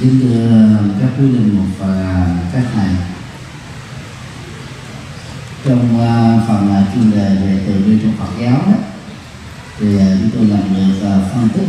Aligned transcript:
kính 0.00 0.20
thưa 0.20 0.48
ờ, 0.48 0.84
các 1.00 1.08
quý 1.18 1.24
linh 1.24 1.56
mục 1.56 1.66
và 1.78 2.26
các 2.52 2.62
thầy 2.74 2.88
trong 5.64 6.00
ờ, 6.00 6.40
phần 6.48 6.74
ờ, 6.74 6.82
chuyên 6.94 7.10
đề 7.10 7.34
về 7.34 7.64
từ 7.66 7.84
bi 7.86 7.98
trong 8.02 8.12
Phật 8.18 8.42
giáo 8.42 8.62
đó, 8.66 8.78
thì 9.78 9.86
chúng 10.20 10.30
tôi 10.34 10.44
làm 10.46 10.74
được 10.74 11.08
phân 11.34 11.48
tích 11.48 11.68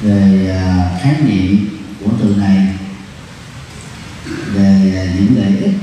về 0.00 0.60
khái 1.00 1.14
niệm 1.20 1.68
của 2.00 2.10
từ 2.20 2.34
này 2.36 2.68
về 4.54 5.10
những 5.18 5.36
lợi 5.36 5.58
ích 5.62 5.74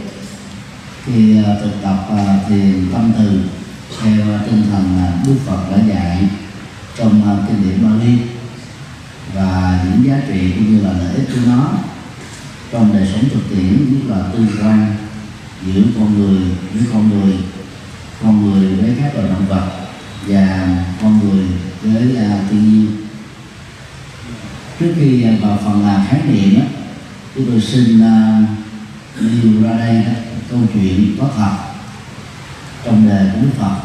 khi 1.06 1.38
thực 1.62 1.82
tập 1.82 2.06
thiền 2.50 2.88
tâm 2.94 3.12
từ 3.18 3.42
theo 4.02 4.40
tinh 4.46 4.64
thần 4.72 5.02
Đức 5.26 5.36
Phật 5.46 5.72
đã 5.72 5.78
dạy 5.88 6.28
trong 6.98 7.46
kinh 7.48 7.64
điển 7.64 7.90
Bali 7.90 8.33
và 9.34 9.80
những 9.86 10.06
giá 10.08 10.22
trị 10.28 10.52
cũng 10.56 10.76
như 10.76 10.84
là 10.84 10.94
lợi 10.94 11.16
ích 11.16 11.28
của 11.36 11.42
nó 11.48 11.72
trong 12.72 12.94
đời 12.94 13.08
sống 13.14 13.30
thực 13.34 13.50
tiễn 13.50 13.94
nhất 13.94 14.16
là 14.16 14.24
tương 14.34 14.48
quan 14.62 14.96
giữa 15.66 15.82
con 16.00 16.20
người 16.20 16.42
với 16.74 16.84
con 16.94 17.10
người 17.10 17.34
con 18.24 18.42
người 18.42 18.76
với 18.76 18.96
các 19.02 19.16
loài 19.16 19.30
động 19.30 19.46
vật 19.50 19.68
và 20.28 20.68
con 21.02 21.20
người 21.20 21.46
với 21.82 22.04
uh, 22.12 22.50
thiên 22.50 22.70
nhiên. 22.70 22.88
Trước 24.80 24.94
khi 24.96 25.24
à, 25.24 25.34
vào 25.42 25.60
phần 25.66 25.86
là 25.86 26.06
khái 26.10 26.22
niệm 26.32 26.60
á 26.62 26.68
chúng 27.36 27.46
tôi 27.52 27.62
xin 27.62 27.96
uh, 27.96 29.64
ra 29.64 29.78
đây 29.78 30.04
đó, 30.06 30.12
câu 30.50 30.60
chuyện 30.74 31.16
có 31.20 31.30
thật 31.38 31.58
trong 32.86 33.10
đề 33.10 33.30
của 33.34 33.42
Đức 33.42 33.52
Phật. 33.60 33.76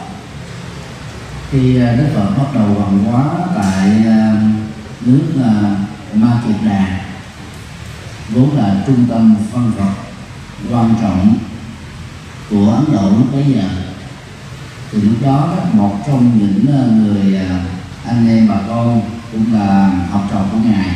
Khi 1.51 1.77
uh, 1.77 1.99
Đức 1.99 2.09
Phật 2.15 2.31
bắt 2.39 2.55
đầu 2.55 2.67
hoàn 2.67 2.99
hóa 3.05 3.25
tại 3.57 3.91
uh, 4.01 4.68
đến 5.01 5.23
uh, 5.41 6.17
Ma 6.17 6.41
Kiệt 6.47 6.57
Đà 6.65 7.01
vốn 8.29 8.57
là 8.57 8.83
trung 8.87 9.07
tâm 9.09 9.37
phân 9.53 9.73
Phật 9.79 9.93
quan 10.71 10.95
trọng 11.03 11.37
của 12.51 12.73
Ấn 12.73 12.85
Độ 12.93 13.11
lúc 13.11 13.33
bấy 13.33 13.45
giờ. 13.55 13.69
Thì 14.93 15.01
lúc 15.01 15.17
đó 15.23 15.55
một 15.73 15.99
trong 16.07 16.39
những 16.39 16.77
ờ, 16.77 16.87
người 16.87 17.37
ờ, 17.37 17.59
anh 18.07 18.29
em 18.29 18.49
bà 18.49 18.57
con 18.69 19.03
cũng 19.33 19.55
là 19.55 19.91
học 20.11 20.23
trò 20.31 20.45
của 20.53 20.59
ngài 20.65 20.89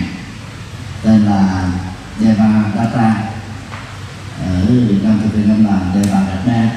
tên 1.02 1.24
là 1.24 1.70
Deva 2.20 2.64
Datta 2.76 3.14
ở 4.46 4.64
Việt 4.66 5.04
Nam 5.04 5.20
thì 5.22 5.28
Việt 5.28 5.44
Nam 5.48 5.64
là 5.64 5.80
Deva 5.94 6.20
Datta 6.20 6.70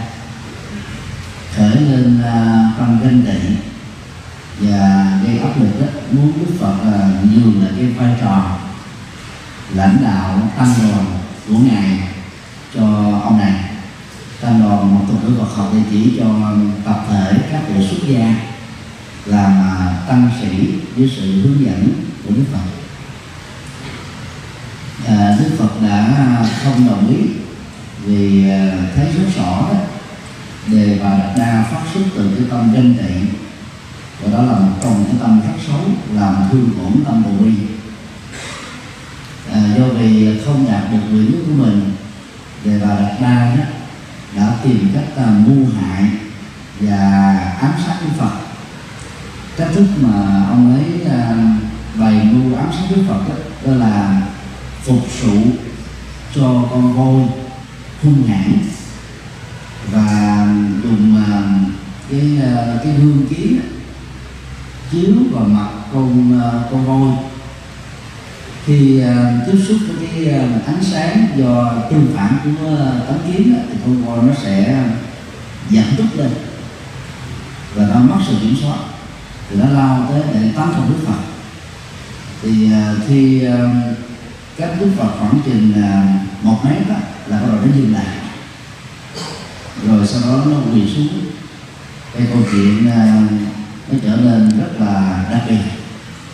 khởi 1.55 1.75
lên 1.75 2.21
ờ, 2.23 2.65
trong 2.77 2.99
kinh 3.03 3.25
tị 3.25 3.55
và 4.59 5.19
gây 5.25 5.37
áp 5.37 5.59
lực 5.59 5.81
đó, 5.81 5.87
muốn 6.11 6.33
Đức 6.39 6.55
Phật 6.59 6.75
là 6.85 7.09
nhường 7.23 7.63
lại 7.63 7.71
cái 7.77 7.85
vai 7.85 8.15
trò 8.21 8.57
lãnh 9.73 9.97
đạo 10.03 10.49
tăng 10.57 10.73
đoàn 10.81 11.05
của 11.47 11.57
ngài 11.57 11.99
cho 12.75 12.83
ông 13.23 13.37
này 13.37 13.53
tăng 14.41 14.61
đoàn 14.61 14.95
một 14.95 15.05
tuần 15.07 15.19
ngữ 15.23 15.39
Phật 15.39 15.55
học 15.55 15.69
thì 15.73 15.79
chỉ 15.91 16.17
cho 16.19 16.25
tập 16.85 17.05
thể 17.09 17.37
các 17.51 17.61
vị 17.67 17.87
xuất 17.87 18.07
gia 18.07 18.35
làm 19.25 19.51
à, 19.51 20.03
tăng 20.07 20.29
sĩ 20.41 20.69
dưới 20.95 21.11
sự 21.15 21.41
hướng 21.41 21.65
dẫn 21.65 21.89
của 22.23 22.33
Đức 22.35 22.43
Phật. 22.51 22.59
À, 25.07 25.37
Đức 25.39 25.49
Phật 25.57 25.81
đã 25.81 26.45
không 26.63 26.87
đồng 26.87 27.09
ý 27.09 27.17
vì 28.05 28.49
à, 28.49 28.71
thấy 28.95 29.05
rất 29.05 29.29
rõ 29.37 29.61
đó 29.61 29.79
đề 30.67 30.99
bà 31.03 31.09
Đạt 31.09 31.37
Đa 31.37 31.65
phát 31.71 31.81
xuất 31.93 32.03
từ 32.15 32.31
cái 32.35 32.45
tâm 32.49 32.73
ganh 32.73 32.93
tị 32.93 33.44
và 34.21 34.31
đó 34.31 34.43
là 34.43 34.59
một 34.59 34.73
trong 34.83 35.03
những 35.03 35.17
tâm 35.19 35.41
rất 35.41 35.63
xấu 35.67 35.79
làm 36.13 36.35
thương 36.51 36.69
tổn 36.77 37.03
tâm 37.05 37.23
bồ 37.23 37.45
bi 37.45 37.53
à, 39.53 39.61
do 39.77 39.85
vì 39.85 40.39
không 40.45 40.65
đạt 40.71 40.91
được 40.91 40.99
nguyện 41.11 41.31
ước 41.31 41.43
của 41.47 41.63
mình 41.63 41.91
về 42.63 42.79
bà 42.81 42.95
đạt 42.95 43.21
đa 43.21 43.55
đó 43.55 43.63
đã 44.35 44.57
tìm 44.63 44.89
cách 44.93 45.17
là 45.17 45.25
mưu 45.25 45.65
hại 45.79 46.03
và 46.79 47.37
ám 47.61 47.71
sát 47.85 47.95
đức 48.01 48.11
phật. 48.17 48.31
Cách 49.57 49.67
thức 49.73 49.85
mà 50.01 50.45
ông 50.49 50.73
ấy 50.73 51.11
à, 51.17 51.35
bày 51.95 52.29
mưu 52.31 52.57
ám 52.57 52.69
sát 52.71 52.83
đức 52.89 53.03
phật 53.07 53.29
đó, 53.29 53.35
đó 53.65 53.75
là 53.75 54.21
phục 54.83 54.99
sự 55.21 55.39
cho 56.35 56.63
con 56.71 56.93
voi 56.93 57.27
hung 58.03 58.27
hãn 58.27 58.57
và 59.91 60.47
dùng 60.83 61.23
à, 61.27 61.41
cái 62.11 62.39
à, 62.43 62.79
cái 62.83 62.93
hương 62.93 63.25
kiếm 63.29 63.74
chiếu 64.95 65.13
vào 65.31 65.45
mặt 65.45 65.69
con 65.93 66.39
à, 66.41 66.51
con 66.71 66.85
voi. 66.85 67.17
Khi 68.65 69.01
uh, 69.01 69.07
à, 69.07 69.39
tiếp 69.45 69.57
xúc 69.67 69.77
với 69.87 70.07
cái 70.07 70.35
uh, 70.35 70.67
ánh 70.67 70.83
sáng 70.83 71.27
do 71.37 71.73
tương 71.91 72.07
phản 72.15 72.37
của 72.43 72.67
uh, 72.67 73.07
tấm 73.07 73.17
kiếm 73.27 73.55
thì 73.69 73.77
con 73.85 74.05
voi 74.05 74.19
nó 74.27 74.33
sẽ 74.43 74.83
giảm 75.71 75.85
tốc 75.97 76.07
lên. 76.17 76.29
Và 77.75 77.87
nó 77.87 77.99
mất 77.99 78.21
sự 78.27 78.33
kiểm 78.41 78.55
soát. 78.61 78.77
Thì 79.49 79.55
nó 79.59 79.69
lao 79.69 80.07
tới 80.09 80.21
để 80.33 80.39
tấn 80.41 80.53
công 80.55 80.89
đức 80.89 81.07
phật. 81.07 81.19
Thì 82.41 82.65
uh, 82.65 83.07
khi 83.07 83.47
uh, 83.47 83.53
cách 84.57 84.71
đức 84.79 84.89
phật 84.97 85.09
khoảng 85.19 85.39
chừng 85.45 85.73
uh, 85.77 86.45
một 86.45 86.59
mét 86.65 86.89
đó, 86.89 86.95
là 87.27 87.41
bắt 87.41 87.47
đầu 87.47 87.57
nó 87.65 87.67
dừng 87.75 87.93
lại. 87.93 88.17
Rồi 89.87 90.07
sau 90.07 90.21
đó 90.21 90.43
nó 90.45 90.57
quỳ 90.73 90.81
xuống. 90.95 91.07
Cái 92.13 92.27
câu 92.33 92.41
chuyện 92.51 92.87
uh, 92.87 93.54
nó 93.91 93.97
trở 94.03 94.15
nên 94.15 94.59
rất 94.59 94.79
là 94.79 95.25
đặc 95.31 95.41
biệt. 95.49 95.61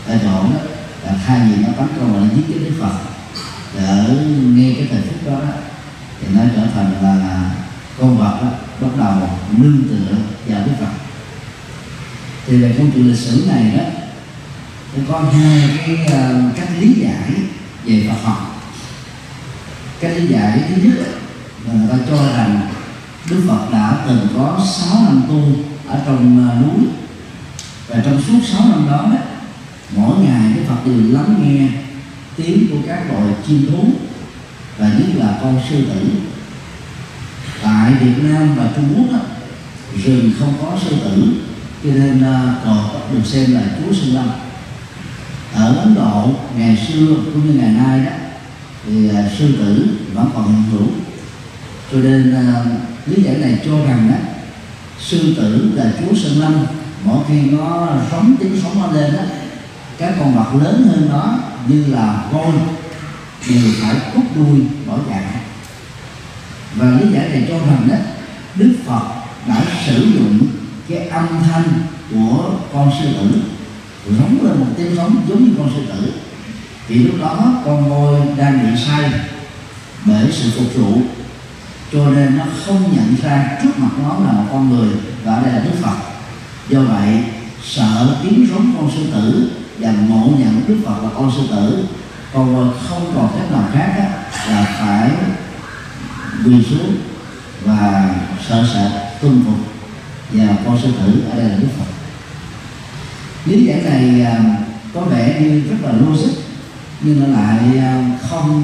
Tại 0.07 0.19
chỗ 0.23 0.43
đó 0.43 0.59
là 1.05 1.13
thay 1.25 1.39
vì 1.49 1.63
nó 1.63 1.69
tấn 1.77 1.87
công 1.99 2.13
và 2.13 2.19
nó 2.19 2.35
giết 2.35 2.43
cái 2.49 2.59
đức 2.59 2.75
phật 2.81 2.93
để 3.75 4.15
nghe 4.43 4.73
cái 4.77 4.87
thời 4.91 5.01
phút 5.01 5.25
đó, 5.25 5.39
đó 5.39 5.53
thì 6.21 6.27
nó 6.35 6.41
trở 6.55 6.61
thành 6.75 6.93
là 7.03 7.51
con 7.99 8.17
vật 8.17 8.39
đó, 8.41 8.47
bắt 8.81 8.89
đầu 8.97 9.29
nương 9.57 9.83
tựa 9.89 10.15
vào 10.47 10.65
đức 10.65 10.73
phật. 10.79 10.91
Thì 12.47 12.57
về 12.57 12.75
câu 12.77 12.87
chuyện 12.93 13.07
lịch 13.07 13.19
sử 13.19 13.45
này 13.47 13.73
đó 13.77 13.83
thì 14.95 15.01
có 15.07 15.19
hai 15.19 15.79
cái 15.85 15.97
uh, 16.05 16.55
cách 16.55 16.69
lý 16.79 16.93
giải 16.93 17.31
về 17.85 18.09
Phật 18.09 18.29
học. 18.29 18.61
Cách 19.99 20.11
lý 20.15 20.27
giải 20.27 20.63
thứ 20.69 20.81
nhất 20.81 20.93
là 21.65 21.73
người 21.73 21.87
ta 21.89 21.97
cho 22.09 22.37
rằng 22.37 22.67
Đức 23.29 23.43
Phật 23.47 23.71
đã 23.71 23.97
từng 24.07 24.27
có 24.37 24.65
6 24.73 25.03
năm 25.03 25.23
tu 25.27 25.41
ở 25.87 25.99
trong 26.05 26.49
uh, 26.49 26.67
núi 26.67 26.87
và 27.93 28.01
trong 28.05 28.21
suốt 28.27 28.39
6 28.51 28.61
năm 28.69 28.87
đó, 28.89 29.11
mỗi 29.95 30.19
ngày 30.19 30.53
Đức 30.55 30.61
Phật 30.67 30.85
đều 30.85 31.13
lắng 31.13 31.35
nghe 31.41 31.67
tiếng 32.35 32.67
của 32.71 32.77
các 32.87 33.11
loài 33.11 33.33
chim 33.47 33.65
thú 33.71 33.83
và 34.77 34.87
nhất 34.87 35.07
là 35.15 35.39
con 35.41 35.61
sư 35.69 35.75
tử. 35.75 36.09
Tại 37.63 37.93
Việt 37.93 38.23
Nam 38.23 38.55
và 38.55 38.69
Trung 38.75 38.93
Quốc 38.95 39.05
đó, 39.11 39.19
rừng 40.03 40.31
không 40.39 40.53
có 40.61 40.77
sư 40.83 40.95
tử 41.03 41.33
cho 41.83 41.89
nên 41.89 42.23
à, 42.23 42.55
còn 42.65 42.89
được 43.13 43.25
xem 43.25 43.53
là 43.53 43.61
chúa 43.61 43.93
sư 43.93 44.11
lâm. 44.11 44.29
Ở 45.53 45.75
Ấn 45.75 45.95
Độ 45.95 46.29
ngày 46.57 46.87
xưa 46.87 47.15
cũng 47.25 47.47
như 47.47 47.53
ngày 47.53 47.71
nay 47.71 48.05
đó 48.05 48.11
thì 48.85 49.09
à, 49.09 49.29
sư 49.37 49.55
tử 49.57 49.87
vẫn 50.13 50.29
còn 50.33 50.47
hiện 50.47 50.63
hữu. 50.71 50.87
Cho 51.91 51.97
nên 51.97 52.35
à, 52.35 52.65
lý 53.05 53.23
giải 53.23 53.35
này 53.37 53.59
cho 53.65 53.85
rằng 53.85 54.11
đó 54.11 54.17
sư 54.99 55.33
tử 55.37 55.71
là 55.75 55.93
chúa 55.99 56.15
sơn 56.15 56.39
lâm 56.39 56.65
mỗi 57.03 57.23
khi 57.27 57.41
nó 57.41 57.87
sống 58.11 58.35
tiếng 58.39 58.61
sống 58.63 58.81
nó 58.81 58.91
lên 58.91 59.13
đó 59.13 59.21
các 59.97 60.13
con 60.19 60.35
vật 60.35 60.63
lớn 60.63 60.87
hơn 60.87 61.09
nó 61.11 61.37
như 61.67 61.85
là 61.87 62.23
voi, 62.31 62.51
đều 63.49 63.61
phải 63.81 63.95
cút 64.13 64.23
đuôi 64.35 64.59
bỏ 64.87 64.97
chạy. 65.09 65.23
Và 66.75 66.85
lý 66.85 67.13
giải 67.13 67.29
này 67.29 67.45
cho 67.49 67.59
rằng 67.59 67.87
đó 67.89 67.95
đức 68.55 68.73
phật 68.85 69.01
đã 69.47 69.61
sử 69.85 70.05
dụng 70.13 70.39
cái 70.89 71.07
âm 71.07 71.27
thanh 71.43 71.63
của 72.11 72.49
con 72.73 72.91
sư 72.99 73.13
tử, 73.13 73.41
giống 74.05 74.45
lên 74.45 74.59
một 74.59 74.65
tiếng 74.77 74.95
sống 74.95 75.15
giống 75.27 75.43
như 75.43 75.51
con 75.57 75.71
sư 75.75 75.85
tử. 75.89 76.13
Thì 76.87 76.95
lúc 76.95 77.15
đó 77.21 77.53
con 77.65 77.89
voi 77.89 78.21
đang 78.37 78.59
bị 78.63 78.81
say 78.87 79.11
bởi 80.05 80.25
sự 80.31 80.51
phục 80.57 80.75
vụ, 80.75 81.01
cho 81.91 82.09
nên 82.09 82.37
nó 82.37 82.43
không 82.65 82.95
nhận 82.95 83.15
ra 83.23 83.59
trước 83.63 83.79
mặt 83.79 83.89
nó 84.03 84.25
là 84.25 84.31
một 84.31 84.45
con 84.51 84.69
người 84.69 84.89
và 85.23 85.41
đây 85.41 85.53
là 85.53 85.59
đức 85.59 85.75
phật 85.81 86.10
do 86.71 86.79
vậy 86.81 87.23
sợ 87.63 88.15
tiếng 88.23 88.47
giống 88.49 88.73
con 88.77 88.91
sư 88.95 89.11
tử 89.13 89.51
và 89.79 89.91
ngộ 89.91 90.29
nhận 90.39 90.61
đức 90.67 90.77
phật 90.85 91.03
là 91.03 91.09
con 91.15 91.31
sư 91.37 91.43
tử. 91.51 91.85
Còn 92.33 92.73
không 92.89 93.11
còn 93.15 93.29
cách 93.37 93.51
nào 93.51 93.63
khác 93.73 93.93
đó, 93.97 94.03
là 94.53 94.65
phải 94.79 95.11
quỳ 96.45 96.63
xuống 96.69 96.95
và 97.65 98.15
sợ 98.49 98.65
sợ 98.73 98.91
tuân 99.21 99.43
phục. 99.45 99.57
Và 100.31 100.55
con 100.65 100.79
sư 100.81 100.91
tử 100.99 101.23
ở 101.31 101.37
đây 101.37 101.49
là 101.49 101.55
đức 101.55 101.67
phật. 101.77 101.85
Lý 103.45 103.65
giải 103.65 103.81
này 103.81 104.21
à, 104.21 104.39
có 104.93 105.01
vẻ 105.01 105.39
như 105.41 105.61
rất 105.69 105.77
là 105.81 105.91
logic 105.91 106.37
nhưng 107.01 107.19
nó 107.19 107.39
lại 107.39 107.77
à, 107.77 108.17
không 108.29 108.63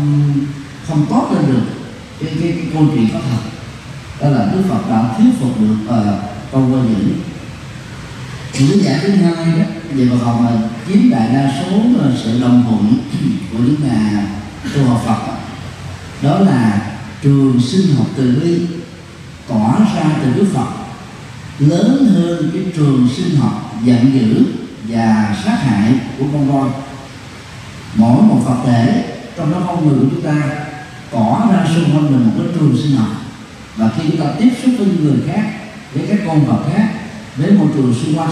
không 0.87 1.05
tốt 1.09 1.31
lên 1.35 1.45
được 1.47 1.63
cái, 2.19 2.33
cái, 2.41 2.51
cái 2.51 2.65
câu 2.73 2.83
chuyện 2.93 3.07
có 3.13 3.19
thật 3.31 3.49
đó 4.21 4.29
là 4.29 4.51
đức 4.53 4.61
phật 4.69 4.89
đã 4.89 5.15
thuyết 5.17 5.29
phục 5.39 5.61
được 5.61 5.75
uh, 5.85 6.05
con 6.51 6.71
voi 6.71 6.81
dữ 6.89 7.13
lý 8.59 8.79
giả 8.79 8.99
thứ 9.01 9.09
hai 9.09 9.59
đó, 9.59 9.65
về 9.91 10.07
Phật 10.09 10.25
học 10.25 10.39
mà 10.41 10.51
chiếm 10.87 11.09
đại 11.09 11.29
đa 11.33 11.51
số 11.59 11.77
ờ, 12.01 12.11
sự 12.23 12.41
đồng 12.41 12.63
thuận 12.69 12.97
của 13.51 13.57
những 13.57 13.75
nhà 13.83 14.27
tu 14.75 14.83
học 14.83 15.03
Phật 15.05 15.37
đó 16.21 16.39
là 16.39 16.81
trường 17.21 17.61
sinh 17.61 17.95
học 17.95 18.07
từ 18.15 18.41
bi, 18.43 18.61
tỏa 19.47 19.79
ra 19.95 20.05
từ 20.23 20.33
Đức 20.33 20.47
Phật. 20.53 20.67
Lớn 21.59 22.11
hơn 22.13 22.49
cái 22.53 22.63
trường 22.75 23.09
sinh 23.17 23.35
học 23.35 23.75
giận 23.83 24.13
dữ 24.13 24.45
và 24.87 25.35
sát 25.45 25.55
hại 25.55 25.93
của 26.17 26.25
con 26.33 26.51
voi. 26.51 26.69
Mỗi 27.95 28.21
một 28.21 28.41
Phật 28.45 28.57
thể, 28.65 29.05
trong 29.37 29.51
đó 29.51 29.57
con 29.67 29.87
người 29.87 29.99
của 29.99 30.05
chúng 30.11 30.21
ta 30.21 30.35
tỏ 31.11 31.49
ra 31.51 31.67
xung 31.75 31.95
quanh 31.95 32.11
mình 32.11 32.25
một 32.25 32.31
cái 32.37 32.47
trường 32.55 32.77
sinh 32.83 32.95
học. 32.95 33.09
Và 33.75 33.89
khi 33.97 34.09
chúng 34.09 34.19
ta 34.19 34.25
tiếp 34.39 34.49
xúc 34.63 34.73
với 34.77 34.87
những 34.87 35.03
người 35.03 35.17
khác, 35.27 35.43
với 35.93 36.05
các 36.09 36.19
con 36.27 36.45
vật 36.45 36.63
khác, 36.73 36.89
với 37.35 37.51
môi 37.51 37.67
trường 37.75 37.95
xung 38.03 38.17
quanh 38.17 38.29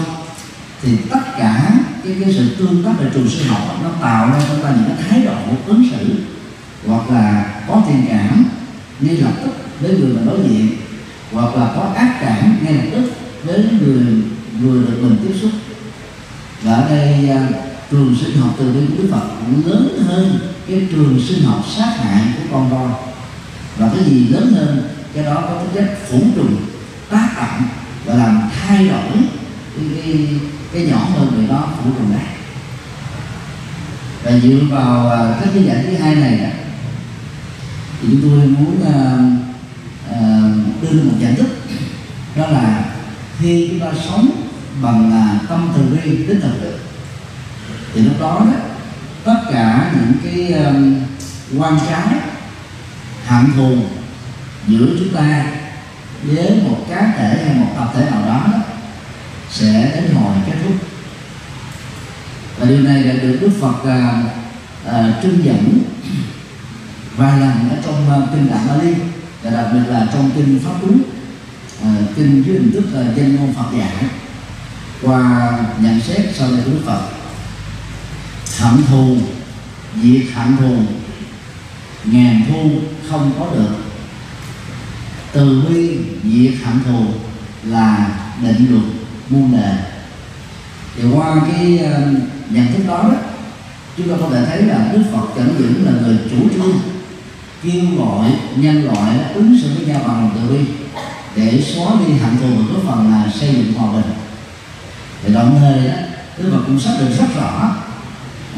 thì 0.86 0.96
tất 1.10 1.20
cả 1.38 1.70
cái, 2.04 2.16
cái 2.20 2.34
sự 2.34 2.56
tương 2.58 2.84
tác 2.84 2.92
về 3.00 3.10
trường 3.14 3.28
sinh 3.28 3.48
học 3.48 3.78
nó 3.82 3.90
tạo 4.02 4.30
ra 4.30 4.38
cho 4.48 4.54
ta 4.62 4.70
những 4.70 4.96
cái 4.96 5.08
thái 5.08 5.24
độ 5.24 5.34
ứng 5.66 5.88
xử 5.90 6.14
hoặc 6.86 7.10
là 7.10 7.54
có 7.68 7.82
thiện 7.88 8.04
cảm 8.08 8.44
ngay 9.00 9.16
lập 9.16 9.32
tức 9.42 9.50
với 9.80 9.90
người 9.90 10.14
mà 10.14 10.22
đối 10.26 10.38
diện 10.48 10.68
hoặc 11.32 11.56
là 11.56 11.72
có 11.76 11.92
ác 11.96 12.18
cảm 12.20 12.58
ngay 12.62 12.74
lập 12.74 12.84
tức 12.92 13.12
với 13.44 13.64
người 13.80 14.22
vừa 14.60 14.80
được 14.80 14.98
mình 15.02 15.16
tiếp 15.22 15.34
xúc. 15.40 15.50
Và 16.62 16.74
ở 16.74 16.88
đây 16.88 17.28
à, 17.28 17.48
trường 17.90 18.16
sinh 18.20 18.36
học 18.36 18.54
từ 18.58 18.72
bi 18.72 18.80
của 18.80 19.02
Đức 19.02 19.08
Phật 19.12 19.26
lớn 19.66 20.04
hơn 20.06 20.38
cái 20.68 20.88
trường 20.92 21.20
sinh 21.28 21.44
học 21.44 21.64
sát 21.76 21.96
hại 21.98 22.22
của 22.36 22.48
con 22.52 22.70
voi. 22.70 22.90
Và 23.76 23.90
cái 23.94 24.04
gì 24.04 24.28
lớn 24.28 24.52
hơn 24.56 24.88
cái 25.14 25.24
đó 25.24 25.34
có 25.34 25.62
tính 25.62 25.70
chất 25.74 25.98
phủ 26.08 26.20
trùng 26.36 26.56
tác 27.10 27.28
động 27.36 27.62
và 28.04 28.14
làm 28.14 28.42
thay 28.52 28.88
đổi 28.88 29.22
cái, 29.76 29.84
cái, 30.02 30.28
cái 30.72 30.86
nhỏ 30.86 30.98
hơn 31.14 31.32
người 31.36 31.46
đó 31.46 31.68
cũng 31.76 31.92
cùng 31.98 32.12
này 32.12 32.26
và 34.22 34.38
dựa 34.38 34.58
vào 34.70 35.08
à, 35.10 35.36
các 35.40 35.48
cái 35.54 35.64
giải 35.64 35.84
thứ 35.86 35.96
hai 35.96 36.14
này 36.14 36.38
đó, 36.38 36.48
thì 38.00 38.08
chúng 38.10 38.22
tôi 38.22 38.46
muốn 38.46 38.82
uh, 38.82 39.20
uh, 40.10 40.82
đưa 40.82 41.02
một 41.02 41.16
giải 41.20 41.34
thức 41.34 41.48
đó 42.36 42.46
là 42.46 42.84
khi 43.38 43.68
chúng 43.70 43.80
ta 43.80 43.86
sống 44.08 44.30
bằng 44.82 45.08
uh, 45.08 45.48
tâm 45.48 45.72
từ 45.76 45.82
bi 45.82 46.26
đến 46.26 46.40
thật 46.40 46.52
thực 46.60 46.78
thì 47.94 48.00
lúc 48.00 48.20
đó 48.20 48.40
đó 48.40 48.58
tất 49.24 49.40
cả 49.52 49.92
những 49.94 50.12
cái 50.24 50.52
um, 50.64 50.94
quan 51.58 51.78
trái 51.88 52.06
hận 53.26 53.44
thù 53.56 53.76
giữa 54.68 54.86
chúng 54.98 55.14
ta 55.14 55.46
với 56.22 56.62
một 56.68 56.86
cá 56.90 57.12
thể 57.18 57.44
hay 57.44 57.54
một 57.54 57.72
tập 57.76 57.92
thể 57.94 58.10
nào 58.10 58.22
đó, 58.26 58.40
đó 58.52 58.58
sẽ 59.50 59.92
đến 59.94 60.14
hồi 60.14 60.34
kết 60.46 60.56
thúc. 60.64 60.74
Và 62.58 62.66
điều 62.66 62.80
này 62.80 63.02
đã 63.02 63.12
được 63.12 63.38
Đức 63.40 63.50
Phật 63.60 63.84
à, 63.84 64.22
à, 64.86 65.20
trưng 65.22 65.44
dẫn 65.44 65.78
vài 67.16 67.40
lần 67.40 67.70
ở 67.70 67.76
trong 67.84 68.22
uh, 68.22 68.28
kinh 68.32 68.48
Tạng 68.48 68.66
Bali 68.68 68.94
và 69.42 69.50
đặc 69.50 69.66
biệt 69.72 69.88
là 69.88 70.06
trong 70.12 70.30
kinh 70.34 70.60
Pháp 70.64 70.74
Cú 70.82 70.88
à, 71.82 71.90
kinh 72.16 72.42
dưới 72.46 72.58
hình 72.58 72.72
thức 72.72 72.84
là 72.92 73.02
danh 73.16 73.36
ngôn 73.36 73.54
Phật 73.54 73.78
dạy 73.78 74.04
qua 75.02 75.52
nhận 75.80 76.00
xét 76.00 76.26
sau 76.34 76.48
này 76.48 76.60
của 76.64 76.70
Đức 76.70 76.80
Phật. 76.86 77.00
Hận 78.58 78.82
thù 78.86 79.16
diệt 80.02 80.22
hận 80.34 80.56
thù 80.56 80.76
ngàn 82.04 82.42
thu 82.48 82.70
không 83.10 83.32
có 83.38 83.46
được. 83.54 83.76
Từ 85.32 85.62
bi 85.68 85.98
diệt 86.24 86.54
hận 86.64 86.84
thù 86.84 87.04
là 87.64 88.08
định 88.42 88.66
luật 88.70 89.05
muôn 89.28 89.52
đề 89.52 89.74
thì 90.96 91.02
qua 91.14 91.36
cái 91.48 91.80
uh, 91.84 92.18
nhận 92.50 92.66
thức 92.72 92.82
đó, 92.88 93.02
đó 93.02 93.14
chúng 93.96 94.08
ta 94.08 94.14
có 94.20 94.28
thể 94.30 94.44
thấy 94.46 94.62
là 94.62 94.90
đức 94.92 95.02
phật 95.12 95.26
chẳng 95.36 95.54
những 95.58 95.86
là 95.86 95.92
người 96.00 96.18
chủ 96.30 96.48
trương 96.54 96.80
kêu 97.62 97.84
gọi 97.98 98.32
nhân 98.56 98.84
loại 98.84 99.18
ứng 99.34 99.58
xử 99.62 99.68
với 99.74 99.86
nhau 99.86 100.00
bằng 100.06 100.20
lòng 100.20 100.30
từ 100.34 100.54
bi 100.54 100.64
để 101.36 101.62
xóa 101.62 101.92
đi 102.06 102.12
hạnh 102.12 102.36
thù 102.40 102.46
một 102.46 102.80
phần 102.86 103.10
là 103.10 103.32
xây 103.40 103.54
dựng 103.54 103.72
hòa 103.72 103.92
bình. 103.92 104.12
Thì 105.22 105.34
đồng 105.34 105.56
thời 105.58 105.88
đó 105.88 105.94
đức 106.38 106.50
phật 106.52 106.62
cũng 106.66 106.80
xác 106.80 106.92
định 107.00 107.16
rất 107.18 107.26
rõ 107.36 107.76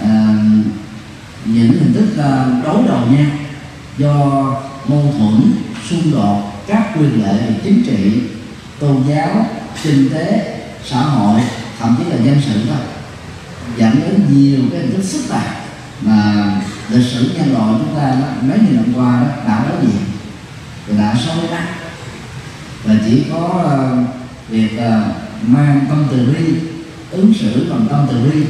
à, 0.02 0.36
những 1.44 1.72
hình 1.72 1.92
thức 1.94 2.08
uh, 2.12 2.64
đối 2.64 2.82
đầu 2.88 3.06
nhau 3.06 3.30
do 3.98 4.14
mâu 4.88 5.14
thuẫn 5.18 5.52
xung 5.90 6.12
đột 6.12 6.42
các 6.66 6.92
quyền 6.98 7.24
lệ 7.24 7.32
về 7.32 7.54
chính 7.64 7.82
trị 7.86 8.22
tôn 8.80 9.02
giáo 9.08 9.46
kinh 9.82 10.10
tế 10.10 10.57
xã 10.84 11.00
hội 11.00 11.40
thậm 11.78 11.96
chí 11.98 12.04
là 12.04 12.16
dân 12.16 12.40
sự 12.46 12.60
thôi 12.68 12.78
dẫn 13.76 14.00
đến 14.00 14.26
nhiều 14.30 14.60
cái 14.72 14.80
hình 14.80 14.90
thức 14.96 15.02
phức 15.12 15.30
tạp 15.30 15.44
mà 16.00 16.44
lịch 16.88 17.06
sử 17.06 17.30
nhân 17.34 17.52
loại 17.52 17.74
chúng 17.78 17.96
ta 17.96 18.10
đó, 18.10 18.26
mấy 18.42 18.58
nghìn 18.58 18.76
năm 18.76 18.84
qua 18.94 19.20
đó 19.20 19.26
đã 19.46 19.64
đối 19.68 19.86
diện 19.86 20.02
và 20.86 20.98
đã 20.98 21.14
so 21.26 21.34
với 21.34 21.48
đắc 21.50 21.66
và 22.84 22.94
chỉ 23.06 23.24
có 23.32 23.64
uh, 23.64 24.08
việc 24.48 24.70
uh, 24.78 25.48
mang 25.48 25.86
tâm 25.88 26.06
từ 26.10 26.26
bi 26.26 26.54
ứng 27.10 27.34
xử 27.40 27.66
bằng 27.70 27.86
tâm 27.90 28.06
từ 28.10 28.30
bi 28.30 28.44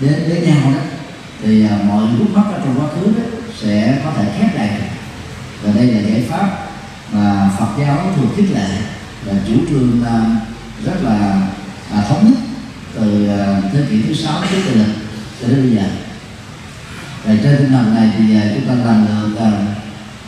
đến 0.00 0.14
với 0.28 0.46
nhau 0.46 0.72
đó 0.74 0.80
thì 1.42 1.64
uh, 1.64 1.84
mọi 1.84 2.02
lúc 2.18 2.36
mắc 2.36 2.44
ở 2.52 2.60
trong 2.64 2.80
quá 2.80 2.86
khứ 2.94 3.06
đó, 3.06 3.22
sẽ 3.62 4.00
có 4.04 4.10
thể 4.16 4.32
khép 4.38 4.56
lại. 4.56 4.80
Và 5.62 5.72
đây 5.72 5.86
là 5.86 6.00
giải 6.00 6.24
pháp 6.28 6.66
mà 7.12 7.50
Phật 7.58 7.68
giáo 7.78 8.12
thường 8.16 8.30
khích 8.36 8.50
lệ 8.54 8.68
là 9.24 9.34
chủ 9.46 9.54
trương 9.68 10.02
uh, 10.02 10.57
rất 10.84 11.02
là 11.02 11.48
à, 11.92 12.02
thống 12.08 12.24
nhất. 12.24 12.38
Từ 12.94 13.28
à, 13.28 13.60
thế 13.72 13.82
kỷ 13.90 14.02
thứ 14.02 14.14
sáu 14.14 14.42
trước 14.50 14.58
đây 14.66 14.74
lịch 14.74 14.94
cho 15.40 15.48
đến 15.48 15.62
bây 15.62 15.76
giờ. 15.76 15.90
Và 17.24 17.34
trên 17.42 17.56
tinh 17.58 17.72
thần 17.72 17.94
này 17.94 18.10
thì 18.18 18.36
à, 18.36 18.42
chúng 18.54 18.68
ta 18.68 18.74
làm 18.74 19.06
được 19.06 19.40
à, 19.40 19.50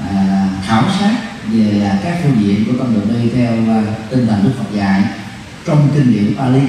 à, 0.09 0.49
khảo 0.67 0.85
sát 1.01 1.17
về 1.47 1.83
à, 1.85 1.99
các 2.05 2.19
phương 2.23 2.41
diện 2.41 2.65
của 2.65 2.73
con 2.79 2.95
đường 2.95 3.23
đi 3.23 3.31
theo 3.37 3.53
à, 3.53 3.83
tinh 4.11 4.27
thần 4.27 4.45
Đức 4.45 4.51
Phật 4.59 4.77
dạy 4.77 5.03
trong 5.67 5.89
kinh 5.95 6.13
điển 6.13 6.37
Pali. 6.37 6.63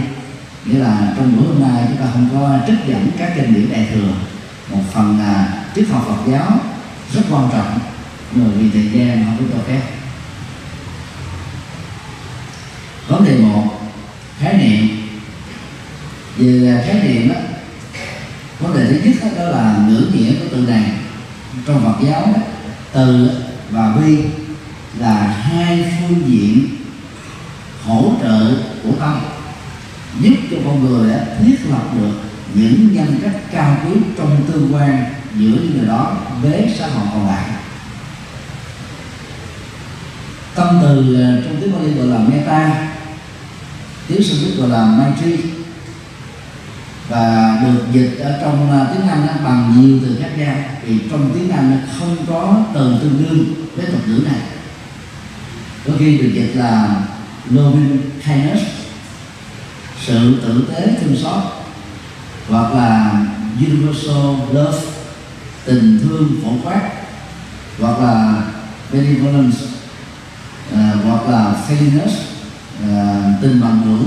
Nghĩa 0.66 0.80
là 0.80 1.14
trong 1.18 1.38
buổi 1.38 1.48
hôm 1.48 1.62
nay 1.62 1.86
chúng 1.88 1.98
ta 1.98 2.06
không 2.14 2.30
có 2.34 2.58
trích 2.68 2.88
dẫn 2.88 3.12
các 3.18 3.34
kinh 3.36 3.54
điển 3.54 3.72
đại 3.72 3.88
thừa. 3.94 4.14
Một 4.72 4.84
phần 4.94 5.20
là 5.20 5.54
triết 5.76 5.88
học 5.90 6.06
Phật 6.08 6.32
giáo 6.32 6.60
rất 7.14 7.22
quan 7.32 7.50
trọng. 7.52 7.80
Nhưng 8.34 8.46
mà 8.46 8.52
vì 8.58 8.70
thời 8.70 9.00
gian 9.00 9.26
không 9.26 9.38
có 9.38 9.44
cho 9.54 9.64
phép 9.68 9.82
vấn 13.08 13.26
đề 13.26 13.38
một 13.38 13.82
khái 14.40 14.58
niệm 14.58 14.88
về 16.38 16.84
khái 16.88 17.02
niệm 17.04 17.30
đó 17.30 17.36
vấn 18.60 18.74
đề 18.74 18.86
thứ 18.86 19.10
nhất 19.10 19.16
đó, 19.22 19.30
đó 19.38 19.50
là 19.50 19.86
ngữ 19.88 20.08
nghĩa 20.14 20.34
của 20.34 20.46
từ 20.52 20.58
này. 20.58 20.92
Trong 21.66 21.84
Phật 21.84 22.06
giáo 22.08 22.22
đó, 22.22 22.42
từ 22.94 23.30
và 23.72 23.96
vi 23.96 24.18
là 25.00 25.28
hai 25.28 25.94
phương 26.00 26.22
diện 26.28 26.68
hỗ 27.86 28.14
trợ 28.22 28.52
của 28.84 28.92
tâm 29.00 29.20
giúp 30.22 30.36
cho 30.52 30.58
con 30.66 30.86
người 30.86 31.14
thiết 31.40 31.58
lập 31.70 31.84
được 31.96 32.12
những 32.54 32.94
nhân 32.94 33.20
cách 33.24 33.36
cao 33.52 33.78
quý 33.86 34.02
trong 34.18 34.44
tương 34.48 34.74
quan 34.74 35.06
giữa 35.36 35.48
những 35.48 35.78
người 35.78 35.88
đó 35.88 36.18
với 36.42 36.74
xã 36.80 36.88
hội 36.88 37.08
còn 37.14 37.28
lại. 37.28 37.50
Tâm 40.56 40.80
từ 40.82 41.16
ờ, 41.22 41.42
trong 41.46 41.58
tiếng 41.62 41.74
Bali 41.74 41.94
gọi 41.94 42.08
là 42.08 42.18
meta 42.18 42.88
tiếng 44.08 44.24
Sanskrit 44.24 44.58
gọi 44.58 44.70
là 44.70 44.86
Maitri 44.86 45.61
và 47.12 47.60
được 47.64 47.86
dịch 47.94 48.20
ở 48.20 48.38
trong 48.42 48.72
à, 48.72 48.88
tiếng 48.94 49.08
Anh 49.08 49.28
bằng 49.44 49.74
nhiều 49.78 50.00
từ 50.02 50.18
khác 50.22 50.30
nhau. 50.38 50.56
Vì 50.86 51.00
trong 51.12 51.32
tiếng 51.34 51.50
Anh 51.50 51.72
nó 51.72 51.78
không 52.00 52.18
có 52.28 52.64
từ 52.74 52.96
tương 53.02 53.24
đương 53.24 53.46
với 53.76 53.86
thuật 53.86 54.08
ngữ 54.08 54.22
này. 54.26 54.42
Có 55.88 55.94
khi 56.00 56.18
được 56.18 56.32
dịch 56.34 56.52
là 56.56 57.02
loving 57.50 57.98
kindness 58.26 58.64
sự 60.06 60.42
tử 60.42 60.68
tế 60.74 60.96
thương 61.02 61.16
xót 61.16 61.44
hoặc 62.50 62.74
là 62.74 63.22
universal 63.60 64.36
love 64.52 64.78
tình 65.66 66.00
thương 66.04 66.42
phổ 66.44 66.52
quát 66.64 66.90
hoặc 67.80 68.00
là 68.00 68.44
benevolence 68.94 69.58
uh, 70.74 71.06
hoặc 71.06 71.30
là 71.30 71.56
fairness 71.70 72.12
uh, 72.84 72.90
à, 72.90 73.34
tình 73.42 73.62
bằng 73.62 73.82
hữu 73.82 74.06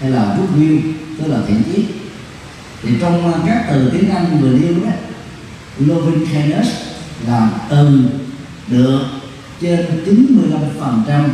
hay 0.00 0.10
là 0.10 0.36
goodwill 0.36 0.92
tức 1.18 1.26
là 1.26 1.38
thiện 1.46 1.62
chí 1.72 1.97
thì 2.82 2.90
trong 3.00 3.32
à, 3.32 3.38
các 3.46 3.66
từ 3.70 3.90
tiếng 3.90 4.10
Anh 4.10 4.40
vừa 4.40 4.50
nêu 4.50 4.74
đó 4.84 4.90
loving 5.78 6.26
kindness 6.26 6.68
là 7.26 7.50
từ 7.68 8.00
được 8.68 9.00
trên 9.60 9.86
95% 11.06 11.28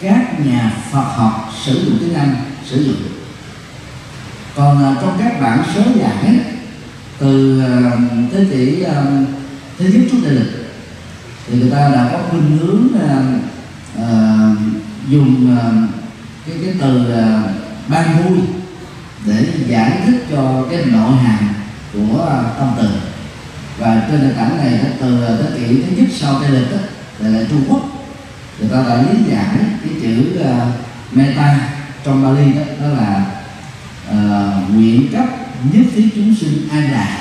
các 0.00 0.46
nhà 0.46 0.72
Phật 0.90 1.14
học 1.16 1.52
sử 1.64 1.84
dụng 1.84 1.98
tiếng 2.00 2.14
Anh 2.14 2.36
sử 2.64 2.84
dụng. 2.84 2.96
Còn 4.56 4.84
à, 4.84 4.96
trong 5.00 5.16
các 5.18 5.40
bản 5.40 5.64
số 5.74 5.82
giải 5.94 6.40
từ 7.18 7.60
à, 7.60 7.92
thế 8.32 8.46
kỷ 8.50 8.84
thế 9.78 9.90
giới 9.90 10.08
trước 10.10 10.18
đại 10.24 10.32
lịch 10.32 10.64
thì 11.46 11.58
người 11.58 11.70
ta 11.70 11.88
đã 11.88 12.08
có 12.12 12.18
khuynh 12.30 12.58
hướng 12.58 12.86
uh, 12.94 13.42
uh, 14.02 14.58
dùng 15.08 15.56
uh, 15.58 15.90
cái 16.46 16.56
cái 16.64 16.74
từ 16.80 17.00
uh, 17.00 17.50
ban 17.88 18.22
vui 18.22 18.38
để 19.24 19.46
giải 19.66 20.00
thích 20.06 20.26
cho 20.30 20.66
cái 20.70 20.84
nội 20.84 21.12
hàm 21.16 21.54
của 21.92 22.26
à, 22.30 22.42
tâm 22.58 22.74
từ. 22.78 22.88
Và 23.78 24.06
trên 24.10 24.22
nền 24.22 24.34
tảng 24.36 24.56
này 24.56 24.80
từ 25.00 25.26
thế 25.26 25.58
kỷ 25.58 25.82
thứ 25.82 25.96
nhất 25.96 26.06
sau 26.12 26.40
tây 26.40 26.50
lịch 26.50 26.70
đó, 26.70 26.78
là 27.18 27.44
Trung 27.50 27.64
Quốc. 27.68 27.80
Người 28.58 28.68
ta 28.68 28.84
đã 28.88 29.02
lý 29.02 29.18
giải 29.30 29.56
cái 29.82 29.92
chữ 30.02 30.40
uh, 30.40 31.16
meta 31.16 31.70
trong 32.04 32.22
Bali 32.22 32.52
đó, 32.52 32.62
đó 32.80 32.88
là 32.88 33.26
uh, 34.10 34.70
nguyện 34.74 35.08
cấp 35.12 35.24
nhất 35.72 35.86
thiết 35.94 36.08
chúng 36.14 36.34
sinh 36.40 36.68
an 36.70 36.92
lạc. 36.92 37.18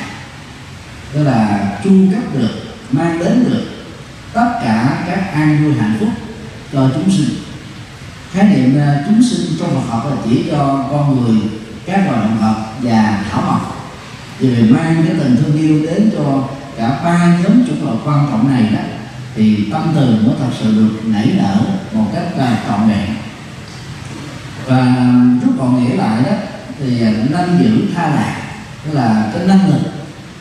Đó 1.16 1.22
là 1.22 1.72
chu 1.84 1.92
cấp 2.12 2.24
được 2.34 2.52
mang 2.92 3.20
đến 3.20 3.44
được 3.50 3.64
tất 4.34 4.60
cả 4.64 5.04
các 5.08 5.34
an 5.34 5.64
vui 5.64 5.74
hạnh 5.74 5.98
phúc 6.00 6.10
cho 6.74 6.90
chúng 6.96 7.12
sinh. 7.12 7.30
Khái 8.34 8.44
niệm 8.44 8.78
uh, 8.78 9.06
chúng 9.08 9.24
sinh 9.24 9.58
trong 9.60 9.70
Phật 9.70 9.90
học 9.90 10.06
là 10.10 10.18
chỉ 10.26 10.44
cho 10.52 10.88
con 10.92 11.26
người 11.26 11.42
các 11.86 12.06
loài 12.06 12.20
động 12.20 12.38
vật 12.42 12.56
và 12.82 13.24
thảo 13.32 13.42
mộc 13.48 13.92
vì 14.40 14.72
mang 14.72 15.04
cái 15.08 15.16
tình 15.20 15.38
thương 15.38 15.58
yêu 15.58 15.86
đến 15.86 16.12
cho 16.18 16.44
cả 16.78 17.00
ba 17.04 17.38
nhóm 17.44 17.68
chủng 17.68 17.86
loại 17.86 17.98
quan 18.06 18.28
trọng 18.32 18.52
này 18.52 18.64
đó, 18.74 18.80
thì 19.36 19.70
tâm 19.72 19.92
từ 19.96 20.06
mới 20.06 20.36
thật 20.40 20.50
sự 20.60 20.76
được 20.76 21.00
nảy 21.06 21.32
nở 21.38 21.56
một 21.94 22.06
cách 22.14 22.58
trọn 22.68 22.90
vẹn. 22.90 23.10
Và 24.66 24.96
rút 25.42 25.56
còn 25.60 25.84
nghĩa 25.84 25.96
lại 25.96 26.24
đó, 26.26 26.32
thì 26.80 27.00
năng 27.30 27.60
giữ 27.64 27.82
tha 27.96 28.08
lạc, 28.10 28.36
tức 28.86 28.94
là 28.94 29.32
cái 29.34 29.48
năng 29.48 29.70
lực 29.70 29.82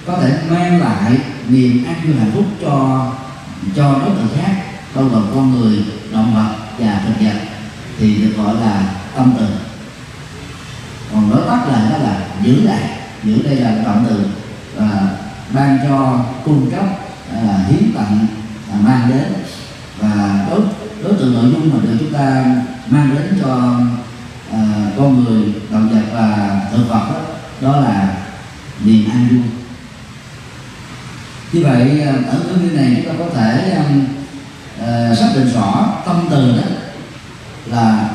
có 0.06 0.18
thể 0.22 0.38
mang 0.50 0.80
lại 0.80 1.18
niềm 1.48 1.84
an 1.84 1.94
vui 2.04 2.14
hạnh 2.18 2.30
phúc 2.34 2.44
cho 2.62 3.06
cho 3.76 3.92
đối 3.92 4.10
tượng 4.10 4.28
khác, 4.36 4.54
bao 4.94 5.04
gồm 5.04 5.26
con 5.34 5.60
người, 5.60 5.84
động 6.12 6.34
vật 6.34 6.54
và 6.78 7.00
thực 7.06 7.26
vật, 7.26 7.40
thì 7.98 8.14
được 8.14 8.32
gọi 8.36 8.54
là 8.54 8.82
tâm 9.16 9.34
từ 9.38 9.46
còn 11.12 11.30
nói 11.30 11.40
tắt 11.48 11.68
lại 11.68 11.92
đó 11.92 11.98
là 11.98 12.20
giữ 12.42 12.62
lại 12.62 12.90
giữ 13.24 13.42
đây 13.44 13.56
là 13.56 13.70
động 13.84 14.04
từ 14.08 14.26
và 14.76 15.08
ban 15.52 15.78
cho 15.88 16.24
cung 16.44 16.70
cấp 16.70 16.84
là 17.34 17.58
hiến 17.68 17.92
tặng 17.94 18.26
là 18.70 18.76
mang 18.80 19.10
đến. 19.10 19.24
Và 19.98 20.46
đối 20.50 20.60
đối 21.02 21.14
tượng 21.14 21.34
nội 21.34 21.52
dung 21.52 21.70
mà 21.72 21.78
được 21.82 21.96
chúng 22.00 22.12
ta 22.12 22.44
mang 22.88 23.10
đến 23.14 23.38
cho 23.42 23.80
à, 24.52 24.90
con 24.96 25.24
người 25.24 25.54
động 25.70 25.88
vật 25.88 26.02
và 26.12 26.60
thực 26.72 26.88
vật 26.88 27.08
đó, 27.10 27.20
đó 27.60 27.80
là 27.80 28.14
niềm 28.84 29.10
an 29.10 29.28
vui. 29.30 29.40
Như 31.52 31.62
vậy 31.62 32.00
à, 32.00 32.12
ở 32.30 32.40
cái 32.44 32.54
như 32.62 32.70
này 32.70 32.92
chúng 32.96 33.12
ta 33.12 33.24
có 33.24 33.30
thể 33.34 33.76
um, 33.76 34.04
uh, 34.80 35.18
xác 35.18 35.28
định 35.34 35.50
rõ 35.54 35.88
tâm 36.06 36.26
từ 36.30 36.56
đó 36.56 36.62
là 37.66 38.08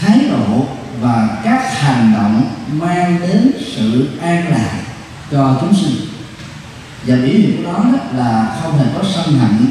thái 0.00 0.20
độ 0.30 0.66
và 1.00 1.40
các 1.44 1.72
hành 1.80 2.12
động 2.14 2.54
mang 2.72 3.20
đến 3.20 3.52
sự 3.76 4.08
an 4.22 4.48
lạc 4.50 4.82
cho 5.30 5.58
chúng 5.60 5.74
sinh. 5.74 6.08
Và 7.06 7.16
biểu 7.16 7.26
hiện 7.26 7.56
của 7.56 7.72
đó 7.72 7.84
là 8.16 8.56
không 8.62 8.78
hề 8.78 8.84
có 8.94 9.02
sân 9.14 9.38
hận, 9.38 9.70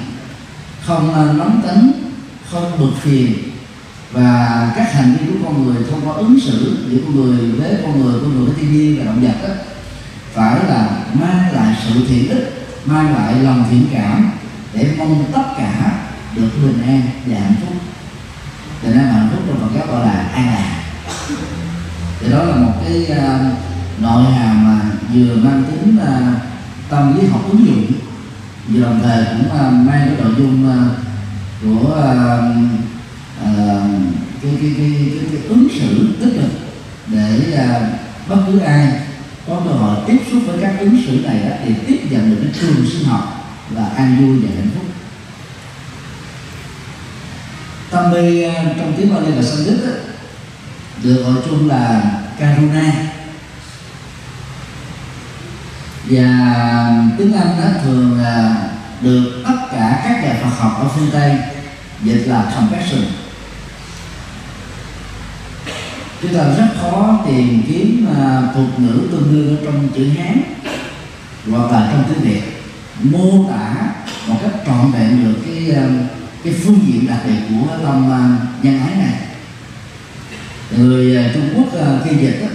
không 0.86 1.14
ờ, 1.14 1.34
nóng 1.34 1.62
tính, 1.68 1.92
không 2.52 2.80
bực 2.80 2.92
phiền. 3.02 3.34
Và 4.12 4.72
các 4.76 4.94
hành 4.94 5.16
vi 5.20 5.26
của 5.28 5.46
con 5.46 5.64
người 5.64 5.84
thông 5.92 6.08
qua 6.08 6.14
ứng 6.14 6.40
xử 6.40 6.78
giữa 6.90 6.98
con 7.06 7.16
người 7.16 7.52
với 7.52 7.78
con 7.84 8.02
người 8.02 8.22
con 8.22 8.36
người 8.36 8.46
với 8.46 8.56
thiên 8.60 8.74
nhiên 8.74 9.00
và 9.00 9.06
động 9.06 9.22
vật 9.22 9.48
đó, 9.48 9.54
phải 10.34 10.60
là 10.70 10.88
mang 11.14 11.54
lại 11.56 11.76
sự 11.84 12.06
thiện 12.08 12.30
ích, 12.30 12.68
mang 12.86 13.16
lại 13.16 13.36
lòng 13.36 13.64
thiện 13.72 13.86
cảm 13.94 14.32
để 14.74 14.96
mong 14.98 15.26
tất 15.34 15.44
cả 15.58 15.92
được 16.36 16.50
bình 16.64 16.82
an 16.88 17.02
và 17.26 17.40
hạnh 17.40 17.56
phúc. 17.62 17.74
Cho 18.84 18.90
nên 18.90 18.98
hạnh 18.98 19.30
phúc 19.32 19.44
trong 19.48 19.60
Phật 19.60 19.70
giáo 19.76 19.88
gọi 19.88 20.06
là 20.06 20.30
an 20.34 20.46
lạc 20.46 20.85
thì 22.20 22.32
đó 22.32 22.44
là 22.44 22.56
một 22.56 22.74
cái 22.86 23.08
uh, 23.12 23.58
nội 24.02 24.24
hàm 24.24 24.64
mà 24.64 24.82
vừa 25.14 25.36
mang 25.36 25.64
tính 25.72 25.98
uh, 26.02 26.42
tâm 26.90 27.18
lý 27.18 27.28
học 27.28 27.42
ứng 27.52 27.68
dụng 27.68 27.86
vừa 28.68 28.82
đồng 28.82 29.00
thời 29.04 29.26
cũng 29.26 29.46
uh, 29.46 29.74
mang 29.74 30.08
cái 30.08 30.16
nội 30.24 30.34
dung 30.38 30.70
uh, 30.70 30.96
của 31.64 31.90
uh, 31.90 32.56
uh, 33.42 33.92
cái, 34.42 34.52
cái, 34.62 34.74
cái, 34.78 34.92
cái, 34.98 35.30
cái 35.32 35.42
ứng 35.48 35.68
xử 35.80 36.16
tích 36.20 36.34
cực 36.42 36.52
để 37.08 37.40
uh, 37.54 38.30
bất 38.30 38.38
cứ 38.48 38.60
ai 38.60 39.00
có 39.48 39.62
cơ 39.66 39.72
hội 39.72 39.98
tiếp 40.08 40.18
xúc 40.32 40.42
với 40.46 40.58
các 40.62 40.80
ứng 40.80 40.98
xử 41.08 41.12
này 41.12 41.40
đó, 41.50 41.56
thì 41.66 41.74
tiếp 41.88 42.00
nhận 42.10 42.30
được 42.30 42.38
cái 42.42 42.52
trường 42.62 42.86
sinh 42.92 43.08
học 43.08 43.56
là 43.76 43.90
an 43.90 44.18
vui 44.20 44.40
và 44.40 44.50
hạnh 44.56 44.70
phúc. 44.76 44.86
Tâm 47.92 48.12
bi 48.14 48.46
trong 48.78 48.94
tiếng 48.98 49.14
Bali 49.14 49.32
và 49.32 49.44
Sanskrit 49.44 49.80
được 51.04 51.24
gọi 51.24 51.44
chung 51.46 51.70
là 51.70 52.02
Karuna. 52.40 52.94
Và 56.10 56.28
tiếng 57.18 57.34
Anh 57.34 57.58
đó 57.62 57.68
thường 57.84 58.22
là 58.22 58.56
được 59.02 59.42
tất 59.48 59.56
cả 59.72 60.02
các 60.04 60.24
nhà 60.24 60.40
Phật 60.44 60.50
học 60.60 60.78
ở 60.80 60.88
phương 60.96 61.10
Tây 61.14 61.38
dịch 62.04 62.24
là 62.28 62.52
compassion. 62.56 63.04
Chúng 66.22 66.34
ta 66.34 66.44
rất 66.44 66.68
khó 66.82 67.20
tìm 67.28 67.64
kiếm 67.68 68.08
à, 68.18 68.42
thuật 68.54 68.80
ngữ 68.80 69.08
tương 69.12 69.32
đương 69.32 69.58
ở 69.58 69.66
trong 69.66 69.90
chữ 69.96 70.10
hán 70.18 70.42
hoặc 71.52 71.72
là 71.72 71.90
trong 71.92 72.04
tiếng 72.10 72.32
việt, 72.32 72.42
mô 73.04 73.50
tả 73.50 73.76
một 74.28 74.36
cách 74.42 74.52
trọn 74.66 74.92
vẹn 74.92 75.24
được 75.24 75.40
cái 75.46 75.76
à, 75.76 75.84
cái 76.44 76.54
phương 76.64 76.80
diện 76.88 77.08
đặc 77.08 77.20
biệt 77.26 77.40
của 77.50 77.78
tâm 77.84 78.12
à, 78.12 78.38
nhân 78.64 78.80
ái 78.80 78.96
này 78.96 79.14
người 80.72 81.18
à, 81.18 81.32
trung 81.34 81.50
quốc 81.56 81.80
à, 81.80 82.00
khi 82.04 82.18
dịch 82.18 82.40
đó, 82.42 82.48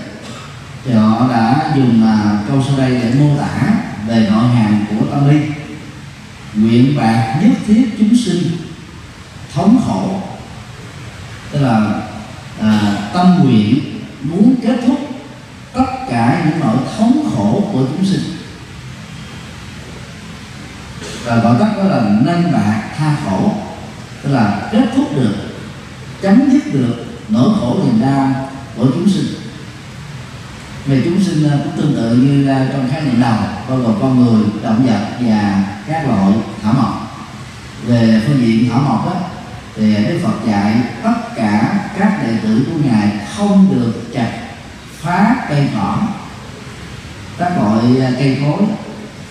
thì 0.84 0.92
họ 0.92 1.28
đã 1.30 1.72
dùng 1.76 2.06
à, 2.06 2.38
câu 2.48 2.64
sau 2.68 2.78
đây 2.78 2.90
để 2.90 3.14
mô 3.14 3.36
tả 3.38 3.72
về 4.06 4.28
nội 4.30 4.48
hàm 4.48 4.84
của 4.90 5.06
tâm 5.10 5.28
linh 5.28 5.52
nguyện 6.54 6.96
bạc 6.96 7.40
nhất 7.42 7.52
thiết 7.66 7.88
chúng 7.98 8.16
sinh 8.16 8.42
thống 9.54 9.82
khổ. 9.86 10.22
Tức 11.52 11.58
là 11.60 12.02
à, 12.60 12.96
tâm 13.14 13.38
nguyện 13.44 14.00
muốn 14.22 14.54
kết 14.62 14.76
thúc 14.86 14.98
tất 15.74 15.86
cả 16.10 16.44
những 16.44 16.60
nỗi 16.60 16.76
thống 16.98 17.30
khổ 17.34 17.70
của 17.72 17.86
chúng 17.92 18.06
sinh. 18.06 18.36
Và 21.24 21.36
gọi 21.36 21.56
tắt 21.60 21.72
đó 21.76 21.82
là 21.82 22.02
nâng 22.20 22.52
bạc 22.52 22.82
tha 22.96 23.16
khổ. 23.24 23.54
Tức 24.22 24.32
là 24.32 24.68
kết 24.72 24.84
thúc 24.94 25.16
được 25.16 25.34
chấm 26.22 26.50
dứt 26.52 26.74
được 26.74 27.09
nỗi 27.30 27.50
khổ 27.60 27.76
niềm 27.84 28.00
đau 28.00 28.48
của 28.76 28.86
chúng 28.94 29.08
sinh. 29.08 29.26
Về 30.86 31.02
chúng 31.04 31.24
sinh 31.24 31.50
ờ, 31.50 31.58
cũng 31.64 31.72
tương 31.76 31.94
tự 31.94 32.16
như 32.16 32.48
ờ, 32.48 32.66
trong 32.72 32.88
khái 32.90 33.00
niệm 33.00 33.20
đầu 33.20 33.38
bao 33.68 33.78
gồm 33.78 33.94
con 34.00 34.24
người 34.24 34.42
động 34.62 34.86
vật 34.86 35.00
và 35.20 35.64
các 35.86 36.08
loại 36.08 36.32
thảo 36.62 36.74
mộc. 36.74 37.24
Về 37.86 38.22
phương 38.26 38.40
diện 38.40 38.70
thảo 38.70 38.80
mộc 38.80 39.06
đó 39.06 39.20
thì 39.76 39.94
đức 39.94 40.18
phật 40.22 40.46
dạy 40.46 40.74
tất 41.02 41.14
cả 41.36 41.72
các 41.98 42.22
đệ 42.22 42.32
tử 42.42 42.66
của 42.66 42.78
ngài 42.84 43.10
không 43.36 43.74
được 43.74 43.92
chặt 44.14 44.32
phá 45.00 45.36
cây 45.48 45.68
cỏ 45.74 45.98
các 47.38 47.52
loại 47.58 48.00
ờ, 48.00 48.12
cây 48.18 48.38
cối 48.44 48.66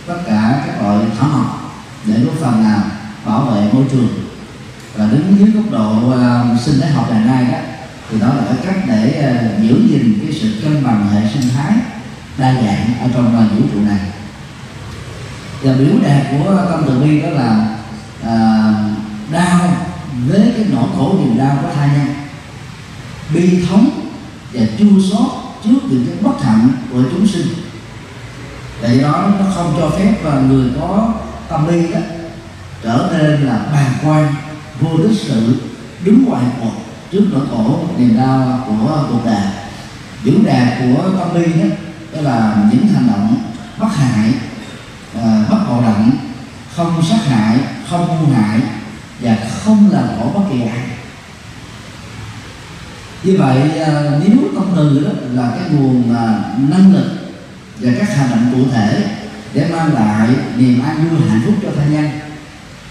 tất 0.07 0.17
cả 0.27 0.63
các 0.67 0.81
loại 0.81 1.05
thảo 1.19 1.29
mộc 1.33 1.73
để 2.05 2.19
góp 2.23 2.35
phần 2.41 2.63
nào 2.63 2.79
bảo 3.25 3.41
vệ 3.41 3.69
môi 3.73 3.83
trường. 3.91 4.07
Và 4.95 5.05
đứng 5.05 5.35
dưới 5.39 5.51
góc 5.51 5.71
độ 5.71 5.91
uh, 6.07 6.61
sinh 6.61 6.81
thái 6.81 6.91
học 6.91 7.05
ngày 7.09 7.23
nay 7.25 7.47
đó 7.51 7.57
thì 8.09 8.19
đó 8.19 8.27
là 8.27 8.43
cái 8.45 8.57
cách 8.65 8.83
để 8.87 9.33
uh, 9.35 9.63
giữ 9.63 9.87
gìn 9.89 10.19
cái 10.23 10.39
sự 10.41 10.61
cân 10.63 10.83
bằng 10.83 11.09
hệ 11.09 11.29
sinh 11.33 11.49
thái 11.55 11.73
đa 12.37 12.53
dạng 12.53 12.93
ở 13.01 13.07
trong 13.13 13.45
uh, 13.45 13.59
vũ 13.59 13.65
trụ 13.73 13.79
này. 13.79 13.99
Và 15.63 15.73
biểu 15.73 15.93
đạt 16.03 16.25
của 16.31 16.65
tâm 16.69 16.83
từ 16.87 16.99
bi 16.99 17.21
đó 17.21 17.29
là 17.29 17.77
à, 18.23 18.73
đau 19.31 19.59
với 20.27 20.53
cái 20.55 20.65
nỗi 20.69 20.87
khổ 20.97 21.15
niềm 21.19 21.37
đau 21.37 21.57
của 21.61 21.69
thai 21.75 21.87
nhân. 21.87 22.07
Bi 23.33 23.65
thống 23.69 23.89
và 24.53 24.61
chua 24.79 24.99
xót 25.11 25.27
trước 25.63 25.79
những 25.89 26.05
cái 26.07 26.15
bất 26.21 26.43
hạnh 26.43 26.69
của 26.91 27.03
chúng 27.11 27.27
sinh. 27.27 27.47
Để 28.81 28.99
đó 28.99 29.31
nó 29.39 29.45
không 29.55 29.73
cho 29.77 29.89
phép 29.89 30.13
và 30.23 30.39
người 30.39 30.71
có 30.79 31.13
tâm 31.49 31.67
bi 31.67 31.91
đó 31.93 31.99
trở 32.83 33.09
nên 33.17 33.41
là 33.41 33.65
bàng 33.73 33.93
quan 34.03 34.35
vô 34.79 34.97
tích 34.97 35.17
sự 35.17 35.61
đứng 36.03 36.25
ngoài 36.25 36.43
cuộc 36.61 36.88
trước 37.11 37.25
nỗi 37.31 37.47
khổ 37.51 37.79
niềm 37.97 38.17
đau 38.17 38.63
của 38.67 39.07
cuộc 39.11 39.25
đời 39.25 39.43
biểu 40.23 40.35
đà 40.45 40.79
của 40.79 41.09
tâm 41.19 41.41
lý 41.41 41.61
đó, 41.61 41.67
đó 42.13 42.21
là 42.21 42.57
những 42.71 42.87
hành 42.87 43.07
động 43.07 43.35
bất 43.79 43.87
hại 43.95 44.33
à, 45.15 45.45
bất 45.49 45.57
bạo 45.69 45.81
động 45.81 46.11
không 46.75 47.01
sát 47.09 47.19
hại 47.25 47.57
không 47.89 48.07
hung 48.07 48.33
hại 48.33 48.59
và 49.21 49.37
không 49.63 49.89
làm 49.91 50.03
khổ 50.17 50.31
bất 50.35 50.41
kỳ 50.51 50.61
ai. 50.61 50.79
Như 53.23 53.37
vậy 53.39 53.79
à, 53.79 54.03
nếu 54.19 54.37
tâm 54.55 54.63
từ 54.75 55.03
đó 55.03 55.11
là 55.33 55.51
cái 55.59 55.69
nguồn 55.71 56.15
à, 56.15 56.43
năng 56.69 56.93
lực 56.93 57.05
và 57.79 57.91
các 57.99 58.15
hành 58.15 58.29
động 58.29 58.51
cụ 58.53 58.71
thể 58.71 59.03
để 59.53 59.69
mang 59.71 59.93
lại 59.93 60.29
niềm 60.57 60.83
an 60.83 61.09
vui 61.09 61.29
hạnh 61.29 61.41
phúc 61.45 61.55
cho 61.61 61.69
thân 61.75 61.93
nhân 61.93 62.09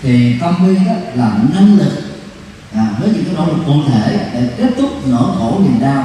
thì 0.03 0.39
tâm 0.41 0.69
lý 0.69 0.75
đó 0.87 0.93
là 1.15 1.39
năng 1.55 1.79
lực 1.79 2.08
à, 2.75 2.87
với 3.01 3.11
những 3.11 3.25
cái 3.25 3.35
nỗ 3.37 3.47
lực 3.47 3.63
cụ 3.67 3.73
thể 3.89 4.31
để 4.33 4.49
kết 4.59 4.71
thúc 4.79 4.91
nỗi 5.07 5.37
khổ 5.39 5.61
niềm 5.63 5.81
đau 5.81 6.05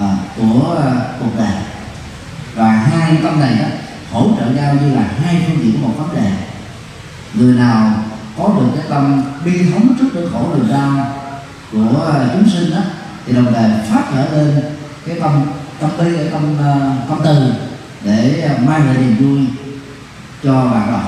à, 0.00 0.16
của 0.36 0.76
à, 0.84 0.92
cuộc 1.20 1.30
đời. 1.38 1.52
Và 2.54 2.70
hai 2.70 3.18
tâm 3.22 3.40
này 3.40 3.54
đó 3.58 3.66
hỗ 4.12 4.30
trợ 4.38 4.46
nhau 4.46 4.74
như 4.74 4.94
là 4.94 5.04
hai 5.24 5.44
phương 5.46 5.64
diện 5.64 5.82
của 5.82 5.88
một 5.88 5.94
vấn 5.98 6.16
đề. 6.16 6.30
Người 7.34 7.54
nào 7.54 7.92
có 8.38 8.48
được 8.48 8.66
cái 8.76 8.84
tâm 8.88 9.22
bi 9.44 9.70
thống 9.70 9.96
trước 9.98 10.08
nỗi 10.14 10.30
khổ 10.32 10.54
niềm 10.54 10.68
đau 10.70 11.12
của 11.72 12.14
chúng 12.32 12.48
sinh 12.50 12.70
đó 12.70 12.80
thì 13.26 13.32
đồng 13.32 13.52
thời 13.54 13.70
phát 13.90 14.02
khởi 14.10 14.30
lên 14.32 14.62
cái 15.06 15.16
tâm 15.20 15.42
tâm 15.80 15.90
bi 15.98 16.16
ở 16.16 16.24
tâm 16.32 16.42
à, 16.64 16.96
tâm 17.08 17.18
từ 17.24 17.52
để 18.04 18.50
mang 18.66 18.86
lại 18.86 18.96
niềm 18.96 19.16
vui 19.16 19.46
cho 20.42 20.64
bạn 20.64 20.92
đó 20.92 21.00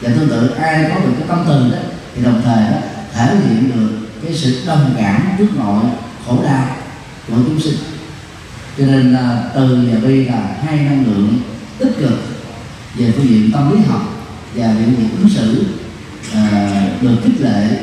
và 0.00 0.10
tương 0.14 0.28
tự 0.28 0.48
ai 0.48 0.84
có 0.88 1.00
được 1.00 1.12
cái 1.18 1.28
tâm 1.28 1.44
từ 1.48 1.70
đó 1.70 1.78
thì 2.14 2.22
đồng 2.22 2.42
thời 2.44 2.64
đó 2.70 2.78
thể 3.14 3.36
hiện 3.36 3.70
được 3.74 4.07
cái 4.24 4.34
sự 4.34 4.62
đồng 4.66 4.94
cảm 4.98 5.22
trước 5.38 5.48
nội 5.56 5.84
khổ 6.26 6.42
đau 6.44 6.66
của 7.28 7.34
chúng 7.46 7.60
sinh. 7.60 7.76
Cho 8.78 8.86
nên 8.86 9.12
là 9.12 9.50
từ 9.54 9.88
và 9.92 10.08
bi 10.08 10.24
là 10.24 10.56
hai 10.62 10.76
năng 10.76 11.06
lượng 11.06 11.40
tích 11.78 11.92
cực 11.98 12.12
về 12.94 13.12
phương 13.16 13.28
diện 13.28 13.52
tâm 13.52 13.72
lý 13.72 13.78
học 13.88 14.02
và 14.54 14.66
về 14.66 14.84
diện 14.84 15.08
ứng 15.18 15.28
xử 15.28 15.64
à, 16.34 16.82
được 17.00 17.16
khích 17.24 17.40
lệ 17.40 17.78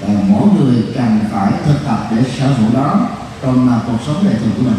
và 0.00 0.08
mỗi 0.28 0.48
người 0.58 0.82
cần 0.94 1.18
phải 1.32 1.52
thực 1.66 1.84
tập 1.86 2.08
để 2.10 2.22
sở 2.38 2.46
hữu 2.46 2.74
đó 2.74 3.08
trong 3.42 3.68
uh, 3.76 3.86
cuộc 3.86 3.98
sống 4.06 4.24
đời 4.24 4.34
thường 4.34 4.52
của 4.56 4.62
mình. 4.62 4.78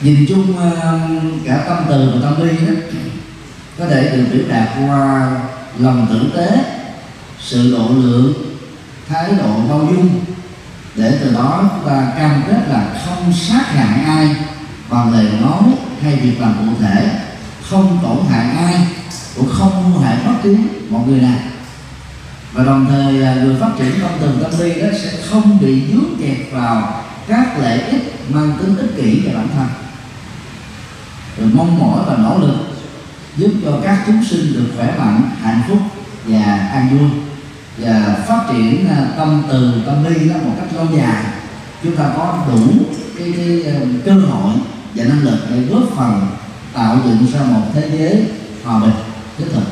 Nhìn 0.00 0.26
chung 0.28 0.58
à, 0.58 0.92
cả 1.44 1.64
tâm 1.68 1.78
từ 1.88 2.10
và 2.14 2.30
tâm 2.30 2.42
bi 2.42 2.66
đó 2.66 2.72
có 3.78 3.86
thể 3.86 4.16
được 4.16 4.24
biểu 4.32 4.42
đạt 4.48 4.68
qua 4.78 5.30
lòng 5.78 6.06
tử 6.10 6.30
tế 6.36 6.64
sự 7.44 7.72
độ 7.72 7.88
lượng, 7.88 8.32
thái 9.08 9.32
độ 9.38 9.60
bao 9.68 9.78
dung. 9.78 10.24
Để 10.94 11.18
từ 11.20 11.34
đó 11.34 11.70
chúng 11.70 11.88
ta 11.88 12.12
cam 12.16 12.42
kết 12.46 12.60
là 12.68 12.86
không 13.06 13.32
sát 13.32 13.66
hại 13.66 14.04
ai, 14.04 14.36
bằng 14.90 15.12
lời 15.12 15.26
nói 15.40 15.62
hay 16.02 16.16
việc 16.16 16.40
làm 16.40 16.54
cụ 16.58 16.84
thể. 16.84 17.20
Không 17.70 17.98
tổn 18.02 18.16
hại 18.30 18.56
ai, 18.56 18.86
cũng 19.36 19.48
không 19.52 19.92
mua 19.92 20.00
hại 20.00 20.16
bất 20.26 20.32
cứ 20.42 20.56
mọi 20.90 21.06
người 21.06 21.20
nào. 21.20 21.38
Và 22.52 22.64
đồng 22.64 22.86
thời 22.88 23.12
người 23.12 23.56
phát 23.60 23.70
triển 23.78 23.92
tâm 24.00 24.10
từ 24.20 24.42
tâm 24.42 24.52
bi 24.60 24.80
đó 24.80 24.86
sẽ 25.02 25.12
không 25.30 25.58
bị 25.60 25.82
dướng 25.92 26.16
kẹt 26.20 26.38
vào 26.52 27.04
các 27.28 27.58
lợi 27.58 27.80
ích 27.80 28.14
mang 28.28 28.52
tính 28.60 28.76
ích 28.76 28.96
kỷ 28.96 29.22
cho 29.24 29.38
bản 29.38 29.48
thân. 29.56 29.66
Rồi 31.38 31.50
mong 31.54 31.78
mỏi 31.78 32.04
và 32.06 32.16
nỗ 32.16 32.38
lực 32.38 32.56
giúp 33.36 33.50
cho 33.64 33.70
các 33.84 33.98
chúng 34.06 34.24
sinh 34.24 34.52
được 34.52 34.66
khỏe 34.76 34.94
mạnh, 34.98 35.30
hạnh 35.42 35.62
phúc 35.68 35.78
và 36.24 36.70
an 36.72 36.88
vui 36.90 37.08
và 37.76 38.24
phát 38.28 38.44
triển 38.52 38.88
à, 38.88 39.06
tâm 39.16 39.42
từ 39.50 39.82
tâm 39.86 40.04
ly 40.04 40.28
đó 40.28 40.34
một 40.44 40.54
cách 40.56 40.74
lâu 40.74 40.86
dài. 40.96 41.24
Chúng 41.82 41.96
ta 41.96 42.04
có 42.16 42.38
đủ 42.48 42.60
cái, 43.18 43.32
cái, 43.36 43.62
ờ, 43.62 43.80
cơ 44.04 44.12
hội 44.12 44.54
và 44.94 45.04
năng 45.04 45.22
lực 45.22 45.38
để 45.50 45.56
góp 45.70 45.82
phần 45.96 46.26
tạo 46.72 46.98
dựng 47.04 47.26
ra 47.32 47.40
một 47.42 47.62
thế 47.74 47.90
giới 47.98 48.24
hòa 48.64 48.80
bình 48.80 48.94
thiết 49.38 49.44
thực. 49.52 49.64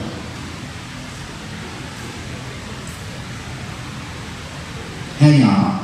Hay 5.18 5.38
nhỏ 5.38 5.80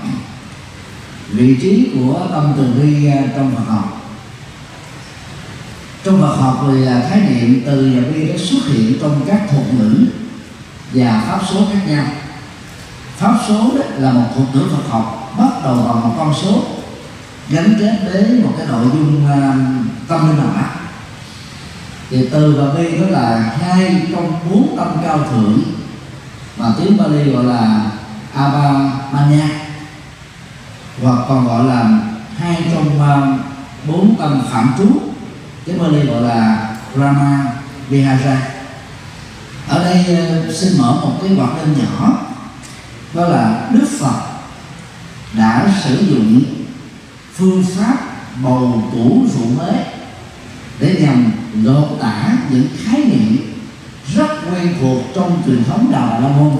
vị 1.28 1.56
trí 1.62 1.90
của 1.94 2.26
tâm 2.30 2.52
từ 2.56 2.82
bi 2.82 3.06
à, 3.06 3.22
trong 3.36 3.54
Phật 3.56 3.72
học. 3.72 3.94
Trong 6.04 6.20
Phật 6.20 6.36
học 6.36 6.64
thì 6.68 6.84
khái 7.10 7.20
niệm 7.20 7.62
từ 7.66 7.92
và 7.96 8.12
bi 8.12 8.28
đã 8.28 8.34
xuất 8.38 8.58
hiện 8.72 8.98
trong 9.00 9.20
các 9.26 9.46
thuật 9.50 9.74
ngữ 9.74 10.06
và 10.92 11.22
pháp 11.26 11.40
số 11.50 11.60
khác 11.72 11.80
nhau. 11.88 12.04
Pháp 13.16 13.38
số 13.48 13.70
đó 13.78 13.84
là 13.96 14.12
một 14.12 14.26
thuật 14.34 14.48
ngữ 14.54 14.62
Phật 14.70 14.90
học 14.90 15.34
bắt 15.38 15.50
đầu 15.64 15.74
bằng 15.74 16.00
một 16.08 16.14
con 16.18 16.34
số 16.42 16.62
gắn 17.48 17.74
kết 17.78 17.98
với 18.04 18.40
một 18.44 18.52
cái 18.58 18.66
nội 18.66 18.86
dung 18.92 19.24
uh, 19.24 20.08
tâm 20.08 20.28
linh 20.28 20.36
nào 20.36 20.46
đó 20.56 20.66
thì 22.10 22.28
từ 22.32 22.54
và 22.58 22.74
bi 22.74 22.98
đó 22.98 23.06
là 23.10 23.56
hai 23.60 24.06
trong 24.12 24.32
bốn 24.50 24.76
tâm 24.76 24.88
cao 25.02 25.18
thượng 25.30 25.62
mà 26.58 26.66
tiếng 26.78 26.96
Bali 26.96 27.32
gọi 27.32 27.44
là 27.44 27.80
Abhamanya 28.34 29.48
hoặc 31.02 31.18
còn 31.28 31.46
gọi 31.46 31.64
là 31.64 31.90
hai 32.38 32.56
trong 32.72 33.00
uh, 33.00 33.40
bốn 33.88 34.16
tâm 34.18 34.42
phạm 34.50 34.74
trú. 34.78 34.86
Tiếng 35.64 35.82
Bali 35.82 36.06
gọi 36.06 36.22
là 36.22 36.68
rama 36.96 37.52
Vihara 37.88 38.57
ở 39.68 39.84
đây 39.84 40.04
ờ, 40.16 40.52
xin 40.52 40.78
mở 40.78 40.92
một 40.92 41.12
cái 41.22 41.30
hoạt 41.30 41.56
đơn 41.56 41.74
nhỏ 41.78 42.18
đó 43.14 43.28
là 43.28 43.70
Đức 43.72 43.86
Phật 44.00 44.20
đã 45.32 45.68
sử 45.84 46.06
dụng 46.10 46.42
phương 47.34 47.64
pháp 47.76 47.96
bầu 48.42 48.82
cũ 48.92 49.24
rượu 49.34 49.46
mới 49.56 49.74
để 50.80 50.96
nhằm 51.00 51.32
lột 51.62 51.88
tả 52.00 52.32
những 52.50 52.68
khái 52.84 53.04
niệm 53.04 53.36
rất 54.14 54.28
quen 54.50 54.74
thuộc 54.80 55.02
trong 55.14 55.42
truyền 55.46 55.64
thống 55.64 55.92
đạo 55.92 56.08
Đại 56.10 56.20
La 56.20 56.28
Môn 56.28 56.56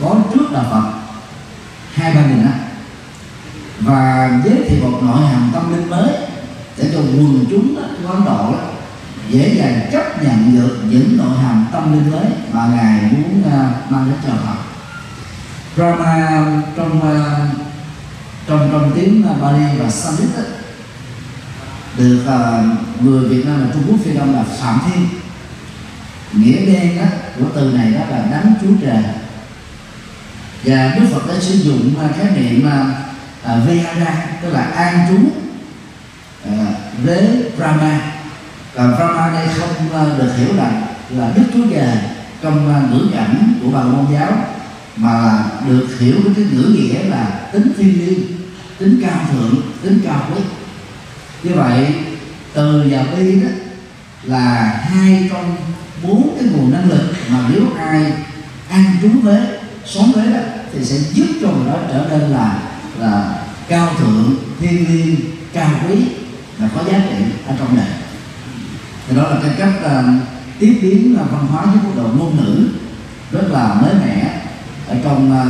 có 0.00 0.16
trước 0.34 0.52
đạo 0.52 0.64
Phật. 0.70 0.92
Hai 1.94 2.14
ba 2.14 2.26
nghìn 2.26 2.44
năm 2.44 2.52
và 3.80 4.30
giới 4.44 4.68
thiệu 4.68 4.90
một 4.90 4.98
nội 5.02 5.26
hàm 5.26 5.50
tâm 5.54 5.72
linh 5.72 5.90
mới 5.90 6.08
để 6.78 6.90
cho 6.92 6.98
quần 6.98 7.44
chúng 7.50 7.76
của 7.76 8.08
Ấn 8.12 8.24
Độ 8.24 8.52
đó, 8.52 8.58
dễ 9.30 9.54
dàng 9.54 9.88
chấp 9.92 10.22
nhận 10.22 10.56
được 10.56 10.78
những 10.90 11.16
nội 11.16 11.38
hàm 11.42 11.66
tâm 11.72 11.92
linh 11.92 12.10
mới 12.10 12.26
mà 12.52 12.66
ngài 12.66 13.02
muốn 13.02 13.42
uh, 13.46 13.92
mang 13.92 14.10
đến 14.10 14.18
cho 14.26 14.32
họ. 14.32 14.56
Brahma 15.76 16.62
trong 16.76 16.98
uh, 16.98 17.58
trong 18.48 18.68
trong 18.72 18.92
tiếng 18.94 19.26
Bali 19.40 19.78
và 19.78 19.90
Sanskrit 19.90 20.30
được 21.98 22.24
uh, 22.26 23.02
người 23.02 23.28
Việt 23.28 23.46
Nam 23.46 23.60
và 23.60 23.74
Trung 23.74 23.82
Quốc 23.88 23.96
phiên 24.04 24.18
âm 24.18 24.32
là 24.32 24.44
Phạm 24.60 24.80
Thiên. 24.86 25.06
Nghĩa 26.32 26.66
đen 26.66 26.96
đó, 26.96 27.06
của 27.38 27.46
từ 27.54 27.72
này 27.72 27.90
đó 27.90 28.00
là 28.10 28.26
đấng 28.30 28.54
chúa 28.62 28.86
trời. 28.86 29.02
Và 30.64 30.94
Đức 30.94 31.06
Phật 31.12 31.28
đã 31.28 31.34
sử 31.40 31.54
dụng 31.54 31.94
uh, 32.04 32.16
khái 32.16 32.26
niệm 32.30 32.68
uh, 32.68 33.68
Vihara 33.68 34.26
tức 34.42 34.50
là 34.50 34.62
an 34.62 35.06
trú 35.08 35.16
uh, 36.50 36.68
với 37.04 37.44
Brahma 37.56 38.13
và 38.74 38.86
Brahma 38.86 39.32
đây 39.32 39.48
không 39.58 40.18
được 40.18 40.32
hiểu 40.36 40.56
là 40.56 40.82
là 41.10 41.32
Đức 41.36 41.42
Chúa 41.54 41.64
Trời 41.74 41.96
trong 42.42 42.74
à, 42.74 42.82
ngữ 42.90 43.08
cảnh 43.14 43.54
của 43.62 43.70
bà 43.70 43.82
môn 43.82 44.06
giáo 44.12 44.32
mà 44.96 45.22
là 45.22 45.44
được 45.68 45.86
hiểu 46.00 46.14
với 46.24 46.32
cái 46.36 46.44
ngữ 46.52 46.74
nghĩa 46.78 47.02
là 47.02 47.48
tính 47.52 47.72
thiêng 47.76 47.98
liêng, 47.98 48.20
tính 48.78 49.00
cao 49.02 49.20
thượng, 49.32 49.62
tính 49.82 50.00
cao 50.04 50.28
quý. 50.34 50.42
Như 51.42 51.50
vậy, 51.54 51.86
từ 52.52 52.84
và 52.90 53.04
bi 53.16 53.40
đó 53.42 53.48
là 54.22 54.80
hai 54.88 55.28
trong 55.32 55.56
bốn 56.02 56.36
cái 56.38 56.48
nguồn 56.48 56.72
năng 56.72 56.90
lực 56.90 57.12
mà 57.28 57.38
nếu 57.52 57.62
ai 57.78 58.12
ăn 58.68 58.84
trú 59.02 59.08
với 59.22 59.40
sống 59.84 60.12
với 60.14 60.26
đó 60.26 60.40
thì 60.72 60.84
sẽ 60.84 60.96
giúp 61.12 61.26
cho 61.40 61.48
người 61.48 61.66
đó 61.66 61.78
trở 61.88 62.06
nên 62.10 62.30
là 62.30 62.58
là 62.98 63.34
cao 63.68 63.94
thượng 63.98 64.34
thiên 64.60 64.88
liêng, 64.88 65.16
cao 65.52 65.70
quý 65.88 65.96
và 66.58 66.68
có 66.74 66.82
giá 66.92 66.98
trị 67.10 67.24
ở 67.46 67.54
trong 67.58 67.76
đời 67.76 68.03
thì 69.08 69.16
đó 69.16 69.22
là 69.22 69.36
cái 69.42 69.50
cách 69.58 69.72
uh, 69.86 70.04
tiếp 70.58 70.78
biến 70.82 71.16
uh, 71.22 71.30
văn 71.30 71.46
hóa 71.46 71.64
với 71.64 71.76
mức 71.84 71.90
độ 71.96 72.08
ngôn 72.18 72.36
ngữ 72.36 72.68
rất 73.32 73.44
là 73.50 73.74
mới 73.74 73.94
mẻ 74.04 74.40
ở 74.88 74.96
trong 75.04 75.32
uh, 75.32 75.46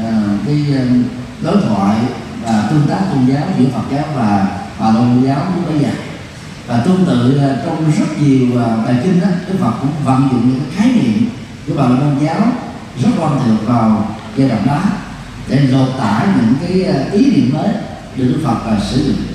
uh, 0.00 0.46
cái 0.46 0.64
uh, 0.70 1.06
đối 1.42 1.56
thoại 1.68 1.96
và 2.44 2.68
tương 2.70 2.86
tác 2.88 3.00
tôn 3.10 3.26
giáo 3.26 3.42
giữa 3.58 3.66
Phật 3.72 3.82
giáo 3.92 4.04
và 4.16 4.58
và 4.78 4.92
tôn 4.94 5.22
giáo 5.26 5.46
lúc 5.54 5.72
bây 5.72 5.78
giờ. 5.78 5.88
Và 6.66 6.78
tương 6.78 7.04
tự 7.06 7.40
trong 7.66 7.90
rất 7.98 8.20
nhiều 8.20 8.46
bài 8.86 8.96
kinh 9.04 9.20
đó 9.20 9.26
Đức 9.48 9.54
Phật 9.60 9.72
cũng 9.80 9.90
vận 10.04 10.28
dụng 10.32 10.48
những 10.48 10.60
cái 10.60 10.70
khái 10.76 10.92
niệm 10.92 11.28
của 11.66 11.72
bà 11.76 11.86
môn 11.86 12.18
giáo 12.24 12.40
rất 13.02 13.10
quan 13.18 13.32
trọng 13.32 13.56
vào 13.66 14.14
giai 14.36 14.48
đoạn 14.48 14.66
đó 14.66 14.80
để 15.48 15.60
lột 15.60 15.88
tả 15.98 16.26
những 16.36 16.54
cái 16.60 16.94
ý 17.12 17.36
niệm 17.36 17.50
mới 17.54 17.68
được 18.16 18.24
Đức 18.24 18.40
Phật 18.44 18.76
sử 18.90 19.04
dụng 19.04 19.33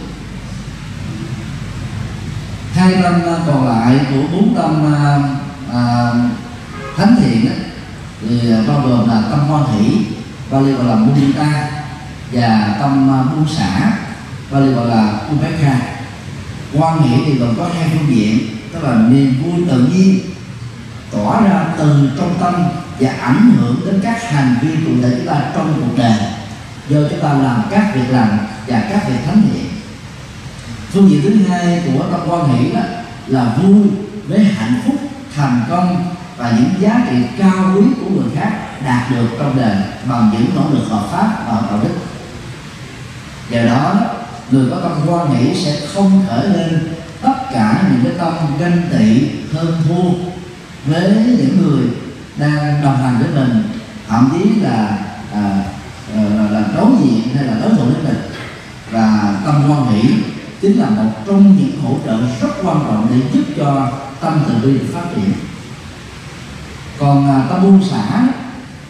hai 2.80 2.94
tâm 3.04 3.14
à, 3.14 3.36
còn 3.48 3.68
lại 3.68 4.00
của 4.10 4.22
bốn 4.34 4.56
tâm 4.56 4.94
à, 4.94 5.20
à 5.74 6.12
thánh 6.98 7.16
thiện 7.20 7.46
đó, 7.46 7.52
thì 8.22 8.52
à, 8.52 8.64
bao 8.68 8.82
gồm 8.88 9.10
là 9.10 9.24
tâm 9.32 9.40
hoan 9.40 9.64
hỷ 9.72 9.98
Bali 10.52 10.72
gọi 10.72 10.86
là 10.86 10.96
mudita 10.96 11.70
và 12.32 12.76
tâm 12.80 13.08
buông 13.32 13.48
xả 13.58 13.92
Bali 14.52 14.72
gọi 14.72 14.88
là 14.88 15.20
upekha 15.36 15.80
quan 16.74 17.02
hệ 17.02 17.18
thì 17.26 17.34
gồm 17.34 17.56
có 17.58 17.70
hai 17.74 17.90
phương 17.94 18.16
diện 18.16 18.40
tức 18.74 18.84
là 18.84 18.96
niềm 18.96 19.44
vui 19.44 19.66
tự 19.70 19.88
nhiên 19.94 20.20
tỏa 21.12 21.42
ra 21.42 21.66
từ 21.78 22.10
trong 22.18 22.34
tâm 22.40 22.54
và 23.00 23.12
ảnh 23.22 23.52
hưởng 23.58 23.76
đến 23.86 24.00
các 24.04 24.32
hành 24.32 24.56
vi 24.62 24.70
cụ 24.86 24.92
thể 25.02 25.10
chúng 25.18 25.28
ta 25.28 25.42
trong 25.56 25.74
cuộc 25.82 25.98
đời 25.98 26.18
do 26.90 26.98
chúng 27.10 27.20
ta 27.22 27.34
làm 27.34 27.62
các 27.72 27.96
việc 27.96 28.10
làm 28.10 28.30
và 28.68 28.84
các 28.90 29.10
việc 29.10 29.20
thánh 29.26 29.42
thiện 29.42 29.69
phương 30.92 31.10
diện 31.10 31.22
thứ 31.24 31.36
hai 31.50 31.82
của 31.86 32.04
tâm 32.12 32.20
quan 32.30 32.48
hệ 32.50 32.72
đó 32.74 32.82
là 33.28 33.56
vui 33.62 33.88
với 34.28 34.44
hạnh 34.44 34.82
phúc 34.86 34.96
thành 35.36 35.62
công 35.70 36.06
và 36.38 36.52
những 36.52 36.82
giá 36.82 37.02
trị 37.10 37.16
cao 37.38 37.74
quý 37.76 37.82
của 38.02 38.10
người 38.10 38.36
khác 38.36 38.52
đạt 38.86 39.12
được 39.12 39.28
trong 39.40 39.58
đời 39.58 39.76
bằng 40.10 40.30
những 40.34 40.46
nỗ 40.56 40.62
lực 40.74 40.86
hợp 40.90 41.08
pháp 41.12 41.44
và 41.48 41.62
đạo 41.70 41.80
đức. 41.84 41.96
Do 43.50 43.64
đó 43.64 43.94
người 44.52 44.70
có 44.70 44.78
tâm 44.80 44.92
quan 45.08 45.34
nghĩ 45.34 45.64
sẽ 45.66 45.80
không 45.94 46.26
khởi 46.30 46.50
lên 46.50 46.94
tất 47.22 47.36
cả 47.54 47.84
những 47.92 48.04
cái 48.04 48.14
tâm 48.18 48.34
ganh 48.60 48.82
tị 48.92 49.30
hơn 49.54 49.82
thua 49.88 50.10
với 50.86 51.12
những 51.12 51.62
người 51.62 51.88
đang 52.38 52.82
đồng 52.84 52.98
hành 52.98 53.18
với 53.20 53.28
mình 53.36 53.64
thậm 54.10 54.30
chí 54.34 54.62
là 54.62 54.98
à, 55.34 55.64
à 56.16 56.24
là, 56.24 56.50
là 56.52 56.64
đối 56.76 56.92
diện 57.04 57.36
hay 57.36 57.44
là 57.44 57.54
đối 57.62 57.70
thủ 57.70 57.84
với 57.86 58.04
mình. 58.04 58.22
Và 58.92 59.36
tâm 59.46 59.64
quan 59.70 59.92
hỷ 59.92 60.10
chính 60.62 60.80
là 60.80 60.90
một 60.90 61.12
trong 61.28 61.58
những 61.58 61.82
hỗ 61.82 61.98
trợ 62.06 62.18
rất 62.42 62.50
quan 62.64 62.78
trọng 62.88 63.08
để 63.10 63.16
giúp 63.34 63.44
cho 63.58 63.92
tâm 64.22 64.40
từ 64.48 64.68
bi 64.68 64.80
phát 64.94 65.04
triển. 65.16 65.32
Còn 67.00 67.28
à, 67.28 67.46
tâm 67.50 67.62
buông 67.64 67.84
xả 67.92 68.28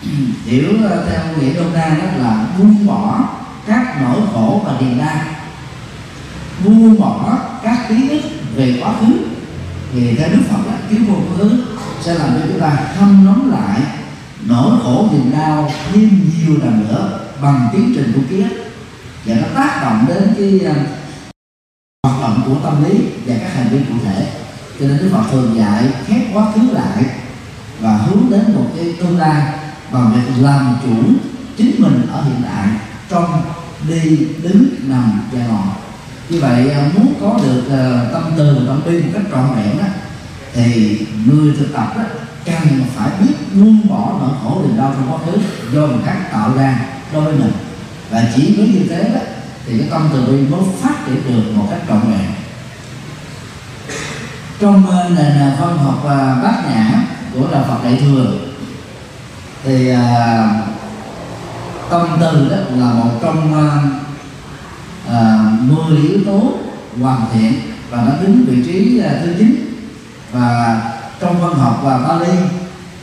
hiểu 0.46 0.70
à, 0.90 0.98
theo 1.10 1.22
nghĩa 1.40 1.54
đông 1.54 1.74
na 1.74 1.98
đó 2.02 2.24
là 2.24 2.48
buông 2.58 2.88
bỏ 2.88 3.20
các 3.68 4.02
nỗi 4.02 4.22
khổ 4.34 4.62
và 4.66 4.74
niềm 4.80 4.98
đau. 4.98 5.18
Buông 6.66 7.00
bỏ 7.00 7.38
các 7.64 7.86
ký 7.90 8.10
ức 8.10 8.22
về 8.56 8.80
quá 8.82 8.94
khứ 9.02 9.14
thì 9.94 10.16
theo 10.16 10.30
đức 10.30 10.42
phật 10.50 10.58
là 10.68 10.78
kiến 10.90 11.06
vô 11.06 11.16
khứ 11.38 11.64
sẽ 12.02 12.14
làm 12.14 12.30
cho 12.30 12.48
chúng 12.48 12.60
ta 12.60 12.78
hâm 12.96 13.26
nóng 13.26 13.52
lại 13.52 13.82
nỗi 14.46 14.72
khổ 14.84 15.08
niềm 15.12 15.32
đau 15.32 15.72
thêm 15.92 16.10
nhiều 16.10 16.58
lần 16.64 16.88
nữa 16.88 17.20
bằng 17.42 17.68
tiến 17.74 17.92
trình 17.96 18.12
của 18.16 18.22
ký 18.30 18.44
và 19.26 19.36
nó 19.36 19.48
tác 19.56 19.80
động 19.82 20.06
đến 20.08 20.34
cái 20.38 20.60
à, 20.66 20.76
hoạt 22.04 22.22
động 22.22 22.42
của 22.46 22.56
tâm 22.64 22.84
lý 22.84 23.00
và 23.26 23.36
các 23.42 23.54
hành 23.54 23.70
vi 23.72 23.80
cụ 23.90 23.96
thể. 24.06 24.28
Cho 24.80 24.88
nên 24.88 24.98
đức 24.98 25.10
phật 25.12 25.24
thường 25.32 25.56
dạy 25.58 25.84
khép 26.08 26.22
quá 26.34 26.46
khứ 26.56 26.62
lại 26.72 27.06
và 27.80 27.98
hướng 27.98 28.30
đến 28.30 28.56
một 28.56 28.66
cái 28.76 28.94
tương 29.00 29.18
lai 29.18 29.54
bằng 29.92 30.12
việc 30.16 30.44
làm 30.44 30.78
chủ 30.84 30.96
chính 31.58 31.76
mình 31.80 32.08
ở 32.12 32.24
hiện 32.24 32.42
tại 32.44 32.68
trong 33.10 33.42
đi 33.90 34.28
đứng 34.44 34.70
nằm 34.88 35.22
và 35.32 35.40
ngồi 35.48 35.68
như 36.30 36.42
vậy 36.42 36.72
à, 36.72 36.92
muốn 36.96 37.14
có 37.22 37.40
được 37.44 37.64
uh, 37.68 38.14
tâm 38.14 38.24
từ 38.38 38.56
và 38.56 38.62
tâm 38.68 38.82
bi 38.86 39.02
một 39.02 39.10
cách 39.14 39.24
trọn 39.32 39.56
vẹn 39.56 39.78
đó 39.78 39.86
thì 40.54 40.98
người 41.26 41.54
thực 41.58 41.74
tập 41.74 41.94
đó 41.98 42.04
cần 42.46 42.84
phải 42.96 43.10
biết 43.20 43.34
buông 43.54 43.88
bỏ 43.90 44.20
nỗi 44.22 44.30
khổ 44.44 44.62
niềm 44.62 44.78
đau 44.78 44.94
trong 44.96 45.12
quá 45.12 45.18
khứ 45.26 45.38
do 45.74 45.88
người 45.88 46.04
khác 46.06 46.30
tạo 46.32 46.54
ra 46.56 46.86
đối 47.14 47.24
với 47.24 47.34
mình. 47.34 47.52
Và 48.10 48.24
chỉ 48.36 48.56
với 48.58 48.68
như 48.68 48.86
thế 48.90 49.04
đó 49.04 49.20
thì 49.70 49.80
cái 49.80 49.88
tâm 49.92 50.10
từ 50.14 50.26
bi 50.26 50.38
mới 50.50 50.62
phát 50.82 50.96
triển 51.06 51.22
được 51.28 51.52
một 51.56 51.68
cách 51.70 51.80
trọn 51.88 52.02
vẹn. 52.12 52.32
Trong 54.60 54.90
ờ, 54.90 55.10
nền 55.10 55.40
ờ, 55.40 55.52
văn 55.60 55.78
học 55.78 56.00
ờ, 56.04 56.36
bát 56.44 56.64
nhã 56.70 57.04
của 57.34 57.48
đạo 57.52 57.66
Phật 57.68 57.84
Đại 57.84 58.02
thừa 58.02 58.32
thì 59.64 59.92
tâm 61.90 62.08
từ 62.22 62.50
đó 62.50 62.58
là 62.76 62.94
một 62.94 63.12
trong 63.22 63.52
mười 65.68 65.98
uh, 65.98 66.10
yếu 66.10 66.20
tố 66.26 66.54
hoàn 67.02 67.22
thiện 67.34 67.54
và 67.90 67.98
nó 67.98 68.12
đứng 68.22 68.46
vị 68.48 68.64
trí 68.66 69.02
uh, 69.06 69.12
thứ 69.24 69.34
chín 69.38 69.56
và 70.32 70.82
trong 71.20 71.42
văn 71.42 71.54
học 71.54 71.80
và 71.84 71.98
Bali 71.98 72.38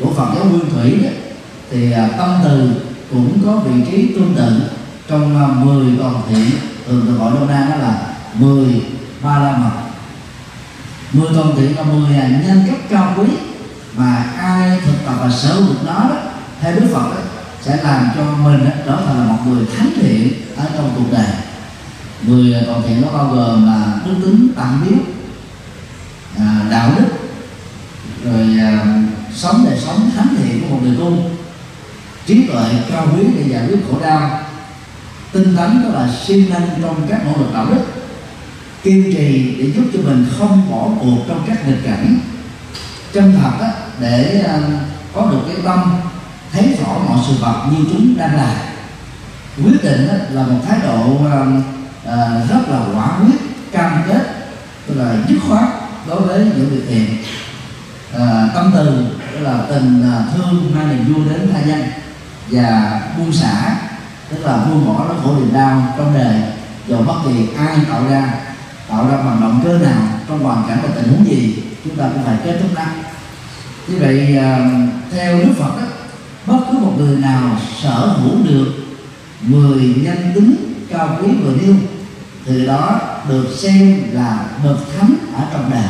của 0.00 0.12
Phật 0.16 0.26
giáo 0.34 0.44
Nguyên 0.44 0.70
Thủy 0.70 1.00
đó, 1.02 1.10
thì 1.70 1.92
uh, 1.92 2.16
tâm 2.18 2.30
từ 2.44 2.70
cũng 3.10 3.40
có 3.46 3.56
vị 3.56 3.84
trí 3.90 4.14
tương 4.14 4.34
tự 4.34 4.75
trong 5.08 5.64
10 5.66 5.98
toàn 5.98 6.22
thiện 6.28 6.50
thường 6.86 7.06
được 7.06 7.18
gọi 7.18 7.32
đông 7.34 7.48
nam 7.48 7.70
đó 7.70 7.76
là 7.76 8.14
10 8.34 8.82
ba 9.22 9.38
la 9.38 9.56
mật. 9.56 9.70
10 11.12 11.28
toàn 11.34 11.56
thiện 11.56 11.76
là 11.76 11.82
10 11.82 12.16
à, 12.16 12.28
nhân 12.28 12.62
cách 12.66 12.80
cao 12.90 13.14
quý 13.16 13.26
mà 13.96 14.24
ai 14.38 14.80
thực 14.86 15.06
tập 15.06 15.14
và 15.20 15.30
sở 15.30 15.54
hữu 15.54 15.74
nó 15.86 15.92
đó 15.92 16.16
theo 16.60 16.74
Đức 16.74 16.86
Phật 16.92 17.10
đó, 17.10 17.20
sẽ 17.62 17.82
làm 17.82 18.10
cho 18.16 18.22
mình 18.24 18.64
đó, 18.64 18.70
trở 18.86 18.96
thành 19.06 19.18
là 19.18 19.32
một 19.32 19.38
người 19.46 19.66
thánh 19.76 19.90
thiện 20.00 20.32
ở 20.56 20.64
trong 20.76 20.90
cuộc 20.96 21.12
đời. 21.12 21.26
Mười 22.22 22.54
à, 22.54 22.60
toàn 22.66 22.82
thiện 22.86 23.02
nó 23.02 23.08
bao 23.12 23.28
gồm 23.34 23.66
là 23.66 23.94
đức 24.06 24.14
tính 24.22 24.48
tạm 24.56 24.84
biết 24.84 24.96
à, 26.38 26.60
đạo 26.70 26.92
đức 26.96 27.06
rồi 28.24 28.58
à, 28.60 28.86
sống 29.34 29.64
đời 29.68 29.78
sống 29.80 30.10
thánh 30.16 30.36
thiện 30.38 30.60
của 30.60 30.74
một 30.74 30.80
người 30.82 30.96
tu. 30.96 31.16
Trí 32.26 32.46
tuệ 32.46 32.64
cao 32.90 33.06
quý 33.14 33.24
để 33.36 33.44
giải 33.48 33.66
quyết 33.68 33.78
khổ 33.90 33.98
đau 34.00 34.45
tinh 35.36 35.56
tấn 35.56 35.82
đó 35.82 35.88
là 35.88 36.08
siêng 36.26 36.50
năng 36.50 36.68
trong 36.82 37.06
các 37.08 37.26
nỗ 37.26 37.32
lực 37.38 37.54
đạo 37.54 37.66
đức. 37.70 37.80
Kiên 38.82 39.12
trì 39.12 39.56
để 39.58 39.72
giúp 39.76 39.84
cho 39.92 39.98
mình 40.04 40.26
không 40.38 40.70
bỏ 40.70 40.88
cuộc 41.00 41.18
trong 41.28 41.44
các 41.46 41.68
nghịch 41.68 41.84
cảnh. 41.84 42.18
Chân 43.12 43.34
thật 43.42 43.50
đó, 43.60 43.66
để 44.00 44.44
à, 44.48 44.58
có 45.14 45.28
được 45.30 45.40
cái 45.46 45.56
tâm 45.64 45.92
thấy 46.52 46.76
rõ 46.80 46.98
mọi 47.08 47.18
sự 47.28 47.32
vật 47.40 47.66
như 47.70 47.84
chúng 47.92 48.16
đang 48.16 48.36
là. 48.36 48.56
Quyết 49.64 49.84
định 49.84 50.08
đó, 50.08 50.14
là 50.30 50.46
một 50.46 50.58
thái 50.68 50.78
độ 50.86 51.26
à, 51.30 51.46
à, 52.06 52.40
rất 52.50 52.68
là 52.68 52.80
quả 52.94 53.18
quyết 53.18 53.38
cam 53.72 54.02
kết 54.08 54.22
tức 54.86 54.94
là 54.94 55.14
dứt 55.28 55.38
khoát 55.48 55.64
đối 56.08 56.20
với 56.20 56.38
những 56.38 56.70
việc 56.70 56.82
thiện. 56.88 57.16
À, 58.18 58.48
tâm 58.54 58.70
từ 58.74 59.06
tức 59.32 59.40
là 59.40 59.64
tình 59.68 60.04
thương 60.34 60.74
mang 60.74 60.88
niềm 60.88 61.14
vui 61.14 61.24
đến 61.28 61.50
tha 61.52 61.60
nhân 61.60 61.82
và 62.50 63.00
buông 63.18 63.32
xả 63.32 63.76
tức 64.30 64.44
là 64.44 64.64
buông 64.64 64.86
bỏ 64.86 65.04
nó 65.08 65.14
khổ 65.24 65.34
niềm 65.36 65.52
đau 65.54 65.94
trong 65.96 66.14
đời. 66.14 66.42
Dù 66.88 66.96
bất 67.06 67.14
kỳ 67.24 67.46
ai 67.56 67.76
tạo 67.90 68.04
ra 68.10 68.34
tạo 68.88 69.08
ra 69.08 69.16
bằng 69.16 69.40
động 69.40 69.60
cơ 69.64 69.78
nào 69.78 70.02
trong 70.28 70.44
hoàn 70.44 70.68
cảnh 70.68 70.78
và 70.82 70.88
tình 70.94 71.08
huống 71.08 71.26
gì 71.26 71.62
chúng 71.84 71.96
ta 71.96 72.04
cũng 72.14 72.22
phải 72.24 72.36
kết 72.44 72.58
thúc 72.62 72.70
nó. 72.74 72.82
Như 73.88 73.96
vậy 74.00 74.36
à, 74.36 74.70
theo 75.12 75.38
đức 75.38 75.52
phật 75.58 75.76
đó, 75.76 75.86
bất 76.46 76.58
cứ 76.72 76.78
một 76.78 76.92
người 76.98 77.16
nào 77.16 77.50
sở 77.82 78.16
hữu 78.22 78.34
được 78.44 78.66
10 79.40 79.94
nhân 80.02 80.32
tính 80.34 80.56
cao 80.90 81.18
quý 81.20 81.28
vừa 81.42 81.52
nêu 81.62 81.74
từ 82.44 82.66
đó 82.66 83.00
được 83.28 83.54
xem 83.56 84.02
là 84.12 84.46
bậc 84.64 84.76
thánh 84.98 85.14
ở 85.36 85.42
trong 85.52 85.70
đời. 85.70 85.88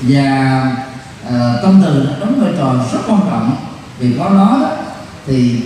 Và 0.00 0.62
uh, 1.26 1.62
tâm 1.62 1.82
từ 1.84 2.08
đóng 2.20 2.40
vai 2.40 2.52
trò 2.58 2.74
rất 2.92 3.00
quan 3.08 3.20
trọng 3.30 3.56
vì 3.98 4.14
có 4.18 4.30
nó 4.30 4.58
đó 4.58 4.70
thì 5.26 5.62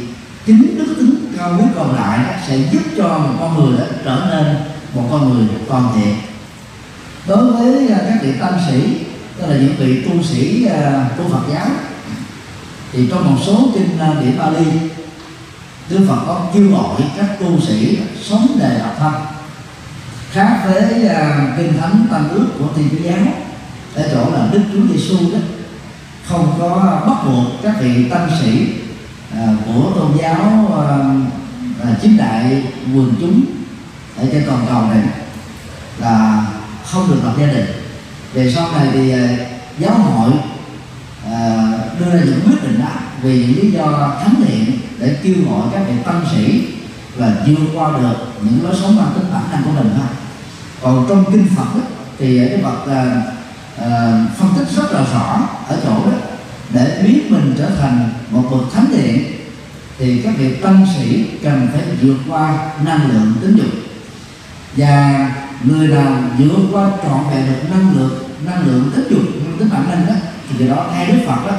chính 0.47 0.79
đức 0.79 0.95
tính 0.99 1.22
cao 1.43 1.55
quý 1.59 1.65
còn 1.77 1.95
lại 1.95 2.19
đó, 2.19 2.31
sẽ 2.49 2.57
giúp 2.57 2.83
cho 2.97 3.19
một 3.19 3.35
con 3.41 3.65
người 3.65 3.79
đó 3.79 3.85
trở 4.05 4.27
nên 4.31 4.57
một 4.95 5.09
con 5.11 5.35
người 5.35 5.47
toàn 5.69 5.89
thiện. 5.95 6.15
Đối 7.27 7.53
với 7.53 7.89
à, 7.89 7.99
các 8.09 8.19
vị 8.23 8.33
tâm 8.41 8.55
sĩ 8.71 8.99
tức 9.39 9.47
là 9.47 9.57
những 9.57 9.75
vị 9.79 10.03
tu 10.03 10.23
sĩ 10.23 10.67
à, 10.67 11.09
của 11.09 11.23
tu 11.23 11.31
Phật 11.31 11.43
giáo 11.53 11.67
thì 12.93 13.09
trong 13.11 13.31
một 13.31 13.41
số 13.47 13.69
kinh 13.75 13.99
à, 14.01 14.15
điển 14.21 14.39
Bali 14.39 14.65
Đức 15.91 16.07
Phật 16.09 16.19
có 16.27 16.47
kêu 16.55 16.71
gọi 16.71 17.01
các 17.17 17.41
tu 17.41 17.61
sĩ 17.61 17.99
sống 18.23 18.47
đời 18.61 18.79
đạo 18.79 18.95
thân 18.99 19.13
khác 20.33 20.63
với 20.65 21.07
uh, 21.07 21.59
kinh 21.59 21.81
thánh 21.81 22.07
tam 22.11 22.29
ước 22.29 22.47
của 22.59 22.65
thiên 22.77 22.89
chúa 22.91 23.05
giáo 23.05 23.19
ở 23.95 24.09
chỗ 24.13 24.33
là 24.33 24.49
Đức 24.53 24.61
Chúa 24.73 24.93
Giêsu 24.93 25.33
đó 25.33 25.39
không 26.29 26.55
có 26.59 27.03
bắt 27.07 27.17
buộc 27.27 27.63
các 27.63 27.75
vị 27.81 28.11
tăng 28.11 28.31
sĩ 28.41 28.67
À, 29.37 29.47
của 29.67 29.93
tôn 29.95 30.19
giáo 30.19 30.75
à, 30.77 30.97
à, 31.85 31.97
chính 32.03 32.17
đại 32.17 32.63
quần 32.95 33.15
chúng 33.21 33.45
ở 34.19 34.27
trên 34.33 34.45
toàn 34.47 34.67
cầu 34.69 34.83
này 34.83 35.05
là 35.99 36.47
không 36.85 37.11
được 37.11 37.21
lập 37.25 37.33
gia 37.41 37.47
đình. 37.47 37.67
Về 38.33 38.53
sau 38.53 38.73
này 38.73 38.89
thì 38.93 39.11
à, 39.11 39.29
giáo 39.79 39.95
hội 39.95 40.33
à, 41.31 41.73
đưa 42.01 42.11
ra 42.11 42.21
những 42.25 42.41
quyết 42.47 42.63
định 42.63 42.81
đó 42.81 42.91
vì 43.23 43.45
những 43.47 43.63
lý 43.63 43.71
do 43.71 44.17
thánh 44.21 44.35
thiện 44.45 44.79
để 44.99 45.19
kêu 45.23 45.35
gọi 45.51 45.69
các 45.73 45.83
vị 45.89 45.95
tăng 46.05 46.25
sĩ 46.33 46.67
và 47.17 47.33
vượt 47.47 47.67
qua 47.75 47.91
được 47.99 48.17
những 48.43 48.65
lối 48.65 48.77
sống 48.83 48.97
mang 48.97 49.13
tính 49.15 49.33
bản 49.33 49.43
năng 49.53 49.63
của 49.65 49.71
mình 49.71 49.91
thôi. 49.97 50.07
Còn 50.83 51.07
trong 51.09 51.33
kinh 51.33 51.47
Phật 51.57 51.73
ấy, 51.75 51.83
thì 52.19 52.49
cái 52.49 52.63
vật 52.63 52.87
à, 52.91 53.23
à, 53.79 54.25
phân 54.39 54.49
tích 54.59 54.69
rất 54.77 54.93
là 54.93 55.05
rõ 55.13 55.41
ở 55.69 55.79
chỗ 55.85 55.91
đó 55.91 56.32
để 56.73 57.03
biết 57.07 57.31
mình 57.31 57.55
trở 57.59 57.71
thành 57.81 58.09
một 58.31 58.43
bậc 58.51 58.73
thánh 58.73 58.87
thiện 58.93 59.25
thì 59.99 60.23
các 60.23 60.35
vị 60.39 60.55
tăng 60.55 60.87
sĩ 60.97 61.25
cần 61.43 61.69
phải 61.73 61.83
vượt 62.03 62.17
qua 62.29 62.71
năng 62.85 63.11
lượng 63.11 63.35
tính 63.41 63.57
dục. 63.57 63.73
Và 64.77 65.31
người 65.65 65.89
nào 65.89 66.17
vượt 66.39 66.61
qua 66.73 66.91
trọn 67.03 67.21
vẹn 67.31 67.47
được 67.47 67.71
năng 67.71 67.97
lượng 67.97 68.23
năng 68.47 68.67
lượng 68.67 68.91
tính 68.95 69.07
dục 69.11 69.23
năng 69.45 69.59
tính 69.59 69.69
bản 69.71 69.91
năng 69.91 70.07
đó 70.07 70.15
thì 70.49 70.57
từ 70.59 70.69
đó 70.69 70.87
theo 70.95 71.07
đức 71.07 71.23
phật 71.27 71.47
đó 71.47 71.57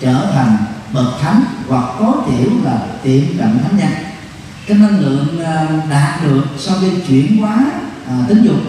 trở 0.00 0.30
thành 0.34 0.56
bậc 0.92 1.06
thánh 1.20 1.44
hoặc 1.68 1.84
có 1.98 2.24
tiểu 2.26 2.50
là 2.64 2.78
tiệm 3.02 3.22
cận 3.38 3.58
thánh 3.62 3.76
nhân. 3.76 3.92
Cái 4.66 4.78
năng 4.78 5.00
lượng 5.00 5.44
à, 5.44 5.68
đạt 5.90 6.24
được 6.24 6.44
sau 6.58 6.76
khi 6.80 6.88
chuyển 7.08 7.36
hóa 7.36 7.64
à, 8.08 8.18
tính 8.28 8.44
dục 8.44 8.60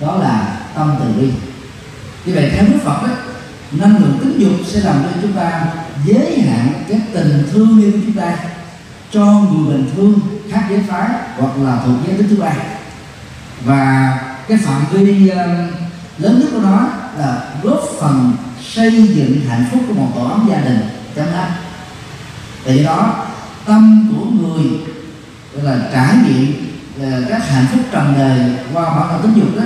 đó 0.00 0.16
là 0.16 0.56
tâm 0.74 0.90
từ 1.00 1.20
bi. 1.20 1.28
Như 2.26 2.34
vậy 2.34 2.50
theo 2.54 2.64
đức 2.66 2.78
phật 2.84 3.02
đó 3.02 3.08
năng 3.78 3.98
lượng 3.98 4.18
tính 4.20 4.38
dục 4.38 4.52
sẽ 4.66 4.80
làm 4.80 5.02
cho 5.02 5.08
chúng 5.22 5.32
ta 5.32 5.66
giới 6.06 6.40
hạn 6.40 6.72
cái 6.88 7.00
tình 7.12 7.48
thương 7.52 7.80
yêu 7.82 7.92
của 7.92 7.98
chúng 8.06 8.12
ta 8.12 8.36
cho 9.12 9.24
người 9.24 9.76
bình 9.76 9.90
thường 9.96 10.20
khác 10.50 10.66
giới 10.70 10.80
phái 10.88 11.08
hoặc 11.36 11.52
là 11.58 11.82
thuộc 11.86 11.96
giới 12.06 12.16
tính 12.16 12.28
thứ 12.28 12.36
ba. 12.36 12.54
Và 13.64 14.18
cái 14.48 14.58
phạm 14.58 14.84
vi 14.90 15.30
uh, 15.30 15.36
lớn 16.18 16.40
nhất 16.40 16.48
của 16.52 16.60
nó 16.62 16.88
là 17.18 17.42
góp 17.62 17.80
phần 18.00 18.32
xây 18.62 19.06
dựng 19.06 19.40
hạnh 19.48 19.64
phúc 19.72 19.80
của 19.88 19.94
một 19.94 20.08
tổ 20.14 20.24
ấm 20.24 20.46
gia 20.50 20.60
đình 20.60 20.78
chấm 21.16 21.26
hết 21.26 21.48
vì 22.64 22.84
đó 22.84 23.26
tâm 23.66 24.08
của 24.10 24.24
người 24.24 24.64
là 25.52 25.88
trải 25.92 26.16
nghiệm 26.16 26.54
uh, 27.00 27.28
các 27.28 27.48
hạnh 27.48 27.66
phúc 27.72 27.80
trần 27.92 28.14
đời 28.18 28.38
qua 28.72 28.96
bản 28.96 29.08
thân 29.10 29.22
tính 29.22 29.42
dục 29.42 29.56
đó 29.56 29.62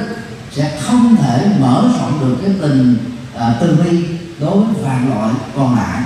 sẽ 0.53 0.79
không 0.83 1.17
thể 1.17 1.47
mở 1.61 1.91
rộng 1.99 2.21
được 2.21 2.37
cái 2.43 2.51
tình 2.61 2.97
à, 3.39 3.55
từ 3.61 3.77
bi 3.85 4.05
đối 4.41 4.59
với 4.59 4.85
vàng 4.85 5.09
loại 5.15 5.35
còn 5.57 5.77
lại. 5.77 6.03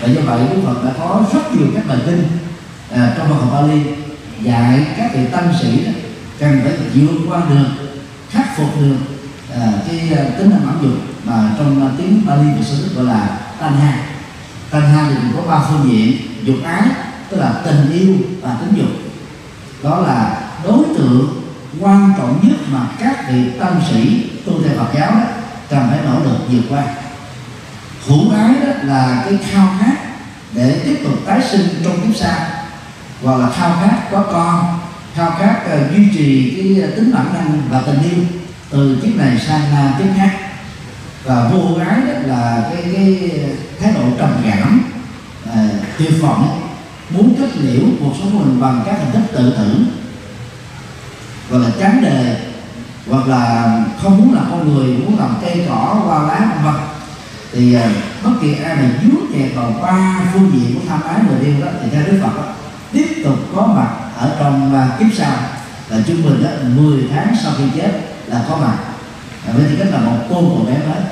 Và 0.00 0.08
do 0.08 0.20
vậy 0.26 0.40
Đức 0.50 0.60
Phật 0.64 0.84
đã 0.84 0.92
có 0.98 1.22
rất 1.34 1.56
nhiều 1.56 1.66
các 1.74 1.86
bài 1.88 1.98
kinh 2.06 2.22
à, 2.92 3.14
trong 3.16 3.28
văn 3.28 3.38
học 3.38 3.50
Bali 3.52 3.80
dạy 4.42 4.86
các 4.96 5.10
vị 5.14 5.20
tăng 5.32 5.54
sĩ 5.60 5.84
đó, 5.84 5.92
cần 6.38 6.60
phải 6.64 6.72
vượt 6.94 7.18
qua 7.28 7.42
được 7.48 7.66
khắc 8.30 8.56
phục 8.56 8.80
được 8.80 8.96
à, 9.54 9.72
cái 9.88 10.10
à, 10.16 10.24
tính 10.38 10.50
năng 10.50 10.66
mãn 10.66 10.74
dục 10.82 10.98
mà 11.24 11.50
trong 11.58 11.86
à, 11.86 11.88
tiếng 11.98 12.22
Bali 12.26 12.48
và 12.58 12.64
Sanskrit 12.64 12.96
gọi 12.96 13.04
là 13.04 13.38
tanha 13.60 14.04
tanha 14.70 15.08
thì 15.08 15.28
có 15.36 15.42
ba 15.48 15.64
phương 15.68 15.90
diện 15.90 16.18
dục 16.44 16.56
ái 16.64 16.82
tức 17.30 17.36
là 17.36 17.62
tình 17.64 17.92
yêu 17.92 18.14
và 18.42 18.56
tính 18.60 18.72
dục. 18.76 18.90
Đó 19.82 20.00
là 20.00 20.40
đối 20.64 20.84
tượng 20.98 21.42
quan 21.80 22.12
trọng 22.18 22.38
nhất 22.42 22.56
mà 22.72 22.80
các 22.98 23.30
vị 23.30 23.42
tăng 23.58 23.80
sĩ 23.90 24.30
tu 24.46 24.52
theo 24.62 24.78
Phật 24.78 24.88
giáo 24.94 25.10
đó 25.10 25.35
cần 25.70 25.88
phải 25.90 25.98
nỗ 26.04 26.24
lực 26.24 26.38
vượt 26.48 26.62
qua. 26.68 26.84
Hữu 28.06 28.30
ái 28.30 28.54
đó 28.66 28.72
là 28.82 29.22
cái 29.24 29.38
khao 29.50 29.68
khát 29.80 29.96
để 30.52 30.80
tiếp 30.84 31.00
tục 31.04 31.18
tái 31.26 31.40
sinh 31.50 31.68
trong 31.84 32.00
kiếp 32.00 32.16
sau. 32.16 32.38
Hoặc 33.22 33.36
là 33.36 33.50
khao 33.50 33.76
khát 33.80 34.08
có 34.10 34.24
con 34.32 34.78
khao 35.14 35.30
khát 35.38 35.60
uh, 35.66 35.92
duy 35.92 36.08
trì 36.14 36.54
cái 36.56 36.82
ờ, 36.82 36.96
tính 36.96 37.12
bản 37.14 37.34
năng 37.34 37.62
và 37.70 37.82
tình 37.86 38.02
yêu 38.02 38.24
từ 38.70 38.98
kiếp 39.02 39.16
này 39.16 39.38
sang 39.46 39.62
uh, 39.72 39.98
kiếp 39.98 40.06
khác. 40.16 40.30
Và 41.24 41.48
vô 41.48 41.74
ái 41.74 42.00
đó 42.00 42.18
là 42.26 42.70
cái 42.72 42.82
cái 42.92 43.30
thái 43.80 43.92
độ 43.92 44.02
trầm 44.18 44.30
cảm 44.44 44.92
uh, 45.48 45.54
tuyệt 45.98 46.12
vọng 46.20 46.68
muốn 47.10 47.34
kết 47.38 47.48
liễu 47.60 47.82
cuộc 48.00 48.12
sống 48.18 48.30
của 48.32 48.44
mình 48.44 48.60
bằng 48.60 48.82
các 48.86 48.96
hình 48.98 49.12
thức 49.12 49.32
tự 49.32 49.50
tử. 49.50 49.84
Gọi 51.50 51.60
là 51.60 51.68
chán 51.80 52.02
đề 52.02 52.36
hoặc 53.10 53.28
là 53.28 53.74
không 54.02 54.18
muốn 54.18 54.34
làm 54.34 54.46
con 54.50 54.74
người 54.74 54.86
muốn 54.86 55.18
làm 55.18 55.34
cây 55.40 55.66
cỏ 55.68 56.02
hoa 56.04 56.22
lá 56.22 56.52
vân 56.54 56.64
vân. 56.64 56.82
Thì 57.52 57.74
à, 57.74 57.90
bất 58.24 58.30
kỳ 58.42 58.54
ai 58.54 58.76
mà 58.76 58.90
dướng 59.02 59.30
nhẹ 59.30 59.48
vào 59.54 59.72
ba 59.82 60.20
phương 60.32 60.50
diện 60.54 60.74
của 60.74 60.80
tham 60.88 61.02
ái 61.02 61.20
người 61.28 61.40
yêu 61.40 61.54
đó 61.64 61.66
thì 61.82 61.90
theo 61.92 62.02
đức 62.06 62.18
phật 62.22 62.36
đó, 62.36 62.52
tiếp 62.92 63.22
tục 63.24 63.38
có 63.56 63.66
mặt 63.66 63.88
ở 64.18 64.36
trong 64.38 64.74
à, 64.74 64.88
kiếp 64.98 65.08
sau. 65.16 65.32
Là 65.88 65.98
trung 66.06 66.22
bình 66.22 66.42
đó 66.44 66.50
10 66.82 67.08
tháng 67.12 67.36
sau 67.42 67.52
khi 67.58 67.64
chết 67.76 67.90
là 68.26 68.44
có 68.48 68.56
mặt. 68.56 68.76
Và 69.46 69.52
với 69.52 69.64
tư 69.64 69.76
cách 69.78 69.88
là 69.92 69.98
một 69.98 70.18
cô 70.28 70.34
của 70.34 70.64
bé 70.66 70.72
mới. 70.72 71.02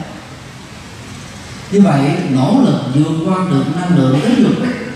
Như 1.72 1.80
vậy 1.80 2.10
nỗ 2.30 2.60
lực 2.64 2.80
vượt 2.94 3.26
qua 3.26 3.36
được 3.50 3.64
năng 3.80 3.96
lượng 3.98 4.20
giới 4.22 4.36
dục 4.42 4.52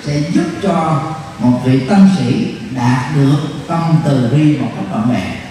sẽ 0.06 0.20
giúp 0.32 0.44
cho 0.62 1.02
một 1.38 1.60
vị 1.64 1.80
tâm 1.88 2.08
sĩ 2.18 2.54
đạt 2.74 3.14
được 3.14 3.36
tâm 3.68 3.80
từ 4.04 4.30
bi 4.32 4.58
một 4.58 4.68
cách 4.76 4.84
trọn 4.92 5.10
vẹn 5.10 5.47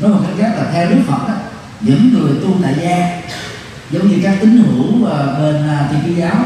nói 0.00 0.10
một 0.10 0.20
cách 0.26 0.36
khác 0.38 0.52
là 0.56 0.70
theo 0.72 0.90
đức 0.90 1.00
phật 1.06 1.28
đó, 1.28 1.34
những 1.80 2.14
người 2.14 2.32
tu 2.42 2.48
tại 2.62 2.74
gia 2.82 3.20
giống 3.90 4.08
như 4.08 4.20
các 4.22 4.36
tín 4.40 4.64
hữu 4.64 5.04
ờ, 5.04 5.38
bên 5.38 5.68
à, 5.68 5.88
thiên 5.90 6.00
chúa 6.06 6.20
giáo 6.20 6.44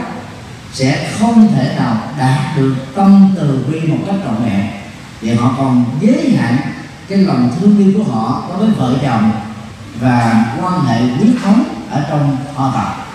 sẽ 0.73 1.11
không 1.19 1.49
thể 1.55 1.75
nào 1.77 1.97
đạt 2.19 2.57
được 2.57 2.75
tâm 2.95 3.35
từ 3.37 3.65
bi 3.69 3.81
một 3.81 3.99
cách 4.07 4.17
trọn 4.25 4.35
vẹn. 4.45 4.67
Vì 5.21 5.35
họ 5.35 5.55
còn 5.59 5.85
giới 6.01 6.37
hạn 6.37 6.57
cái 7.09 7.19
lòng 7.19 7.51
thương 7.61 7.79
yêu 7.79 7.93
của 7.97 8.13
họ 8.13 8.43
đối 8.49 8.59
với 8.59 8.71
vợ 8.71 8.99
chồng 9.03 9.31
và 10.01 10.47
quan 10.63 10.81
hệ 10.81 11.01
huyết 11.01 11.37
thống 11.43 11.65
ở 11.91 12.05
trong 12.11 12.37
họ 12.55 12.73
tộc 12.75 13.07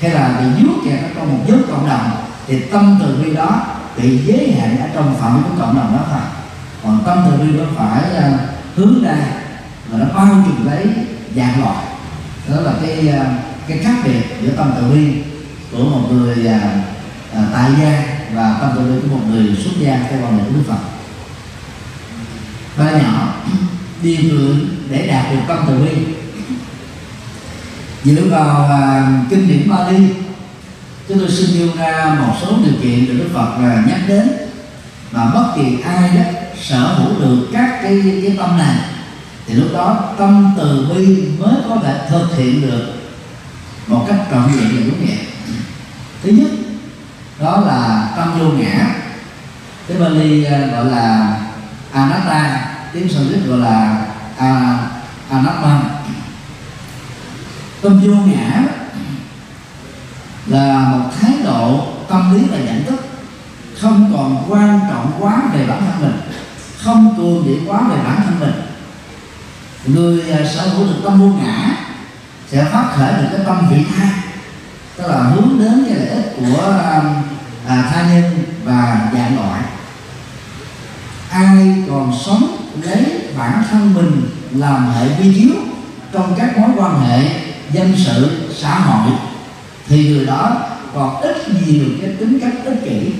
hay 0.00 0.10
là 0.10 0.40
bị 0.40 0.62
vướng 0.62 0.84
kẹt 0.84 1.00
ở 1.02 1.08
trong 1.16 1.32
một 1.32 1.44
giới 1.48 1.58
cộng 1.70 1.88
đồng 1.88 2.10
thì 2.46 2.60
tâm 2.60 2.98
từ 3.02 3.22
bi 3.22 3.34
đó 3.34 3.62
bị 3.96 4.18
giới 4.18 4.52
hạn 4.60 4.80
ở 4.80 4.88
trong 4.94 5.14
phạm 5.20 5.36
vi 5.36 5.42
của 5.42 5.62
cộng 5.62 5.76
đồng 5.76 5.96
đó 5.96 6.04
thôi. 6.10 6.20
Còn 6.84 7.02
tâm 7.06 7.18
từ 7.26 7.44
bi 7.44 7.58
nó 7.58 7.64
phải 7.76 8.02
à, 8.16 8.38
hướng 8.76 9.04
ra 9.04 9.16
mà 9.90 9.98
nó 9.98 10.04
bao 10.14 10.44
trùm 10.46 10.66
lấy 10.66 10.86
dạng 11.36 11.60
loại. 11.60 11.84
Đó 12.48 12.60
là 12.60 12.72
cái 12.82 13.08
à, 13.08 13.38
cái 13.68 13.78
khác 13.78 13.94
biệt 14.04 14.22
giữa 14.42 14.50
tâm 14.50 14.72
từ 14.76 14.90
bi 14.90 15.22
của 15.72 15.84
một 15.84 16.08
người 16.12 16.46
à, 16.46 16.84
à, 17.34 17.44
tại 17.52 17.70
gia 17.80 18.02
và 18.34 18.56
tâm 18.60 18.70
từ 18.76 18.82
bi 18.82 19.00
của 19.02 19.16
một 19.16 19.22
người 19.30 19.56
xuất 19.64 19.72
gia 19.80 20.06
theo 20.10 20.20
quan 20.22 20.36
niệm 20.36 20.46
của 20.46 20.52
Đức 20.56 20.64
Phật. 20.68 20.78
Ba 22.78 22.90
nhỏ 22.90 23.34
điều 24.02 24.18
lượng 24.22 24.68
để 24.90 25.06
đạt 25.06 25.32
được 25.32 25.40
tâm 25.48 25.58
từ 25.66 25.78
bi 25.78 26.18
dựa 28.04 28.28
vào 28.30 28.64
à, 28.70 29.12
kinh 29.30 29.48
điển 29.48 29.70
Bali 29.70 30.06
chúng 31.08 31.18
tôi 31.18 31.30
xin 31.30 31.50
nêu 31.58 31.68
ra 31.76 32.16
một 32.20 32.34
số 32.40 32.56
điều 32.64 32.74
kiện 32.82 33.06
được 33.06 33.14
Đức 33.18 33.28
Phật 33.34 33.58
là 33.60 33.84
nhắc 33.88 34.00
đến 34.08 34.28
mà 35.12 35.30
bất 35.34 35.52
kỳ 35.56 35.80
ai 35.84 36.10
đó 36.16 36.40
sở 36.62 36.78
hữu 36.78 37.20
được 37.20 37.48
các 37.52 37.80
cái 37.82 38.02
cái 38.22 38.36
tâm 38.38 38.58
này 38.58 38.76
thì 39.48 39.54
lúc 39.54 39.68
đó 39.72 40.14
tâm 40.18 40.54
từ 40.58 40.86
bi 40.94 41.28
mới 41.38 41.54
có 41.68 41.76
thể 41.82 42.08
thực 42.10 42.36
hiện 42.36 42.60
được 42.60 42.86
một 43.86 44.04
cách 44.08 44.20
trọn 44.30 44.42
vẹn 44.46 44.68
và 44.74 44.80
đúng 44.86 45.06
nghĩa. 45.06 45.16
Thứ 46.22 46.30
nhất, 46.30 46.50
đó 47.40 47.62
là 47.66 48.08
tâm 48.16 48.38
vô 48.38 48.44
ngã. 48.44 48.94
Cái 49.88 49.98
Bali 49.98 50.44
à, 50.44 50.58
gọi 50.58 50.84
là 50.84 51.36
anatta, 51.92 52.68
tiếng 52.92 53.08
Sanskrit 53.08 53.46
gọi 53.46 53.58
là 53.58 54.06
à, 54.38 54.78
anatman 55.30 55.80
tâm 57.82 58.00
vô 58.00 58.14
ngã 58.14 58.62
là 60.46 60.88
một 60.88 61.10
thái 61.20 61.32
độ 61.44 61.86
tâm 62.08 62.34
lý 62.34 62.48
và 62.50 62.58
nhận 62.58 62.84
thức 62.84 63.06
không 63.80 64.12
còn 64.16 64.44
quan 64.48 64.80
trọng 64.90 65.12
quá 65.18 65.42
về 65.52 65.66
bản 65.66 65.82
thân 65.86 66.00
mình, 66.00 66.20
không 66.82 67.14
cường 67.16 67.44
điệu 67.46 67.58
quá 67.66 67.80
về 67.90 67.96
bản 68.04 68.20
thân 68.24 68.40
mình 68.40 68.67
người 69.84 70.30
à, 70.30 70.38
sở 70.54 70.68
hữu 70.68 70.86
được 70.86 71.00
tâm 71.04 71.20
vô 71.20 71.26
ngã 71.26 71.76
sẽ 72.52 72.64
phát 72.64 72.88
khởi 72.96 73.12
được 73.12 73.28
cái 73.32 73.40
tâm 73.46 73.68
vị 73.70 73.84
tha. 73.96 74.10
Tức 74.96 75.06
là 75.08 75.16
hướng 75.16 75.58
đến 75.58 75.84
cái 75.88 75.98
lợi 75.98 76.08
ích 76.08 76.34
của 76.36 76.62
à, 76.70 77.02
à 77.68 77.90
tha 77.92 78.02
nhân 78.02 78.44
và 78.64 79.10
dạng 79.14 79.36
loại. 79.36 79.62
Ai 81.30 81.76
còn 81.88 82.12
sống 82.24 82.56
lấy 82.82 83.22
bản 83.38 83.62
thân 83.70 83.94
mình 83.94 84.22
làm 84.52 84.90
hệ 84.92 85.08
vi 85.08 85.34
chiếu 85.34 85.54
trong 86.12 86.34
các 86.38 86.58
mối 86.58 86.70
quan 86.76 87.00
hệ 87.00 87.30
dân 87.72 87.94
sự 87.96 88.48
xã 88.54 88.78
hội 88.78 89.12
thì 89.88 90.08
người 90.08 90.26
đó 90.26 90.56
còn 90.94 91.20
ít 91.20 91.36
nhiều 91.48 91.84
cái 92.00 92.10
tính 92.18 92.40
cách 92.40 92.52
ích 92.64 92.84
kỷ 92.84 93.12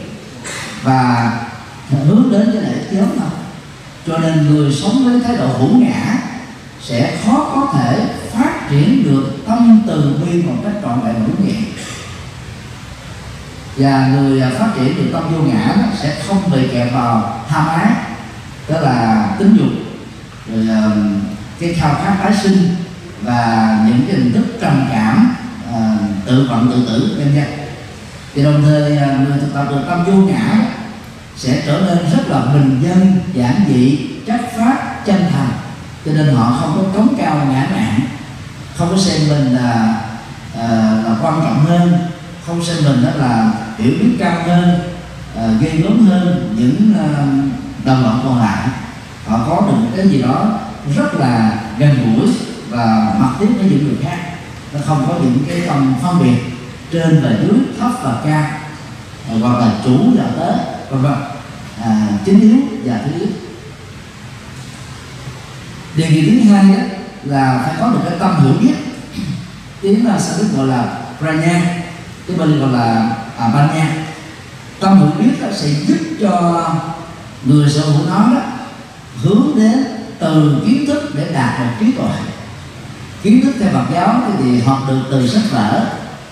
và 0.83 1.33
hướng 1.91 2.29
đến 2.33 2.51
cái 2.53 2.63
lợi 2.63 2.73
ích 2.73 2.93
nhóm 2.93 3.09
cho 4.07 4.19
nên 4.19 4.47
người 4.47 4.73
sống 4.73 5.05
với 5.05 5.21
thái 5.21 5.37
độ 5.37 5.47
hữu 5.47 5.79
ngã 5.79 6.19
sẽ 6.83 7.17
khó 7.25 7.51
có 7.55 7.73
thể 7.79 8.07
phát 8.33 8.71
triển 8.71 9.05
được 9.05 9.37
tâm 9.47 9.83
từ 9.87 10.21
bi 10.25 10.43
một 10.43 10.55
cách 10.65 10.73
trọn 10.83 11.01
vẹn 11.05 11.15
đúng 11.27 11.47
nghĩa 11.47 11.61
và 13.77 14.09
người 14.09 14.41
à, 14.41 14.51
phát 14.59 14.69
triển 14.77 14.97
được 14.97 15.11
tâm 15.13 15.23
vô 15.33 15.43
ngã 15.43 15.77
sẽ 16.03 16.17
không 16.27 16.51
bị 16.51 16.69
kẹt 16.73 16.93
vào 16.93 17.45
tham 17.49 17.69
ái 17.69 17.87
đó 18.69 18.81
là 18.81 19.29
tính 19.39 19.57
dục 19.59 19.71
rồi 20.53 20.69
à, 20.69 20.91
cái 21.61 21.75
khao 21.75 21.95
khát 21.95 22.17
tái 22.23 22.33
sinh 22.43 22.59
và 23.23 23.79
những 23.87 24.07
cái 24.07 24.17
hình 24.17 24.33
thức 24.33 24.47
trầm 24.61 24.89
cảm 24.93 25.35
à, 25.73 25.97
tự 26.27 26.49
vận 26.51 26.71
tự 26.71 26.87
tử 26.87 27.17
vân 27.19 27.35
vân. 27.35 27.45
Thì 28.35 28.43
đồng 28.43 28.63
thời 28.63 28.97
à, 28.97 29.07
người 29.07 29.39
thực 29.41 29.55
tập 29.55 29.67
được 29.71 29.83
tâm 29.89 30.05
vô 30.05 30.13
ngã 30.13 30.61
sẽ 31.37 31.63
trở 31.67 31.81
nên 31.81 31.99
rất 31.99 32.29
là 32.29 32.41
bình 32.41 32.81
dân 32.83 33.21
giản 33.35 33.55
dị 33.69 33.99
chất 34.27 34.41
phát 34.57 35.07
chân 35.07 35.25
thành 35.33 35.68
cho 36.09 36.15
nên 36.15 36.35
họ 36.35 36.59
không 36.61 36.77
có 36.77 36.99
cống 36.99 37.15
cao 37.19 37.37
ngã 37.37 37.69
mạn 37.73 38.01
không 38.77 38.89
có 38.91 38.97
xem 38.97 39.29
mình 39.29 39.55
là 39.55 40.01
à, 40.59 40.69
là 41.05 41.17
quan 41.23 41.41
trọng 41.45 41.65
hơn 41.65 41.99
không 42.47 42.65
xem 42.65 42.77
mình 42.85 43.05
đó 43.05 43.11
là 43.17 43.53
hiểu 43.79 43.93
biết 44.01 44.17
cao 44.19 44.43
hơn 44.47 44.81
à, 45.37 45.49
gây 45.61 45.77
gớm 45.77 46.07
hơn 46.07 46.55
những 46.59 46.95
à, 46.99 47.07
đồng 47.85 48.03
bọn 48.03 48.21
còn 48.25 48.39
lại. 48.39 48.69
Họ 49.27 49.39
có 49.47 49.67
được 49.67 49.89
cái 49.97 50.09
gì 50.09 50.23
đó 50.23 50.59
rất 50.97 51.15
là 51.15 51.61
gần 51.79 52.17
gũi 52.17 52.29
và 52.69 53.15
mặt 53.21 53.31
tiếp 53.41 53.49
với 53.59 53.71
những 53.71 53.85
người 53.85 53.97
khác. 54.03 54.19
Nó 54.73 54.81
không 54.87 55.05
có 55.09 55.15
những 55.23 55.39
cái 55.49 55.61
tâm 55.67 55.95
phân 56.03 56.23
biệt 56.23 56.39
trên 56.93 57.21
và 57.23 57.31
dưới 57.31 57.59
thấp 57.81 57.91
và 58.03 58.15
cao. 58.25 58.51
Hoặc 59.41 59.59
là 59.59 59.73
chủ 59.85 59.97
và 60.19 60.25
tớ 60.37 60.53
vân 60.91 61.03
vân. 61.03 61.19
À, 61.83 62.09
chính 62.25 62.41
yếu 62.41 62.57
và 62.85 63.01
thứ 63.05 63.21
yếu 63.21 63.29
điều 65.97 66.07
kiện 66.11 66.25
thứ 66.25 66.51
hai 66.51 66.77
đó 66.77 66.83
là 67.25 67.63
phải 67.65 67.75
có 67.81 67.91
được 67.91 68.01
cái 68.09 68.19
tâm 68.19 68.45
hiểu 68.45 68.55
biết. 68.61 68.75
Tiếng 69.83 70.07
là 70.07 70.19
sẽ 70.19 70.45
gọi 70.57 70.67
là 70.67 70.99
pranya 71.19 71.63
cái 72.29 72.37
bên 72.37 72.61
gọi 72.61 72.73
là 72.73 73.17
à, 73.39 73.49
banya. 73.55 73.87
Tâm 74.81 74.99
hiểu 74.99 75.11
biết 75.19 75.43
đó 75.43 75.49
sẽ 75.53 75.69
giúp 75.69 75.99
cho 76.21 76.65
người 77.45 77.71
sở 77.71 77.81
hữu 77.81 78.07
nó 78.07 78.35
đó 78.35 78.43
hướng 79.23 79.51
đến 79.57 79.85
từ 80.19 80.63
kiến 80.67 80.87
thức 80.87 81.15
để 81.15 81.33
đạt 81.33 81.61
được 81.61 81.67
trí 81.81 81.93
tuệ. 81.93 82.11
Kiến 83.23 83.41
thức 83.45 83.55
theo 83.61 83.69
Phật 83.73 83.85
giáo 83.95 84.23
thì 84.39 84.61
học 84.61 84.79
được 84.89 85.01
từ 85.11 85.29
sách 85.29 85.43
vở 85.51 85.87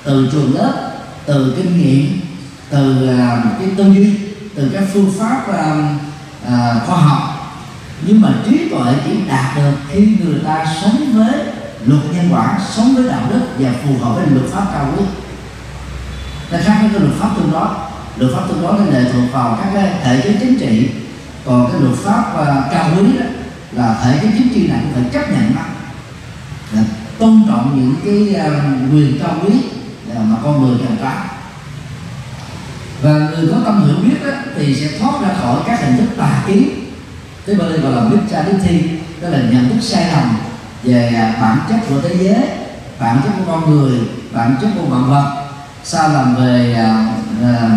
từ 0.05 0.29
trường 0.33 0.59
lớp 0.59 0.91
từ 1.27 1.55
kinh 1.57 1.79
nghiệm 1.79 2.21
từ 2.71 3.11
uh, 3.15 3.45
cái 3.59 3.69
tư 3.77 3.85
duy 3.85 4.15
từ 4.55 4.71
các 4.75 4.83
phương 4.93 5.13
pháp 5.19 5.43
uh, 5.49 5.57
uh, 6.45 6.87
khoa 6.87 6.97
học 6.97 7.36
nhưng 8.03 8.21
mà 8.21 8.29
trí 8.45 8.69
tuệ 8.69 8.95
chỉ 9.05 9.11
đạt 9.29 9.57
được 9.57 9.73
khi 9.89 10.17
người 10.25 10.41
ta 10.45 10.67
sống 10.83 11.13
với 11.15 11.33
luật 11.87 12.03
nhân 12.15 12.29
quả 12.33 12.59
sống 12.71 12.95
với 12.95 13.09
đạo 13.09 13.23
đức 13.31 13.41
và 13.59 13.71
phù 13.85 14.05
hợp 14.05 14.15
với 14.15 14.27
luật 14.27 14.47
pháp 14.53 14.67
cao 14.73 14.93
quý. 14.97 15.05
Nó 16.51 16.59
khác 16.65 16.79
với 16.81 16.91
cái 16.93 17.01
luật 17.01 17.15
pháp 17.19 17.31
tương 17.37 17.53
đối. 17.53 17.69
Luật 18.17 18.33
pháp 18.35 18.43
tương 18.49 18.63
đối 18.63 18.79
nó 18.79 18.85
lệ 18.85 19.05
thuộc 19.13 19.33
vào 19.33 19.59
các 19.63 19.71
cái 19.75 19.93
thể 20.05 20.21
chế 20.25 20.37
chính 20.41 20.59
trị. 20.59 20.91
Còn 21.45 21.73
cái 21.73 21.81
luật 21.81 21.95
pháp 21.97 22.25
uh, 22.35 22.73
cao 22.73 22.91
quý 22.97 23.19
đó 23.19 23.27
là 23.73 23.99
thể 24.03 24.19
chế 24.23 24.29
chính 24.39 24.49
trị 24.55 24.69
này 24.69 24.81
cũng 24.83 25.03
phải 25.03 25.13
chấp 25.13 25.31
nhận 25.31 25.53
nó. 25.55 25.63
Tôn 27.19 27.43
trọng 27.49 27.73
những 27.77 27.95
cái 28.05 28.47
uh, 28.47 28.93
quyền 28.93 29.19
cao 29.19 29.37
quý 29.45 29.53
uh, 30.11 30.19
mà 30.19 30.37
con 30.43 30.63
người 30.63 30.79
cần 30.79 30.97
có. 31.03 31.13
Và 33.03 33.11
người 33.13 33.49
có 33.53 33.59
tâm 33.65 33.85
hiểu 33.87 33.97
biết 34.05 34.17
đó, 34.27 34.33
thì 34.57 34.75
sẽ 34.75 34.99
thoát 34.99 35.23
ra 35.23 35.29
khỏi 35.43 35.57
các 35.67 35.81
hình 35.81 35.97
thức 35.97 36.09
tà 36.17 36.43
kiến 36.47 36.86
cái 37.47 37.57
ba 37.57 37.65
đây 37.65 37.79
gọi 37.79 37.93
là 37.93 38.03
thi 38.65 38.81
đó 39.23 39.29
là 39.29 39.39
nhận 39.39 39.69
thức 39.69 39.81
sai 39.81 40.13
lầm 40.13 40.39
về 40.83 41.33
bản 41.41 41.59
chất 41.69 41.77
của 41.89 42.01
thế 42.01 42.17
giới 42.21 42.49
bản 42.99 43.21
chất 43.25 43.31
của 43.39 43.53
con 43.53 43.71
người 43.71 44.01
bản 44.33 44.57
chất 44.61 44.69
của 44.77 44.87
vạn 44.87 45.11
vật. 45.11 45.43
Sai 45.85 46.09
lầm 46.09 46.35
về 46.37 46.77
uh, 46.85 47.43
uh, 47.43 47.71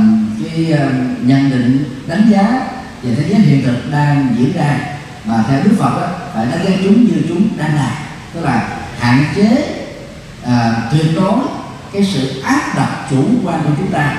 cái 0.44 0.74
uh, 0.74 1.26
nhận 1.26 1.50
định 1.50 1.84
đánh 2.08 2.32
giá 2.32 2.62
về 3.04 3.16
thế 3.16 3.24
giới 3.30 3.40
hiện 3.40 3.66
thực 3.66 3.92
đang 3.92 4.36
diễn 4.38 4.54
ra. 4.58 4.80
Mà 5.26 5.44
theo 5.50 5.64
Đức 5.64 5.72
Phật 5.80 6.02
đó, 6.02 6.08
phải 6.34 6.46
đánh 6.46 6.66
giá 6.66 6.72
chúng 6.84 7.06
như 7.06 7.22
chúng 7.30 7.48
đang 7.58 7.76
là 7.76 7.92
tức 8.34 8.42
là 8.46 8.70
hạn 9.00 9.26
chế 9.36 9.76
à, 10.46 10.76
tuyệt 10.92 11.06
đối 11.16 11.34
cái 11.94 12.04
sự 12.14 12.42
áp 12.42 12.62
đặt 12.76 12.90
chủ 13.10 13.24
quan 13.44 13.62
của 13.64 13.70
chúng 13.78 13.92
ta 13.92 14.16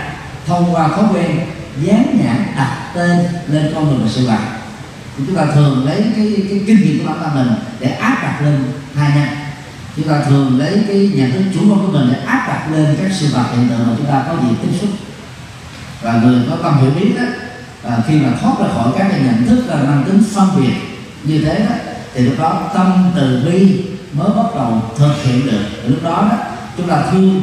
thông 0.46 0.74
qua 0.74 0.88
thói 0.88 1.04
quen 1.14 1.40
dán 1.82 2.18
nhãn 2.24 2.46
đặt 2.56 2.76
tên 2.94 3.18
lên 3.48 3.72
con 3.74 3.88
người 3.88 3.98
và 4.02 4.10
sự 4.10 4.26
vật 4.26 4.38
thì 5.20 5.26
chúng 5.26 5.36
ta 5.36 5.46
thường 5.54 5.86
lấy 5.86 6.04
cái, 6.16 6.32
cái 6.50 6.60
kinh 6.66 6.80
nghiệm 6.80 6.98
của 6.98 7.04
bản 7.12 7.18
thân 7.22 7.34
mình 7.34 7.54
để 7.80 7.90
áp 7.90 8.18
đặt 8.22 8.42
lên 8.42 8.64
hai 8.94 9.10
nhân 9.14 9.28
chúng 9.96 10.08
ta 10.08 10.20
thường 10.28 10.58
lấy 10.58 10.84
cái 10.88 11.10
nhận 11.14 11.32
thức 11.32 11.42
chủ 11.54 11.60
quan 11.70 11.80
của 11.80 11.92
mình 11.92 12.08
để 12.12 12.18
áp 12.26 12.44
đặt 12.48 12.72
lên 12.72 12.96
các 13.02 13.10
sự 13.20 13.26
vật 13.32 13.44
hiện 13.56 13.68
tượng 13.68 13.86
mà 13.86 13.94
chúng 13.96 14.06
ta 14.06 14.24
có 14.28 14.34
gì 14.42 14.48
tiếp 14.62 14.78
xúc. 14.80 14.90
Và 16.02 16.20
người 16.22 16.40
có 16.50 16.56
tâm 16.62 16.78
hiểu 16.78 16.90
biết 16.90 17.12
đó 17.16 17.24
và 17.82 17.98
khi 18.06 18.14
mà 18.18 18.28
thoát 18.40 18.52
ra 18.60 18.66
khỏi 18.74 18.92
các 18.98 19.08
cái 19.10 19.20
nhận 19.20 19.46
thức 19.46 19.64
là 19.66 19.76
mang 19.76 20.04
tính 20.06 20.22
phân 20.34 20.48
biệt 20.56 20.72
như 21.24 21.44
thế 21.44 21.58
đó 21.68 21.74
thì 22.14 22.22
lúc 22.22 22.34
đó 22.38 22.70
tâm 22.74 23.10
từ 23.16 23.42
bi 23.46 23.84
mới 24.12 24.28
bắt 24.36 24.54
đầu 24.54 24.82
thực 24.96 25.14
hiện 25.24 25.46
được. 25.46 25.62
Lúc 25.86 26.04
đó 26.04 26.28
đó 26.30 26.36
chúng 26.76 26.88
ta 26.88 27.02
thương 27.10 27.42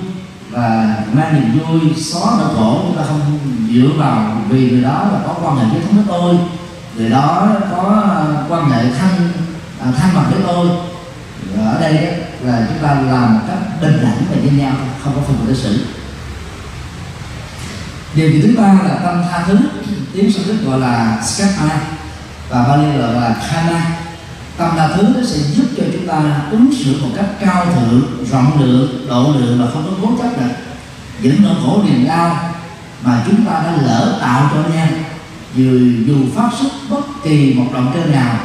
và 0.51 0.95
mang 1.13 1.33
niềm 1.33 1.59
vui 1.59 1.81
xóa 1.97 2.31
nỗi 2.39 2.55
khổ 2.55 2.81
chúng 2.87 2.97
ta 2.97 3.03
không 3.07 3.39
dựa 3.73 3.89
vào 3.97 4.41
vì 4.49 4.69
người 4.69 4.81
đó 4.81 5.09
là 5.13 5.19
có 5.27 5.35
quan 5.43 5.57
hệ 5.57 5.63
với 5.71 5.81
thống 5.81 5.95
với 5.95 6.05
tôi 6.07 6.35
người 6.97 7.09
đó 7.09 7.47
có 7.71 8.03
à, 8.05 8.19
quan 8.49 8.69
hệ 8.69 8.83
thân 8.99 9.31
à, 9.81 9.87
thân 9.99 10.13
mật 10.13 10.23
với 10.31 10.41
tôi. 10.47 10.67
Ở 11.65 11.81
đây 11.81 11.93
đó, 11.93 12.11
là 12.41 12.67
chúng 12.69 12.87
ta 12.87 12.93
làm 12.93 13.33
một 13.33 13.39
cách 13.47 13.81
bình 13.81 13.99
đẳng 14.01 14.23
và 14.31 14.37
như 14.43 14.51
nhau 14.51 14.73
không 15.03 15.13
có 15.15 15.21
phân 15.21 15.37
biệt 15.39 15.45
đối 15.47 15.55
xử. 15.55 15.85
Điều 18.15 18.41
thứ 18.41 18.55
ba 18.57 18.73
là 18.73 18.99
tâm 19.03 19.23
tha 19.31 19.43
thứ 19.47 19.57
tiếng 20.13 20.33
Sanskrit 20.33 20.65
gọi 20.65 20.79
là 20.79 21.21
skapa 21.25 21.79
và 22.49 22.63
Bali 22.63 22.97
gọi 22.97 23.13
là 23.13 23.35
khana. 23.47 23.81
Tâm 24.57 24.69
tha 24.77 24.87
thứ 24.87 25.03
nó 25.03 25.25
sẽ 25.25 25.37
giúp 25.37 25.65
cho 25.77 25.83
chúng 25.93 26.07
ta 26.07 26.41
ứng 26.51 26.73
xử 26.79 27.01
một 27.01 27.09
cách 27.15 27.25
cao 27.39 27.65
thượng 27.65 28.25
rộng 28.31 28.59
lượng 28.59 29.07
độ 29.09 29.33
lượng 29.37 29.61
và 29.61 29.71
không 29.73 29.83
có 29.85 29.91
cố 30.01 30.23
chấp 30.23 30.41
được 30.41 30.53
những 31.21 31.43
nỗi 31.43 31.55
khổ 31.63 31.83
niềm 31.85 32.07
đau 32.07 32.53
mà 33.03 33.23
chúng 33.27 33.45
ta 33.45 33.51
đã 33.51 33.71
lỡ 33.85 34.17
tạo 34.21 34.49
cho 34.53 34.69
nhau 34.69 34.87
dù 35.57 35.79
dù 36.07 36.15
phát 36.35 36.49
xuất 36.59 36.71
bất 36.89 37.01
kỳ 37.23 37.53
một 37.53 37.65
động 37.73 37.91
cơ 37.93 38.05
nào 38.05 38.39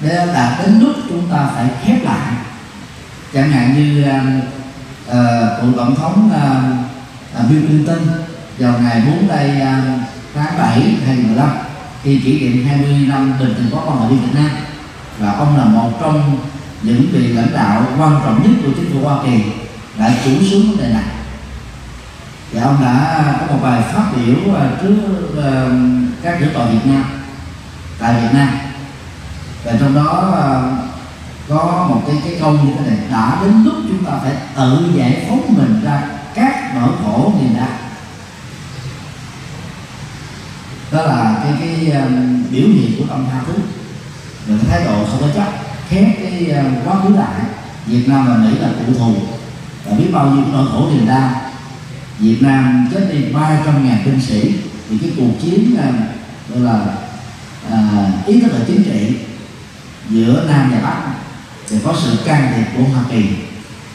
để 0.00 0.26
đạt 0.34 0.58
đến 0.62 0.80
lúc 0.80 0.92
chúng 1.08 1.28
ta 1.30 1.48
phải 1.54 1.68
khép 1.84 2.04
lại. 2.04 2.32
Chẳng 3.34 3.50
hạn 3.50 3.74
như 3.74 4.04
uh, 4.04 4.44
uh, 5.08 5.60
cựu 5.60 5.72
tổng 5.76 5.96
thống 5.96 6.30
uh, 7.40 7.50
Bill 7.50 7.66
Clinton 7.66 7.98
vào 8.58 8.78
ngày 8.78 9.02
4 9.06 9.28
tây 9.28 9.50
uh, 9.56 10.00
tháng 10.34 10.58
7 10.58 10.80
2015 11.06 11.48
khi 12.02 12.18
kỷ 12.18 12.40
niệm 12.40 12.66
20 12.66 13.06
năm 13.08 13.34
bình 13.38 13.54
thường 13.54 13.68
có 13.72 13.82
quan 13.86 14.00
hệ 14.00 14.16
Việt 14.16 14.34
Nam 14.34 14.50
và 15.18 15.32
ông 15.32 15.56
là 15.56 15.64
một 15.64 15.90
trong 16.00 16.38
những 16.82 17.06
vị 17.12 17.28
lãnh 17.28 17.52
đạo 17.54 17.86
quan 17.98 18.20
trọng 18.24 18.42
nhất 18.42 18.52
của 18.64 18.72
chính 18.76 18.90
phủ 18.92 19.08
Hoa 19.08 19.24
Kỳ 19.24 19.42
đã 19.98 20.14
chủ 20.24 20.30
xuống 20.50 20.68
vấn 20.68 20.78
đề 20.78 20.88
này. 20.88 21.04
Và 22.52 22.62
ông 22.62 22.76
đã 22.82 23.24
có 23.40 23.54
một 23.54 23.60
bài 23.62 23.82
phát 23.92 24.04
biểu 24.16 24.54
ờ, 24.54 24.70
trước 24.82 24.96
uh, 25.38 26.01
các 26.22 26.36
tiểu 26.40 26.48
tòa 26.54 26.66
Việt 26.66 26.86
Nam 26.86 27.04
tại 27.98 28.14
Việt 28.22 28.28
Nam. 28.32 28.48
Và 29.64 29.72
trong 29.80 29.94
đó 29.94 30.30
ờ, 30.32 30.72
có 31.48 31.86
một 31.88 32.02
cái 32.06 32.16
cái 32.24 32.36
câu 32.40 32.52
như 32.52 32.72
thế 32.78 32.90
này 32.90 32.98
đã 33.10 33.38
đến 33.42 33.64
lúc 33.64 33.74
chúng 33.88 34.04
ta 34.04 34.12
phải 34.22 34.32
tự 34.56 34.92
giải 34.94 35.26
phóng 35.28 35.54
mình 35.56 35.80
ra 35.84 36.02
các 36.34 36.74
nỗi 36.74 36.90
khổ 37.02 37.32
niềm 37.40 37.54
đau. 37.56 37.68
Đó 40.92 41.02
là 41.02 41.36
cái 41.44 41.52
cái 41.60 42.02
um, 42.02 42.44
biểu 42.50 42.68
hiện 42.68 42.92
của 42.98 43.04
tâm 43.08 43.26
tha 43.32 43.40
thứ. 43.46 43.52
Là 44.46 44.56
cái 44.62 44.70
thái 44.70 44.84
độ 44.84 45.04
không 45.04 45.20
có 45.20 45.28
chấp 45.34 45.52
khép 45.88 46.06
cái 46.18 46.50
um, 46.50 46.74
quá 46.84 46.94
khứ 47.02 47.14
lại. 47.14 47.40
Việt 47.86 48.08
Nam 48.08 48.26
và 48.28 48.36
Mỹ 48.36 48.58
là 48.60 48.68
cụ 48.68 48.92
thù. 48.98 49.14
Và 49.86 49.96
biết 49.96 50.08
bao 50.12 50.26
nhiêu 50.26 50.44
nỗi 50.52 50.66
khổ 50.72 50.88
niềm 50.90 51.06
đau. 51.06 51.30
Việt 52.18 52.38
Nam 52.40 52.88
chết 52.92 53.08
đi 53.12 53.32
300 53.32 53.88
ngàn 53.88 54.02
binh 54.04 54.20
sĩ 54.20 54.54
thì 54.92 54.98
cái 54.98 55.10
cuộc 55.16 55.32
chiến 55.42 55.74
này 55.76 55.92
gọi 56.48 56.60
là 56.60 56.86
à, 57.70 58.08
ý 58.26 58.40
thức 58.40 58.52
là 58.52 58.58
chính 58.66 58.82
trị 58.82 59.16
giữa 60.10 60.44
Nam 60.48 60.70
và 60.72 60.80
Bắc 60.80 61.12
thì 61.68 61.76
có 61.84 61.94
sự 62.02 62.16
can 62.24 62.52
thiệp 62.54 62.64
của 62.76 62.84
Hoa 62.84 63.04
Kỳ. 63.10 63.24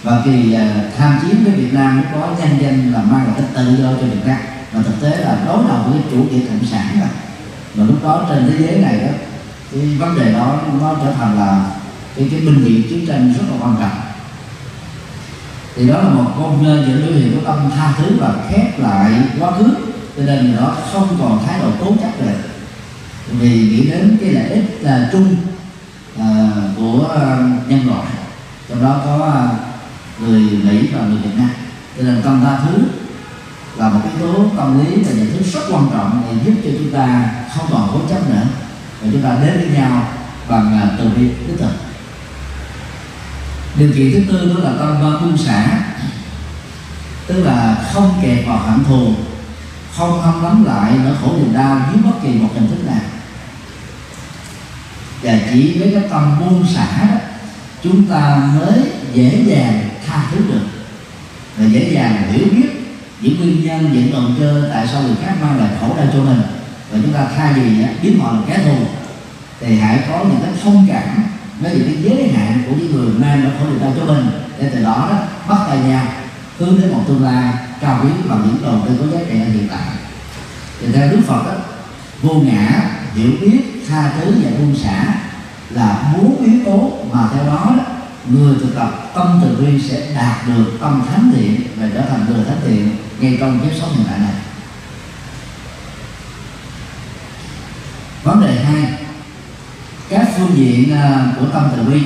Và 0.03 0.21
kỳ 0.25 0.53
à, 0.53 0.75
tham 0.97 1.19
chiến 1.21 1.43
với 1.43 1.53
Việt 1.53 1.73
Nam 1.73 2.01
nó 2.01 2.19
có 2.21 2.27
nhân 2.39 2.57
danh 2.61 2.93
là 2.93 3.01
mang 3.01 3.25
lại 3.25 3.33
cái 3.37 3.45
tự 3.55 3.83
do 3.83 3.89
cho 3.91 4.07
Việt 4.07 4.25
Nam. 4.25 4.37
Và 4.71 4.81
thực 4.83 5.01
tế 5.01 5.17
là 5.17 5.37
đối 5.45 5.57
đầu 5.67 5.83
với 5.87 6.01
chủ 6.11 6.17
nghĩa 6.17 6.45
cộng 6.45 6.65
sản 6.71 6.99
rồi. 6.99 7.09
Và 7.75 7.83
lúc 7.83 8.03
đó 8.03 8.25
trên 8.29 8.51
thế 8.51 8.65
giới 8.65 8.79
này 8.79 8.99
đó 8.99 9.11
cái 9.71 9.81
vấn 9.81 10.19
đề 10.19 10.33
đó 10.33 10.59
nó 10.81 10.93
trở 11.03 11.13
thành 11.13 11.39
là 11.39 11.65
cái 12.15 12.27
cái 12.31 12.39
binh 12.39 12.63
viện 12.63 12.83
chiến 12.89 13.05
tranh 13.07 13.33
rất 13.33 13.43
là 13.51 13.57
quan 13.65 13.75
trọng. 13.79 14.01
Thì 15.75 15.87
đó 15.87 15.97
là 15.97 16.09
một 16.09 16.31
con 16.37 16.63
những 16.63 17.05
biểu 17.05 17.15
hiện 17.15 17.35
của 17.35 17.45
tâm 17.45 17.71
tha 17.75 17.93
thứ 17.97 18.05
và 18.19 18.33
khép 18.49 18.79
lại 18.79 19.11
quá 19.39 19.51
khứ 19.51 19.65
cho 20.17 20.23
nên 20.23 20.55
nó 20.55 20.75
không 20.91 21.17
còn 21.19 21.45
thái 21.45 21.59
độ 21.59 21.69
cố 21.79 21.93
chấp 22.01 22.21
nữa. 22.21 22.33
Vì 23.31 23.49
nghĩ 23.49 23.89
đến 23.89 24.17
cái 24.21 24.29
lợi 24.29 24.49
ích 24.49 24.77
là 24.81 25.09
chung 25.11 25.35
uh, 26.15 26.23
của 26.77 26.99
uh, 26.99 27.69
nhân 27.69 27.87
loại. 27.87 28.07
Trong 28.69 28.83
đó 28.83 29.01
có 29.05 29.43
uh, 29.45 30.21
người 30.21 30.41
mỹ 30.41 30.89
và 30.93 31.07
người 31.07 31.17
việt 31.23 31.35
nam. 31.37 31.49
Cho 31.97 32.03
nên 32.03 32.21
tâm 32.21 32.41
tha 32.43 32.59
thứ 32.65 32.83
là 33.77 33.89
một 33.89 33.99
yếu 34.03 34.33
tố 34.33 34.45
tâm 34.57 34.79
lý 34.79 34.95
và 34.95 35.11
những 35.11 35.27
thứ 35.33 35.51
rất 35.51 35.61
quan 35.71 35.89
trọng 35.93 36.21
để 36.27 36.37
giúp 36.45 36.53
cho 36.63 36.69
chúng 36.79 36.91
ta 36.91 37.31
không 37.55 37.65
còn 37.71 37.89
cố 37.93 37.99
chấp 38.09 38.29
nữa. 38.29 38.43
Và 39.01 39.07
chúng 39.11 39.21
ta 39.21 39.37
đến 39.41 39.57
với 39.57 39.69
nhau 39.69 40.07
bằng 40.49 40.81
uh, 40.83 40.99
từ 40.99 41.09
bi 41.09 41.29
tích 41.47 41.57
cực 41.59 41.71
điều 43.79 43.93
kiện 43.95 44.11
thứ 44.13 44.33
tư 44.33 44.53
đó 44.53 44.69
là 44.69 44.77
tâm 44.79 45.21
buông 45.21 45.37
xả 45.37 45.79
tức 47.27 47.43
là 47.43 47.77
không 47.93 48.19
kẹt 48.21 48.47
vào 48.47 48.57
hận 48.57 48.83
thù 48.83 49.13
không 49.97 50.21
hâm 50.21 50.43
lắm 50.43 50.65
lại 50.65 50.91
nỗi 51.03 51.13
khổ 51.21 51.33
niềm 51.37 51.53
đau 51.53 51.81
dưới 51.91 52.03
bất 52.03 52.17
kỳ 52.23 52.29
một 52.29 52.49
hình 52.53 52.67
thức 52.67 52.85
nào. 52.85 53.01
Và 55.21 55.39
chỉ 55.51 55.79
với 55.79 55.91
cái 55.93 56.09
tâm 56.09 56.39
buông 56.39 56.65
xả 56.75 57.07
đó, 57.11 57.17
chúng 57.83 58.05
ta 58.05 58.49
mới 58.59 58.79
dễ 59.13 59.43
dàng 59.45 59.89
tha 60.07 60.23
thứ 60.31 60.37
được. 60.47 60.65
Và 61.57 61.65
dễ 61.65 61.93
dàng 61.93 62.31
hiểu 62.31 62.45
biết 62.51 62.69
những 63.21 63.39
nguyên 63.39 63.65
nhân, 63.65 63.89
những 63.93 64.11
động 64.11 64.35
cơ 64.39 64.69
tại 64.73 64.87
sao 64.87 65.01
người 65.01 65.15
khác 65.25 65.33
mang 65.41 65.59
lại 65.59 65.69
khổ 65.81 65.95
đau 65.97 66.05
cho 66.13 66.19
mình. 66.19 66.41
Và 66.91 66.99
chúng 67.03 67.13
ta 67.13 67.27
thay 67.37 67.53
vì 67.53 67.85
biến 68.01 68.19
họ 68.19 68.31
là 68.31 68.39
kẻ 68.47 68.59
thù, 68.63 68.85
thì 69.59 69.79
hãy 69.79 69.99
có 70.09 70.19
những 70.19 70.39
cái 70.43 70.51
thông 70.63 70.87
cảm 70.89 71.23
với 71.59 71.75
những 71.75 71.85
cái 71.85 72.03
giới 72.03 72.29
hạn 72.29 72.63
của 72.67 72.75
những 72.77 72.91
người 72.91 73.13
mang 73.13 73.43
nỗi 73.43 73.53
khổ 73.59 73.65
niềm 73.65 73.79
đau 73.79 73.93
cho 73.97 74.13
mình. 74.13 74.29
Để 74.59 74.69
từ 74.75 74.83
đó 74.83 75.07
đó, 75.09 75.17
bắt 75.49 75.57
tay 75.67 75.77
nhau 75.77 76.05
hướng 76.59 76.81
đến 76.81 76.91
một 76.91 77.03
tương 77.07 77.23
lai 77.23 77.53
cao 77.81 77.99
quý 78.03 78.09
bằng 78.29 78.41
những 78.45 78.63
đầu 78.63 78.81
tư 78.87 78.97
có 78.99 79.17
giá 79.17 79.25
trị 79.29 79.35
hiện 79.35 79.67
tại 79.71 79.96
thì 80.79 80.87
theo 80.93 81.11
Đức 81.11 81.19
Phật 81.27 81.43
đó, 81.45 81.53
vô 82.21 82.33
ngã 82.33 82.89
hiểu 83.13 83.31
biết 83.41 83.61
tha 83.89 84.11
thứ 84.17 84.33
và 84.43 84.49
buông 84.59 84.75
xả 84.83 85.15
là 85.69 86.13
bốn 86.13 86.45
yếu 86.45 86.65
tố 86.65 86.91
mà 87.11 87.29
theo 87.33 87.45
đó, 87.45 87.73
đó 87.77 87.83
người 88.29 88.55
thực 88.61 88.75
tập 88.75 89.11
tâm 89.15 89.39
từ 89.43 89.65
bi 89.65 89.81
sẽ 89.89 90.13
đạt 90.15 90.47
được 90.47 90.77
tâm 90.81 91.03
thánh 91.09 91.31
thiện 91.35 91.61
và 91.75 91.89
trở 91.93 92.01
thành 92.01 92.25
người 92.29 92.45
thánh 92.45 92.61
thiện 92.65 92.89
ngay 93.19 93.37
trong 93.39 93.59
kiếp 93.59 93.71
sống 93.79 93.89
hiện 93.95 94.05
tại 94.09 94.19
này. 94.19 94.33
Vấn 98.23 98.41
đề 98.41 98.63
hai 98.63 98.93
các 100.09 100.27
phương 100.37 100.57
diện 100.57 100.95
à, 100.95 101.25
của 101.39 101.45
tâm 101.53 101.63
từ 101.75 101.83
bi. 101.83 102.01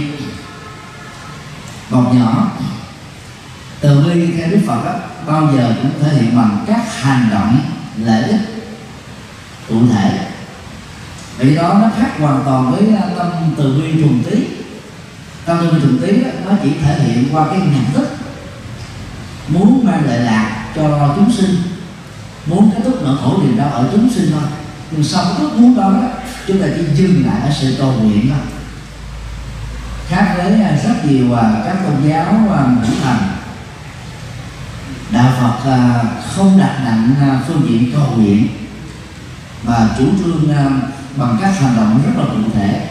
Còn 1.92 2.20
nhỏ 2.20 2.52
từ 3.80 4.04
bi 4.04 4.32
theo 4.38 4.50
đức 4.50 4.60
phật 4.68 4.86
đó, 4.86 4.94
bao 5.28 5.50
giờ 5.56 5.74
cũng 5.82 5.92
thể 6.02 6.16
hiện 6.16 6.38
bằng 6.38 6.64
các 6.68 7.02
hành 7.02 7.30
động 7.32 7.60
lợi 7.98 8.24
ích 8.24 8.61
cụ 9.72 9.80
thể. 9.94 10.28
Vì 11.38 11.56
đó 11.56 11.80
nó 11.82 11.90
khác 12.00 12.12
hoàn 12.20 12.42
toàn 12.46 12.72
với 12.72 12.96
à, 12.96 13.04
tâm 13.18 13.28
từ 13.58 13.82
bi 13.82 14.02
trùng 14.02 14.24
tí 14.30 14.38
tâm 15.46 15.58
từ 15.62 15.72
bi 15.72 15.80
trùng 15.82 16.00
tí 16.02 16.12
nó 16.46 16.52
chỉ 16.64 16.70
thể 16.84 17.00
hiện 17.00 17.30
qua 17.32 17.48
cái 17.50 17.60
nhận 17.60 17.86
thức. 17.94 18.08
Muốn 19.48 19.86
mang 19.86 20.06
lại 20.06 20.20
lạc 20.20 20.66
cho 20.76 21.14
chúng 21.16 21.32
sinh 21.32 21.56
muốn 22.46 22.72
kết 22.72 22.82
thúc 22.86 23.04
nỗi 23.04 23.18
khổ 23.24 23.38
niềm 23.42 23.58
đau 23.58 23.70
ở 23.70 23.90
chúng 23.92 24.10
sinh 24.10 24.32
thôi. 24.32 24.50
Nhưng 24.92 25.04
sau 25.04 25.24
cái 25.24 25.36
ước 25.40 25.58
muốn 25.58 25.78
đó, 25.78 25.94
chúng 26.48 26.62
ta 26.62 26.68
chỉ 26.76 26.82
dừng 26.96 27.26
lại 27.26 27.42
ở 27.42 27.50
sự 27.62 27.76
cầu 27.80 27.94
nguyện 27.94 28.30
thôi. 28.30 28.40
Khác 30.10 30.34
với 30.38 30.62
à, 30.64 30.78
rất 30.84 31.06
nhiều 31.06 31.36
à, 31.36 31.64
các 31.66 31.76
tôn 31.84 32.10
giáo 32.10 32.26
à, 32.54 32.62
ngũ 32.66 32.94
thành 33.04 33.28
đạo 35.12 35.34
phật 35.40 35.72
không 36.36 36.58
đặt 36.58 36.80
nặng 36.84 37.16
phương 37.48 37.66
diện 37.70 37.92
cầu 37.94 38.08
nguyện 38.16 38.48
mà 39.64 39.90
chủ 39.98 40.06
trương 40.20 40.52
à, 40.58 40.70
bằng 41.16 41.38
các 41.42 41.52
hành 41.60 41.76
động 41.78 42.02
rất 42.06 42.12
là 42.18 42.24
cụ 42.24 42.52
thể. 42.54 42.90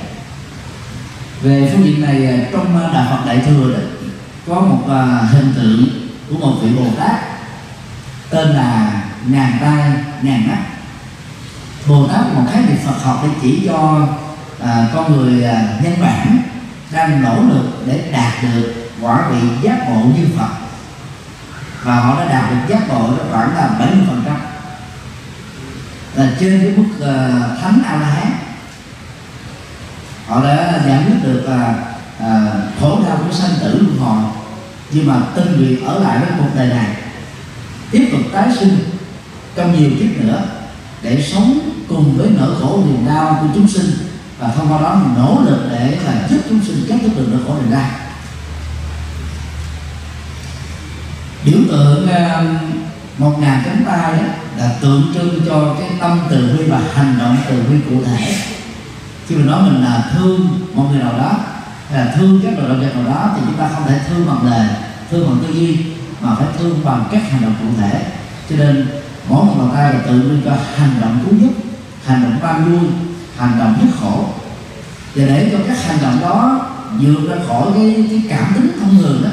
Về 1.43 1.71
phương 1.73 1.85
diện 1.85 2.01
này 2.03 2.27
à, 2.27 2.49
trong 2.53 2.83
à, 2.83 2.93
đạo 2.93 3.07
phật 3.11 3.27
đại 3.27 3.41
thừa 3.47 3.73
đó, 3.73 3.79
có 4.47 4.61
một 4.61 4.83
hình 5.33 5.53
tượng 5.57 5.85
của 6.31 6.47
một 6.47 6.57
vị 6.63 6.69
bồ 6.77 6.87
tát 6.99 7.31
tên 8.31 8.49
là 8.49 9.03
ngàn 9.27 9.53
tay 9.61 9.93
ngàn 10.23 10.49
mắt. 10.49 10.63
Bồ 11.89 12.07
tát 12.07 12.35
một 12.35 12.43
khái 12.53 12.63
niệm 12.63 12.77
phật 12.87 13.03
học 13.03 13.21
để 13.23 13.29
chỉ 13.43 13.63
cho 13.67 14.09
à, 14.65 14.87
con 14.95 15.13
người 15.13 15.45
à, 15.45 15.79
nhân 15.83 15.95
bản 16.03 16.39
đang 16.93 17.23
nỗ 17.23 17.43
lực 17.43 17.83
để 17.87 18.11
đạt 18.13 18.33
được 18.43 18.91
quả 19.01 19.31
vị 19.31 19.49
giác 19.63 19.89
ngộ 19.89 20.01
như 20.01 20.27
phật. 20.39 20.49
Và 21.83 21.95
họ 21.95 22.21
đã 22.21 22.25
đạt 22.25 22.51
được 22.51 22.57
giác 22.69 22.89
ngộ 22.89 23.11
khoảng 23.31 23.57
là 23.57 23.71
70 23.79 24.05
phần 24.09 24.23
trăm 24.27 24.37
là 26.15 26.33
trên 26.41 26.61
cái 26.61 26.73
mức 26.77 26.89
uh, 26.99 27.61
thánh 27.61 27.83
a 27.85 28.01
la 28.01 28.07
hán. 28.07 28.33
Họ 30.27 30.45
đã 30.45 30.81
giải 30.87 31.05
quyết 31.07 31.15
được 31.23 31.45
uh, 31.45 31.77
uh, 32.23 32.81
khổ 32.81 32.99
đau 33.09 33.17
của 33.17 33.33
sanh 33.33 33.51
tử 33.61 33.83
luân 33.83 33.99
hồi 33.99 34.23
nhưng 34.91 35.07
mà 35.07 35.21
tinh 35.35 35.57
nguyện 35.57 35.85
ở 35.85 35.99
lại 35.99 36.19
với 36.19 36.29
cuộc 36.39 36.51
đời 36.57 36.69
này. 36.69 36.97
Tiếp 37.91 38.09
tục 38.13 38.21
tái 38.33 38.49
sinh 38.61 38.79
trong 39.57 39.79
nhiều 39.79 39.91
kiếp 39.99 40.25
nữa 40.25 40.43
để 41.03 41.23
sống 41.33 41.59
cùng 41.89 42.19
với 42.19 42.29
nỗi 42.39 42.55
khổ 42.61 42.83
niềm 42.87 43.07
đau 43.07 43.39
của 43.41 43.47
chúng 43.55 43.69
sinh 43.69 43.91
và 44.39 44.49
thông 44.49 44.73
qua 44.73 44.81
đó 44.81 45.03
nỗ 45.17 45.41
lực 45.45 45.69
để 45.73 45.99
là 46.05 46.29
giúp 46.31 46.41
chúng 46.49 46.61
sinh 46.67 46.85
kết 46.89 46.99
thúc 47.03 47.13
được 47.17 47.27
nỗi 47.31 47.41
khổ 47.47 47.55
niềm 47.61 47.73
đau. 47.73 47.91
Biểu 51.45 51.59
tượng 51.69 52.05
uh, 52.05 52.61
một 53.19 53.37
ngàn 53.41 53.63
cánh 53.65 53.85
tay 53.87 54.13
đó 54.13 54.29
là 54.61 54.69
tượng 54.81 55.03
trưng 55.15 55.41
cho 55.47 55.75
cái 55.81 55.91
tâm 56.01 56.21
từ 56.31 56.57
bi 56.59 56.65
và 56.65 56.81
hành 56.95 57.15
động 57.19 57.37
từ 57.49 57.63
bi 57.71 57.77
cụ 57.91 58.05
thể. 58.05 58.35
Khi 59.27 59.35
mà 59.35 59.45
nói 59.45 59.63
mình 59.63 59.85
là 59.85 60.11
thương 60.13 60.49
một 60.75 60.87
người 60.91 61.03
nào 61.03 61.13
đó 61.19 61.33
hay 61.91 62.05
là 62.05 62.13
thương 62.17 62.41
các 62.45 62.59
loại 62.59 62.69
động 62.69 62.81
vật 62.81 62.95
nào 62.95 63.05
đó 63.05 63.31
thì 63.35 63.43
chúng 63.47 63.57
ta 63.57 63.69
không 63.75 63.85
thể 63.87 64.01
thương 64.09 64.27
bằng 64.27 64.51
lời 64.51 64.69
thương 65.11 65.27
bằng 65.27 65.39
tư 65.43 65.55
duy 65.55 65.77
mà 66.21 66.35
phải 66.35 66.47
thương 66.59 66.85
bằng 66.85 67.05
các 67.13 67.23
hành 67.31 67.43
động 67.43 67.55
cụ 67.63 67.69
thể. 67.81 68.03
Cho 68.51 68.57
nên 68.57 68.87
mỗi 69.29 69.45
một 69.45 69.55
bàn 69.59 69.71
tay 69.75 69.93
là 69.93 70.01
tự 70.07 70.13
trưng 70.13 70.43
cho 70.45 70.53
hành 70.77 71.01
động 71.01 71.19
cứu 71.25 71.39
giúp 71.41 71.53
hành 72.07 72.23
động 72.23 72.39
ban 72.43 72.65
vui 72.65 72.91
hành 73.37 73.59
động 73.59 73.77
dứt 73.83 73.91
khổ. 74.01 74.25
Và 75.15 75.27
để 75.27 75.49
cho 75.53 75.59
các 75.69 75.77
hành 75.87 75.99
động 76.03 76.19
đó 76.21 76.67
vượt 77.01 77.31
ra 77.31 77.37
khỏi 77.49 77.67
cái, 77.75 78.05
cái 78.11 78.23
cảm 78.29 78.53
tính 78.55 78.71
thông 78.81 78.99
thường 78.99 79.23
đó 79.25 79.31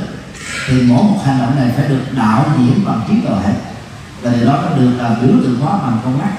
thì 0.67 0.81
mỗi 0.81 1.03
một 1.03 1.17
hành 1.25 1.39
động 1.39 1.55
này 1.55 1.71
phải 1.75 1.87
được 1.87 2.01
đạo 2.17 2.45
diễn 2.57 2.85
bằng 2.85 3.01
trí 3.07 3.13
tuệ 3.21 3.53
và 4.27 4.33
điều 4.33 4.45
đó 4.45 4.59
nó 4.61 4.77
được 4.77 4.91
là 4.97 5.15
biểu 5.21 5.31
tượng 5.43 5.59
hóa 5.59 5.77
bằng 5.77 5.99
con 6.03 6.17
mắt. 6.17 6.31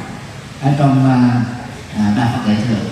Ở 0.63 0.71
trong 0.79 1.09
à, 1.11 1.43
à 1.97 2.15
đạo 2.17 2.29
Phật 2.35 2.43
đại 2.47 2.57
thừa. 2.69 2.89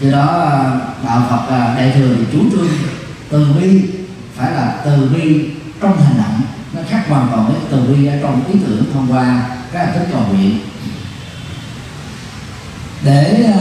Do 0.00 0.16
đó 0.16 0.40
à, 0.40 0.80
đạo 1.04 1.26
Phật 1.30 1.54
à, 1.56 1.74
đại 1.76 1.92
thừa 1.94 2.14
thì 2.18 2.24
chủ 2.32 2.50
trương 2.50 2.68
từ 3.30 3.46
bi 3.60 3.82
phải 4.36 4.52
là 4.52 4.80
từ 4.84 5.10
bi 5.14 5.50
trong 5.80 6.02
hành 6.02 6.16
động 6.18 6.40
nó 6.72 6.80
khác 6.88 7.04
hoàn 7.08 7.28
toàn 7.30 7.46
với 7.46 7.56
từ 7.70 7.80
bi 7.80 8.06
ở 8.06 8.18
trong 8.22 8.44
ý 8.52 8.60
tưởng 8.66 8.84
thông 8.92 9.12
qua 9.12 9.42
các 9.72 9.86
hình 9.86 9.94
thức 9.94 10.06
cầu 10.12 10.22
nguyện. 10.32 10.58
Để 13.04 13.52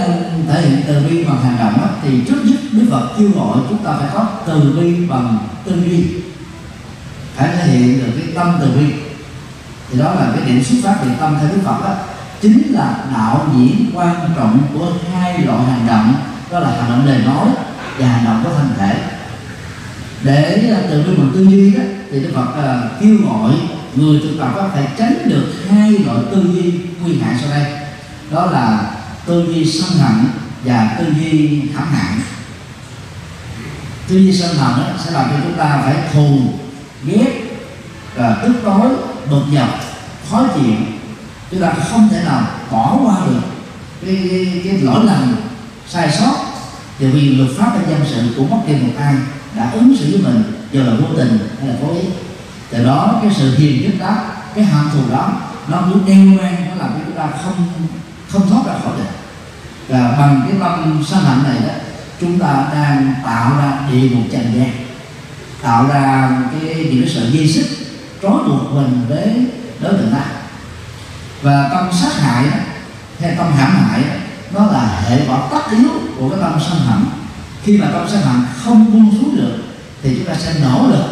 thể 0.47 0.61
hiện 0.61 0.81
từ 0.87 1.07
bi 1.09 1.23
bằng 1.23 1.43
hành 1.43 1.57
động 1.59 1.77
đó, 1.81 1.87
thì 2.03 2.21
trước 2.27 2.41
nhất 2.45 2.59
đức 2.71 2.87
phật 2.91 3.09
kêu 3.17 3.29
gọi 3.35 3.57
chúng 3.69 3.83
ta 3.83 3.91
phải 3.99 4.09
có 4.13 4.27
từ 4.45 4.77
bi 4.79 5.05
bằng 5.05 5.37
tư 5.65 5.83
duy. 5.85 6.05
Phải 7.35 7.49
thể 7.57 7.67
hiện 7.67 7.99
được 7.99 8.11
cái 8.15 8.27
tâm 8.35 8.57
từ 8.61 8.71
bi 8.71 9.04
thì 9.95 10.01
đó 10.01 10.15
là 10.15 10.31
cái 10.35 10.45
điểm 10.45 10.63
xuất 10.63 10.77
phát 10.83 10.95
từ 11.03 11.09
tâm 11.19 11.37
theo 11.39 11.49
đức 11.49 11.61
phật 11.63 11.81
đó 11.83 11.95
chính 12.41 12.73
là 12.73 13.05
đạo 13.13 13.47
diễn 13.55 13.91
quan 13.93 14.15
trọng 14.35 14.59
của 14.73 14.91
hai 15.13 15.37
loại 15.37 15.65
hành 15.65 15.87
động 15.87 16.15
đó 16.51 16.59
là 16.59 16.69
hành 16.69 16.89
động 16.89 17.05
lời 17.05 17.21
nói 17.25 17.47
và 17.97 18.07
hành 18.07 18.25
động 18.25 18.41
có 18.43 18.49
thân 18.57 18.69
thể. 18.77 18.97
Để 20.23 20.69
à, 20.75 20.79
từ 20.89 21.03
bi 21.03 21.15
bằng 21.17 21.31
tư 21.33 21.43
duy 21.43 21.71
đó 21.71 21.83
thì 22.11 22.19
đức 22.19 22.31
phật 22.35 22.41
uh, 22.41 23.01
kêu 23.01 23.15
gọi 23.29 23.51
người 23.95 24.19
thực 24.23 24.37
tập 24.39 24.69
phải 24.73 24.87
tránh 24.97 25.29
được 25.29 25.53
hai 25.69 25.91
loại 25.91 26.19
tư 26.31 26.45
duy 26.53 26.73
nguy 27.01 27.19
hại 27.19 27.35
sau 27.41 27.49
đây. 27.49 27.65
Đó 28.31 28.45
là 28.45 28.91
tư 29.25 29.45
duy 29.53 29.65
sân 29.71 29.97
hận 29.97 30.25
và 30.63 30.95
tư 30.99 31.05
duy 31.19 31.61
hãm 31.75 31.87
hại. 31.87 32.17
Tư 34.07 34.17
duy 34.17 34.33
sân 34.33 34.55
hận 34.55 34.85
sẽ 35.05 35.11
làm 35.11 35.25
cho 35.29 35.35
chúng 35.43 35.57
ta 35.57 35.81
phải 35.85 35.95
thù 36.13 36.39
ghét 37.05 37.45
và 38.15 38.37
tức 38.43 38.53
tối 38.63 38.89
bực 39.29 39.43
dọc 39.55 39.84
khó 40.31 40.43
chịu 40.55 40.73
chúng 41.51 41.61
ta 41.61 41.73
không 41.89 42.09
thể 42.09 42.23
nào 42.25 42.41
bỏ 42.71 42.97
qua 43.03 43.15
được 43.25 43.41
cái, 44.05 44.27
cái, 44.29 44.61
cái 44.63 44.81
lỗi 44.81 45.05
lầm 45.05 45.35
sai 45.89 46.11
sót. 46.11 46.35
Thì 46.99 47.07
vì 47.07 47.35
luật 47.35 47.49
pháp 47.57 47.71
và 47.75 47.81
dân 47.89 48.01
sự 48.05 48.33
cũng 48.35 48.49
mất 48.49 48.57
kỳ 48.67 48.73
một 48.73 48.93
ai 48.99 49.15
đã 49.55 49.71
ứng 49.71 49.97
xử 49.99 50.11
với 50.11 50.21
mình 50.21 50.43
giờ 50.71 50.83
là 50.83 50.93
vô 50.93 51.07
tình 51.17 51.37
hay 51.59 51.69
là 51.69 51.75
cố 51.81 51.93
ý. 51.93 52.01
Từ 52.69 52.85
đó 52.85 53.19
cái 53.21 53.31
sự 53.35 53.55
hiền 53.57 53.81
nhất 53.83 53.93
đó 53.99 54.15
cái 54.55 54.63
hận 54.63 54.85
thù 54.93 54.99
đó 55.11 55.31
nó 55.67 55.83
cứ 55.93 55.99
đeo 56.07 56.17
mang 56.17 56.65
nó 56.69 56.75
làm 56.75 56.89
cho 56.93 56.99
chúng 57.05 57.15
ta 57.17 57.27
không 57.43 57.67
không 58.29 58.49
thoát 58.49 58.65
ra 58.67 58.73
khỏi 58.83 58.93
được. 58.97 59.11
Và 59.87 60.15
bằng 60.19 60.41
cái 60.47 60.57
tâm 60.59 61.03
sân 61.07 61.19
hạnh 61.19 61.43
này 61.43 61.67
đó 61.67 61.73
chúng 62.21 62.39
ta 62.39 62.67
đang 62.73 63.13
tạo 63.25 63.57
ra 63.57 63.79
địa 63.91 64.09
ngục 64.09 64.23
trần 64.31 64.43
gian 64.55 64.69
tạo 65.61 65.87
ra 65.87 66.29
cái 66.51 66.75
những 66.75 67.03
cái 67.03 67.13
sợi 67.15 67.31
dây 67.31 67.47
xích 67.47 67.67
trói 68.21 68.31
buộc 68.31 68.73
mình 68.73 69.05
với 69.09 69.45
đối 69.85 69.93
tượng 69.93 70.11
đó 70.13 70.19
và 71.41 71.69
tâm 71.73 71.89
sát 72.01 72.21
hại 72.21 72.45
hay 73.21 73.35
tâm 73.37 73.51
hãm 73.57 73.71
hại 73.71 74.01
nó 74.53 74.65
là 74.65 75.01
hệ 75.09 75.19
quả 75.27 75.39
tất 75.51 75.71
yếu 75.71 75.89
của 76.17 76.29
cái 76.29 76.39
tâm 76.41 76.59
sân 76.69 76.79
hận. 76.79 76.99
Khi 77.63 77.77
mà 77.77 77.87
tâm 77.93 78.07
sân 78.11 78.21
hận 78.21 78.41
không 78.63 78.93
buông 78.93 79.11
xuống 79.11 79.35
được 79.35 79.57
thì 80.03 80.15
chúng 80.15 80.27
ta 80.27 80.33
sẽ 80.39 80.53
nỗ 80.63 80.87
lực 80.87 81.05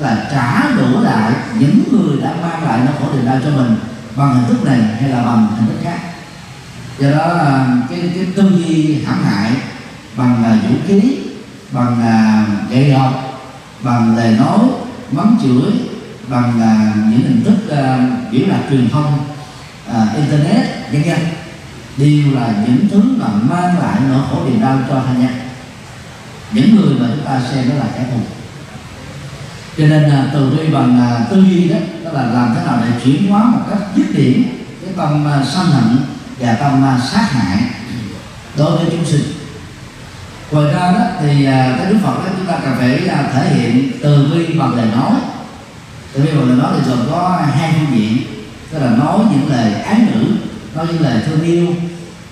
là 0.00 0.26
trả 0.30 0.70
đũa 0.76 1.00
lại 1.00 1.32
những 1.58 1.82
người 1.92 2.20
đã 2.22 2.34
mang 2.42 2.64
lại 2.64 2.80
nó 2.86 2.92
khổ 3.00 3.12
niềm 3.14 3.26
đau 3.26 3.38
cho 3.44 3.50
mình 3.50 3.76
bằng 4.16 4.34
hình 4.34 4.44
thức 4.48 4.64
này 4.64 4.80
hay 5.00 5.10
là 5.10 5.22
bằng 5.22 5.46
hình 5.56 5.66
thức 5.66 5.76
khác. 5.84 5.98
Do 6.98 7.10
đó 7.10 7.38
à, 7.38 7.76
cái, 7.90 8.00
cái 8.14 8.26
tư 8.36 8.52
duy 8.56 9.04
hãm 9.06 9.24
hại 9.24 9.52
bằng 10.16 10.42
là 10.42 10.56
vũ 10.68 10.76
khí 10.86 11.16
bằng 11.70 12.00
là 12.00 12.46
gậy 12.70 12.90
gộc 12.90 13.40
bằng 13.82 14.16
lời 14.16 14.36
nói 14.38 14.58
mắng 15.12 15.36
chửi 15.42 15.91
bằng 16.28 16.52
uh, 16.56 16.96
những 17.10 17.22
hình 17.22 17.44
thức 17.44 17.76
à, 17.76 18.08
uh, 18.26 18.32
biểu 18.32 18.46
đạt 18.48 18.60
truyền 18.70 18.90
thông 18.90 19.24
à, 19.92 20.06
internet 20.16 20.92
vân 20.92 21.02
vân. 21.02 21.18
Đều 21.96 22.34
là 22.34 22.54
những 22.66 22.88
thứ 22.90 23.02
mà 23.18 23.26
mang 23.26 23.78
lại 23.78 24.00
nỗi 24.08 24.20
khổ 24.30 24.44
niềm 24.44 24.60
đau 24.60 24.78
cho 24.88 25.02
thanh 25.06 25.20
nhân 25.20 25.32
những 26.52 26.76
người 26.76 26.94
mà 27.00 27.06
chúng 27.16 27.24
ta 27.24 27.40
xem 27.50 27.68
đó 27.68 27.74
là 27.74 27.84
kẻ 27.94 28.04
thù. 28.10 28.20
Cho 29.78 29.86
nên 29.86 30.02
là 30.02 30.30
từ 30.32 30.56
đây 30.56 30.66
bằng 30.66 31.00
à, 31.00 31.26
tư 31.30 31.44
duy 31.50 31.68
đó 31.68 31.76
đó 32.04 32.12
là 32.12 32.22
làm 32.22 32.54
thế 32.54 32.66
nào 32.66 32.78
để 32.80 33.00
chuyển 33.04 33.30
hóa 33.30 33.44
một 33.44 33.60
cách 33.70 33.78
dứt 33.96 34.06
điểm 34.14 34.44
cái 34.84 34.94
tâm 34.96 35.26
à, 35.26 35.44
sân 35.54 35.66
hận 35.66 35.96
và 36.38 36.54
tâm 36.54 36.84
à, 36.84 37.00
sát 37.12 37.26
hại 37.30 37.58
đối 38.56 38.76
với 38.76 38.86
chúng 38.90 39.04
sinh. 39.04 39.22
Ngoài 40.50 40.74
ra 40.74 40.92
đó 40.92 41.04
thì 41.20 41.44
cái 41.44 41.86
đức 41.88 41.98
phật 42.02 42.14
đó 42.14 42.30
chúng 42.36 42.46
ta 42.46 42.58
cần 42.62 42.74
phải 42.78 43.00
thể 43.34 43.54
hiện 43.54 43.90
từ 44.02 44.28
bi 44.32 44.58
bằng 44.58 44.74
lời 44.74 44.86
nói 44.96 45.12
từ 46.12 46.22
bi 46.22 46.30
bằng 46.32 46.48
lời 46.48 46.56
nói 46.56 46.72
thì 46.74 46.90
gồm 46.90 46.98
có 47.10 47.40
hai 47.54 47.72
phương 47.72 47.98
diện, 47.98 48.22
tức 48.70 48.78
là 48.78 48.90
nói 48.90 49.18
những 49.30 49.50
lời 49.50 49.74
ái 49.74 50.00
ngữ, 50.00 50.24
nói 50.74 50.86
những 50.88 51.00
lời 51.00 51.22
thương 51.26 51.42
yêu, 51.42 51.74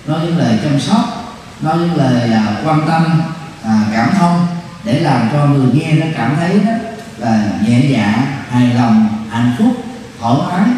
nói 0.07 0.19
những 0.23 0.37
lời 0.37 0.59
chăm 0.63 0.79
sóc, 0.79 1.35
nói 1.61 1.77
những 1.77 1.95
lời 1.95 2.31
à, 2.31 2.61
quan 2.65 2.87
tâm 2.87 3.21
à, 3.63 3.79
cảm 3.93 4.09
thông 4.19 4.47
để 4.83 4.99
làm 4.99 5.29
cho 5.31 5.45
người 5.45 5.67
nghe 5.73 5.93
nó 5.93 6.05
cảm 6.17 6.35
thấy 6.35 6.59
đó 6.65 6.71
là 7.17 7.43
nhẹ 7.67 7.81
dạ 7.89 8.27
hài 8.49 8.73
lòng, 8.73 9.07
hạnh 9.29 9.55
phúc, 9.57 9.83
thoải 10.19 10.37
mái. 10.49 10.69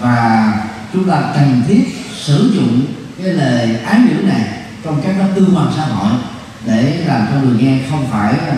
Và 0.00 0.52
chúng 0.92 1.08
ta 1.08 1.22
cần 1.34 1.62
thiết 1.68 2.04
sử 2.14 2.52
dụng 2.54 2.86
cái 3.22 3.32
lời 3.32 3.78
ái 3.86 4.00
ngữ 4.00 4.22
này 4.22 4.44
trong 4.84 5.02
các 5.04 5.14
cái 5.18 5.28
tư 5.34 5.48
quan 5.54 5.66
xã 5.76 5.82
hội 5.82 6.12
để 6.66 7.04
làm 7.06 7.26
cho 7.32 7.40
người 7.40 7.62
nghe 7.62 7.78
không 7.90 8.06
phải 8.10 8.32
à, 8.32 8.56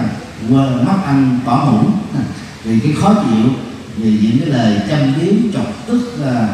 quên 0.51 0.87
mất 0.87 0.97
ăn 1.07 1.41
bỏ 1.45 1.65
ngủ 1.65 1.81
vì 2.65 2.81
cái 2.81 2.93
khó 3.03 3.15
chịu 3.15 3.51
vì 3.97 4.11
những 4.11 4.39
cái 4.41 4.49
lời 4.49 4.81
châm 4.89 5.15
biếm 5.17 5.53
chọc 5.53 5.67
tức 5.87 6.19
à, 6.25 6.31
là 6.31 6.49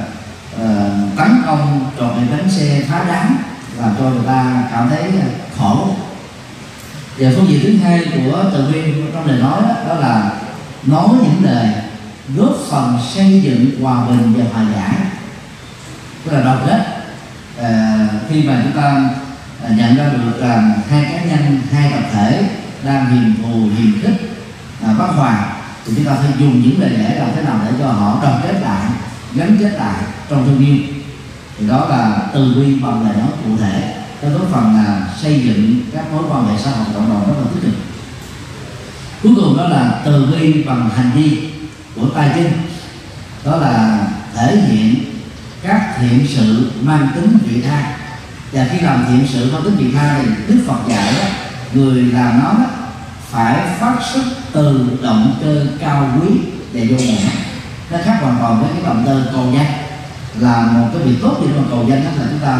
uh, 0.54 1.16
tấn 1.18 1.42
công 1.46 1.90
trộm 1.98 2.26
đánh 2.30 2.50
xe 2.50 2.82
phá 2.90 3.04
đám 3.08 3.38
làm 3.78 3.94
cho 3.98 4.10
người 4.10 4.26
ta 4.26 4.64
cảm 4.72 4.88
thấy 4.88 5.02
à, 5.02 5.26
khổ. 5.58 5.88
Và 7.18 7.30
phương 7.36 7.48
diện 7.48 7.60
thứ 7.62 7.76
hai 7.76 8.06
của 8.14 8.44
tự 8.52 8.68
nguyên 8.68 9.10
trong 9.14 9.26
lời 9.26 9.38
nói 9.38 9.62
đó, 9.62 9.74
đó 9.88 9.94
là 9.94 10.32
nói 10.84 11.08
những 11.22 11.44
lời 11.44 11.68
góp 12.36 12.56
phần 12.70 12.98
xây 13.14 13.40
dựng 13.44 13.82
hòa 13.82 14.06
bình 14.06 14.34
và 14.36 14.44
hòa 14.52 14.66
giải. 14.76 14.94
Tức 16.24 16.32
là 16.32 16.40
đoàn 16.40 16.58
kết 16.66 17.04
à, 17.62 17.98
khi 18.28 18.42
mà 18.42 18.60
chúng 18.62 18.82
ta 18.82 19.10
à, 19.64 19.70
nhận 19.76 19.96
ra 19.96 20.04
được 20.04 20.38
là 20.38 20.74
hai 20.90 21.04
cá 21.04 21.24
nhân 21.24 21.60
hai 21.72 21.90
tập 21.90 22.08
thể 22.12 22.48
đang 22.84 23.06
hiền 23.06 23.34
thù 23.42 23.54
hiền 23.78 23.92
khích 24.02 24.30
à, 24.82 24.94
bất 24.98 25.06
hòa 25.06 25.53
thì 25.86 25.92
chúng 25.96 26.04
ta 26.04 26.14
phải 26.14 26.32
dùng 26.38 26.62
những 26.62 26.80
lời 26.80 26.90
lẽ 26.90 27.18
làm 27.18 27.28
thế 27.36 27.42
nào 27.42 27.60
để 27.64 27.72
cho 27.78 27.86
họ 27.86 28.18
đoàn 28.22 28.40
kết 28.42 28.60
lại 28.60 28.90
gắn 29.34 29.56
kết 29.60 29.70
lại 29.70 30.02
trong 30.30 30.46
thương 30.46 30.66
yêu. 30.66 30.76
Thì 31.58 31.68
đó 31.68 31.86
là 31.88 32.26
từ 32.34 32.54
bi 32.54 32.74
bằng 32.82 33.04
lời 33.04 33.16
nói 33.16 33.28
cụ 33.44 33.56
thể 33.60 33.94
có 34.22 34.28
góp 34.28 34.50
phần 34.50 34.74
là 34.74 35.08
xây 35.22 35.40
dựng 35.40 35.80
các 35.92 36.12
mối 36.12 36.22
quan 36.30 36.46
hệ 36.46 36.62
xã 36.64 36.70
hội 36.70 36.86
cộng 36.94 37.08
đồng 37.08 37.26
rất 37.26 37.34
là 37.38 37.44
tích 37.54 37.60
cực 37.62 37.74
cuối 39.24 39.32
cùng 39.36 39.56
đó 39.56 39.68
là 39.68 40.00
từ 40.04 40.26
bi 40.26 40.62
bằng 40.62 40.90
hành 40.96 41.10
vi 41.14 41.50
của 41.96 42.08
tay 42.14 42.30
chân 42.34 42.52
đó 43.44 43.56
là 43.56 44.06
thể 44.34 44.56
hiện 44.56 44.94
các 45.62 45.94
thiện 46.00 46.26
sự 46.28 46.70
mang 46.82 47.08
tính 47.14 47.38
vị 47.46 47.62
tha. 47.62 47.96
Và 48.52 48.66
khi 48.72 48.78
làm 48.78 49.04
thiện 49.08 49.26
sự 49.32 49.52
mang 49.52 49.62
tính 49.64 49.76
vị 49.76 49.92
tha 49.94 50.20
thì 50.22 50.30
đức 50.48 50.64
phật 50.66 50.78
dạy 50.88 51.14
đó, 51.14 51.24
người 51.72 52.02
làm 52.02 52.40
nó 52.40 52.52
đó, 52.52 52.66
phải 53.34 53.56
phát 53.80 53.94
xuất 54.12 54.22
từ 54.52 54.98
động 55.02 55.34
cơ 55.40 55.66
cao 55.80 56.08
quý 56.20 56.28
để 56.72 56.86
vô 56.86 56.96
ngã. 56.96 57.30
Nó 57.90 57.98
khác 58.04 58.18
hoàn 58.22 58.36
toàn 58.40 58.60
với 58.60 58.70
cái 58.72 58.82
động 58.82 59.02
cơ 59.06 59.24
cầu 59.32 59.52
danh. 59.54 59.72
Là 60.38 60.62
một 60.62 60.88
cái 60.92 61.02
việc 61.02 61.16
tốt 61.22 61.36
gì 61.40 61.46
mà 61.56 61.62
cầu 61.70 61.86
danh 61.88 62.04
đó 62.04 62.10
là 62.18 62.26
chúng 62.30 62.38
ta 62.38 62.58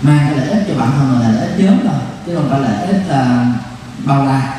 mang 0.00 0.18
cái 0.26 0.36
lợi 0.36 0.48
ích 0.48 0.64
cho 0.68 0.74
bản 0.78 0.90
thân 0.96 1.12
mình 1.12 1.20
là 1.20 1.28
lợi 1.28 1.48
ích 1.48 1.64
nhóm 1.64 1.78
thôi 1.84 2.00
chứ 2.26 2.36
không 2.36 2.50
phải 2.50 2.60
lợi 2.60 2.86
ích 2.86 3.02
uh, 3.10 4.06
bao 4.06 4.24
la. 4.24 4.54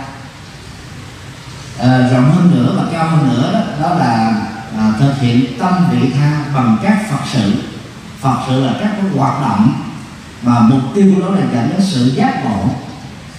À, 1.80 2.09
rộng 2.11 2.32
hơn 2.32 2.51
nữa 2.55 2.74
và 2.78 2.84
cao 2.91 3.07
hơn 3.07 3.30
nữa 3.30 3.49
đó, 3.53 3.59
đó 3.82 3.95
là 3.95 4.41
à, 4.78 4.93
thực 4.99 5.13
hiện 5.20 5.59
tâm 5.59 5.74
vị 5.91 6.11
tha 6.18 6.45
bằng 6.55 6.78
các 6.84 7.09
phật 7.11 7.26
sự. 7.34 7.53
Phật 8.22 8.38
sự 8.47 8.66
là 8.66 8.74
các 8.80 8.91
cái 8.97 9.11
hoạt 9.18 9.41
động 9.41 9.74
mà 10.41 10.59
mục 10.59 10.82
tiêu 10.95 11.16
đó 11.22 11.36
là 11.36 11.41
dẫn 11.53 11.70
đến 11.70 11.82
sự 11.82 12.05
giác 12.16 12.45
ngộ 12.45 12.70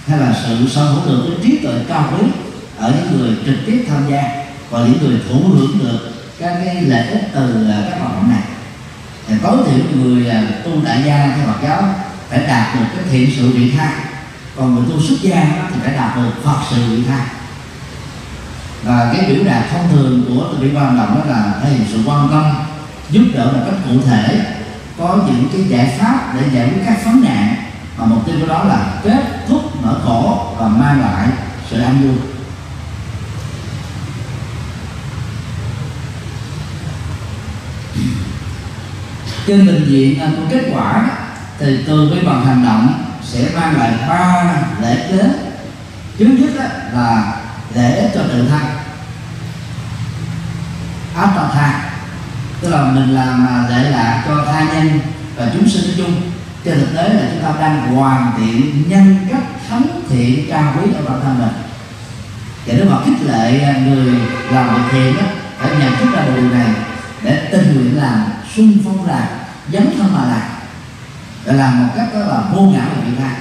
hay 0.07 0.19
là 0.19 0.35
sự 0.47 0.69
sở 0.69 0.85
hữu 0.85 1.07
được 1.07 1.27
cái 1.29 1.39
trí 1.43 1.59
tuệ 1.59 1.73
cao 1.89 2.13
quý 2.13 2.27
ở 2.79 2.93
những 2.97 3.21
người 3.21 3.37
trực 3.47 3.57
tiếp 3.67 3.85
tham 3.89 4.03
gia 4.11 4.23
và 4.71 4.79
những 4.79 4.99
người 5.03 5.21
thụ 5.29 5.49
hưởng 5.49 5.79
được 5.79 6.13
các 6.39 6.61
cái 6.65 6.83
lợi 6.83 7.09
ích 7.09 7.31
từ 7.35 7.71
à, 7.71 7.83
các 7.91 7.99
hoạt 8.01 8.13
động 8.13 8.31
này. 8.31 8.43
Thì 9.29 9.35
tối 9.43 9.57
thiểu 9.67 9.85
người 9.95 10.29
à, 10.29 10.43
tu 10.65 10.71
đại 10.85 11.03
gia 11.07 11.33
theo 11.37 11.47
Phật 11.47 11.59
giáo 11.63 11.83
phải 12.29 12.39
đạt 12.47 12.75
được 12.75 12.87
cái 12.95 13.05
thiện 13.11 13.31
sự 13.37 13.51
vị 13.51 13.71
tha. 13.71 13.91
Còn 14.57 14.75
người 14.75 14.85
tu 14.91 15.01
xuất 15.01 15.17
gia 15.23 15.69
thì 15.75 15.81
phải 15.85 15.95
đạt 15.95 16.17
được 16.17 16.31
Phật 16.45 16.59
sự 16.71 16.77
vị 16.91 17.03
tha. 17.09 17.27
Và 18.83 19.13
cái 19.13 19.27
biểu 19.29 19.45
đạt 19.45 19.63
thông 19.71 19.89
thường 19.93 20.25
của 20.29 20.49
từ 20.53 20.59
bi 20.59 20.77
quan 20.77 20.97
động 20.97 21.15
đó 21.15 21.35
là 21.35 21.53
thể 21.63 21.71
hiện 21.71 21.87
sự 21.93 21.99
quan 22.07 22.29
tâm, 22.31 22.55
giúp 23.11 23.25
đỡ 23.35 23.45
một 23.45 23.61
cách 23.67 23.79
cụ 23.89 24.01
thể, 24.07 24.41
có 24.99 25.19
những 25.27 25.49
cái 25.53 25.65
giải 25.69 25.99
pháp 25.99 26.35
để 26.35 26.43
giải 26.55 26.69
quyết 26.69 26.83
các 26.87 27.05
vấn 27.05 27.25
nạn 27.25 27.66
mà 27.99 28.05
mục 28.05 28.27
tiêu 28.27 28.37
của 28.41 28.47
đó 28.47 28.65
là 28.65 29.01
kết 29.05 29.23
thúc 29.49 29.85
nỗi 29.85 29.95
khổ 30.05 30.55
và 30.59 30.69
mang 30.69 31.01
lại 31.01 31.29
sự 31.71 31.81
an 31.81 32.03
vui. 32.03 32.17
Trên 39.47 39.67
bình 39.67 39.87
diện 39.89 40.21
à, 40.21 40.29
của 40.37 40.43
kết 40.51 40.71
quả 40.75 41.11
thì 41.59 41.79
từ 41.87 42.11
cái 42.15 42.25
bằng 42.25 42.47
hành 42.47 42.65
động 42.65 43.05
sẽ 43.23 43.49
mang 43.55 43.79
lại 43.79 43.93
ba 44.09 44.55
lễ 44.81 45.09
kế. 45.11 45.31
Thứ 46.19 46.25
nhất 46.25 46.51
là 46.93 47.37
lễ 47.75 48.11
cho 48.15 48.21
tự 48.23 48.49
thân. 48.49 48.63
Áp 51.17 51.33
tập 51.37 51.51
tha. 51.55 51.91
Tức 52.61 52.71
là 52.71 52.83
mình 52.85 53.15
làm 53.15 53.47
à, 53.47 53.65
lễ 53.69 53.91
lạc 53.91 54.25
cho 54.27 54.45
tha 54.47 54.65
nhân 54.65 55.01
và 55.37 55.51
chúng 55.55 55.69
sinh 55.69 55.83
nói 55.83 55.95
chung 55.97 56.36
trên 56.67 56.81
thực 56.81 56.97
tế 56.97 57.09
là 57.09 57.29
chúng 57.33 57.43
ta 57.43 57.61
đang 57.61 57.97
hoàn 57.97 58.33
thiện 58.37 58.83
nhân 58.89 59.17
cách 59.31 59.43
thánh 59.69 59.83
thiện 60.09 60.51
cao 60.51 60.75
quý 60.77 60.91
ở 60.97 61.03
bản 61.11 61.21
thân 61.23 61.39
mình. 61.39 61.63
Và 62.67 62.75
nếu 62.77 62.87
mà 62.91 62.97
khích 63.05 63.27
lệ 63.27 63.75
người 63.87 64.15
làm 64.51 64.75
việc 64.75 64.83
thiện 64.91 65.17
á 65.19 65.27
phải 65.59 65.71
nhận 65.79 65.97
thức 65.97 66.09
ra 66.17 66.23
điều 66.35 66.51
này 66.51 66.69
để 67.23 67.49
tình 67.53 67.75
nguyện 67.75 67.97
làm 67.97 68.25
sung 68.57 68.79
phong 68.85 69.07
làm 69.07 69.27
dấn 69.73 69.91
thân 69.99 70.13
mà 70.15 70.25
làm. 70.25 70.49
Để 71.45 71.53
làm 71.53 71.79
một 71.79 71.93
cách 71.97 72.09
đó 72.15 72.21
là 72.21 72.41
vô 72.53 72.63
ngã 72.63 72.81
và 72.97 73.03
việc 73.07 73.21
này. 73.21 73.35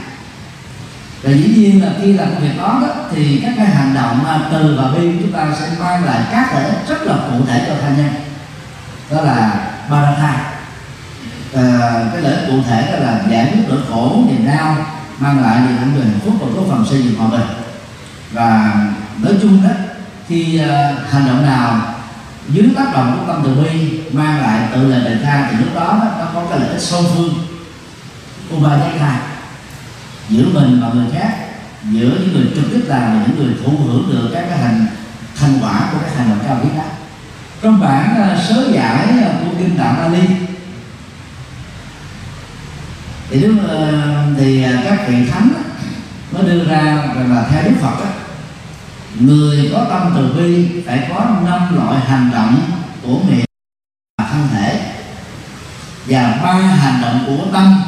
Và 1.24 1.32
dĩ 1.32 1.54
nhiên 1.56 1.84
là 1.84 1.92
khi 2.02 2.14
làm 2.14 2.30
việc 2.42 2.58
đó, 2.58 2.80
đó 2.82 2.94
thì 3.12 3.40
các 3.44 3.54
cái 3.58 3.66
hành 3.66 3.94
động 3.94 4.26
từ 4.52 4.80
và 4.82 4.92
bi 4.92 5.12
chúng 5.22 5.32
ta 5.32 5.48
sẽ 5.60 5.68
mang 5.80 6.06
lại 6.06 6.22
các 6.32 6.54
lợi 6.54 6.64
ích 6.64 6.88
rất 6.88 7.02
là 7.02 7.16
cụ 7.16 7.46
thể 7.48 7.64
cho 7.68 7.74
tha 7.82 7.90
nhân. 7.90 8.10
Đó 9.12 9.22
là 9.22 9.68
ba 9.90 10.16
thai 10.20 10.55
à, 11.56 12.06
cái 12.14 12.22
lợi 12.22 12.34
ích 12.34 12.48
cụ 12.48 12.62
thể 12.70 12.92
đó 12.92 13.00
là 13.00 13.22
giải 13.30 13.52
quyết 13.52 13.62
nỗi 13.70 13.80
khổ 13.90 14.24
niềm 14.28 14.48
đau 14.48 14.78
mang 15.20 15.42
lại 15.42 15.60
niềm 15.60 15.78
an 15.78 15.92
hạnh 15.92 16.20
phúc 16.26 16.34
và 16.40 16.48
có 16.56 16.62
phần 16.70 16.86
xây 16.90 17.04
dựng 17.04 17.16
hòa 17.16 17.28
bình. 17.28 17.48
Và 18.32 18.74
nói 19.24 19.34
chung 19.42 19.64
đó 19.64 19.70
khi 20.28 20.62
uh, 20.64 21.12
hành 21.12 21.28
động 21.28 21.46
nào 21.46 21.82
dưới 22.50 22.70
tác 22.76 22.94
động 22.94 23.18
của 23.20 23.34
tâm 23.34 23.42
từ 23.44 23.56
bi 23.56 24.00
mang 24.12 24.42
lại 24.42 24.70
tự 24.74 24.88
là 24.88 25.00
đề 25.00 25.18
tha 25.24 25.48
thì 25.52 25.58
lúc 25.58 25.76
đó 25.76 26.00
nó 26.20 26.26
có 26.34 26.44
cái 26.50 26.60
lợi 26.60 26.70
ích 26.70 26.82
song 26.82 27.06
phương. 27.16 27.34
Ubayaka 28.56 29.20
giữa 30.30 30.46
mình 30.54 30.82
và 30.82 30.90
người 30.94 31.06
khác 31.14 31.36
giữa 31.92 32.10
những 32.20 32.34
người 32.34 32.52
trực 32.56 32.72
tiếp 32.72 32.82
làm 32.88 33.02
và 33.02 33.26
những 33.28 33.38
người 33.38 33.56
thụ 33.64 33.72
hưởng 33.78 34.10
được 34.12 34.30
các 34.34 34.46
cái 34.50 34.58
hành 34.58 34.86
thành 35.40 35.60
quả 35.62 35.90
của 35.92 35.98
các 36.02 36.18
hành 36.18 36.30
động 36.30 36.40
cao 36.48 36.60
quý 36.64 36.70
đó. 36.78 36.84
Trong 37.62 37.80
bản 37.80 38.16
uh, 38.22 38.44
sớ 38.50 38.68
giải 38.72 39.08
uh, 39.20 39.42
của 39.42 39.58
kinh 39.60 39.78
tạng 39.78 40.02
Ali 40.02 40.28
thì 43.30 43.40
nếu 43.42 43.54
ờ, 43.68 43.92
thì 44.38 44.64
à, 44.64 44.82
các 44.84 45.08
vị 45.08 45.16
thánh 45.32 45.50
nó 46.32 46.42
đưa 46.42 46.66
ra 46.66 46.84
rằng 47.16 47.36
là 47.36 47.46
theo 47.52 47.64
Đức 47.64 47.76
Phật 47.82 48.00
đó, 48.00 48.10
người 49.20 49.70
có 49.74 49.86
tâm 49.90 50.14
từ 50.16 50.34
bi 50.34 50.82
phải 50.88 51.10
có 51.10 51.26
năm 51.46 51.76
loại 51.76 52.00
hành 52.00 52.32
động 52.34 52.60
của 53.04 53.20
miệng 53.30 53.46
và 54.18 54.26
thân 54.32 54.48
thể 54.54 54.92
và 56.06 56.40
ba 56.44 56.54
hành 56.54 57.02
động 57.02 57.24
của 57.28 57.46
tâm. 57.54 57.84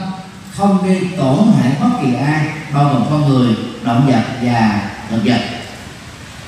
Không 0.58 0.88
gây 0.88 1.10
tổn 1.18 1.38
hại 1.62 1.72
bất 1.82 1.90
kỳ 2.02 2.14
ai 2.14 2.48
bao 2.74 2.84
gồm 2.84 3.06
con 3.10 3.30
người 3.30 3.56
động 3.84 4.08
vật 4.08 4.24
và 4.42 4.82
thực 5.10 5.22
vật. 5.26 5.42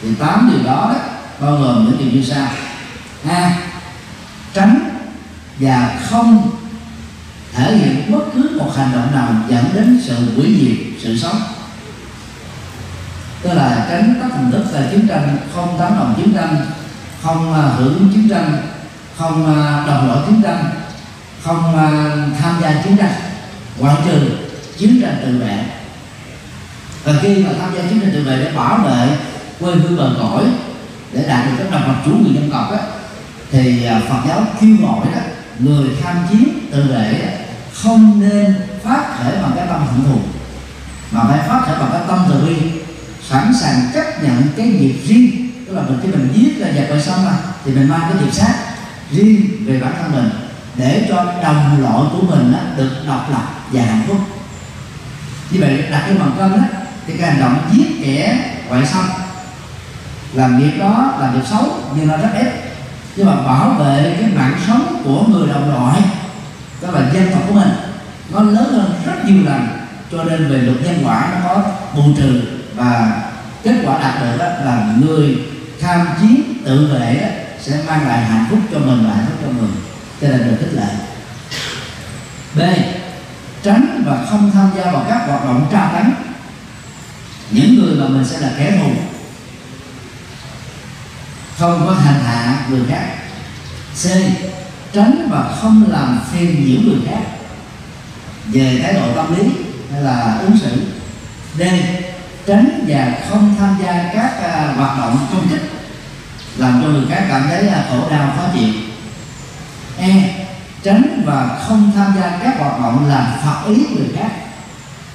Thì 0.02 0.16
tám 0.16 0.52
điều 0.54 0.64
đó, 0.64 0.94
đó 0.94 1.00
bao 1.40 1.56
gồm 1.56 1.86
những 1.86 1.98
điều 1.98 2.08
như 2.08 2.24
sau. 2.24 2.48
A 3.30 3.58
tránh 4.54 4.80
và 5.60 6.00
không 6.10 6.50
thể 7.60 7.78
hiện 7.78 8.12
bất 8.12 8.24
cứ 8.34 8.58
một 8.60 8.72
hành 8.78 8.92
động 8.94 9.12
nào 9.16 9.34
dẫn 9.50 9.66
đến 9.74 10.02
sự 10.04 10.16
hủy 10.36 10.58
diệt, 10.62 11.02
sự 11.04 11.18
sống. 11.18 11.42
Tức 13.42 13.54
là 13.54 13.88
tránh 13.90 14.14
các 14.22 14.32
hình 14.38 14.52
thức 14.52 14.66
là 14.74 14.88
chiến 14.92 15.08
tranh, 15.08 15.38
không 15.56 15.76
tán 15.80 15.96
đồng 16.00 16.14
chiến 16.18 16.34
tranh, 16.34 16.66
không 17.24 17.54
à, 17.54 17.62
hưởng 17.62 18.10
chiến 18.14 18.30
tranh, 18.30 18.58
không 19.18 19.56
à, 19.56 19.84
đồng 19.88 20.08
lõi 20.08 20.18
chiến 20.28 20.42
tranh, 20.42 20.66
không 21.44 21.78
à, 21.78 22.16
tham 22.42 22.56
gia 22.62 22.82
chiến 22.82 22.98
tranh, 22.98 23.14
ngoại 23.80 23.96
trừ 24.06 24.30
chiến 24.78 25.02
tranh 25.02 25.18
tự 25.22 25.38
vệ. 25.38 25.66
Và 27.04 27.14
khi 27.22 27.44
mà 27.44 27.50
tham 27.60 27.70
gia 27.76 27.82
chiến 27.82 28.00
tranh 28.02 28.12
tự 28.14 28.24
vệ 28.24 28.38
để 28.38 28.52
bảo 28.52 28.78
vệ 28.78 29.18
quê 29.60 29.76
hương 29.76 29.98
bờ 29.98 30.16
cõi, 30.20 30.44
để 31.14 31.26
đạt 31.28 31.46
được 31.46 31.52
cái 31.58 31.68
độc 31.72 31.88
lập 31.88 31.96
chủ 32.06 32.12
người 32.12 32.34
dân 32.36 32.50
tộc 32.52 32.72
á, 32.72 32.80
thì 33.52 33.88
Phật 34.10 34.22
giáo 34.28 34.44
kêu 34.62 34.76
gọi 34.82 35.06
đó, 35.16 35.22
người 35.60 35.90
tham 36.04 36.16
chiến 36.30 36.60
tự 36.72 36.84
vệ 36.94 37.38
không 37.84 38.20
nên 38.20 38.56
phát 38.84 39.18
khởi 39.18 39.42
bằng 39.42 39.52
cái 39.56 39.68
tâm 39.68 39.88
hận 39.88 40.04
thù 40.04 40.20
mà 41.12 41.22
phải 41.28 41.48
phát 41.48 41.62
khởi 41.66 41.80
bằng 41.80 41.90
cái 41.92 42.02
tâm 42.08 42.26
từ 42.30 42.46
bi 42.46 42.56
sẵn 43.30 43.54
sàng 43.62 43.92
chấp 43.94 44.24
nhận 44.24 44.44
cái 44.58 44.68
nghiệp 44.68 44.96
riêng. 45.06 45.50
Tức 45.68 45.74
là 45.74 45.82
mình 45.82 46.00
khi 46.04 46.08
mình 46.08 46.32
giết 46.34 46.58
là 46.58 46.68
giặc 46.76 46.90
ngoại 46.90 47.02
xong 47.02 47.26
rồi 47.26 47.34
thì 47.66 47.72
mình 47.72 47.90
mang 47.90 48.02
cái 48.02 48.14
nghiệp 48.22 48.34
sát 48.34 48.56
riêng 49.12 49.66
về 49.66 49.80
bản 49.80 49.94
thân 50.02 50.12
mình 50.12 50.30
để 50.76 51.06
cho 51.10 51.26
đồng 51.44 51.82
loại 51.82 52.04
của 52.12 52.22
mình 52.22 52.52
đó, 52.52 52.60
được 52.78 52.92
độc 53.08 53.32
lập 53.32 53.44
và 53.72 53.82
hạnh 53.82 54.04
phúc. 54.08 54.18
Như 55.52 55.60
vậy 55.62 55.84
đặt 55.92 56.04
cái 56.08 56.18
bằng 56.18 56.32
cân 56.38 56.52
đó 56.52 56.64
thì 57.08 57.14
cái 57.18 57.32
hành 57.32 57.40
động 57.40 57.58
giết 57.72 58.04
kẻ 58.04 58.52
ngoại 58.70 58.86
xâm 58.86 59.06
làm 60.34 60.58
việc 60.58 60.80
đó 60.80 61.14
là 61.20 61.32
việc 61.32 61.48
xấu 61.50 61.66
nhưng 61.96 62.08
nó 62.08 62.18
rất 62.18 62.30
ép 62.34 62.48
nhưng 63.16 63.26
mà 63.28 63.36
bảo 63.36 63.70
vệ 63.70 64.16
cái 64.20 64.30
mạng 64.36 64.60
sống 64.68 65.02
của 65.04 65.24
người 65.28 65.48
đồng 65.48 65.74
loại 65.74 66.02
đó 66.82 66.92
là 66.92 67.10
dân 67.14 67.32
tộc 67.32 67.42
của 67.48 67.54
mình. 67.54 67.70
Nó 68.30 68.42
lớn 68.42 68.74
hơn 68.74 69.02
rất 69.06 69.26
nhiều 69.26 69.44
lần. 69.46 69.68
Cho 70.12 70.24
nên 70.24 70.48
về 70.50 70.58
luật 70.58 70.78
nhân 70.84 71.02
quả 71.06 71.30
nó 71.32 71.48
có 71.48 71.64
bù 71.96 72.04
trừ 72.18 72.42
và 72.76 73.22
kết 73.64 73.76
quả 73.86 73.98
đạt 74.00 74.22
được 74.22 74.38
đó 74.40 74.46
là 74.46 74.94
người 75.02 75.38
tham 75.82 76.08
chiến 76.22 76.54
tự 76.66 76.88
vệ 76.94 77.46
sẽ 77.62 77.84
mang 77.88 78.08
lại 78.08 78.26
hạnh 78.26 78.46
phúc 78.50 78.60
cho 78.72 78.80
mình 78.80 79.04
và 79.08 79.16
hạnh 79.16 79.26
phúc 79.26 79.38
cho 79.42 79.52
người. 79.52 79.70
Cho 80.22 80.28
nên 80.28 80.48
được 80.48 80.58
khích 80.60 80.74
lệ. 80.74 80.90
B. 82.56 82.60
Tránh 83.64 84.04
và 84.06 84.26
không 84.30 84.52
tham 84.54 84.70
gia 84.78 84.92
vào 84.92 85.06
các 85.10 85.22
hoạt 85.28 85.44
động 85.46 85.68
tra 85.72 85.90
tấn. 85.94 86.12
Những 87.52 87.76
người 87.76 87.96
mà 87.96 88.08
mình 88.08 88.26
sẽ 88.26 88.40
là 88.40 88.52
kẻ 88.58 88.72
thù. 88.72 88.92
Không 91.58 91.84
có 91.88 91.94
hành 91.94 92.24
hạ 92.24 92.66
người 92.70 92.82
khác. 92.90 93.06
C 94.04 94.06
tránh 94.94 95.28
và 95.32 95.56
không 95.62 95.84
làm 95.88 96.20
phiền 96.32 96.66
nhiễu 96.66 96.82
người 96.82 97.02
khác. 97.08 97.22
Về 98.46 98.80
thái 98.84 98.94
độ 98.94 99.16
tâm 99.16 99.36
lý 99.36 99.50
hay 99.92 100.02
là 100.02 100.38
ứng 100.42 100.58
xử 100.58 100.82
d 101.58 101.62
tránh 102.46 102.86
và 102.88 103.14
không 103.30 103.56
tham 103.60 103.78
gia 103.84 104.10
các 104.14 104.34
uh, 104.38 104.78
hoạt 104.78 104.98
động 104.98 105.28
công 105.34 105.48
kích 105.50 105.72
làm 106.58 106.82
cho 106.84 106.90
người 106.90 107.06
khác 107.10 107.26
cảm 107.30 107.44
thấy 107.50 107.68
uh, 107.68 107.74
khổ 107.90 108.10
đau 108.12 108.34
khó 108.38 108.44
chịu. 108.54 108.70
E 109.98 110.46
tránh 110.84 111.22
và 111.26 111.60
không 111.68 111.92
tham 111.96 112.14
gia 112.16 112.40
các 112.44 112.60
hoạt 112.60 112.82
động 112.82 113.06
làm 113.10 113.26
phật 113.44 113.68
ý 113.68 113.76
người 113.76 114.08
khác 114.18 114.32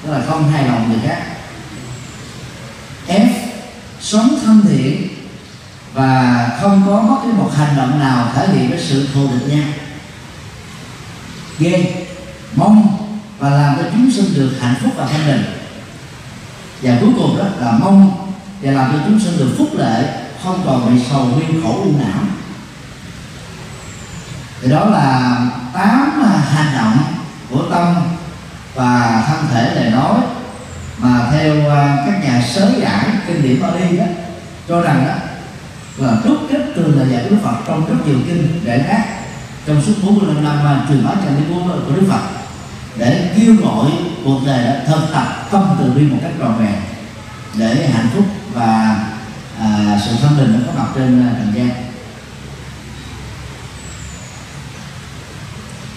tức 0.02 0.12
là 0.12 0.20
không 0.28 0.52
hài 0.52 0.64
lòng 0.64 0.88
người 0.88 1.00
khác. 1.08 1.22
F 3.08 3.28
sống 4.00 4.38
thân 4.44 4.62
thiện 4.68 5.08
và 5.94 6.50
không 6.60 6.82
có 6.86 7.00
bất 7.00 7.16
cứ 7.24 7.32
một 7.32 7.50
hành 7.56 7.76
động 7.76 8.00
nào 8.00 8.28
thể 8.34 8.48
hiện 8.48 8.70
cái 8.70 8.80
sự 8.80 9.08
thù 9.14 9.28
địch 9.32 9.54
nhau 9.54 9.66
ghê. 11.58 12.06
Mong 12.56 12.96
và 13.38 13.50
làm 13.50 13.76
cho 13.76 13.82
chúng 13.92 14.10
sinh 14.10 14.34
được 14.34 14.52
hạnh 14.60 14.74
phúc 14.82 14.92
và 14.96 15.06
thanh 15.06 15.26
bình. 15.26 15.44
Và 16.82 16.96
cuối 17.00 17.10
cùng 17.16 17.38
đó 17.38 17.44
là 17.60 17.72
mong 17.72 18.26
và 18.62 18.72
làm 18.72 18.92
cho 18.92 18.98
chúng 19.06 19.20
sinh 19.20 19.38
được 19.38 19.54
phúc 19.58 19.68
lệ, 19.78 20.22
không 20.44 20.62
còn 20.66 20.94
bị 20.94 21.02
sầu 21.10 21.24
nguyên 21.24 21.62
khổ 21.62 21.80
u 21.84 21.92
não. 21.98 22.22
Thì 24.62 24.70
đó 24.70 24.84
là 24.84 25.36
tám 25.72 26.22
à, 26.24 26.40
hành 26.54 26.76
động 26.76 26.98
của 27.50 27.64
tâm 27.70 27.94
và 28.74 29.24
thân 29.28 29.46
thể 29.52 29.74
lời 29.74 29.90
nói 29.90 30.20
mà 30.98 31.30
theo 31.32 31.70
à, 31.70 31.96
các 32.06 32.24
nhà 32.24 32.42
sớ 32.54 32.72
giải 32.78 33.06
kinh 33.26 33.42
điển 33.42 33.62
Bali 33.62 33.96
đó, 33.96 34.04
cho 34.68 34.80
rằng 34.80 35.04
đó 35.06 35.14
và 35.96 36.16
rút 36.24 36.38
kết 36.50 36.72
từ 36.76 36.94
lời 36.94 37.08
dạy 37.10 37.24
của 37.24 37.30
Đức 37.30 37.40
Phật 37.42 37.56
trong 37.66 37.86
rất 37.86 38.06
nhiều 38.06 38.18
kinh 38.26 38.60
để 38.64 38.84
khác 38.88 39.04
trong 39.66 39.82
suốt 39.86 39.92
45 40.02 40.44
năm 40.44 40.64
mà 40.64 40.86
truyền 40.88 41.04
bá 41.04 41.10
chân 41.24 41.36
lý 41.36 41.42
của 41.48 41.94
Đức 41.94 42.06
Phật 42.10 42.20
để 42.96 43.34
kêu 43.36 43.54
gọi 43.54 43.90
cuộc 44.24 44.40
đời 44.46 44.64
đã 44.64 44.84
tập 45.12 45.48
tâm 45.50 45.76
từ 45.78 45.90
bi 45.90 46.02
một 46.02 46.18
cách 46.22 46.32
tròn 46.38 46.58
vẹn 46.58 46.74
để 47.54 47.90
hạnh 47.94 48.08
phúc 48.14 48.24
và 48.52 48.96
à, 49.58 50.00
sự 50.06 50.12
thanh 50.22 50.36
bình 50.36 50.52
nó 50.52 50.58
có 50.66 50.78
mặt 50.78 50.88
trên 50.94 51.28
à, 51.28 51.34
trần 51.38 51.52
gian. 51.54 51.70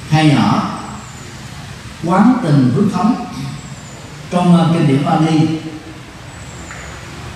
Hai 0.10 0.30
nhỏ 0.30 0.80
quán 2.06 2.34
tình 2.44 2.72
huyết 2.76 2.94
thống. 2.94 3.26
Trong 4.32 4.58
à, 4.58 4.66
kinh 4.74 4.88
điển 4.88 5.06
Bali 5.06 5.48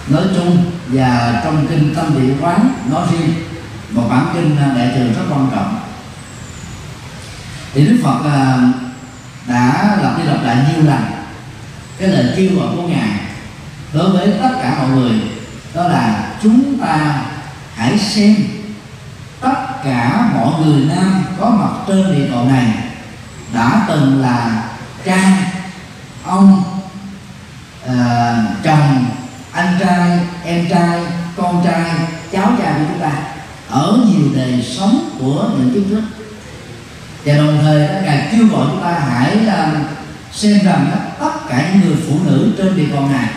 nói 0.08 0.24
chung 0.36 0.72
và 0.88 1.42
trong 1.44 1.68
kinh 1.70 1.96
tâm 1.96 2.14
địa 2.16 2.34
quán 2.42 2.74
nói 2.92 3.08
riêng 3.12 3.34
một 3.90 4.08
bản 4.10 4.26
kinh 4.34 4.58
à, 4.58 4.74
đại 4.78 4.92
thừa 4.96 5.04
rất 5.04 5.26
quan 5.30 5.48
trọng. 5.52 5.80
Thì 7.74 7.86
Đức 7.86 7.98
Phật 8.04 8.20
à, 8.26 8.58
đã 9.48 9.98
lặp 10.02 10.18
đi 10.18 10.24
lặp 10.24 10.44
lại 10.44 10.58
nhiều 10.70 10.86
lần 10.86 11.02
cái 11.98 12.10
lời 12.10 12.34
kêu 12.36 12.50
gọi 12.60 12.68
của 12.76 12.88
ngài 12.88 13.20
đối 13.94 14.10
với 14.10 14.34
tất 14.42 14.50
cả 14.62 14.76
mọi 14.80 14.90
người 14.90 15.22
đó 15.74 15.88
là 15.88 16.30
chúng 16.44 16.80
ta 16.82 17.22
hãy 17.76 17.98
xem 17.98 18.36
tất 19.42 19.84
cả 19.84 20.30
mọi 20.36 20.54
người 20.62 20.86
nam 20.86 21.24
có 21.40 21.50
mặt 21.50 21.84
trên 21.88 22.16
địa 22.16 22.28
cầu 22.32 22.46
này 22.46 22.74
đã 23.54 23.86
từng 23.88 24.22
là 24.22 24.64
cha 25.06 25.38
ông 26.24 26.64
à, 27.88 28.36
chồng 28.64 29.06
trai 29.84 30.20
em 30.46 30.68
trai 30.70 31.02
con 31.38 31.62
trai 31.66 31.92
cháu 32.32 32.52
trai 32.60 32.74
của 32.74 32.86
chúng 32.90 33.00
ta 33.02 33.12
ở 33.70 34.00
nhiều 34.08 34.28
đời 34.36 34.66
sống 34.78 35.10
của 35.20 35.50
những 35.58 35.74
kiến 35.74 35.90
thức 35.90 36.04
và 37.26 37.34
đồng 37.34 37.60
thời 37.62 37.88
đó, 37.88 37.94
ngài 38.04 38.28
kêu 38.32 38.48
gọi 38.48 38.68
chúng 38.72 38.82
ta 38.84 38.92
hãy 38.92 39.36
làm 39.36 39.84
xem 40.32 40.60
rằng 40.66 40.92
đó, 40.92 40.98
tất 41.20 41.50
cả 41.50 41.70
những 41.72 41.90
người 41.90 41.98
phụ 42.08 42.16
nữ 42.26 42.54
trên 42.58 42.78
địa 42.78 42.88
cầu 42.92 43.08
này 43.08 43.30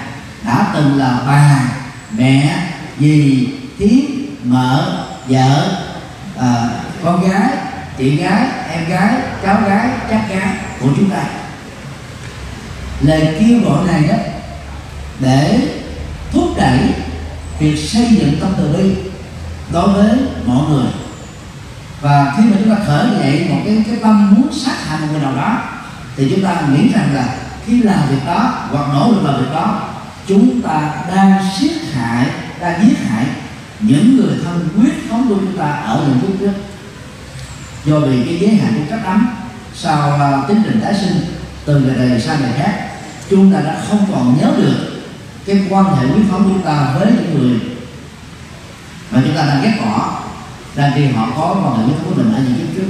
đã 0.47 0.71
từng 0.75 0.99
là 0.99 1.19
bà 1.27 1.61
mẹ 2.19 2.57
dì 3.01 3.49
thím 3.79 4.27
mợ 4.45 5.05
vợ 5.29 5.69
à, 6.41 6.69
con 7.05 7.29
gái 7.29 7.51
chị 7.99 8.17
gái 8.17 8.47
em 8.73 8.89
gái 8.89 9.15
cháu 9.43 9.61
gái 9.67 9.89
chắc 10.11 10.29
gái 10.29 10.49
của 10.81 10.89
chúng 10.97 11.11
ta. 11.11 11.25
Lời 13.01 13.37
kêu 13.41 13.61
gọi 13.65 13.87
này 13.87 14.03
đó 14.09 14.17
để 15.21 15.59
thúc 16.35 16.49
đẩy 16.57 16.79
việc 17.59 17.77
xây 17.77 18.07
dựng 18.11 18.37
tâm 18.41 18.53
từ 18.57 18.73
bi 18.73 18.95
đối 19.73 19.89
với 19.89 20.11
mọi 20.47 20.69
người. 20.71 20.87
Và 22.01 22.35
khi 22.37 22.43
mà 22.43 22.57
chúng 22.59 22.75
ta 22.75 22.83
khởi 22.87 23.07
dậy 23.19 23.47
một 23.51 23.61
cái 23.65 23.85
cái 23.87 23.97
tâm 24.03 24.35
muốn 24.35 24.53
sát 24.53 24.87
hại 24.87 25.01
một 25.01 25.07
người 25.13 25.21
nào 25.21 25.37
đó 25.37 25.63
thì 26.17 26.31
chúng 26.31 26.45
ta 26.45 26.63
nghĩ 26.73 26.89
rằng 26.95 27.15
là 27.15 27.35
khi 27.67 27.83
làm 27.83 28.09
việc 28.11 28.27
đó 28.27 28.55
hoặc 28.71 28.87
nỗ 28.95 29.11
lực 29.11 29.25
làm 29.25 29.41
việc 29.41 29.53
đó 29.53 29.89
chúng 30.27 30.63
ta 30.63 30.95
đang 31.15 31.49
siết 31.59 31.73
hại 31.93 32.27
đang 32.61 32.83
giết 32.83 32.97
hại 33.09 33.27
những 33.81 34.17
người 34.17 34.37
thân 34.45 34.69
quyết 34.77 35.11
thống 35.11 35.29
của 35.29 35.35
chúng 35.35 35.59
ta 35.59 35.71
ở 35.71 36.05
những 36.07 36.21
phút 36.21 36.37
trước. 36.41 36.53
Do 37.85 38.01
vì 38.01 38.25
cái 38.25 38.39
giới 38.41 38.57
hạn 38.57 38.75
của 38.75 38.85
cách 38.91 39.05
ấm 39.05 39.29
sau 39.75 40.13
à, 40.13 40.39
uh, 40.39 40.49
tiến 40.49 40.63
trình 40.65 40.81
tái 40.81 40.95
sinh 41.01 41.21
từ 41.65 41.81
ngày 41.81 42.09
này 42.09 42.21
sang 42.21 42.41
ngày 42.41 42.53
khác 42.59 42.89
chúng 43.31 43.53
ta 43.53 43.61
đã 43.61 43.83
không 43.89 44.07
còn 44.13 44.37
nhớ 44.41 44.51
được 44.57 44.94
cái 45.47 45.67
quan 45.71 45.85
hệ 45.85 46.07
quyết 46.07 46.23
thống 46.31 46.45
chúng 46.45 46.63
ta 46.63 46.95
với 46.99 47.07
những 47.07 47.39
người 47.39 47.61
mà 49.11 49.21
chúng 49.25 49.37
ta 49.37 49.47
đang 49.47 49.63
ghét 49.63 49.79
bỏ 49.81 50.21
đang 50.77 50.93
khi 50.95 51.07
họ 51.07 51.29
có 51.37 51.57
quan 51.65 51.79
hệ 51.79 51.85
quyết 51.85 51.95
thống 51.99 52.15
của 52.15 52.23
mình 52.23 52.35
ở 52.35 52.41
những 52.43 52.57
kiếp 52.57 52.77
trước. 52.77 52.89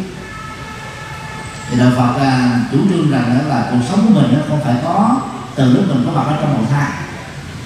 Thì 1.71 1.79
đạo 1.79 1.91
Phật 1.97 2.21
à, 2.21 2.61
chủ 2.73 2.79
trương 2.89 3.11
rằng 3.11 3.39
đó 3.39 3.55
là 3.55 3.69
cuộc 3.71 3.79
sống 3.89 4.07
của 4.07 4.21
mình 4.21 4.33
nó 4.33 4.39
không 4.49 4.61
phải 4.65 4.75
có 4.85 5.21
từ 5.55 5.73
lúc 5.73 5.85
mình 5.89 6.03
có 6.07 6.13
mặt 6.13 6.25
ở 6.27 6.37
trong 6.41 6.55
bầu 6.57 6.67
thai 6.71 6.91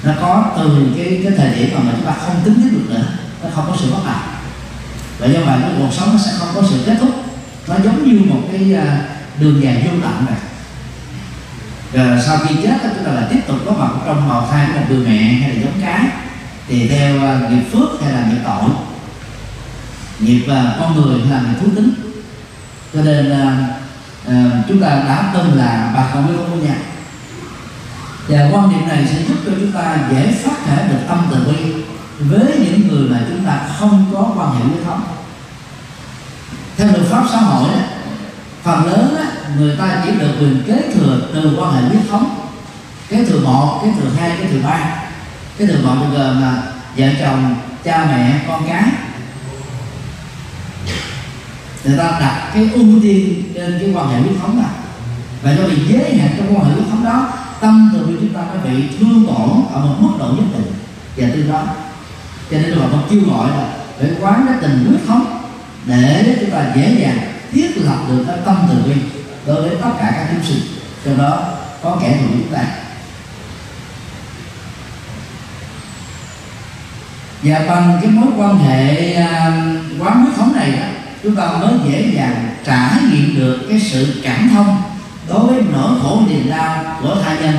nó 0.03 0.13
có 0.21 0.53
từ 0.57 0.93
cái 0.97 1.21
cái 1.25 1.33
thời 1.37 1.59
điểm 1.59 1.71
mà 1.75 1.93
chúng 1.97 2.07
ta 2.07 2.13
không 2.13 2.35
tính 2.45 2.55
đến 2.57 2.73
được 2.73 2.95
nữa 2.95 3.03
nó 3.43 3.49
không 3.55 3.65
có 3.69 3.77
sự 3.81 3.93
bắt 3.93 4.01
đầu. 4.07 4.17
Và 5.19 5.27
do 5.27 5.41
vậy 5.41 5.59
cái 5.63 5.71
cuộc 5.79 5.93
sống 5.93 6.09
nó 6.13 6.19
sẽ 6.19 6.33
không 6.39 6.49
có 6.55 6.63
sự 6.71 6.83
kết 6.87 6.97
thúc. 7.01 7.11
Nó 7.69 7.75
giống 7.85 8.05
như 8.05 8.21
một 8.31 8.41
cái 8.53 8.75
à, 8.75 9.01
đường 9.41 9.63
dài 9.63 9.83
vô 9.85 9.91
tận 10.03 10.27
này 10.27 10.37
rồi 11.93 12.19
sau 12.27 12.39
khi 12.39 12.55
chết 12.63 12.79
chúng 12.83 13.05
ta 13.05 13.13
là 13.13 13.27
tiếp 13.31 13.41
tục 13.47 13.57
có 13.67 13.73
mặt 13.73 13.91
trong 14.07 14.29
bào 14.29 14.49
thai 14.51 14.67
của 14.67 14.81
một 14.81 14.87
người 14.89 15.07
mẹ 15.07 15.19
hay 15.19 15.55
là 15.55 15.63
giống 15.63 15.81
cái 15.81 16.01
thì 16.69 16.89
theo 16.89 17.21
à, 17.21 17.41
nghiệp 17.51 17.63
phước 17.73 18.03
hay 18.03 18.13
là 18.13 18.27
nghiệp 18.27 18.41
tội 18.45 18.71
nghiệp 20.19 20.47
à, 20.49 20.77
con 20.81 20.95
người 20.95 21.21
hay 21.21 21.31
là 21.31 21.41
nghiệp 21.41 21.59
thú 21.61 21.67
tính. 21.77 21.91
Cho 22.95 23.03
nên 23.03 23.33
à, 23.33 24.63
chúng 24.69 24.81
ta 24.81 24.89
đã 24.89 25.31
từng 25.35 25.59
là 25.59 25.93
bà 25.95 26.11
con 26.15 26.27
với 26.27 26.37
con 26.37 26.65
nhà. 26.65 26.77
Và 28.29 28.49
quan 28.53 28.71
niệm 28.71 28.89
này 28.89 29.07
sẽ 29.07 29.23
giúp 29.29 29.37
cho 29.47 29.53
chúng 29.61 29.73
ta 29.73 29.99
dễ 30.11 30.33
phát 30.33 30.57
thể 30.67 30.89
được 30.89 30.99
tâm 31.09 31.27
từ 31.31 31.53
bi 31.53 31.73
với 32.19 32.59
những 32.59 32.89
người 32.89 33.09
mà 33.09 33.21
chúng 33.29 33.45
ta 33.45 33.61
không 33.79 34.07
có 34.13 34.33
quan 34.37 34.51
hệ 34.55 34.65
huyết 34.65 34.85
thống. 34.87 35.03
Theo 36.77 36.89
luật 36.93 37.07
pháp 37.11 37.25
xã 37.33 37.39
hội 37.39 37.71
đó, 37.73 37.79
phần 38.63 38.87
lớn 38.87 39.17
người 39.57 39.77
ta 39.77 40.03
chỉ 40.05 40.11
được 40.19 40.33
quyền 40.41 40.63
kế 40.67 40.83
thừa 40.95 41.21
từ 41.35 41.57
quan 41.59 41.75
hệ 41.75 41.81
huyết 41.81 42.11
thống. 42.11 42.49
Kế 43.09 43.25
thừa 43.25 43.41
một, 43.41 43.81
kế 43.83 43.91
thừa 44.01 44.11
hai, 44.19 44.31
kế 44.39 44.47
thừa 44.47 44.61
ba. 44.65 44.97
Kế 45.59 45.67
thừa 45.67 45.79
một 45.85 45.95
bây 46.01 46.19
giờ 46.19 46.37
là 46.41 46.63
vợ 46.97 47.07
chồng, 47.21 47.57
cha 47.85 48.07
mẹ, 48.07 48.41
con 48.49 48.69
cái 48.69 48.83
người 51.85 51.99
ta 51.99 52.05
đặt 52.21 52.51
cái 52.55 52.71
ưu 52.75 53.01
tiên 53.03 53.43
trên 53.55 53.79
cái 53.81 53.91
quan 53.95 54.09
hệ 54.09 54.21
huyết 54.21 54.33
thống 54.41 54.63
này. 54.63 54.71
Và 55.43 55.53
do 55.53 55.63
bị 55.63 55.77
giới 55.89 56.19
hạn 56.19 56.31
trong 56.39 56.57
quan 56.57 56.65
hệ 56.65 56.75
huyết 56.75 56.89
thống 56.91 57.05
đó, 57.05 57.33
tâm 57.61 57.91
từ 57.95 58.07
bi 58.07 58.15
chúng 58.21 58.35
ta 58.35 58.41
nó 58.41 58.71
bị 58.71 58.83
thương 58.99 59.27
tổn 59.27 59.65
ở 59.73 59.81
một 59.81 59.95
mức 59.99 60.11
độ 60.19 60.27
nhất 60.27 60.45
định. 60.53 60.73
Và 61.17 61.27
từ 61.35 61.43
đó, 61.53 61.63
cho 62.51 62.59
nên 62.59 62.71
là 62.71 62.87
Phật 62.89 62.99
kêu 63.11 63.21
gọi 63.31 63.51
là 63.51 63.69
phải 64.01 64.11
quán 64.21 64.47
cái 64.49 64.59
tình 64.61 64.85
huyết 64.85 65.01
thống 65.07 65.43
để 65.85 66.37
chúng 66.41 66.51
ta 66.51 66.73
dễ 66.77 66.97
dàng 67.01 67.19
thiết 67.53 67.71
lập 67.77 67.99
được 68.09 68.25
cái 68.27 68.37
tâm 68.45 68.57
từ 68.69 68.91
bi 68.91 69.01
đối 69.49 69.63
với 69.63 69.77
tất 69.83 69.91
cả 69.99 70.13
các 70.17 70.27
chúng 70.33 70.45
sinh. 70.45 70.61
Trong 71.05 71.19
đó 71.19 71.43
có 71.83 71.99
kẻ 72.03 72.17
thù 72.21 72.27
chúng 72.33 72.53
ta. 72.53 72.65
Và 77.43 77.65
bằng 77.69 77.99
cái 78.03 78.11
mối 78.11 78.29
quan 78.37 78.59
hệ 78.59 79.13
à, 79.15 79.63
quá 79.99 80.15
mức 80.15 80.21
huyết 80.25 80.37
thống 80.37 80.53
này 80.57 80.73
đó, 80.73 80.87
chúng 81.23 81.37
ta 81.37 81.47
mới 81.47 81.73
dễ 81.89 82.11
dàng 82.15 82.49
trải 82.67 82.91
nghiệm 83.11 83.37
được 83.37 83.59
cái 83.69 83.81
sự 83.81 84.21
cảm 84.23 84.51
thông 84.55 84.83
đối 85.29 85.47
với 85.47 85.63
nỗi 85.73 85.93
khổ 86.03 86.23
niềm 86.29 86.51
đau 86.51 86.99
của 87.03 87.17
tha 87.25 87.37
nhân 87.41 87.55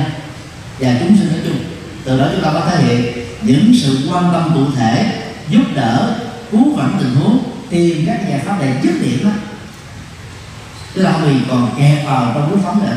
và 0.78 0.94
chúng 1.00 1.16
sinh 1.16 1.28
nói 1.28 1.40
chung. 1.44 1.58
Từ 2.04 2.18
đó 2.18 2.26
chúng 2.32 2.44
ta 2.44 2.50
có 2.52 2.60
thể 2.60 2.84
hiện 2.84 3.12
những 3.42 3.72
sự 3.82 4.08
quan 4.12 4.24
tâm 4.32 4.50
cụ 4.54 4.64
thể, 4.76 5.22
giúp 5.48 5.64
đỡ, 5.74 6.14
cứu 6.50 6.76
vãn 6.76 6.90
tình 6.98 7.14
huống, 7.14 7.38
tìm 7.70 8.06
các 8.06 8.20
giải 8.28 8.40
pháp 8.46 8.56
để 8.60 8.74
dứt 8.82 8.92
điểm 9.02 9.24
đó 9.24 9.30
tức 10.94 11.02
là 11.02 11.12
vì 11.24 11.36
còn 11.50 11.74
kẹt 11.78 12.06
vào 12.06 12.32
trong 12.34 12.50
nước 12.50 12.58
phóng 12.64 12.86
nữa. 12.86 12.96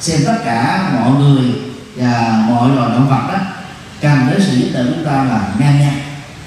Xem 0.00 0.20
tất 0.26 0.38
cả 0.44 0.90
mọi 0.94 1.10
người 1.10 1.52
và 1.96 2.44
mọi 2.48 2.70
loài 2.70 2.90
động 2.90 3.08
vật 3.08 3.32
đó 3.32 3.38
cần 4.00 4.18
đến 4.30 4.40
sự 4.46 4.56
giúp 4.56 4.68
đỡ 4.72 4.84
chúng 4.94 5.04
ta 5.04 5.24
là 5.24 5.54
ngang 5.58 5.80
nhau 5.80 5.92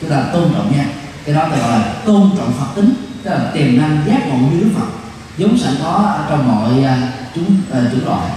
chúng 0.02 0.10
ta 0.10 0.24
tôn 0.34 0.54
trọng 0.54 0.78
nhau 0.78 0.86
cái 1.26 1.36
đó 1.36 1.50
gọi 1.50 1.60
là 1.60 1.94
tôn 2.06 2.30
trọng 2.38 2.54
phật 2.60 2.66
tính 2.76 2.94
tức 3.24 3.32
là 3.32 3.52
tiềm 3.54 3.78
năng 3.78 4.04
giác 4.08 4.28
ngộ 4.28 4.36
như 4.36 4.60
đức 4.60 4.70
phật 4.76 4.88
vốn 5.38 5.58
sẵn 5.58 5.74
có 5.84 5.90
ở 5.90 6.26
trong 6.30 6.48
mọi 6.48 6.72
uh, 6.72 7.10
chúng 7.36 7.56
uh, 7.70 7.92
chủng 7.92 8.06
loại. 8.06 8.30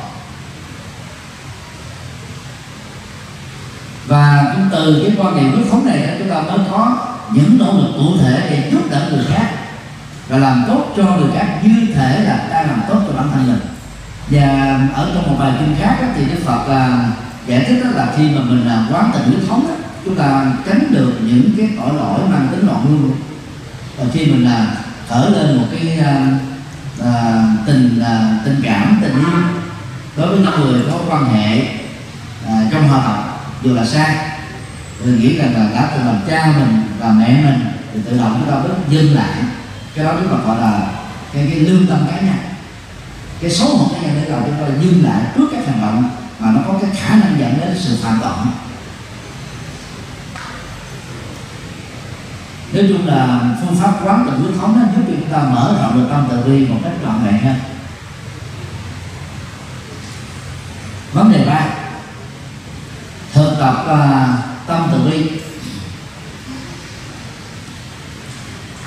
Và 4.07 4.53
cũng 4.55 4.69
từ 4.73 5.03
cái 5.03 5.17
quan 5.19 5.37
niệm 5.37 5.53
huyết 5.53 5.67
phóng 5.71 5.87
này 5.87 6.17
chúng 6.19 6.31
ta 6.31 6.41
mới 6.41 6.59
có 6.71 6.97
những 7.33 7.59
nỗ 7.59 7.73
lực 7.73 7.93
cụ 7.97 8.17
thể 8.21 8.47
để 8.51 8.71
giúp 8.73 8.83
đỡ 8.91 9.09
người 9.11 9.25
khác 9.29 9.51
và 10.35 10.41
làm 10.41 10.65
tốt 10.69 10.95
cho 10.97 11.03
người 11.03 11.31
khác 11.35 11.47
như 11.63 11.95
thể 11.95 12.25
là 12.25 12.47
đang 12.51 12.67
làm 12.67 12.81
tốt 12.89 13.01
cho 13.07 13.13
bản 13.17 13.27
thân 13.33 13.47
mình. 13.47 13.61
Và 14.31 14.81
ở 14.95 15.11
trong 15.15 15.27
một 15.27 15.37
bài 15.41 15.53
kinh 15.59 15.77
khác 15.81 15.99
đó, 16.03 16.09
thì 16.17 16.25
đức 16.25 16.41
phật 16.45 16.69
là 16.69 17.11
giải 17.47 17.65
thích 17.69 17.81
đó 17.85 17.91
là 17.95 18.13
khi 18.17 18.31
mà 18.31 18.41
mình 18.43 18.69
làm 18.69 18.89
quán 18.93 19.11
tình 19.13 19.23
huyết 19.23 19.49
thống 19.49 19.67
đó, 19.69 19.75
chúng 20.05 20.17
ta 20.17 20.53
tránh 20.67 20.87
được 20.91 21.13
những 21.23 21.51
cái 21.57 21.69
tội 21.77 21.95
lỗi 21.95 22.21
mang 22.31 22.49
tính 22.51 22.67
loạn 22.67 22.85
luân. 22.89 23.13
Và 23.99 24.05
khi 24.13 24.27
mình 24.27 24.45
là 24.45 24.67
khởi 25.09 25.31
lên 25.31 25.57
một 25.57 25.65
cái 25.73 25.99
à, 25.99 26.27
à, 27.05 27.45
tình 27.67 28.03
à, 28.05 28.39
tình 28.45 28.61
cảm 28.63 28.99
tình 29.03 29.15
yêu 29.15 29.41
đối 30.17 30.29
với 30.29 30.39
những 30.39 30.61
người 30.61 30.83
có 30.91 30.99
quan 31.09 31.25
hệ 31.35 31.63
à, 32.49 32.63
trong 32.71 32.89
hòa 32.89 33.01
hợp 33.01 33.25
dù 33.63 33.75
là 33.75 33.85
xa 33.87 34.15
mình 35.05 35.21
nghĩ 35.21 35.39
rằng 35.39 35.55
là 35.55 35.71
đã 35.75 35.91
từng 35.95 36.07
làm 36.07 36.17
cha 36.29 36.55
mình 36.59 36.83
và 36.99 37.11
mẹ 37.11 37.43
mình 37.45 37.65
thì 37.93 38.01
tự 38.05 38.19
động 38.19 38.41
chúng 38.41 38.51
ta 38.51 38.61
bớt 38.61 38.75
dừng 38.89 39.15
lại 39.15 39.43
cái 39.95 40.05
đó 40.05 40.13
chúng 40.21 40.29
ta 40.29 40.37
gọi 40.45 40.61
là 40.61 40.93
cái, 41.33 41.47
cái 41.51 41.61
lương 41.61 41.87
tâm 41.87 42.07
cá 42.11 42.21
nhân. 42.21 42.37
Cái 43.41 43.51
xấu 43.51 43.69
hổ 43.69 43.95
cá 43.95 44.01
nhân 44.01 44.21
để 44.23 44.29
làm 44.29 44.43
chúng 44.45 44.55
ta 44.61 44.67
dừng 44.83 45.05
lại 45.05 45.23
trước 45.37 45.49
các 45.53 45.67
hành 45.67 45.81
động 45.81 46.11
mà 46.39 46.51
nó 46.51 46.61
có 46.67 46.79
cái 46.81 46.91
khả 46.95 47.15
năng 47.15 47.39
dẫn 47.39 47.59
đến 47.61 47.77
sự 47.79 47.97
phạm 48.03 48.19
tội. 48.23 48.33
Nói 52.73 52.85
chung 52.89 53.07
là 53.07 53.41
phương 53.61 53.77
pháp 53.77 53.93
quán 54.05 54.27
tự 54.31 54.43
quyết 54.43 54.59
thống 54.61 54.81
nó 54.81 54.87
giúp 54.97 55.03
cho 55.09 55.15
chúng 55.21 55.33
ta 55.33 55.39
mở 55.39 55.77
rộng 55.83 55.95
được 55.95 56.09
tâm 56.11 56.27
tự 56.31 56.43
bi 56.43 56.67
một 56.67 56.81
cách 56.85 56.93
trọn 57.05 57.25
vẹn 57.25 57.39
hơn. 57.39 57.57
Vấn 61.13 61.33
đề 61.33 61.45
ba 61.47 61.67
thực 63.33 63.57
tập 63.61 63.87
uh, 63.87 64.29
tâm 64.67 64.89
tự 64.93 65.11
bi. 65.11 65.44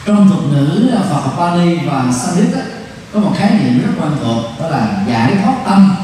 Trong 0.08 0.30
thuật 0.30 0.44
ngữ 0.52 0.90
à, 0.96 1.02
Phật 1.10 1.20
học 1.20 1.36
Bali 1.40 1.78
và 1.86 2.12
Sanskrit 2.12 2.66
có 3.14 3.20
một 3.20 3.34
khái 3.38 3.52
niệm 3.52 3.82
rất 3.82 3.92
quan 4.00 4.12
thuộc 4.24 4.44
đó 4.60 4.70
là 4.70 5.04
giải 5.08 5.34
thoát 5.44 5.56
tâm 5.66 5.96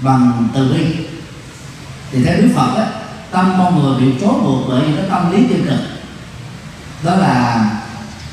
bằng 0.00 0.48
từ 0.54 0.72
bi. 0.72 0.96
Thì 2.12 2.24
theo 2.24 2.36
Đức 2.36 2.48
Phật 2.54 2.74
á, 2.76 2.86
tâm 3.30 3.54
con 3.58 3.82
người 3.82 4.00
bị 4.00 4.20
trói 4.20 4.32
buộc 4.32 4.68
bởi 4.68 4.80
những 4.80 4.96
cái 4.96 5.06
tâm 5.10 5.32
lý 5.32 5.46
tiêu 5.46 5.58
cực. 5.64 5.78
Đó 7.04 7.14
là 7.14 7.70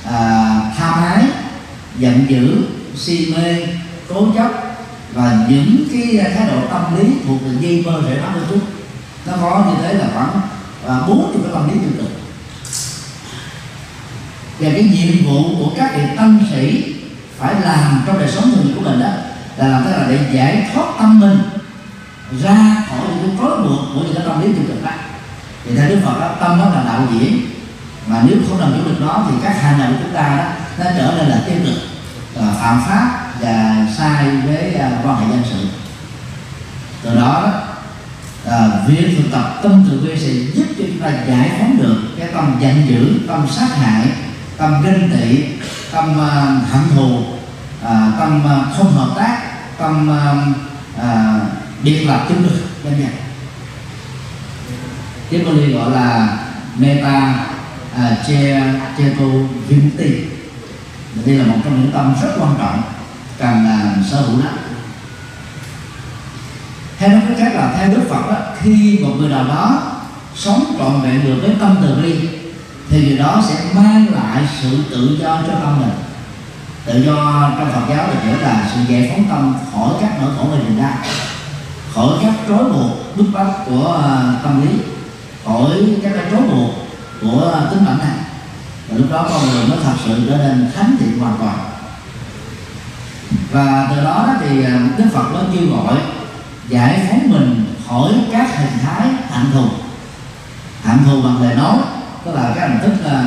à, 0.05 0.49
tham 0.77 1.03
ái 1.03 1.23
giận 1.97 2.25
dữ 2.29 2.57
si 2.95 3.33
mê 3.35 3.67
cố 4.09 4.27
chấp 4.35 4.51
và 5.13 5.45
những 5.49 5.83
cái 5.91 6.31
thái 6.35 6.47
độ 6.47 6.67
tâm 6.71 6.99
lý 6.99 7.07
thuộc 7.27 7.41
về 7.41 7.51
dây 7.59 7.83
mơ 7.85 8.01
rễ 8.07 8.21
mắt 8.21 8.31
của 8.33 8.45
chúng. 8.49 8.59
Nó 9.25 9.33
có 9.41 9.63
như 9.67 9.75
thế 9.81 9.93
là 9.93 10.07
khoảng 10.13 10.41
à, 10.87 11.07
bốn 11.07 11.31
cái 11.33 11.51
tâm 11.53 11.69
lý 11.69 11.73
tiêu 11.73 11.91
cực 11.97 12.12
và 14.59 14.69
cái 14.73 14.83
nhiệm 14.83 15.25
vụ 15.25 15.43
của 15.59 15.71
các 15.77 15.91
vị 15.95 16.03
tâm 16.17 16.39
sĩ 16.51 16.93
phải 17.39 17.53
làm 17.61 18.03
trong 18.07 18.19
đời 18.19 18.31
sống 18.31 18.51
thường 18.55 18.73
của 18.75 18.81
mình 18.81 18.99
đó 18.99 19.09
là 19.57 19.67
làm 19.67 19.83
thế 19.83 19.91
nào 19.91 20.05
để 20.09 20.19
giải 20.33 20.69
thoát 20.73 20.85
tâm 20.99 21.19
mình 21.19 21.37
ra 22.43 22.83
khỏi 22.89 22.99
những 23.09 23.27
cái 23.27 23.37
trói 23.39 23.57
buộc 23.57 23.79
của 23.93 24.01
những 24.01 24.15
cái 24.15 24.23
tâm 24.27 24.41
lý 24.41 24.47
tiêu 24.47 24.63
cực 24.67 24.83
đó. 24.83 24.91
Thì 25.65 25.75
theo 25.75 25.89
đức 25.89 25.99
phật 26.05 26.19
đó, 26.19 26.35
tâm 26.39 26.59
đó 26.59 26.69
là 26.69 26.83
đạo 26.83 27.07
diễn. 27.13 27.45
Mà 28.07 28.23
nếu 28.27 28.37
không 28.49 28.59
làm 28.59 28.71
chủ 28.71 28.89
được 28.89 28.97
nó 29.01 29.25
thì 29.29 29.37
các 29.43 29.61
hành 29.61 29.79
động 29.79 29.93
của 29.93 29.99
chúng 30.03 30.13
ta 30.13 30.35
đó 30.37 30.43
nó 30.77 30.91
trở 30.97 31.13
nên 31.17 31.27
là 31.27 31.41
tiêu 31.45 31.55
cực 31.65 31.77
ờ, 32.35 32.53
phạm 32.61 32.81
pháp 32.87 33.33
và 33.41 33.85
sai 33.97 34.25
với 34.25 34.73
ờ, 34.73 34.89
quan 35.03 35.15
hệ 35.19 35.35
dân 35.35 35.43
sự. 35.51 35.67
Từ 37.03 37.15
đó 37.15 37.51
à, 38.49 38.69
việc 38.87 39.15
thực 39.17 39.31
tập 39.31 39.59
tâm 39.63 39.85
từ 39.89 39.99
bi 39.99 40.19
sẽ 40.19 40.31
giúp 40.53 40.65
cho 40.77 40.83
chúng 40.87 40.99
ta 40.99 41.09
giải 41.27 41.51
phóng 41.59 41.77
được 41.81 41.97
cái 42.19 42.27
tâm 42.33 42.57
giận 42.61 42.87
dữ 42.87 43.27
tâm 43.27 43.47
sát 43.51 43.67
hại 43.75 44.07
tâm 44.63 44.81
ganh 44.83 45.09
tị 45.09 45.43
tâm 45.91 46.09
uh, 46.11 46.71
hận 46.71 46.81
thù 46.95 47.23
à, 47.83 48.11
tâm 48.19 48.41
uh, 48.45 48.77
không 48.77 48.93
hợp 48.93 49.13
tác 49.15 49.41
tâm 49.77 50.09
uh, 50.09 51.07
biệt 51.83 52.03
lập 52.05 52.25
chúng 52.29 52.43
được 52.43 52.59
nhà 52.83 52.91
vân 52.93 53.07
tiếng 55.29 55.45
Bali 55.45 55.73
gọi 55.73 55.91
là 55.91 56.37
meta 56.77 57.45
che 58.27 58.63
che 58.97 59.03
tu 59.19 59.49
vinti 59.67 60.25
đây 61.25 61.35
là 61.35 61.45
một 61.45 61.57
trong 61.63 61.81
những 61.81 61.91
tâm 61.91 62.15
rất 62.21 62.29
quan 62.39 62.55
trọng 62.57 62.81
cần 63.39 63.65
à, 63.65 63.95
sở 64.11 64.21
hữu 64.21 64.37
nó. 64.43 64.49
Theo 66.97 67.09
nói 67.09 67.21
cách 67.27 67.37
khác 67.39 67.51
là 67.55 67.73
theo 67.77 67.89
đức 67.89 68.01
phật 68.09 68.29
đó, 68.29 68.37
khi 68.61 68.99
một 69.03 69.13
người 69.19 69.29
nào 69.29 69.43
đó 69.47 69.81
sống 70.35 70.75
trọn 70.79 71.01
vẹn 71.01 71.23
được 71.23 71.39
với 71.41 71.55
tâm 71.59 71.75
từ 71.81 72.01
bi 72.01 72.42
thì 72.89 73.05
điều 73.05 73.17
đó 73.17 73.43
sẽ 73.49 73.55
mang 73.75 74.05
lại 74.13 74.43
sự 74.61 74.83
tự 74.91 75.17
do 75.21 75.41
cho 75.47 75.53
tâm 75.53 75.79
mình. 75.79 75.91
Tự 76.85 77.03
do 77.05 77.49
trong 77.57 77.71
phật 77.71 77.81
giáo 77.89 78.07
được 78.07 78.19
nghĩa 78.25 78.37
là 78.37 78.69
sự 78.73 78.93
giải 78.93 79.11
phóng 79.11 79.25
tâm 79.29 79.55
khỏi 79.73 79.89
các 80.01 80.11
nỗi 80.21 80.31
khổ 80.37 80.43
về 80.51 80.57
hình 80.57 80.77
ra 80.77 80.97
khỏi 81.95 82.07
các 82.21 82.33
trói 82.47 82.63
buộc 82.63 83.17
bức 83.17 83.25
bách 83.33 83.65
của 83.65 84.01
à, 84.03 84.33
tâm 84.43 84.61
lý, 84.61 84.77
khỏi 85.45 85.71
các 86.03 86.11
cái 86.15 86.25
trói 86.31 86.41
buộc 86.41 86.69
của 87.21 87.67
tính 87.71 87.85
bản 87.85 87.97
này. 87.97 88.17
và 88.89 88.97
lúc 88.97 89.11
đó 89.11 89.25
con 89.29 89.49
người 89.49 89.67
mới 89.67 89.77
thật 89.83 89.93
sự 90.05 90.21
trở 90.29 90.37
nên 90.37 90.71
thánh 90.75 90.95
thiện 90.99 91.19
hoàn 91.19 91.37
toàn. 91.39 91.57
Và 93.51 93.87
từ 93.91 94.03
đó 94.03 94.27
thì 94.41 94.63
à, 94.65 94.79
đức 94.97 95.05
phật 95.13 95.33
mới 95.33 95.43
kêu 95.53 95.63
gọi 95.69 95.97
giải 96.69 97.07
phóng 97.09 97.31
mình 97.31 97.75
khỏi 97.87 98.13
các 98.31 98.59
hình 98.59 98.79
thái 98.85 99.07
hạnh 99.31 99.51
thù. 99.53 99.65
Hạnh 100.83 100.99
thù 101.05 101.21
bằng 101.21 101.41
lời 101.41 101.55
nói 101.55 101.77
tức 102.25 102.35
là 102.35 102.53
các 102.55 102.67
hình 102.67 102.79
thức 102.79 103.03
ờ, 103.03 103.25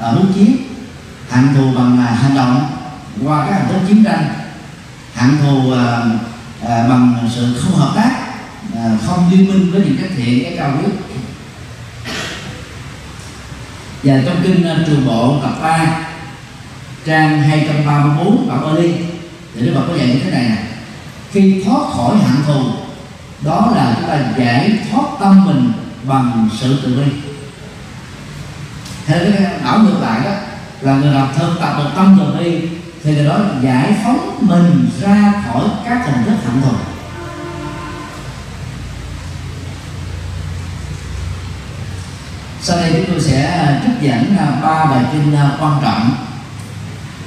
ờ, 0.00 0.12
là 0.12 0.20
uh, 0.20 0.34
chiến 0.34 0.56
hạng 1.30 1.54
thù 1.54 1.72
bằng 1.76 1.92
uh, 1.94 2.18
hành 2.18 2.34
động 2.34 2.66
qua 3.24 3.46
các 3.46 3.56
hình 3.56 3.68
thức 3.68 3.86
chiến 3.88 4.04
tranh. 4.04 4.24
Hạng 5.14 5.36
thù 5.42 5.58
uh, 5.58 5.76
uh, 6.62 6.88
bằng 6.88 7.28
sự 7.34 7.60
không 7.60 7.72
hợp 7.72 7.92
tác 7.96 8.10
uh, 8.72 9.00
không 9.06 9.30
liên 9.30 9.48
minh 9.48 9.72
với 9.72 9.80
những 9.80 9.96
cái 10.00 10.10
thiện 10.16 10.44
cái 10.44 10.54
cao 10.56 10.72
quý. 10.78 10.92
Và 14.02 14.22
trong 14.26 14.36
kinh 14.42 14.72
uh, 14.72 14.86
trường 14.86 15.06
bộ 15.06 15.40
tập 15.42 15.52
3 15.62 16.04
trang 17.04 17.42
234 17.42 18.48
bản 18.48 18.60
Bali 18.62 18.94
thì 19.54 19.66
Đức 19.66 19.72
Phật 19.74 19.82
có 19.88 19.96
dạy 19.96 20.06
như 20.06 20.20
thế 20.24 20.30
này 20.30 20.48
nè. 20.48 20.56
Khi 21.32 21.62
thoát 21.64 21.90
khỏi 21.96 22.16
hạng 22.16 22.42
thù 22.46 22.62
đó 23.44 23.72
là 23.76 23.94
chúng 23.96 24.08
ta 24.08 24.18
giải 24.38 24.78
thoát 24.90 25.04
tâm 25.20 25.46
mình 25.46 25.72
bằng 26.04 26.48
sự 26.60 26.80
từ 26.82 26.96
bi 26.96 27.27
theo 29.08 29.18
cái 29.18 29.50
đảo 29.64 29.78
ngược 29.78 29.98
lại 30.00 30.20
đó, 30.24 30.30
là 30.80 30.96
người 30.96 31.14
nào 31.14 31.28
thân 31.36 31.56
tập 31.60 31.74
được 31.78 31.90
tâm 31.96 32.18
từ 32.18 32.38
bi, 32.38 32.68
thì 33.04 33.14
người 33.14 33.26
đó 33.26 33.38
giải 33.62 33.94
phóng 34.04 34.38
mình 34.40 34.90
ra 35.00 35.32
khỏi 35.46 35.64
các 35.84 36.06
hình 36.06 36.24
thức 36.24 36.36
hạnh 36.44 36.62
thù 36.62 36.72
sau 42.68 42.76
đây 42.76 42.92
chúng 42.92 43.04
tôi 43.10 43.20
sẽ 43.20 43.42
à, 43.42 43.80
trích 43.82 44.00
dẫn 44.00 44.36
à, 44.38 44.46
ba 44.62 44.84
bài 44.84 45.04
kinh 45.12 45.36
à, 45.36 45.50
quan 45.60 45.80
trọng. 45.82 46.10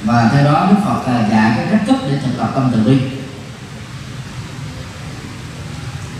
Và 0.03 0.29
theo 0.34 0.43
đó 0.43 0.67
đức 0.69 0.75
phật 0.86 1.01
dạy 1.32 1.53
cái 1.55 1.67
cách 1.71 1.82
thức 1.88 1.95
để 2.09 2.19
thực 2.25 2.38
tập 2.38 2.51
tâm 2.55 2.71
từ 2.73 2.84
bi. 2.84 2.97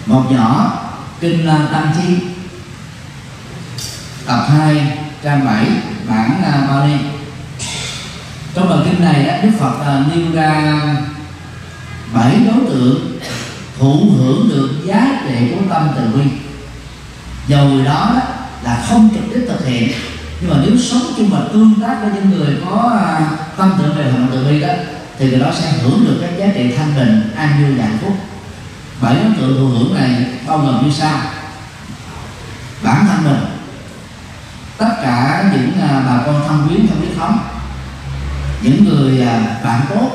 Một 0.06 0.24
nhỏ 0.32 0.74
kinh 1.20 1.48
tăng 1.48 1.94
chi. 1.98 2.18
Tập 4.26 4.46
2 4.50 4.98
trang 5.24 5.46
7 5.46 5.66
bản 6.08 6.32
uh, 6.40 6.70
Bali. 6.70 6.94
Trong 8.54 8.70
bài 8.70 8.80
kinh 8.86 9.02
này 9.02 9.42
Đức 9.44 9.50
Phật 9.60 9.74
uh, 9.82 10.16
nêu 10.16 10.32
ra 10.34 10.82
bảy 12.14 12.32
đối 12.46 12.70
tượng 12.70 13.20
thụ 13.80 14.10
hưởng 14.18 14.50
được 14.50 14.70
giá 14.86 15.22
trị 15.28 15.52
của 15.52 15.74
tâm 15.74 15.88
từ 15.96 16.18
bi. 16.18 16.24
Dầu 17.48 17.66
người 17.66 17.86
đó, 17.86 18.22
là 18.64 18.84
không 18.90 19.10
trực 19.14 19.24
tiếp 19.34 19.46
thực 19.48 19.66
hiện 19.68 19.92
nhưng 20.42 20.50
mà 20.50 20.58
nếu 20.66 20.78
sống 20.78 21.02
chung 21.18 21.30
và 21.30 21.40
tương 21.54 21.74
tác 21.82 21.98
với 22.02 22.12
những 22.14 22.30
người 22.30 22.58
có 22.66 23.00
à, 23.06 23.30
tâm 23.58 23.74
tưởng 23.78 23.96
về 23.98 24.12
hạnh 24.12 24.28
từ 24.32 24.46
bi 24.46 24.60
đó 24.60 24.74
thì 25.20 25.30
người 25.30 25.40
đó 25.40 25.52
sẽ 25.60 25.72
hưởng 25.72 26.06
được 26.06 26.18
các 26.22 26.30
giá 26.38 26.46
trị 26.56 26.72
thanh 26.78 26.96
bình 26.96 27.32
an 27.36 27.64
vui 27.64 27.82
hạnh 27.82 27.98
phúc. 28.02 28.14
Bảy 29.02 29.16
đối 29.16 29.34
tượng 29.38 29.58
thụ 29.58 29.68
hưởng 29.68 29.96
này 29.96 30.26
bao 30.48 30.58
gồm 30.58 30.86
như 30.86 30.92
sau. 30.94 31.20
Bản 32.84 33.06
thân 33.08 33.24
mình 33.24 33.61
tất 34.82 34.96
cả 35.02 35.44
những 35.54 35.72
à, 35.82 36.04
bà 36.08 36.24
con 36.26 36.42
thân 36.48 36.68
quyến 36.68 36.88
trong 36.88 36.98
huyết 36.98 37.12
thống 37.18 37.40
những 38.62 38.86
người 38.86 39.22
à, 39.22 39.56
bạn 39.64 39.82
tốt 39.90 40.10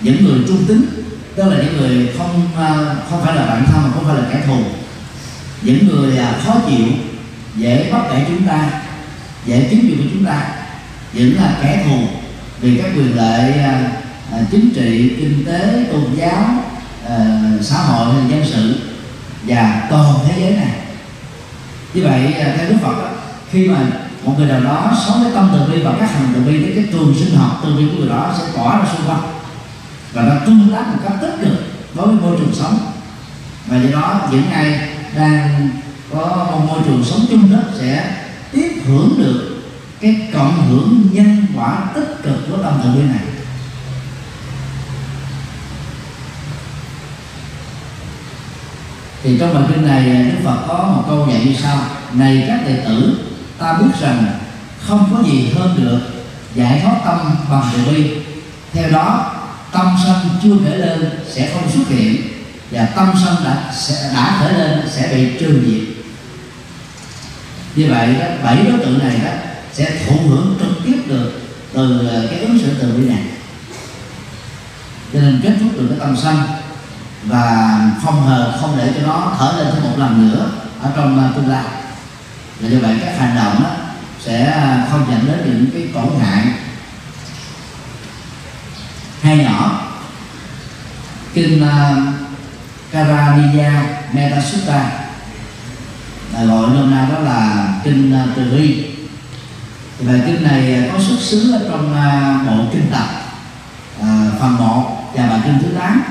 những 0.00 0.24
người 0.24 0.40
trung 0.48 0.64
tính 0.68 0.84
đó 1.36 1.44
là 1.46 1.56
những 1.56 1.76
người 1.76 2.10
không 2.18 2.48
à, 2.56 2.94
không 3.10 3.24
phải 3.24 3.34
là 3.36 3.46
bạn 3.46 3.64
thân 3.66 3.82
mà 3.82 3.90
không 3.94 4.04
phải 4.06 4.16
là 4.16 4.22
kẻ 4.32 4.40
thù. 4.46 4.58
Những 5.62 5.86
người 5.86 6.18
khó 6.44 6.54
chịu 6.68 6.86
dễ 7.56 7.90
bắt 7.92 8.02
bẻ 8.10 8.24
chúng 8.28 8.46
ta 8.46 8.70
dễ 9.46 9.66
kiếm 9.70 9.80
chuyện 9.82 9.98
của 9.98 10.10
chúng 10.12 10.24
ta 10.24 10.42
những 11.12 11.36
là 11.36 11.54
kẻ 11.62 11.84
thù 11.86 11.98
vì 12.60 12.78
các 12.78 12.90
quyền 12.96 13.16
lợi 13.16 13.54
chính 14.50 14.70
trị 14.74 15.16
kinh 15.18 15.44
tế 15.46 15.84
tôn 15.92 16.04
giáo 16.16 16.44
xã 17.60 17.76
hội 17.76 18.14
dân 18.30 18.42
sự 18.44 18.80
và 19.42 19.86
toàn 19.90 20.14
thế 20.26 20.34
giới 20.40 20.50
này. 20.50 20.74
Như 21.94 22.02
vậy 22.04 22.34
theo 22.38 22.68
đức 22.68 22.76
phật 22.82 23.02
đó, 23.02 23.21
khi 23.52 23.68
mà 23.68 23.78
một 24.24 24.34
người 24.38 24.46
nào 24.48 24.60
đó 24.60 24.92
sống 25.06 25.22
với 25.22 25.32
tâm 25.34 25.50
từ 25.52 25.72
bi 25.72 25.82
và 25.82 25.92
các 26.00 26.10
hành 26.10 26.32
từ 26.34 26.40
bi 26.40 26.58
đến 26.58 26.72
cái 26.74 26.84
trường 26.92 27.14
sinh 27.18 27.36
học, 27.36 27.60
từ 27.64 27.76
bi 27.76 27.84
của 27.90 27.98
người 27.98 28.08
đó 28.08 28.34
sẽ 28.38 28.44
tỏa 28.56 28.78
ra 28.78 28.84
xung 28.92 29.06
quanh. 29.06 29.20
Và 30.12 30.22
nó 30.22 30.34
tương 30.46 30.72
tác 30.72 30.88
một 30.88 30.98
cách 31.04 31.18
tích 31.20 31.34
cực 31.40 31.64
đối 31.94 32.06
với 32.06 32.16
môi 32.16 32.36
trường 32.38 32.54
sống. 32.54 32.78
Và 33.66 33.76
do 33.76 34.00
đó 34.00 34.20
những 34.30 34.50
ai 34.50 34.88
đang 35.16 35.68
có 36.12 36.48
một 36.50 36.60
môi 36.68 36.78
trường 36.84 37.04
sống 37.04 37.26
chung 37.30 37.52
đó 37.52 37.58
sẽ 37.78 38.16
tiếp 38.52 38.82
hưởng 38.86 39.14
được 39.18 39.62
cái 40.00 40.28
cộng 40.34 40.68
hưởng 40.68 41.08
nhân 41.12 41.46
quả 41.56 41.78
tích 41.94 42.16
cực 42.22 42.50
của 42.50 42.56
tâm 42.62 42.80
từ 42.84 42.90
bi 42.90 43.02
này. 43.02 43.24
Thì 49.22 49.38
trong 49.38 49.54
bài 49.54 49.64
kinh 49.68 49.86
này, 49.86 50.04
Đức 50.04 50.38
Phật 50.44 50.56
có 50.68 50.92
một 50.96 51.02
câu 51.08 51.28
dạy 51.30 51.44
như 51.44 51.54
sau, 51.62 51.78
này 52.12 52.44
các 52.48 52.60
đệ 52.66 52.76
tử 52.84 53.18
ta 53.62 53.72
biết 53.72 53.90
rằng 54.00 54.24
không 54.86 55.08
có 55.12 55.22
gì 55.22 55.52
hơn 55.54 55.84
được 55.84 56.00
giải 56.54 56.80
thoát 56.82 56.96
tâm 57.04 57.18
bằng 57.50 57.64
từ 57.72 57.92
bi 57.92 58.10
theo 58.72 58.90
đó 58.90 59.32
tâm 59.72 59.86
sân 60.04 60.16
chưa 60.42 60.56
khởi 60.64 60.78
lên 60.78 61.10
sẽ 61.28 61.50
không 61.54 61.70
xuất 61.70 61.88
hiện 61.88 62.22
và 62.70 62.86
tâm 62.86 63.12
sân 63.24 63.36
đã 63.44 63.72
sẽ 63.74 64.10
đã 64.14 64.36
khởi 64.40 64.52
lên 64.52 64.80
sẽ 64.90 65.08
bị 65.14 65.38
trừ 65.40 65.62
diệt. 65.66 65.96
Như 67.76 67.90
vậy 67.90 68.14
đó, 68.20 68.26
bảy 68.44 68.56
đối 68.56 68.78
tượng 68.78 68.98
này 68.98 69.20
đó 69.24 69.30
sẽ 69.72 69.90
thụ 70.06 70.28
hưởng 70.28 70.56
trực 70.60 70.84
tiếp 70.84 71.02
được 71.06 71.40
từ 71.72 72.08
ờ, 72.08 72.26
cái 72.30 72.38
ứng 72.38 72.58
xử 72.58 72.74
từ 72.80 72.96
bi 72.96 73.08
này. 73.08 73.22
Cho 75.12 75.20
nên 75.20 75.40
kết 75.42 75.52
thúc 75.60 75.68
được 75.76 75.86
cái 75.90 75.98
tâm 75.98 76.16
sân 76.22 76.36
và 77.24 77.78
không 78.04 78.22
hờ 78.22 78.58
không 78.60 78.76
để 78.78 78.92
cho 78.96 79.06
nó 79.06 79.32
thở 79.38 79.52
lên 79.58 79.66
thêm 79.74 79.82
một 79.82 79.98
lần 79.98 80.28
nữa 80.28 80.50
ở 80.82 80.90
trong 80.96 81.18
ờ, 81.18 81.32
tương 81.36 81.48
lai 81.48 81.64
và 82.62 82.68
như 82.68 82.78
vậy 82.78 82.96
các 83.00 83.14
hành 83.18 83.36
động 83.36 83.62
đó 83.62 83.70
sẽ 84.20 84.52
à, 84.52 84.86
không 84.90 85.06
dẫn 85.10 85.26
đến 85.26 85.38
những 85.44 85.66
cái 85.72 85.88
tổn 85.94 86.20
hại. 86.20 86.46
Hay 89.22 89.38
nhỏ 89.38 89.80
kinh 91.34 91.62
uh, 91.62 92.14
Karaniya 92.92 93.72
Metta 94.12 94.40
Sutta 94.40 94.90
là 96.32 96.44
gọi 96.44 96.70
nôm 96.74 96.90
na 96.90 97.08
đó 97.12 97.18
là 97.18 97.68
kinh 97.84 98.14
uh, 98.22 98.36
từ 98.36 98.50
bi 98.50 98.86
thì 99.98 100.06
bài 100.06 100.20
kinh 100.26 100.42
này 100.42 100.90
có 100.92 100.98
xuất 100.98 101.16
xứ 101.20 101.52
ở 101.52 101.60
trong 101.70 101.92
uh, 101.92 102.46
bộ 102.46 102.64
kinh 102.72 102.90
tập 102.92 103.06
uh, 104.00 104.40
phần 104.40 104.56
1 104.58 105.12
và 105.14 105.26
bài 105.26 105.40
kinh 105.44 105.58
thứ 105.62 105.68
8 105.78 106.02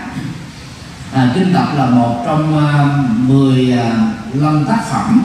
à, 1.13 1.31
kinh 1.35 1.53
tập 1.53 1.67
là 1.75 1.85
một 1.85 2.23
trong 2.25 2.57
uh, 2.57 3.29
15 3.29 4.65
tác 4.65 4.83
phẩm 4.91 5.23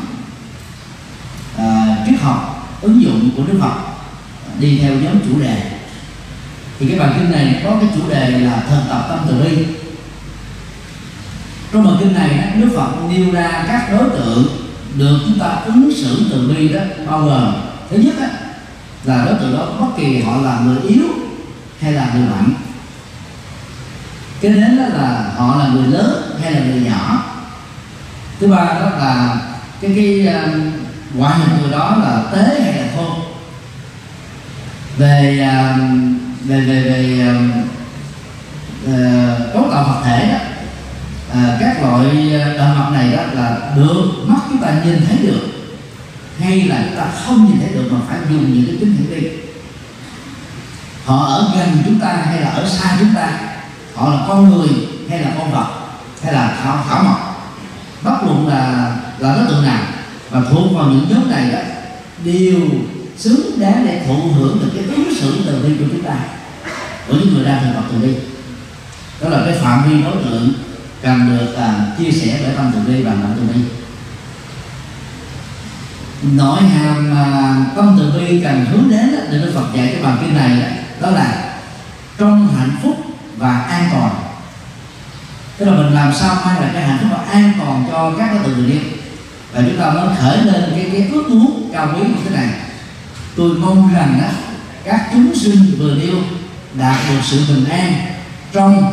uh, 1.57 2.07
triết 2.07 2.20
học 2.20 2.57
ứng 2.82 3.02
dụng 3.02 3.30
của 3.36 3.42
Đức 3.46 3.59
Phật 3.61 3.66
à, 3.66 4.52
đi 4.59 4.78
theo 4.78 4.94
nhóm 4.94 5.20
chủ 5.28 5.40
đề. 5.40 5.62
Thì 6.78 6.88
cái 6.88 6.98
bài 6.98 7.11
kinh 7.18 7.32
này 7.32 7.61
có 7.64 7.76
cái 7.80 7.88
chủ 7.94 8.09
đề 8.09 8.30
là 8.30 8.62
thực 8.70 8.80
tập 8.88 9.07
tâm 9.09 9.18
từ 9.28 9.42
bi. 9.42 9.66
Trong 11.72 11.84
bài 11.84 11.94
kinh 12.00 12.14
này 12.14 12.52
Đức 12.61 12.68
Phật 12.76 12.90
nêu 13.11 13.32
ra 13.32 13.64
các 13.68 13.88
đối 13.90 14.11
tượng 14.11 14.46
được 14.94 15.18
chúng 15.24 15.38
ta 15.38 15.46
ứng 15.46 15.92
xử 15.96 16.26
từ 16.30 16.48
bi 16.48 16.68
đó 16.68 16.80
bao 17.07 17.20
gồm 17.20 17.54
thứ 17.90 17.96
nhất 17.96 18.14
đó, 18.20 18.26
là 19.04 19.24
đối 19.24 19.34
tượng 19.34 19.57
đó 19.57 19.66
bất 19.80 19.86
kỳ 19.96 20.22
họ 20.22 20.36
là 20.36 20.61
người 20.61 20.76
yếu 20.88 21.04
hay 21.80 21.92
là 21.92 22.11
người 22.14 22.28
mạnh. 22.28 22.52
Cái 24.40 24.52
đến 24.52 24.76
đó 24.76 24.84
là 24.98 25.32
họ 25.36 25.57
là 25.59 25.68
người 25.68 25.86
lớn 25.86 26.38
hay 26.42 26.52
là 26.52 26.61
người 26.61 26.80
nhỏ. 26.80 27.22
Thứ 28.40 28.48
ba 28.48 28.57
đó 28.57 28.90
là 28.98 29.36
cái 29.80 29.92
cái 29.96 30.34
um, 30.34 30.72
ngoại 31.16 31.38
hình 31.38 31.60
người 31.60 31.70
đó 31.70 31.96
là 32.02 32.22
tế 32.32 32.60
hay 32.60 32.72
là 32.72 32.88
thô? 32.96 33.16
Về 34.98 35.40
à, 35.40 35.78
về 36.44 36.60
về 36.60 36.82
về 36.82 37.26
uh, 38.84 39.52
cấu 39.52 39.64
tạo 39.70 39.84
vật 39.84 40.00
thể 40.04 40.28
đó 40.32 40.38
à, 41.34 41.56
các 41.60 41.82
loại 41.82 42.32
động 42.58 42.74
vật 42.78 42.90
này 42.92 43.12
đó 43.16 43.22
là 43.32 43.72
được 43.76 44.02
mắt 44.26 44.38
chúng 44.48 44.58
ta 44.58 44.74
nhìn 44.84 45.06
thấy 45.08 45.18
được 45.22 45.46
hay 46.40 46.60
là 46.60 46.84
chúng 46.88 46.96
ta 46.98 47.04
không 47.24 47.44
nhìn 47.44 47.60
thấy 47.60 47.74
được 47.74 47.88
mà 47.92 47.98
phải 48.08 48.18
dùng 48.30 48.52
những 48.52 48.66
cái 48.66 48.76
kính 48.80 48.96
hiển 48.96 49.06
vi 49.06 49.46
họ 51.06 51.26
ở 51.26 51.50
gần 51.54 51.82
chúng 51.84 52.00
ta 52.00 52.08
hay 52.26 52.40
là 52.40 52.48
ở 52.48 52.68
xa 52.68 52.96
chúng 52.98 53.14
ta? 53.14 53.28
Họ 53.94 54.10
là 54.10 54.18
con 54.28 54.50
người 54.50 54.68
hay 55.10 55.20
là 55.20 55.30
con 55.38 55.52
vật 55.52 55.66
hay 56.22 56.32
là 56.32 56.56
thảo, 56.62 56.78
thảo 56.88 57.02
mộc? 57.04 57.52
Bất 58.02 58.24
luận 58.24 58.48
là 58.48 58.92
là 59.18 59.34
đối 59.36 59.46
tượng 59.46 59.66
nào? 59.66 59.82
Và 60.30 60.42
thuộc 60.50 60.72
vào 60.74 60.86
những 60.86 61.06
nhóm 61.10 61.30
này 61.30 61.50
đó 61.52 61.58
đều 62.24 62.60
xứng 63.16 63.60
đáng 63.60 63.86
để 63.86 64.04
thụ 64.06 64.14
hưởng 64.14 64.58
được 64.60 64.70
cái 64.74 64.96
ứng 64.96 65.14
xử 65.20 65.42
từ 65.46 65.62
bi 65.62 65.76
của 65.78 65.84
chúng 65.92 66.02
ta. 66.02 66.16
Của 67.08 67.14
những 67.14 67.34
người 67.34 67.44
đang 67.44 67.62
thực 67.64 67.72
tập 67.74 67.84
từ 67.92 67.98
bi. 67.98 68.14
Đó 69.20 69.28
là 69.28 69.42
cái 69.46 69.58
phạm 69.58 69.90
vi 69.90 70.02
đối 70.02 70.16
tượng 70.24 70.52
cần 71.02 71.38
được 71.38 71.54
à, 71.56 71.74
chia 71.98 72.10
sẻ 72.10 72.40
bởi 72.42 72.54
tâm 72.56 72.72
từ 72.74 72.92
bi 72.92 73.02
và 73.02 73.10
lòng 73.10 73.34
từ 73.36 73.54
bi. 73.54 73.60
Nội 76.22 76.62
hàm 76.62 77.14
mà 77.14 77.56
tâm 77.76 77.96
từ 77.98 78.20
bi 78.20 78.40
cần 78.44 78.64
hướng 78.64 78.90
đến 78.90 79.12
đó, 79.12 79.18
để 79.30 79.38
Đức 79.38 79.52
Phật 79.54 79.66
dạy 79.76 79.88
cái 79.92 80.02
bài 80.02 80.14
kinh 80.20 80.36
này 80.36 80.60
đó, 80.60 80.66
đó 81.00 81.10
là 81.10 81.58
trong 82.18 82.48
hạnh 82.58 82.76
phúc 82.82 82.96
và 83.36 83.58
an 83.58 83.88
toàn. 83.92 84.14
Tức 85.58 85.64
là 85.66 85.72
mình 85.72 85.94
làm 85.94 86.14
sao 86.14 86.36
mang 86.46 86.60
lại 86.60 86.70
cái 86.72 86.82
hạnh 86.82 86.98
phúc 87.00 87.08
và 87.12 87.32
an 87.32 87.52
toàn 87.58 87.84
cho 87.90 88.12
các 88.18 88.28
cái 88.28 88.38
từ 88.44 88.66
điên 88.66 88.82
và 89.53 89.62
chúng 89.66 89.78
ta 89.80 89.90
mới 89.90 90.16
khởi 90.20 90.36
lên 90.44 90.64
cái 90.70 90.88
cái 90.92 91.09
ước 91.12 91.28
muốn 91.28 91.70
cao 91.72 91.88
quý 91.94 92.01
như 92.01 92.14
thế 92.24 92.36
này. 92.36 92.49
Tôi 93.36 93.59
mong 93.59 93.94
rằng 93.94 94.18
đó 94.22 94.28
các 94.84 95.09
chúng 95.12 95.34
sinh 95.34 95.74
vừa 95.78 95.94
nêu 95.94 96.14
đạt 96.74 96.97
được 97.09 97.20
sự 97.22 97.44
bình 97.49 97.64
an 97.64 97.94
trong 98.53 98.92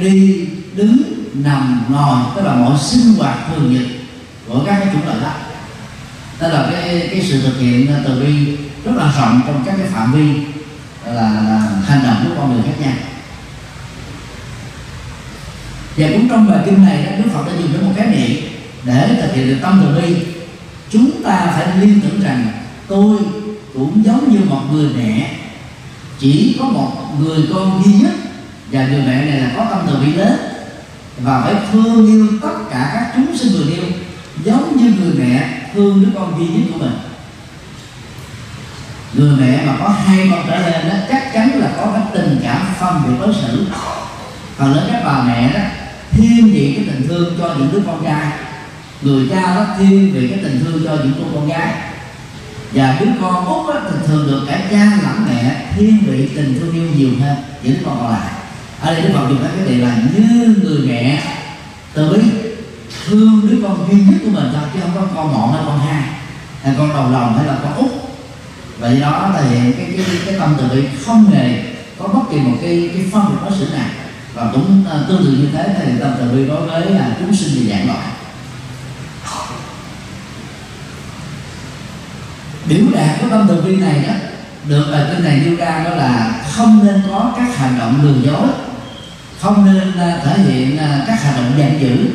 đi 0.00 0.46
đứng 0.74 1.02
nằm 1.34 1.84
ngồi 1.88 2.18
tức 2.36 2.42
là 2.42 2.54
mọi 2.54 2.78
sinh 2.78 3.14
hoạt 3.18 3.38
thường 3.48 3.74
nhật 3.74 3.86
của 4.48 4.62
các 4.66 4.78
cái 4.80 4.88
chủng 4.92 5.06
loại 5.06 5.18
đó. 5.22 5.32
Đó 6.40 6.48
là 6.48 6.68
cái 6.72 7.08
cái 7.10 7.22
sự 7.28 7.42
thực 7.42 7.60
hiện 7.60 7.94
từ 8.04 8.20
bi 8.20 8.56
rất 8.84 8.92
là 8.96 9.12
rộng 9.18 9.40
trong 9.46 9.62
các 9.66 9.74
cái 9.78 9.86
phạm 9.86 10.12
vi 10.12 10.40
là, 11.06 11.22
là 11.22 11.68
hành 11.86 12.02
động 12.02 12.24
của 12.24 12.34
con 12.36 12.52
người 12.52 12.62
khác 12.62 12.80
nhau. 12.80 12.94
Và 15.96 16.06
cũng 16.12 16.28
trong 16.28 16.50
bài 16.50 16.58
kinh 16.66 16.84
này 16.84 17.18
Đức 17.18 17.30
Phật 17.34 17.46
đã 17.46 17.52
dùng 17.60 17.72
đến 17.72 17.84
một 17.84 17.92
cái 17.96 18.06
niệm 18.06 18.53
để 18.84 19.18
thực 19.22 19.34
hiện 19.34 19.48
được 19.48 19.58
tâm 19.62 19.82
từ 19.84 20.02
bi, 20.02 20.16
chúng 20.90 21.22
ta 21.22 21.46
phải 21.56 21.66
liên 21.80 22.00
tưởng 22.00 22.20
rằng 22.22 22.46
tôi 22.88 23.18
cũng 23.74 24.04
giống 24.04 24.32
như 24.32 24.38
một 24.48 24.62
người 24.72 24.90
mẹ. 24.96 25.30
Chỉ 26.18 26.56
có 26.58 26.64
một 26.64 26.90
người 27.20 27.48
con 27.54 27.82
duy 27.84 27.92
nhất 27.92 28.12
và 28.72 28.86
người 28.86 29.02
mẹ 29.06 29.24
này 29.24 29.40
là 29.40 29.50
có 29.56 29.66
tâm 29.70 29.78
từ 29.86 29.98
bi 29.98 30.12
lớn. 30.12 30.36
Và 31.18 31.40
phải 31.40 31.54
thương 31.72 32.06
yêu 32.06 32.28
tất 32.42 32.58
cả 32.70 32.90
các 32.94 33.12
chúng 33.16 33.36
sinh 33.36 33.52
vừa 33.52 33.74
yêu, 33.74 33.84
giống 34.44 34.76
như 34.76 34.92
người 35.00 35.14
mẹ 35.18 35.48
thương 35.74 36.02
đứa 36.02 36.08
con 36.14 36.38
duy 36.38 36.46
nhất 36.46 36.70
của 36.72 36.78
mình. 36.78 36.98
Người 39.14 39.36
mẹ 39.40 39.66
mà 39.66 39.76
có 39.80 39.88
hai 39.88 40.28
con 40.30 40.44
trở 40.46 40.58
lên 40.58 40.88
đó, 40.88 40.94
chắc 41.08 41.32
chắn 41.32 41.60
là 41.60 41.72
có 41.76 41.92
cái 41.92 42.02
tình 42.12 42.40
cảm 42.42 42.60
phân 42.80 43.02
biệt 43.04 43.14
đối 43.20 43.34
xử. 43.34 43.66
Còn 44.58 44.74
lớn 44.74 44.88
các 44.92 45.02
bà 45.04 45.22
mẹ 45.22 45.52
đó 45.54 45.60
thiên 46.10 46.52
vị 46.52 46.74
cái 46.76 46.86
tình 46.86 47.08
thương 47.08 47.34
cho 47.38 47.54
những 47.58 47.72
đứa 47.72 47.80
con 47.86 48.04
trai 48.04 48.32
người 49.04 49.28
cha 49.30 49.54
đó 49.54 49.66
thiên 49.78 50.12
về 50.14 50.28
cái 50.30 50.38
tình 50.42 50.64
thương 50.64 50.84
cho 50.84 50.92
những 50.92 51.12
cô 51.18 51.24
con 51.34 51.48
gái. 51.48 51.74
Và 52.72 52.96
đứa 53.00 53.06
con 53.20 53.46
út 53.46 53.74
á, 53.74 53.80
thì 53.90 53.96
thường 54.06 54.26
được 54.26 54.44
cả 54.48 54.60
cha 54.70 54.98
lẫn 55.02 55.26
mẹ 55.26 55.66
thiên 55.76 55.98
vị 56.06 56.28
tình 56.36 56.60
thương 56.60 56.74
yêu 56.74 56.88
nhiều 56.96 57.10
hơn 57.20 57.36
những 57.62 57.76
con 57.84 57.98
còn 58.00 58.12
lại. 58.12 58.30
Ở 58.80 58.94
đây 58.94 59.02
đức 59.02 59.08
phật 59.14 59.28
dùng 59.28 59.38
cái 59.42 59.66
đề 59.68 59.78
là 59.78 59.96
như 60.14 60.54
người 60.62 60.78
mẹ 60.88 61.22
từ 61.94 62.12
bi 62.12 62.22
thương 63.06 63.48
đứa 63.50 63.56
con 63.62 63.88
duy 63.90 63.98
nhất 64.00 64.18
của 64.24 64.30
mình 64.30 64.50
thôi 64.52 64.62
chứ 64.74 64.80
không 64.82 64.90
có 64.94 65.06
con 65.14 65.32
một 65.32 65.50
hay 65.52 65.62
con 65.66 65.78
hai 65.78 66.02
hay 66.62 66.74
con 66.78 66.88
đầu 66.88 67.10
lòng 67.10 67.36
hay 67.36 67.46
là 67.46 67.58
con 67.62 67.74
út. 67.74 67.90
Vậy 68.78 69.00
đó 69.00 69.30
là 69.34 69.42
hiện 69.50 69.72
cái 69.72 69.86
cái 69.96 70.16
cái 70.26 70.34
tâm 70.38 70.54
từ 70.58 70.68
bi 70.68 70.88
không 71.06 71.30
hề 71.30 71.64
có 71.98 72.08
bất 72.08 72.20
kỳ 72.30 72.36
một 72.36 72.56
cái 72.62 72.90
cái 72.94 73.06
phân 73.12 73.24
biệt 73.28 73.38
đối 73.42 73.58
xử 73.58 73.66
nào. 73.76 73.88
Và 74.34 74.50
cũng 74.52 74.84
à, 74.90 74.96
tương 75.08 75.24
tự 75.24 75.30
như 75.30 75.48
thế 75.52 75.74
thì 75.78 75.92
tâm 76.00 76.12
từ 76.18 76.28
bi 76.36 76.48
đối 76.48 76.66
với 76.66 76.90
là 76.90 77.16
chúng 77.18 77.34
sinh 77.34 77.54
về 77.54 77.72
dạng 77.72 77.86
loại. 77.86 78.13
Biểu 82.68 82.84
đạt 82.94 83.20
của 83.20 83.28
tâm 83.30 83.46
từ 83.48 83.60
bi 83.60 83.76
này 83.76 84.04
đó 84.08 84.14
được 84.68 84.88
bài 84.92 85.02
kinh 85.10 85.24
này 85.24 85.40
nêu 85.44 85.56
ra 85.56 85.84
đó 85.84 85.90
là 85.90 86.34
không 86.52 86.86
nên 86.86 87.02
có 87.10 87.32
các 87.36 87.56
hành 87.56 87.78
động 87.78 88.00
lừa 88.02 88.30
dối, 88.30 88.48
không 89.40 89.66
nên 89.66 89.98
à, 89.98 90.20
thể 90.24 90.38
hiện 90.38 90.78
à, 90.78 91.04
các 91.06 91.22
hành 91.22 91.36
động 91.36 91.52
giận 91.58 91.80
dữ, 91.80 92.08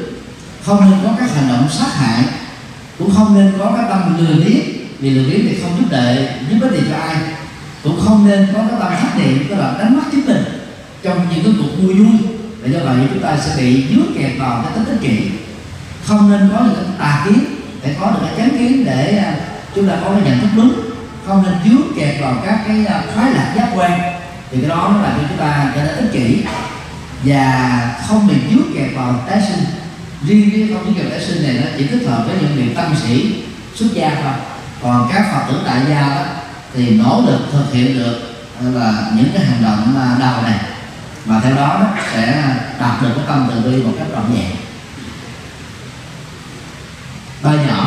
không 0.65 0.91
nên 0.91 0.99
có 1.03 1.09
các 1.19 1.35
hành 1.35 1.49
động 1.49 1.69
sát 1.69 1.93
hại, 1.93 2.23
cũng 2.97 3.11
không 3.15 3.35
nên 3.35 3.53
có 3.59 3.73
cái 3.75 3.85
tâm 3.89 4.17
lừa 4.17 4.33
liếc 4.33 4.63
vì 4.99 5.09
lừa 5.09 5.29
liếc 5.29 5.41
thì 5.41 5.57
không 5.61 5.77
giúp 5.79 5.85
đợi 5.91 6.27
giúp 6.49 6.57
ích 6.61 6.71
gì 6.71 6.87
cho 6.89 6.97
ai. 6.97 7.15
Cũng 7.83 7.99
không 8.05 8.27
nên 8.27 8.47
có 8.53 8.59
cái 8.59 8.79
tâm 8.79 8.93
khắc 9.01 9.17
niệm, 9.17 9.45
tức 9.49 9.55
là 9.55 9.75
đánh 9.79 9.95
mất 9.95 10.03
chính 10.11 10.25
mình 10.25 10.43
trong 11.03 11.25
những 11.29 11.43
cái 11.43 11.53
cuộc 11.57 11.83
vui 11.83 11.93
vui, 11.93 12.17
và 12.61 12.67
do 12.69 12.79
vậy 12.79 13.07
chúng 13.13 13.23
ta 13.23 13.37
sẽ 13.37 13.51
bị 13.57 13.85
dướng 13.89 14.13
kẹt 14.17 14.31
vào 14.39 14.63
cái 14.63 14.71
tính 14.75 14.85
ích 14.85 15.01
kỷ. 15.01 15.29
Không 16.05 16.31
nên 16.31 16.49
có 16.53 16.63
những 16.63 16.75
cái 16.75 16.85
tà 16.99 17.25
kiến 17.25 17.39
để 17.83 17.95
có 17.99 18.11
được 18.11 18.19
cái 18.21 18.33
chánh 18.37 18.57
kiến 18.57 18.85
để 18.85 19.17
à, 19.17 19.35
chúng 19.75 19.87
ta 19.87 19.95
có 20.03 20.09
cái 20.11 20.21
nhận 20.25 20.39
thức 20.39 20.49
đúng 20.55 20.73
không 21.27 21.43
nên 21.43 21.53
dướng 21.65 21.93
kẹt 21.95 22.21
vào 22.21 22.35
các 22.45 22.59
cái 22.67 22.85
à, 22.85 23.03
khoái 23.15 23.31
lạc 23.31 23.53
giác 23.55 23.67
quan. 23.75 24.01
Thì 24.51 24.57
cái 24.61 24.69
đó 24.69 24.91
nó 24.93 25.01
làm 25.01 25.11
cho 25.17 25.27
chúng 25.29 25.37
ta 25.37 25.71
trở 25.75 25.83
nên 25.83 25.95
ích 25.95 26.11
kỷ 26.13 26.43
và 27.23 27.95
không 28.07 28.27
bị 28.27 28.35
dướng 28.51 28.73
kẹt 28.75 28.89
vào 28.95 29.23
tái 29.29 29.41
sinh. 29.47 29.65
Riêng 30.27 30.49
cái 30.51 30.69
không 30.73 30.85
dướng 30.85 30.93
kẹt 30.93 31.11
tái 31.11 31.25
sinh 31.25 31.43
này 31.43 31.53
nó 31.53 31.71
chỉ 31.77 31.87
thích 31.87 32.07
hợp 32.09 32.23
với 32.27 32.35
những 32.41 32.55
vị 32.55 32.73
tâm 32.73 32.95
sĩ 33.03 33.43
xuất 33.75 33.87
gia 33.93 34.09
thôi. 34.09 34.33
Còn 34.83 35.09
các 35.13 35.25
phật 35.33 35.51
tử 35.51 35.61
tại 35.65 35.79
gia 35.89 36.01
đó 36.01 36.23
thì 36.73 36.89
nỗ 36.89 37.23
lực 37.27 37.39
thực 37.51 37.73
hiện 37.73 37.99
được 37.99 38.19
à, 38.59 38.65
là 38.73 38.93
những 39.15 39.29
cái 39.33 39.45
hành 39.45 39.63
động 39.63 39.95
à, 39.97 40.17
đau 40.19 40.41
này. 40.41 40.59
Và 41.25 41.39
theo 41.43 41.55
đó, 41.55 41.67
đó 41.67 41.87
sẽ 42.13 42.43
đạt 42.79 43.01
được 43.01 43.09
cái 43.15 43.25
tâm 43.27 43.49
từ 43.49 43.71
bi 43.71 43.83
một 43.83 43.93
cách 43.97 44.07
trọn 44.11 44.33
vẹn. 44.33 44.51
Ba 47.43 47.51
nhỏ 47.51 47.78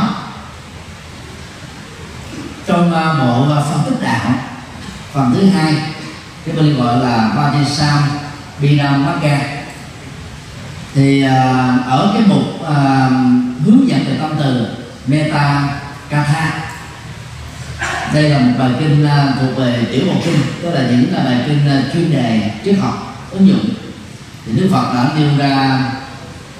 trong 2.73 2.95
à, 2.95 3.15
bộ 3.19 3.55
à, 3.55 3.61
phân 3.61 3.81
tích 3.85 4.03
đạo. 4.03 4.35
Phần 5.13 5.35
thứ 5.35 5.47
hai 5.47 5.75
cái 6.47 6.57
bên 6.57 6.77
gọi 6.77 6.99
là 6.99 7.33
Vajisam 7.37 7.99
Binamagga 8.61 9.41
thì 10.95 11.23
à, 11.23 11.79
ở 11.87 12.11
cái 12.15 12.23
mục 12.27 12.43
hướng 13.65 13.89
dẫn 13.89 14.05
về 14.05 14.17
tâm 14.21 14.31
từ 14.39 14.67
Meta 15.07 15.69
Katha. 16.09 16.51
Đây 18.15 18.23
là 18.23 18.39
một 18.39 18.53
bài 18.59 18.71
kinh 18.79 19.09
thuộc 19.41 19.57
về 19.57 19.85
tiểu 19.93 20.05
học 20.13 20.23
kinh 20.25 20.41
tức 20.63 20.71
là 20.71 20.81
những 20.91 21.15
là 21.15 21.25
bài 21.25 21.45
kinh 21.47 21.61
chuyên 21.93 22.11
đề 22.11 22.51
triết 22.65 22.79
học 22.79 23.27
ứng 23.31 23.49
dụng. 23.49 23.65
Thì 24.47 24.53
Đức 24.53 24.69
Phật 24.73 24.95
đã 24.95 25.11
nêu 25.17 25.29
ra 25.39 25.85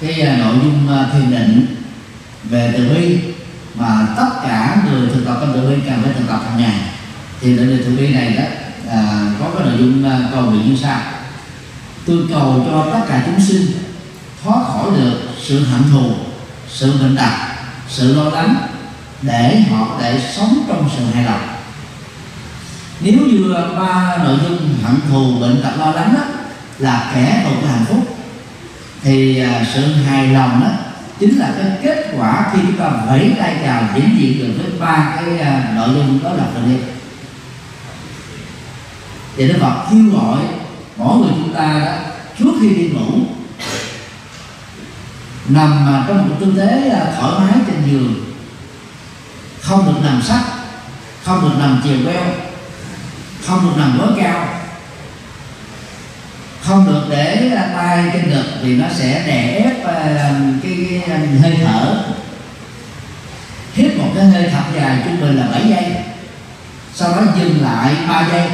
cái 0.01 0.37
nội 0.37 0.55
dung 0.63 0.97
à, 0.97 1.05
thiền 1.13 1.31
định 1.31 1.65
về 2.43 2.73
từ 2.77 2.89
bi 2.89 3.19
mà 3.75 4.07
tất 4.17 4.29
cả 4.43 4.77
người 4.85 5.09
thực 5.13 5.25
tập 5.25 5.37
tâm 5.39 5.51
từ 5.53 5.69
bi 5.69 5.75
cần 5.85 6.01
phải 6.03 6.13
thực 6.13 6.27
tập 6.27 6.41
hàng 6.49 6.61
ngày. 6.61 6.79
Thì 7.41 7.57
định 7.57 7.83
thượng 7.85 7.97
bi 7.97 8.13
này 8.13 8.33
đó 8.33 8.43
à, 8.89 9.31
có 9.39 9.45
cái 9.57 9.67
nội 9.67 9.77
dung 9.79 10.09
à, 10.09 10.19
cầu 10.31 10.43
nguyện 10.43 10.69
như 10.69 10.77
sau. 10.81 10.99
Tôi 12.05 12.17
cầu 12.29 12.65
cho 12.71 12.87
tất 12.93 13.05
cả 13.09 13.23
chúng 13.25 13.39
sinh 13.39 13.65
thoát 14.43 14.63
khỏi 14.67 14.85
được 14.97 15.19
sự 15.43 15.65
hận 15.65 15.81
thù 15.91 16.11
sự 16.69 16.93
bệnh 17.01 17.17
tật 17.17 17.31
sự 17.89 18.15
lo 18.15 18.23
lắng 18.23 18.55
để 19.21 19.63
họ 19.69 19.87
có 19.89 19.97
thể 20.01 20.21
sống 20.35 20.65
trong 20.67 20.89
sự 20.97 21.03
hài 21.13 21.23
lòng. 21.23 21.47
Nếu 23.01 23.13
như 23.13 23.55
ba 23.77 24.17
nội 24.23 24.37
dung 24.43 24.75
hận 24.83 24.95
thù 25.09 25.39
bệnh 25.39 25.61
tật 25.63 25.71
lo 25.79 25.91
lắng 25.91 26.13
đó, 26.15 26.21
là 26.79 27.11
kẻ 27.15 27.43
thù 27.45 27.51
của 27.61 27.67
hạnh 27.67 27.85
phúc 27.89 28.17
thì 29.03 29.39
à, 29.39 29.65
sự 29.73 29.93
hài 29.93 30.27
lòng 30.27 30.61
đó 30.61 30.69
chính 31.23 31.39
là 31.39 31.53
cái 31.57 31.71
kết 31.83 32.11
quả 32.17 32.51
khi 32.53 32.59
chúng 32.61 32.77
ta 32.77 32.89
vẫy 33.07 33.35
tay 33.39 33.57
chào 33.63 33.83
diễn 33.95 34.19
diện 34.19 34.39
được 34.39 34.53
với 34.57 34.79
ba 34.79 35.15
cái 35.15 35.39
à, 35.39 35.73
nội 35.75 35.89
dung 35.95 36.19
đó 36.23 36.29
là 36.33 36.43
phần 36.53 36.69
đi 36.69 36.85
thì 39.35 39.47
Đức 39.47 39.55
Phật 39.61 39.85
kêu 39.89 40.19
gọi 40.19 40.39
mỗi 40.97 41.17
người 41.17 41.31
chúng 41.35 41.53
ta 41.53 41.79
đó, 41.85 41.91
trước 42.39 42.51
khi 42.61 42.69
đi 42.69 42.89
ngủ, 42.89 43.19
nằm 45.49 45.87
à, 45.87 46.05
trong 46.07 46.29
một 46.29 46.35
tư 46.39 46.53
thế 46.57 46.89
à, 46.89 47.13
thoải 47.19 47.33
mái 47.39 47.59
trên 47.67 47.91
giường, 47.91 48.25
không 49.61 49.85
được 49.85 49.99
nằm 50.03 50.21
sắt 50.21 50.41
không 51.23 51.41
được 51.41 51.55
nằm 51.59 51.81
chiều 51.83 51.97
queo 52.05 52.23
không 53.45 53.59
được 53.63 53.73
nằm 53.77 53.97
gối 53.97 54.09
cao 54.17 54.62
không 56.67 56.85
được 56.85 57.05
để 57.09 57.51
tay 57.75 58.03
trên 58.13 58.29
ngực 58.29 58.45
thì 58.61 58.75
nó 58.75 58.85
sẽ 58.95 59.23
đè 59.27 59.63
ép 59.63 59.83
ờ, 59.83 59.93
cái, 60.63 61.01
ờ, 61.07 61.17
hơi 61.41 61.57
thở. 61.65 62.03
Hít 63.73 63.97
một 63.97 64.11
cái 64.15 64.25
hơi 64.25 64.49
thật 64.49 64.63
dài 64.75 64.97
trung 65.05 65.21
bình 65.21 65.37
là 65.37 65.47
7 65.51 65.61
giây. 65.69 65.95
Sau 66.93 67.11
đó 67.11 67.21
dừng 67.39 67.63
lại 67.63 67.95
3 68.09 68.27
giây 68.31 68.49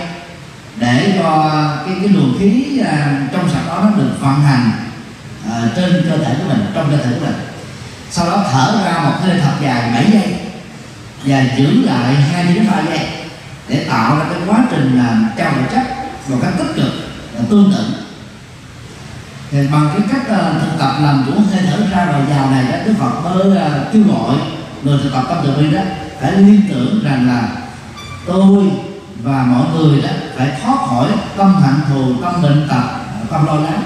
để 0.76 1.14
cho 1.20 1.52
cái 1.86 1.96
cái 2.00 2.08
luồng 2.08 2.36
khí 2.40 2.80
ờ, 2.86 2.98
trong 3.32 3.50
sạch 3.50 3.68
đó 3.68 3.82
nó 3.84 3.98
được 3.98 4.12
vận 4.20 4.42
hành 4.42 4.72
trên 5.76 6.06
cơ 6.10 6.18
thể 6.18 6.36
của 6.38 6.50
mình 6.50 6.66
trong 6.74 6.92
cơ 6.92 6.98
thể 6.98 7.12
của 7.20 7.26
mình. 7.26 7.36
Sau 8.12 8.26
đó 8.26 8.46
thở 8.52 8.82
ra 8.86 9.04
một 9.04 9.16
hơi 9.22 9.40
thật 9.42 9.54
dài 9.62 9.92
7 9.94 10.06
giây 10.12 10.36
và 11.24 11.44
giữ 11.58 11.86
lại 11.86 12.16
hai 12.16 12.44
đến 12.44 12.68
ba 12.72 12.82
giây 12.90 13.08
để 13.68 13.86
tạo 13.90 14.18
ra 14.18 14.26
cái 14.30 14.40
quá 14.48 14.58
trình 14.72 14.98
làm 14.98 15.30
trao 15.38 15.52
đổi 15.52 15.64
chất 15.72 15.84
một 16.30 16.38
cách 16.42 16.54
tích 16.58 16.76
cực 16.76 17.09
và 17.40 17.46
tương 17.50 17.72
tự. 17.72 17.84
Thì 19.52 19.68
bằng 19.72 19.90
cái 19.94 20.08
cách 20.12 20.22
uh, 20.22 20.62
thực 20.62 20.80
tập 20.80 20.94
làm 21.02 21.24
chủ 21.26 21.34
hơi 21.52 21.64
thở 21.70 21.78
ra 21.92 22.06
vào 22.06 22.22
vào 22.22 22.52
này 22.52 22.64
đó 22.72 22.78
đức 22.86 22.94
phật 23.00 23.12
mới 23.24 23.48
uh, 23.48 23.94
kêu 23.94 24.04
gọi 24.08 24.36
người 24.84 25.00
thực 25.04 25.14
tập 25.14 25.24
tâm 25.30 25.38
từ 25.44 25.58
bi 25.58 25.72
đó 25.72 25.82
phải 26.22 26.32
liên 26.32 26.62
tưởng 26.70 27.04
rằng 27.04 27.28
là 27.28 27.50
tôi 28.26 28.72
và 29.24 29.44
mọi 29.44 29.66
người 29.76 30.02
đó 30.02 30.10
phải 30.36 30.52
thoát 30.64 30.78
khỏi 30.88 31.08
tâm 31.38 31.62
hạnh 31.62 31.80
thù 31.90 32.14
tâm 32.22 32.42
bệnh 32.42 32.68
tật 32.70 32.84
tâm 33.32 33.46
lo 33.46 33.56
lắng 33.56 33.82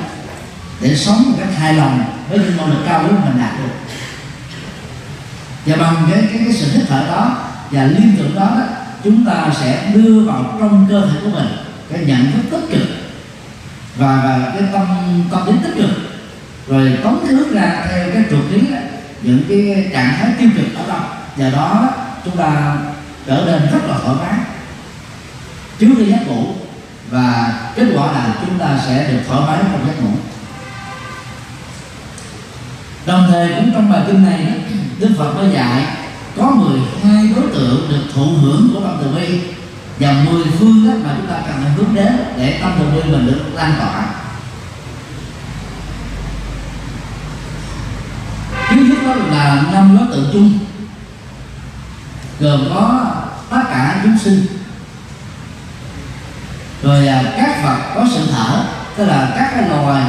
để 0.81 0.95
sống 0.95 1.23
một 1.25 1.35
cách 1.39 1.55
hài 1.57 1.73
lòng 1.73 2.03
với 2.29 2.39
những 2.39 2.57
nỗ 2.57 2.67
lực 2.67 2.83
cao 2.85 3.03
nhất 3.03 3.11
mình 3.25 3.37
đạt 3.39 3.51
được. 3.57 3.73
Và 5.65 5.75
bằng 5.75 6.07
cái 6.11 6.23
cái, 6.31 6.41
cái 6.45 6.53
sự 6.53 6.71
thích 6.73 6.85
thở 6.89 7.03
đó 7.07 7.37
và 7.71 7.83
liên 7.83 8.15
tưởng 8.17 8.35
đó, 8.35 8.41
đó 8.41 8.65
chúng 9.03 9.25
ta 9.25 9.49
sẽ 9.61 9.91
đưa 9.93 10.19
vào 10.19 10.57
trong 10.59 10.85
cơ 10.89 11.01
thể 11.01 11.19
của 11.23 11.29
mình 11.29 11.47
cái 11.91 12.05
nhận 12.05 12.31
thức 12.31 12.41
tích 12.51 12.67
cực 12.71 13.02
và, 13.95 14.21
và 14.23 14.51
cái 14.53 14.69
tâm 14.73 14.87
tâm 15.31 15.41
tính 15.45 15.59
tích 15.63 15.73
cực. 15.75 15.89
Rồi 16.67 16.97
tống 17.03 17.25
thứ 17.27 17.53
ra 17.55 17.85
theo 17.89 18.09
cái 18.13 18.23
trục 18.29 18.51
lý 18.51 18.61
những 19.21 19.43
cái 19.49 19.89
trạng 19.93 20.13
thái 20.19 20.31
tiêu 20.39 20.49
cực 20.57 20.75
ở 20.75 20.87
đâu 20.87 21.01
và 21.35 21.49
đó 21.49 21.89
chúng 22.25 22.37
ta 22.37 22.77
trở 23.27 23.43
nên 23.45 23.61
rất 23.71 23.79
là 23.87 23.97
thoải 24.03 24.15
mái 24.19 24.39
trước 25.79 25.89
khi 25.97 26.05
giấc 26.05 26.27
ngủ. 26.27 26.45
Và 27.09 27.53
kết 27.75 27.85
quả 27.95 28.11
là 28.11 28.35
chúng 28.45 28.59
ta 28.59 28.79
sẽ 28.87 29.07
được 29.11 29.19
thoải 29.27 29.41
mái 29.47 29.57
trong 29.71 29.87
giấc 29.87 30.03
ngủ. 30.03 30.11
Đồng 33.05 33.27
thời 33.31 33.49
cũng 33.55 33.71
trong 33.73 33.91
bài 33.91 34.01
kinh 34.07 34.23
này 34.23 34.47
đức 34.99 35.09
phật 35.17 35.33
có 35.33 35.43
dạy 35.53 35.85
có 36.37 36.49
12 36.49 37.29
đối 37.35 37.51
tượng 37.51 37.87
được 37.89 38.03
thụ 38.13 38.25
hưởng 38.25 38.69
của 38.73 38.79
tâm 38.79 38.97
từ 39.01 39.11
bi 39.15 39.39
và 39.99 40.11
10 40.11 40.43
phương 40.59 40.87
đó 40.87 40.93
mà 41.03 41.15
chúng 41.17 41.27
ta 41.27 41.35
cần 41.47 41.55
phải 41.63 41.71
hướng 41.71 41.95
đến 41.95 42.13
để 42.37 42.59
tâm 42.61 42.71
từ 42.79 42.85
bi 42.85 43.11
mình 43.11 43.25
được 43.25 43.41
lan 43.53 43.73
tỏa. 43.79 44.05
Thứ 48.69 48.75
nhất 48.75 48.97
đó 49.05 49.15
là 49.15 49.63
năm 49.73 49.97
đối 49.97 50.07
tượng 50.07 50.29
chung 50.33 50.59
gồm 52.39 52.69
có 52.73 53.05
tất 53.49 53.61
cả 53.69 53.99
chúng 54.03 54.17
sinh. 54.17 54.45
Rồi 56.83 57.07
à, 57.07 57.23
các 57.37 57.63
vật 57.63 57.77
có 57.95 58.05
sự 58.13 58.27
thở 58.31 58.63
tức 58.97 59.05
là 59.05 59.31
các 59.37 59.51
cái 59.55 59.69
loài 59.69 60.03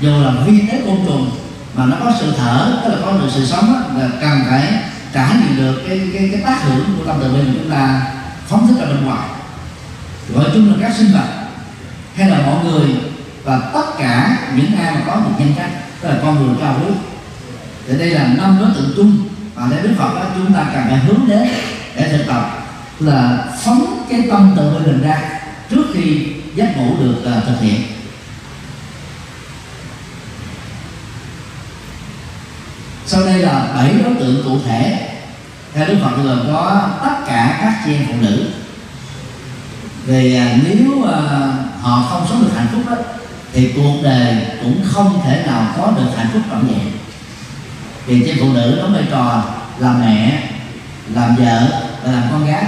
dù 0.00 0.10
là 0.20 0.30
vi 0.46 0.66
tế 0.66 0.82
côn 0.86 0.96
trùng 1.06 1.30
mà 1.74 1.84
nó 1.86 1.96
có 2.04 2.12
sự 2.20 2.34
thở 2.38 2.80
tức 2.84 2.90
là 2.90 2.96
có 3.04 3.12
được 3.12 3.28
sự 3.34 3.46
sống 3.46 3.72
đó, 3.72 4.00
là 4.00 4.08
cần 4.20 4.40
phải 4.50 4.68
trải 5.12 5.30
nghiệm 5.34 5.56
được 5.56 5.82
cái 5.88 6.00
cái 6.12 6.28
cái 6.32 6.42
tác 6.46 6.62
hưởng 6.64 6.84
của 6.98 7.04
tâm 7.04 7.16
từ 7.20 7.32
bi 7.32 7.38
của 7.38 7.58
chúng 7.58 7.70
ta 7.70 8.02
phóng 8.50 8.66
thích 8.66 8.80
ra 8.80 8.86
bên 8.86 9.04
ngoài. 9.04 9.28
Gọi 10.34 10.44
chung 10.54 10.68
là 10.70 10.74
các 10.80 10.96
sinh 10.96 11.12
vật 11.12 11.26
hay 12.16 12.30
là 12.30 12.38
mọi 12.46 12.64
người 12.64 12.88
và 13.44 13.70
tất 13.74 13.84
cả 13.98 14.38
những 14.56 14.76
ai 14.76 14.94
mà 14.94 15.00
có 15.06 15.14
một 15.14 15.30
nhân 15.38 15.52
cách 15.56 15.70
tức 16.00 16.08
là 16.08 16.16
con 16.22 16.46
người 16.46 16.56
cao 16.60 16.76
quý 16.80 16.94
thì 17.86 17.98
đây 17.98 18.10
là 18.10 18.26
năm 18.36 18.58
đối 18.60 18.70
tượng 18.70 18.92
chung 18.96 19.28
mà 19.54 19.66
để 19.70 19.82
đức 19.82 19.94
phật 19.98 20.14
đó 20.14 20.22
chúng 20.36 20.52
ta 20.52 20.66
cần 20.74 20.84
phải 20.88 20.98
hướng 20.98 21.28
đến 21.28 21.48
để 21.96 22.08
thực 22.12 22.26
tập 22.26 22.60
là 23.00 23.44
phóng 23.64 24.06
cái 24.10 24.22
tâm 24.30 24.54
tự 24.56 24.70
bên 24.74 24.82
mình 24.82 25.02
ra 25.02 25.40
trước 25.70 25.84
khi 25.94 26.26
giấc 26.54 26.76
ngủ 26.76 26.96
được 27.00 27.38
uh, 27.38 27.44
thực 27.46 27.60
hiện. 27.60 27.82
Sau 33.06 33.24
đây 33.24 33.38
là 33.38 33.72
bảy 33.76 33.92
đối 34.04 34.14
tượng 34.14 34.42
cụ 34.44 34.58
thể 34.66 35.09
theo 35.74 35.86
đức 35.88 35.96
phật 36.02 36.22
gồm 36.22 36.46
có 36.52 36.88
tất 37.02 37.14
cả 37.26 37.58
các 37.60 37.82
chị 37.84 37.94
em 37.94 38.06
phụ 38.06 38.14
nữ. 38.20 38.44
Vì 40.06 40.34
à, 40.36 40.56
nếu 40.64 41.04
à, 41.04 41.18
họ 41.80 42.06
không 42.10 42.26
sống 42.28 42.42
được 42.42 42.50
hạnh 42.56 42.66
phúc 42.72 42.82
đó 42.90 42.96
thì 43.52 43.72
cuộc 43.76 43.94
đời 44.02 44.36
cũng 44.62 44.84
không 44.84 45.20
thể 45.24 45.44
nào 45.46 45.74
có 45.76 45.92
được 45.96 46.10
hạnh 46.16 46.28
phúc 46.32 46.42
trọn 46.50 46.66
vẹn. 46.66 46.92
Vì 48.06 48.22
chị 48.26 48.40
phụ 48.40 48.52
nữ 48.52 48.76
đóng 48.76 48.92
vai 48.92 49.04
trò 49.10 49.44
làm 49.78 50.00
mẹ 50.00 50.42
làm 51.14 51.36
vợ 51.36 51.82
và 52.04 52.12
làm 52.12 52.22
con 52.30 52.46
gái. 52.46 52.64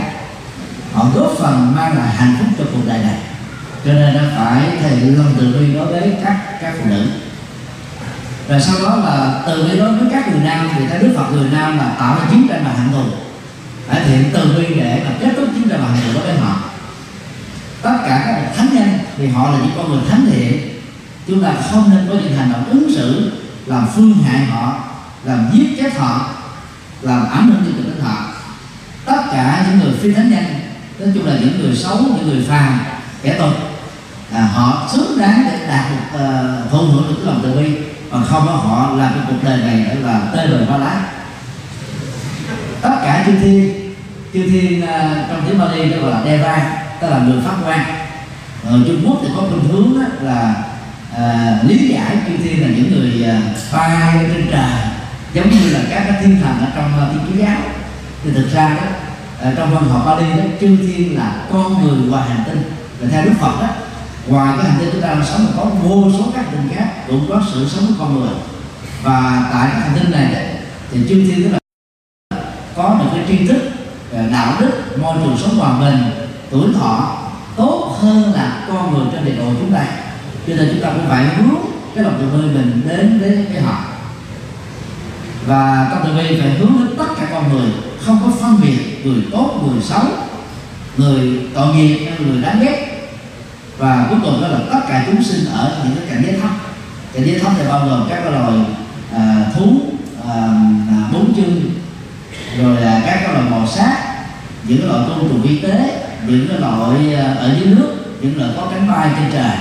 Họ 0.92 1.06
góp 1.14 1.32
phần 1.38 1.72
mang 1.76 1.98
lại 1.98 2.08
hạnh 2.16 2.36
phúc 2.38 2.48
cho 2.58 2.64
cuộc 2.72 2.82
đời 2.86 2.98
này. 2.98 3.16
Cho 3.84 3.92
nên 3.92 4.14
nó 4.14 4.22
phải 4.36 4.62
thầy 4.80 4.90
hiện 4.90 5.18
lòng 5.18 5.34
từ 5.38 5.52
bi 5.52 5.74
đối 5.74 5.86
với 5.86 6.16
các 6.24 6.36
các 6.60 6.74
phụ 6.78 6.90
nữ 6.90 7.06
rồi 8.48 8.60
sau 8.60 8.74
đó 8.82 8.96
là 8.96 9.42
từ 9.46 9.68
bi 9.68 9.78
đối 9.78 9.92
với 9.92 10.08
các 10.12 10.28
người 10.28 10.40
nam 10.44 10.68
thì 10.74 10.86
ta 10.90 10.96
đức 10.96 11.12
phật 11.16 11.32
người 11.32 11.50
nam 11.52 11.78
là 11.78 11.94
tạo 11.98 12.14
ra 12.14 12.26
chiến 12.30 12.46
tranh 12.48 12.64
và 12.64 12.72
hạnh 12.72 12.88
thù 12.92 13.04
phải 13.88 14.02
thiện 14.04 14.30
từ 14.32 14.54
bi 14.56 14.74
để 14.74 15.02
mà 15.04 15.10
kết 15.20 15.30
thúc 15.36 15.48
chiến 15.54 15.68
tranh 15.68 15.80
và 15.82 15.88
hạnh 15.88 16.02
thù 16.06 16.12
đối 16.14 16.26
với 16.26 16.36
họ. 16.36 16.56
Tất 17.82 17.98
cả 18.06 18.22
các 18.26 18.42
bậc 18.42 18.56
thánh 18.56 18.74
nhân 18.74 18.98
thì 19.16 19.28
họ 19.28 19.50
là 19.50 19.58
những 19.58 19.72
con 19.76 19.90
người 19.90 20.00
thánh 20.10 20.26
thiện 20.30 20.68
chúng 21.26 21.42
ta 21.42 21.52
không 21.70 21.90
nên 21.90 22.06
có 22.08 22.14
những 22.14 22.36
hành 22.36 22.52
động 22.52 22.64
ứng 22.70 22.94
xử 22.94 23.32
làm 23.66 23.86
phương 23.94 24.14
hại 24.14 24.44
họ 24.44 24.78
làm 25.24 25.50
giết 25.52 25.66
chết 25.78 25.98
họ 25.98 26.30
làm 27.02 27.26
ảnh 27.30 27.46
hưởng 27.46 27.64
đến 27.64 27.84
tinh 27.84 28.04
họ. 28.04 28.16
Tất 29.04 29.22
cả 29.32 29.66
những 29.68 29.78
người 29.78 29.98
phi 30.02 30.12
thánh 30.12 30.30
nhân 30.30 30.44
nói 30.98 31.08
chung 31.14 31.26
là 31.26 31.34
những 31.40 31.60
người 31.60 31.76
xấu 31.76 31.98
những 31.98 32.28
người 32.28 32.46
phàm 32.48 32.80
kẻ 33.22 33.36
tục 33.38 33.54
à, 34.32 34.42
họ 34.42 34.88
xứng 34.92 35.18
đáng 35.18 35.44
để 35.50 35.66
đạt 35.68 35.84
được 35.90 36.18
uh, 36.18 36.72
hưởng 36.72 37.04
được 37.08 37.14
cái 37.16 37.26
lòng 37.26 37.40
từ 37.42 37.52
bi 37.52 37.91
còn 38.12 38.24
không 38.24 38.46
đó 38.46 38.52
họ 38.52 38.94
làm 38.96 39.12
cái 39.14 39.22
cuộc 39.28 39.44
đời 39.44 39.56
này 39.58 39.96
là 40.02 40.20
tê 40.32 40.46
đời 40.46 40.66
ba 40.70 40.76
lá. 40.76 41.12
Tất 42.80 42.94
cả 43.02 43.22
chư 43.26 43.32
thiên 43.32 43.92
chư 44.32 44.50
thiên 44.50 44.82
uh, 44.82 44.88
trong 45.28 45.42
tiếng 45.46 45.58
Bali 45.58 45.84
nó 45.84 46.02
gọi 46.02 46.10
là 46.10 46.22
Deva 46.24 46.84
tức 47.00 47.10
là 47.10 47.18
người 47.18 47.40
phát 47.44 47.54
quan. 47.66 47.84
Ở 48.66 48.78
Trung 48.86 49.02
Quốc 49.06 49.18
thì 49.22 49.28
có 49.36 49.42
khuynh 49.42 49.64
hướng 49.68 50.00
đó 50.00 50.06
là 50.20 50.54
à, 51.16 51.58
lý 51.66 51.88
giải 51.88 52.16
chư 52.26 52.36
thiên 52.36 52.62
là 52.62 52.68
những 52.68 52.90
người 52.90 53.24
à, 53.24 53.40
bay 53.72 54.24
trên 54.34 54.46
trời 54.50 54.70
giống 55.34 55.50
như 55.50 55.70
là 55.70 55.80
các 55.90 56.04
cái 56.08 56.22
thiên 56.22 56.40
thần 56.42 56.60
ở 56.60 56.66
trong 56.76 56.92
uh, 57.02 57.12
thiên 57.12 57.20
chúa 57.28 57.42
giáo. 57.44 57.58
Thì 58.24 58.30
thực 58.30 58.52
ra 58.52 58.68
đó 58.68 58.86
à, 59.42 59.52
trong 59.56 59.74
văn 59.74 59.88
học 59.88 60.02
Bali 60.06 60.30
đó 60.30 60.44
chư 60.60 60.76
thiên 60.76 61.18
là 61.18 61.32
con 61.52 61.84
người 61.84 62.08
ngoài 62.08 62.28
hành 62.28 62.44
tinh. 62.46 62.62
Và 63.00 63.08
theo 63.10 63.24
Đức 63.24 63.32
Phật 63.40 63.60
đó 63.60 63.68
ngoài 64.26 64.56
cái 64.56 64.70
hành 64.70 64.80
tinh 64.80 64.88
chúng 64.92 65.02
ta 65.02 65.08
đang 65.08 65.24
sống 65.24 65.46
có 65.56 65.64
vô 65.64 66.10
số 66.18 66.24
các 66.34 66.44
hành 66.44 66.52
tinh 66.52 66.76
khác 66.76 66.88
cũng 67.06 67.26
có 67.28 67.42
sự 67.52 67.68
sống 67.68 67.86
của 67.88 67.94
con 67.98 68.20
người. 68.20 68.34
Và 69.02 69.48
tại 69.52 69.68
cái 69.72 69.80
hành 69.80 69.98
tinh 70.00 70.10
này 70.10 70.56
thì 70.90 71.00
chư 71.08 71.14
thiên 71.14 71.42
tức 71.42 71.50
là 71.52 71.58
có 72.76 72.98
được 72.98 73.10
cái 73.14 73.24
tri 73.28 73.46
thức 73.46 73.62
à, 74.14 74.22
đạo 74.32 74.54
đức, 74.60 74.98
môi 75.02 75.16
trường 75.24 75.36
sống 75.42 75.58
hòa 75.58 75.80
bình, 75.80 75.98
tuổi 76.50 76.68
thọ 76.74 77.18
tốt 77.56 77.96
hơn 78.00 78.32
là 78.32 78.64
con 78.68 78.94
người 78.94 79.06
trên 79.12 79.24
địa 79.24 79.34
cầu 79.38 79.52
chúng 79.60 79.72
ta. 79.72 79.86
Cho 80.46 80.54
nên 80.54 80.68
chúng 80.72 80.82
ta 80.82 80.90
cũng 80.90 81.08
phải 81.08 81.24
hướng 81.24 81.54
cái 81.94 82.04
lòng 82.04 82.14
từ 82.18 82.38
bi 82.38 82.54
mình 82.54 82.82
đến 82.88 83.20
với 83.20 83.46
cái 83.52 83.62
họ. 83.62 83.84
Và 85.46 85.88
tâm 85.90 86.02
từ 86.04 86.16
bi 86.16 86.40
phải 86.40 86.50
hướng 86.50 86.78
đến 86.78 86.96
tất 86.98 87.06
cả 87.20 87.26
con 87.30 87.52
người, 87.52 87.72
không 88.06 88.20
có 88.24 88.30
phân 88.40 88.60
biệt 88.60 89.04
người 89.04 89.24
tốt, 89.32 89.62
người 89.66 89.82
xấu, 89.82 90.04
người 90.96 91.40
tội 91.54 91.74
nghiệp 91.74 91.98
hay 92.08 92.18
người 92.18 92.42
đáng 92.42 92.60
ghét 92.60 92.91
và 93.82 94.06
cuối 94.10 94.18
cùng 94.22 94.42
đó 94.42 94.48
là 94.48 94.58
tất 94.72 94.80
cả 94.88 95.04
chúng 95.06 95.22
sinh 95.22 95.44
ở 95.52 95.76
những 95.84 95.96
cái 95.96 96.06
cảnh 96.08 96.22
giới 96.26 96.40
thấp. 96.40 96.50
Cảnh 97.14 97.22
giới 97.26 97.38
thấp 97.38 97.52
thì 97.58 97.64
bao 97.68 97.86
gồm 97.88 98.06
các 98.10 98.30
loài 98.30 98.52
à, 99.14 99.44
thú 99.54 99.80
à, 100.28 100.34
à 100.90 100.96
bốn 101.12 101.34
chân 101.36 101.70
rồi 102.58 102.80
là 102.80 103.02
các 103.06 103.20
cái 103.22 103.32
loài 103.32 103.50
bò 103.50 103.66
sát 103.66 103.96
những 104.64 104.88
loài 104.88 105.04
côn 105.08 105.18
trùng 105.28 105.42
vi 105.42 105.58
tế 105.58 106.06
những 106.26 106.48
cái 106.48 106.58
loại 106.60 107.14
à, 107.14 107.34
ở 107.34 107.56
dưới 107.58 107.74
nước 107.74 107.94
những 108.20 108.38
loại 108.38 108.50
có 108.56 108.68
cánh 108.70 108.88
bay 108.88 109.10
trên 109.16 109.32
trời. 109.32 109.56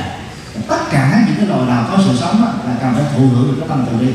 Tất 0.68 0.80
cả 0.92 1.24
những 1.28 1.36
cái 1.38 1.46
loài 1.46 1.68
nào 1.68 1.88
có 1.92 2.04
sự 2.06 2.18
sống 2.20 2.42
đó, 2.42 2.54
là 2.66 2.76
cần 2.82 2.94
phải 2.94 3.04
thụ 3.16 3.28
hưởng 3.28 3.48
được 3.48 3.56
cái 3.60 3.70
tâm 3.70 3.86
từ 3.92 3.98
bi. 3.98 4.14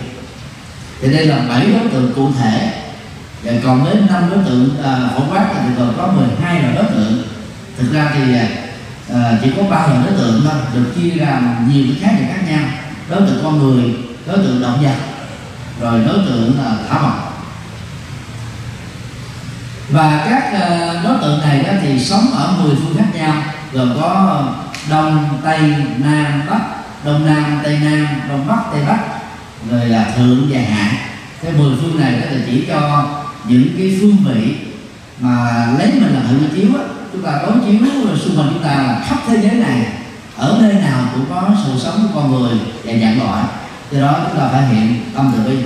Thì 1.00 1.12
đây 1.12 1.26
là 1.26 1.38
bảy 1.48 1.66
đối 1.70 1.90
tượng 1.90 2.12
cụ 2.16 2.28
thể. 2.40 2.82
Và 3.42 3.52
còn 3.64 3.84
đến 3.84 4.06
năm 4.10 4.30
đối 4.30 4.44
tượng 4.44 4.82
à, 4.84 4.98
phổ 5.14 5.22
quát 5.30 5.46
thì 5.52 5.70
còn 5.78 5.94
có 5.96 6.06
12 6.06 6.62
loại 6.62 6.74
đối 6.74 6.84
tượng. 6.84 7.22
Thực 7.78 7.92
ra 7.92 8.12
thì 8.14 8.34
à, 8.34 8.48
à, 9.14 9.38
chỉ 9.42 9.50
có 9.56 9.62
ba 9.62 9.86
loại 9.86 9.98
đối 10.04 10.18
tượng 10.18 10.42
thôi. 10.44 10.54
Được 10.74 10.92
chia 10.96 11.10
ra 11.10 11.40
nhiều 11.68 11.84
cái 11.88 11.98
khác 12.00 12.16
biệt 12.18 12.26
khác 12.28 12.42
nhau. 12.48 12.68
Đối 13.08 13.20
tượng 13.20 13.40
con 13.42 13.58
người 13.58 13.94
đối 14.26 14.38
tượng 14.38 14.62
động 14.62 14.82
vật 14.82 14.94
rồi 15.80 16.04
đối 16.04 16.18
tượng 16.18 16.58
là 16.58 16.76
thả 16.88 16.98
vật 16.98 17.26
và 19.88 20.26
các 20.30 20.60
ờ, 20.60 21.00
đối 21.04 21.18
tượng 21.22 21.40
này 21.40 21.62
đó 21.62 21.72
thì 21.82 21.98
sống 21.98 22.30
ở 22.32 22.54
10 22.62 22.74
phương 22.76 22.96
khác 22.98 23.06
nhau 23.14 23.42
gồm 23.72 23.96
có 24.00 24.42
đông 24.90 25.28
tây 25.44 25.60
nam 25.98 26.42
bắc 26.50 26.60
đông 27.04 27.26
nam 27.26 27.60
tây 27.64 27.78
nam 27.82 28.06
đông 28.28 28.46
bắc 28.46 28.58
tây 28.72 28.80
bắc 28.86 28.98
rồi 29.70 29.88
là 29.88 30.12
thượng 30.16 30.46
và 30.50 30.60
hạ. 30.60 30.92
Cái 31.42 31.52
mười 31.52 31.76
phương 31.80 32.00
này 32.00 32.12
đó 32.12 32.26
là 32.30 32.38
chỉ 32.46 32.64
cho 32.68 33.08
những 33.48 33.68
cái 33.78 33.98
phương 34.00 34.16
vị 34.24 34.54
mà 35.20 35.66
lấy 35.78 35.92
mình 35.92 36.14
là 36.14 36.20
thượng 36.28 36.48
chiếu 36.54 36.68
á 36.78 36.84
chúng 37.16 37.24
ta 37.24 37.42
đối 37.42 37.52
chiếu 37.66 38.16
xung 38.16 38.38
quanh 38.38 38.48
chúng 38.52 38.62
ta 38.62 38.74
là 38.74 39.04
khắp 39.08 39.16
thế 39.26 39.36
giới 39.42 39.54
này 39.54 39.86
ở 40.36 40.58
nơi 40.62 40.72
nào 40.72 41.08
cũng 41.14 41.24
có 41.30 41.50
sự 41.64 41.72
sống 41.78 42.08
của 42.12 42.20
con 42.20 42.32
người 42.32 42.58
và 42.84 42.92
dạng 42.92 43.18
loại. 43.18 43.44
Do 43.90 44.00
đó 44.00 44.18
chúng 44.28 44.38
ta 44.38 44.48
phải 44.52 44.66
hiện 44.66 45.00
tâm 45.14 45.32
từ 45.36 45.50
bi. 45.50 45.56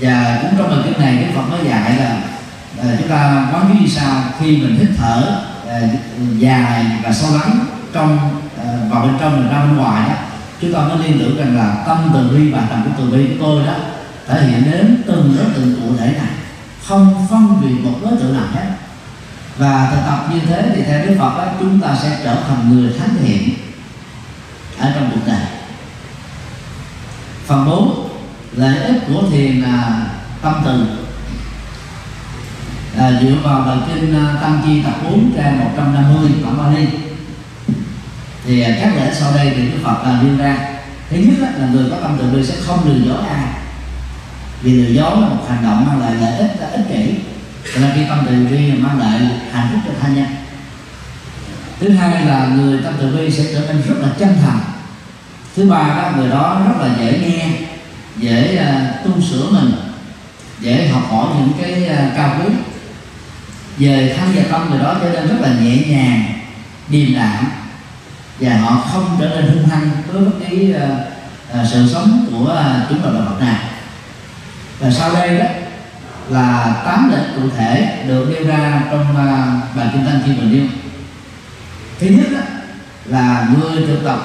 Và 0.00 0.38
cũng 0.42 0.50
trong 0.58 0.70
bài 0.70 0.78
kinh 0.84 1.00
này 1.00 1.16
Đức 1.16 1.32
Phật 1.34 1.42
mới 1.50 1.64
dạy 1.64 1.96
là 1.98 2.20
à, 2.82 2.96
chúng 2.98 3.08
ta 3.08 3.48
quán 3.52 3.66
chiếu 3.68 3.82
như 3.82 3.88
sau 3.88 4.22
khi 4.40 4.56
mình 4.56 4.76
hít 4.78 4.88
thở 4.98 5.40
à, 5.68 5.80
dài 6.38 6.86
và 7.02 7.12
sâu 7.12 7.30
lắng 7.34 7.58
trong 7.92 8.18
à, 8.58 8.64
vào 8.90 9.02
bên 9.02 9.14
trong 9.20 9.42
và 9.42 9.52
ra 9.52 9.64
bên 9.64 9.76
ngoài 9.76 10.08
đó 10.08 10.14
chúng 10.60 10.72
ta 10.72 10.80
mới 10.80 10.98
liên 10.98 11.18
tưởng 11.18 11.38
rằng 11.38 11.56
là 11.56 11.84
tâm 11.86 12.10
từ 12.14 12.36
bi 12.36 12.50
và 12.50 12.66
tầm 12.70 12.84
của 12.84 12.90
từ 12.98 13.16
bi 13.16 13.26
của 13.26 13.34
tôi 13.46 13.66
đó 13.66 13.72
thể 14.28 14.42
hiện 14.46 14.72
đến 14.72 15.02
từng 15.06 15.36
đối 15.36 15.54
tượng 15.54 15.74
cụ 15.74 15.96
thể 15.98 16.06
này 16.06 16.30
không 16.88 17.26
phân 17.30 17.60
biệt 17.60 17.84
một 17.84 17.98
đối 18.02 18.16
tượng 18.20 18.34
nào 18.34 18.46
hết 18.54 18.66
và 19.58 19.88
thực 19.90 20.00
tập 20.06 20.26
như 20.32 20.40
thế 20.40 20.72
thì 20.74 20.82
theo 20.82 21.06
Đức 21.06 21.16
Phật 21.18 21.36
đó, 21.38 21.44
chúng 21.60 21.80
ta 21.80 21.88
sẽ 22.02 22.18
trở 22.24 22.34
thành 22.48 22.70
người 22.70 22.92
thánh 22.98 23.16
thiện 23.20 23.54
ở 24.78 24.92
trong 24.94 25.10
cuộc 25.14 25.20
đời. 25.26 25.46
Phần 27.46 27.66
4 27.66 28.08
lợi 28.52 28.78
ích 28.78 28.96
của 29.08 29.22
thiền 29.30 29.60
là 29.60 30.06
tâm 30.42 30.54
từ. 30.64 30.86
À, 32.98 33.12
dựa 33.22 33.34
vào 33.42 33.60
bài 33.60 33.76
kinh 33.86 34.14
à, 34.14 34.38
Tăng 34.42 34.62
Chi 34.64 34.82
tập 34.82 34.94
4 35.04 35.32
trang 35.36 35.58
150 35.58 36.30
bản 36.44 36.58
Bali 36.58 36.86
thì 38.44 38.62
à, 38.62 38.76
các 38.80 38.96
lễ 38.96 39.10
sau 39.14 39.32
đây 39.34 39.52
thì 39.56 39.68
Đức 39.68 39.78
Phật 39.84 40.04
là 40.04 40.22
đưa 40.22 40.36
ra. 40.36 40.58
Thứ 41.10 41.16
nhất 41.16 41.48
là 41.58 41.66
người 41.72 41.90
có 41.90 41.96
tâm 42.02 42.16
từ 42.18 42.30
bi 42.30 42.46
sẽ 42.46 42.54
không 42.66 42.78
lừa 42.84 43.08
dối 43.08 43.26
ai. 43.28 43.46
Vì 44.62 44.72
lừa 44.72 44.92
dối 44.92 45.20
là 45.20 45.28
một 45.28 45.44
hành 45.48 45.62
động 45.62 45.86
mang 45.86 46.00
lại 46.00 46.14
lợi 46.20 46.38
ích 46.38 46.60
là 46.60 46.68
ích 46.68 46.84
kỷ 46.88 47.14
cho 47.74 47.80
nên 47.80 47.90
khi 47.94 48.00
tâm 48.08 48.26
từ 48.26 48.46
bi 48.50 48.72
mang 48.72 48.98
lại 48.98 49.20
hạnh 49.52 49.68
phúc 49.72 49.80
cho 49.86 49.92
tha 50.00 50.08
nhân 50.08 50.26
thứ 51.82 51.90
hai 51.90 52.26
là 52.26 52.46
người 52.46 52.80
tâm 52.84 52.94
từ 52.98 53.16
bi 53.16 53.30
sẽ 53.30 53.44
trở 53.52 53.60
nên 53.60 53.82
rất 53.88 53.94
là 53.98 54.08
chân 54.18 54.36
thành. 54.44 54.60
Thứ 55.56 55.70
ba 55.70 55.78
đó 55.78 56.10
người 56.16 56.30
đó 56.30 56.62
rất 56.68 56.86
là 56.86 56.94
dễ 57.00 57.18
nghe 57.18 57.48
dễ 58.16 58.58
uh, 58.62 59.04
tu 59.04 59.20
sửa 59.20 59.50
mình 59.50 59.72
dễ 60.60 60.88
học 60.88 61.02
hỏi 61.10 61.26
những 61.38 61.52
cái 61.62 61.90
uh, 61.90 62.16
cao 62.16 62.36
quý. 62.38 62.54
Về 63.78 64.16
thân 64.18 64.32
và 64.34 64.42
tâm 64.50 64.70
người 64.70 64.78
đó 64.78 64.96
trở 65.00 65.10
nên 65.10 65.28
rất 65.28 65.36
là 65.40 65.48
nhẹ 65.60 65.76
nhàng 65.76 66.24
điềm 66.88 67.14
đạm 67.14 67.44
và 68.40 68.56
họ 68.56 68.84
không 68.92 69.16
trở 69.20 69.28
nên 69.28 69.54
hung 69.54 69.68
hăng 69.68 69.90
với 70.06 70.24
bất 70.24 70.46
kỳ 70.48 70.74
uh, 70.74 71.60
uh, 71.60 71.66
sự 71.72 71.88
sống 71.92 72.26
của 72.30 72.52
uh, 72.52 72.88
chúng 72.88 73.02
loại 73.02 73.14
đạo 73.14 73.24
Phật 73.28 73.44
nào. 73.44 73.60
Và 74.80 74.90
sau 74.90 75.14
đây 75.14 75.38
đó 75.38 75.44
là 76.32 76.82
tám 76.84 77.10
lệnh 77.12 77.34
cụ 77.36 77.56
thể 77.56 78.04
được 78.08 78.26
nêu 78.30 78.44
ra 78.44 78.82
trong 78.90 79.06
uh, 79.10 79.76
bài 79.76 79.88
kinh 79.92 80.06
tăng 80.06 80.20
chi 80.26 80.32
bình 80.32 80.52
yêu 80.52 80.64
thứ 82.00 82.06
nhất 82.06 82.26
đó, 82.32 82.40
là 83.04 83.48
người 83.54 83.86
thực 83.86 84.04
tập 84.04 84.18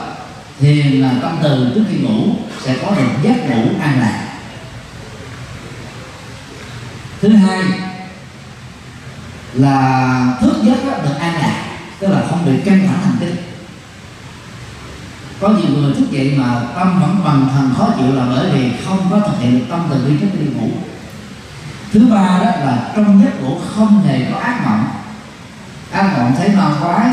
thiền 0.59 1.01
là 1.01 1.11
tâm 1.21 1.37
từ 1.43 1.71
trước 1.75 1.83
khi 1.89 1.97
ngủ 1.97 2.27
sẽ 2.65 2.77
có 2.81 2.95
được 2.95 3.09
giấc 3.23 3.49
ngủ 3.49 3.69
an 3.81 3.99
lạc. 3.99 4.23
Thứ 7.21 7.29
hai 7.29 7.63
là 9.53 10.37
thức 10.41 10.53
giấc 10.63 11.03
được 11.03 11.15
an 11.19 11.33
lạc 11.33 11.63
tức 11.99 12.07
là 12.07 12.23
không 12.29 12.45
bị 12.45 12.51
căng 12.65 12.87
thẳng 12.87 12.99
thần 13.03 13.15
kinh 13.19 13.35
có 15.39 15.49
nhiều 15.49 15.77
người 15.77 15.93
thức 15.93 16.11
dậy 16.11 16.33
mà 16.37 16.61
tâm 16.75 17.01
vẫn 17.01 17.21
bằng 17.25 17.49
thần 17.53 17.73
khó 17.77 17.93
chịu 17.97 18.15
là 18.15 18.25
bởi 18.35 18.49
vì 18.49 18.71
không 18.85 19.07
có 19.11 19.19
thực 19.19 19.39
hiện 19.39 19.59
được 19.59 19.65
tâm 19.69 19.87
từ 19.89 20.05
bi 20.05 20.13
trước 20.21 20.27
khi 20.33 20.39
đi 20.39 20.51
ngủ 20.51 20.69
thứ 21.93 22.07
ba 22.11 22.39
đó 22.43 22.49
là 22.65 22.91
trong 22.95 23.23
giấc 23.23 23.41
ngủ 23.41 23.59
không 23.75 24.03
hề 24.07 24.31
có 24.31 24.39
ác 24.39 24.65
mộng. 24.65 24.87
Ác 25.91 26.17
mộng 26.17 26.35
thấy 26.37 26.49
ma 26.49 26.69
quái 26.81 27.09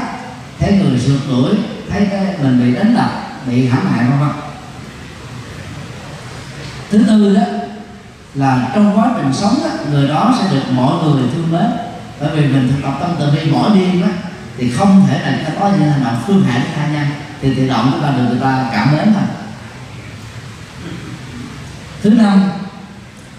thấy 0.58 0.72
người 0.72 1.00
sượt 1.00 1.20
đuổi 1.28 1.54
thấy 1.90 2.08
mình 2.42 2.60
bị 2.60 2.74
đánh 2.74 2.94
đập 2.94 3.10
bị 3.46 3.68
hãm 3.68 3.86
hại 3.86 4.04
vân 4.04 4.20
vân. 4.20 4.30
Thứ 6.90 7.04
tư 7.06 7.34
đó 7.34 7.42
là 8.34 8.70
trong 8.74 8.98
quá 8.98 9.10
trình 9.16 9.32
sống 9.32 9.58
đó, 9.64 9.70
người 9.90 10.08
đó 10.08 10.34
sẽ 10.38 10.54
được 10.54 10.62
mọi 10.70 11.04
người 11.04 11.22
thương 11.32 11.52
mến. 11.52 11.66
Bởi 12.20 12.30
vì 12.36 12.46
mình 12.46 12.68
thực 12.68 12.82
tập 12.82 12.94
tâm 13.00 13.10
từ 13.18 13.30
bi 13.30 13.50
mỗi 13.50 13.70
đêm 13.74 14.00
đó 14.00 14.08
thì 14.58 14.70
không 14.70 15.06
thể 15.08 15.18
là 15.18 15.38
ta 15.46 15.52
có 15.60 15.68
những 15.68 15.90
hành 15.90 16.04
động 16.04 16.22
phương 16.26 16.44
hại 16.44 16.58
đến 16.58 16.68
tha 16.76 16.86
nhân. 16.86 17.06
Thì 17.40 17.54
tự 17.54 17.68
động 17.68 17.90
chúng 17.92 18.02
ta 18.02 18.10
được 18.10 18.24
người 18.28 18.40
ta 18.40 18.68
cảm 18.72 18.92
mến 18.92 19.14
thôi. 19.14 19.24
Thứ 22.02 22.10
năm 22.10 22.42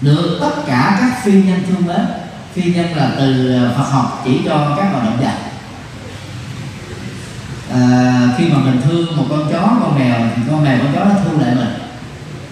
được 0.02 0.38
tất 0.42 0.52
cả 0.68 0.98
các 1.00 1.24
phi 1.24 1.32
nhân 1.32 1.64
thương 1.68 1.88
mến. 1.88 2.06
Phi 2.54 2.64
nhân 2.64 2.96
là 2.96 3.12
từ 3.18 3.56
ờ, 3.56 3.74
Phật 3.78 3.84
học 3.84 4.22
chỉ 4.26 4.42
cho 4.46 4.76
các 4.78 4.90
hoạt 4.92 5.04
động 5.04 5.18
vật. 5.22 5.34
À, 7.74 8.30
khi 8.38 8.50
mà 8.50 8.58
mình 8.58 8.82
thương 8.84 9.18
một 9.18 9.26
con 9.30 9.52
chó 9.52 9.78
con 9.82 10.00
mèo 10.00 10.22
thì 10.36 10.42
con 10.50 10.64
mèo 10.64 10.78
con 10.80 10.94
chó 10.96 11.06
nó 11.06 11.16
thương 11.24 11.42
lại 11.42 11.56
mình. 11.56 11.74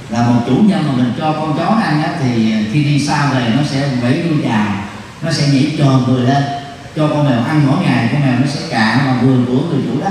Là 0.10 0.28
một 0.28 0.42
chủ 0.48 0.56
nhân 0.56 0.84
mà 0.88 0.94
mình 0.98 1.14
cho 1.20 1.32
con 1.32 1.58
chó 1.58 1.66
ăn 1.66 2.04
á, 2.04 2.10
thì 2.20 2.54
khi 2.74 2.84
đi 2.84 3.08
xa 3.08 3.32
về 3.32 3.54
nó 3.58 3.64
sẽ 3.72 3.90
vẫy 4.02 4.24
đuôi 4.24 4.40
chào 4.44 4.66
nó 5.24 5.32
sẽ 5.32 5.48
nhảy 5.48 5.76
tròn 5.78 6.04
người 6.08 6.22
lên 6.22 6.44
cho 6.96 7.08
con 7.08 7.30
mèo 7.30 7.44
ăn 7.44 7.68
mỗi 7.68 7.86
ngày 7.86 8.10
con 8.12 8.22
mèo 8.22 8.40
nó 8.40 8.48
sẽ 8.48 8.60
cạn 8.70 9.00
vào 9.06 9.16
vườn 9.22 9.46
của 9.46 9.68
người 9.70 9.82
chủ 9.86 10.02
đó 10.02 10.10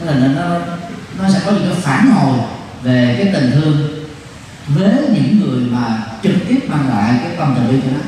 tức 0.00 0.06
là 0.06 0.14
nó 0.14 0.58
nó 1.18 1.28
sẽ 1.28 1.40
có 1.46 1.52
những 1.52 1.70
cái 1.72 1.80
phản 1.80 2.10
hồi 2.10 2.38
về 2.82 3.16
cái 3.18 3.32
tình 3.32 3.50
thương 3.50 3.97
với 4.68 5.08
những 5.14 5.40
người 5.40 5.60
mà 5.70 5.98
trực 6.22 6.34
tiếp 6.48 6.60
mang 6.68 6.88
lại 6.88 7.14
cái 7.22 7.36
tâm 7.36 7.54
từ 7.56 7.72
bi 7.72 7.80
cho 7.84 7.90
nó. 7.92 8.00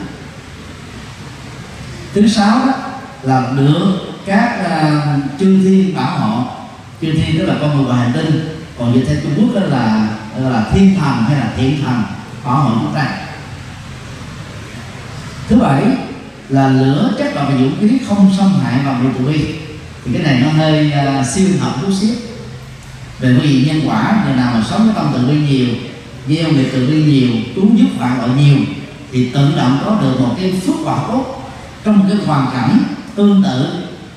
Thứ 2.15 2.28
sáu 2.28 2.66
đó 2.66 2.73
là 3.23 3.53
được 3.57 3.99
các 4.27 4.59
uh, 4.61 5.41
chư 5.41 5.61
thiên 5.65 5.97
bảo 5.97 6.19
hộ. 6.19 6.45
Chư 7.01 7.12
thiên 7.12 7.39
tức 7.39 7.47
là 7.47 7.55
con 7.61 7.77
người 7.77 7.87
và 7.89 7.97
hành 7.97 8.12
tinh. 8.15 8.57
Còn 8.78 8.93
như 8.93 9.05
theo 9.05 9.16
trung 9.23 9.32
quốc 9.37 9.61
đó 9.61 9.66
là 9.66 10.09
là 10.37 10.70
thiên 10.73 10.97
thần 11.01 11.24
hay 11.24 11.37
là 11.41 11.53
thiện 11.57 11.82
thần 11.85 12.03
bảo 12.45 12.55
hộ 12.55 12.70
chúng 12.70 12.95
ta. 12.95 13.09
Thứ 15.49 15.57
bảy 15.57 15.82
là 16.49 16.69
lửa 16.69 17.12
chất 17.19 17.35
độc 17.35 17.45
và 17.49 17.55
vũ 17.55 17.69
khí 17.81 17.99
không 18.09 18.32
xâm 18.39 18.55
hại 18.65 18.85
vào 18.85 18.97
người 19.03 19.12
tụi 19.19 19.32
bi 19.32 19.45
thì 20.05 20.12
cái 20.12 20.23
này 20.23 20.41
nó 20.45 20.51
hơi 20.51 20.93
uh, 21.20 21.27
siêu 21.27 21.49
hợp 21.61 21.73
chút 21.81 21.93
xíu. 22.01 22.15
Về 23.19 23.28
quý 23.28 23.47
vị 23.47 23.65
nhân 23.66 23.89
quả 23.89 24.23
người 24.24 24.37
nào 24.37 24.53
mà 24.55 24.65
sống 24.70 24.85
với 24.85 24.95
tâm 24.97 25.11
từ 25.12 25.27
bi 25.27 25.35
nhiều 25.35 25.69
gieo 26.29 26.49
nghiệp 26.49 26.69
từ 26.73 26.87
bi 26.87 27.03
nhiều 27.03 27.31
cứu 27.55 27.67
giúp 27.77 27.89
bạn 28.01 28.19
gọi 28.21 28.29
nhiều 28.29 28.57
thì 29.13 29.31
tự 29.31 29.57
động 29.57 29.79
có 29.85 29.99
được 30.03 30.21
một 30.21 30.35
cái 30.41 30.53
phước 30.67 30.77
quả 30.85 30.97
tốt. 31.09 31.51
Trong 31.85 31.99
một 31.99 32.05
cái 32.09 32.19
hoàn 32.27 32.51
cảnh 32.53 32.79
tương 33.15 33.43
tự 33.43 33.67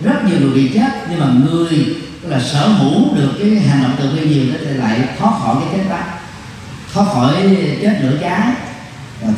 rất 0.02 0.26
nhiều 0.26 0.40
người 0.40 0.54
bị 0.54 0.72
chết 0.74 0.90
nhưng 1.10 1.20
mà 1.20 1.26
người 1.26 1.96
tức 2.22 2.30
là 2.30 2.40
sở 2.40 2.68
hữu 2.68 3.16
được 3.16 3.32
cái 3.40 3.50
hành 3.50 3.84
động 3.84 3.96
từ 4.00 4.12
bi 4.12 4.30
nhiều 4.30 4.46
đó 4.54 4.60
thì 4.66 4.74
lại 4.74 5.00
thoát 5.20 5.32
khỏi 5.40 5.56
cái 5.60 5.78
chết 5.78 5.90
đó. 5.90 6.00
Thoát 6.94 7.06
khỏi 7.14 7.34
chết 7.82 8.00
lửa 8.02 8.18
cháy 8.22 8.42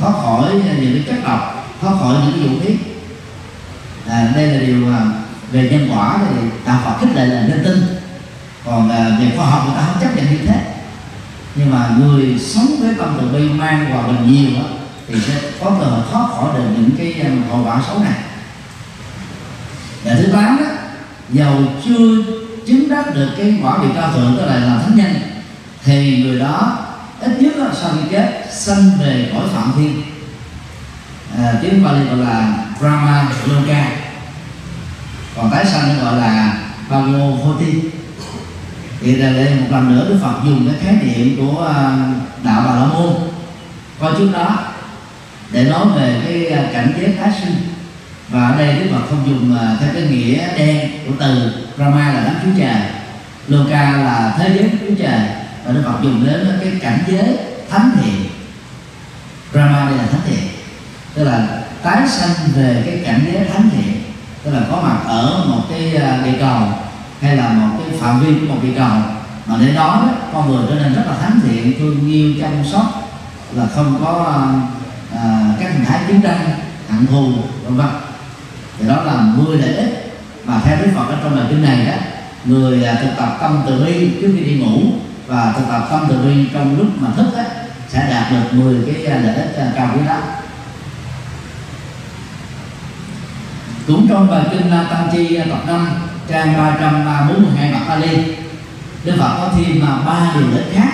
thoát 0.02 0.12
khỏi 0.12 0.54
những 0.54 0.94
cái 0.94 1.04
chất 1.08 1.28
độc 1.28 1.56
thoát 1.82 1.94
khỏi 2.00 2.16
những 2.26 2.40
cái 2.40 2.50
vũ 2.50 2.60
khí. 2.64 2.76
À, 4.10 4.32
đây 4.36 4.48
là 4.48 4.60
điều 4.60 4.94
à, 4.94 5.02
về 5.52 5.70
nhân 5.72 5.90
quả 5.92 6.18
thì 6.18 6.36
đạo 6.66 6.82
Phật 6.86 6.98
khích 7.00 7.16
lệ 7.16 7.26
là 7.26 7.42
nên 7.48 7.64
tin. 7.64 7.84
Còn 8.66 8.90
à, 8.90 9.18
về 9.20 9.32
khoa 9.38 9.46
học 9.46 9.64
người 9.66 9.76
ta 9.76 9.84
không 9.86 10.02
chấp 10.02 10.16
nhận 10.16 10.26
như 10.32 10.38
thế 10.48 10.74
nhưng 11.56 11.72
mà 11.72 11.90
người 11.99 12.40
sống 12.40 12.68
với 12.80 12.95
tâm 12.98 13.18
từ 13.22 13.27
bi 13.27 13.49
mang 13.49 13.91
hòa 13.91 14.07
bình 14.07 14.34
nhiều 14.34 14.60
đó, 14.60 14.68
thì 15.07 15.15
sẽ 15.19 15.52
có 15.61 15.69
cơ 15.80 15.86
hội 15.86 15.99
thoát 16.11 16.27
khỏi 16.30 16.49
được 16.53 16.65
những 16.77 16.90
cái 16.98 17.14
à, 17.14 17.30
hậu 17.49 17.64
quả 17.65 17.82
xấu 17.88 17.99
này. 17.99 18.14
Và 20.03 20.15
thứ 20.15 20.27
tám 20.34 20.57
đó 20.57 20.65
giàu 21.30 21.60
chưa 21.86 22.23
chứng 22.68 22.90
đắc 22.90 23.15
được 23.15 23.30
cái 23.38 23.60
quả 23.64 23.77
vị 23.77 23.88
cao 23.95 24.11
thượng 24.11 24.36
tức 24.38 24.45
là 24.45 24.56
làm 24.56 24.80
thánh 24.80 24.95
nhân 24.95 25.14
thì 25.84 26.23
người 26.23 26.40
đó 26.40 26.77
ít 27.22 27.41
nhất 27.41 27.56
là 27.57 27.68
sau 27.82 27.91
khi 27.94 28.10
chết 28.11 28.44
sanh 28.52 28.91
về 28.99 29.32
cõi 29.34 29.44
phạm 29.53 29.72
thiên. 29.76 30.02
À, 31.38 31.53
tiếng 31.61 31.84
Bali 31.84 32.06
gọi 32.06 32.18
là 32.18 32.57
Brahma 32.80 33.30
Loka. 33.45 33.91
Còn 35.36 35.52
tái 35.52 35.65
sanh 35.65 35.99
gọi 36.03 36.18
là 36.18 36.57
Bhagavati 36.90 37.82
thì 39.06 39.15
là 39.15 39.30
đây 39.30 39.56
một 39.56 39.68
lần 39.69 39.95
nữa 39.95 40.06
Đức 40.10 40.19
Phật 40.22 40.34
dùng 40.45 40.68
cái 40.68 40.76
khái 40.84 41.06
niệm 41.06 41.38
của 41.38 41.65
à, 41.65 41.98
đạo 42.44 42.64
Bà 42.65 42.76
La 42.76 42.86
Môn. 42.86 43.14
Coi 43.99 44.14
trước 44.18 44.30
đó, 44.34 44.57
để 45.52 45.64
nói 45.64 45.86
về 45.95 46.22
cái 46.26 46.48
à, 46.48 46.69
cảnh 46.73 46.94
giới 46.98 47.11
tái 47.11 47.32
sinh. 47.41 47.56
Và 48.30 48.48
ở 48.48 48.57
đây 48.57 48.80
Đức 48.80 48.86
Phật 48.91 49.02
không 49.10 49.23
dùng 49.26 49.57
à, 49.57 49.76
theo 49.80 49.90
cái 49.94 50.02
nghĩa 50.02 50.57
đen 50.57 50.91
của 51.07 51.14
từ 51.19 51.52
Brahma 51.77 52.14
là 52.14 52.23
đám 52.26 52.36
Chúa 52.44 52.60
Trời. 52.60 52.82
Loka 53.48 53.91
là 53.91 54.36
thế 54.38 54.49
giới 54.56 54.69
Chúa 54.72 54.95
Trời. 55.03 55.19
Và 55.65 55.72
Đức 55.73 55.82
Phật 55.86 55.99
dùng 56.03 56.26
đến 56.26 56.60
cái 56.61 56.72
cảnh 56.82 56.99
giới 57.07 57.38
thánh 57.69 57.91
thiện. 58.02 58.30
Brahma 59.52 59.86
đây 59.90 59.98
là 59.98 60.06
thánh 60.11 60.22
thiện. 60.27 60.48
Tức 61.14 61.23
là 61.23 61.48
tái 61.84 62.07
sanh 62.07 62.36
về 62.56 62.84
cái 62.86 62.99
cảnh 63.06 63.19
giới 63.34 63.45
thánh 63.53 63.69
thiện. 63.69 64.02
Tức 64.44 64.52
là 64.52 64.60
có 64.72 64.82
mặt 64.82 64.98
ở 65.06 65.45
một 65.48 65.61
cái 65.69 65.91
địa 66.26 66.38
cầu 66.40 66.60
hay 67.26 67.38
là 67.38 67.49
một 67.49 67.77
cái 67.77 67.99
phạm 67.99 68.19
vi 68.19 68.34
của 68.34 68.53
một 68.53 68.60
địa 68.64 68.73
cầu 68.77 68.97
mà 69.45 69.56
để 69.60 69.76
đó 69.76 70.10
con 70.34 70.52
người 70.52 70.65
trở 70.69 70.76
nên 70.76 70.93
rất 70.93 71.03
là 71.07 71.15
thánh 71.22 71.39
thiện 71.43 71.80
thương 71.80 72.11
yêu 72.11 72.34
chăm 72.41 72.52
sóc 72.72 73.10
là 73.53 73.68
không 73.76 73.99
có 74.03 74.41
à, 75.15 75.53
các 75.60 75.73
hình 75.73 75.85
thái 75.85 75.99
chiến 76.07 76.22
tranh 76.22 76.49
hận 76.89 77.07
thù 77.07 77.34
vân 77.64 77.77
vân 77.77 77.88
thì 78.80 78.88
đó 78.88 79.03
là 79.03 79.22
10 79.22 79.57
lợi 79.57 79.76
ích 79.76 80.14
mà 80.45 80.61
theo 80.65 80.77
Đức 80.81 80.91
Phật 80.95 81.06
ở 81.10 81.18
trong 81.23 81.35
bài 81.35 81.45
kinh 81.49 81.61
này 81.61 81.85
đó 81.85 81.93
người 82.45 82.84
à, 82.84 82.95
thực 83.02 83.10
tập 83.18 83.38
tâm 83.41 83.64
từ 83.68 83.85
bi 83.85 84.11
trước 84.22 84.34
khi 84.38 84.43
đi 84.43 84.60
ngủ 84.60 84.81
và 85.27 85.53
thực 85.57 85.64
tập 85.69 85.88
tâm 85.89 86.06
từ 86.10 86.18
bi 86.18 86.49
trong 86.53 86.77
lúc 86.77 86.88
mà 86.99 87.07
thức 87.18 87.26
đó, 87.38 87.43
sẽ 87.89 88.07
đạt 88.10 88.31
được 88.31 88.57
10 88.57 88.76
cái 88.85 89.06
à, 89.06 89.19
lợi 89.23 89.35
ích 89.35 89.56
à, 89.57 89.72
cao 89.76 89.89
quý 89.95 90.02
đó 90.07 90.18
cũng 93.88 94.07
trong 94.10 94.27
bài 94.31 94.43
kinh 94.52 94.72
Tăng 94.89 95.10
Chi 95.11 95.39
tập 95.49 95.64
năm 95.68 95.88
trang 96.27 96.57
342 96.57 97.72
mặt 97.72 97.81
Pali 97.88 98.35
Đức 99.06 99.14
Phật 99.19 99.38
có 99.38 99.49
thêm 99.57 99.81
mà 99.81 99.97
ba 100.06 100.31
điều 100.34 100.47
lễ 100.52 100.64
khác. 100.73 100.91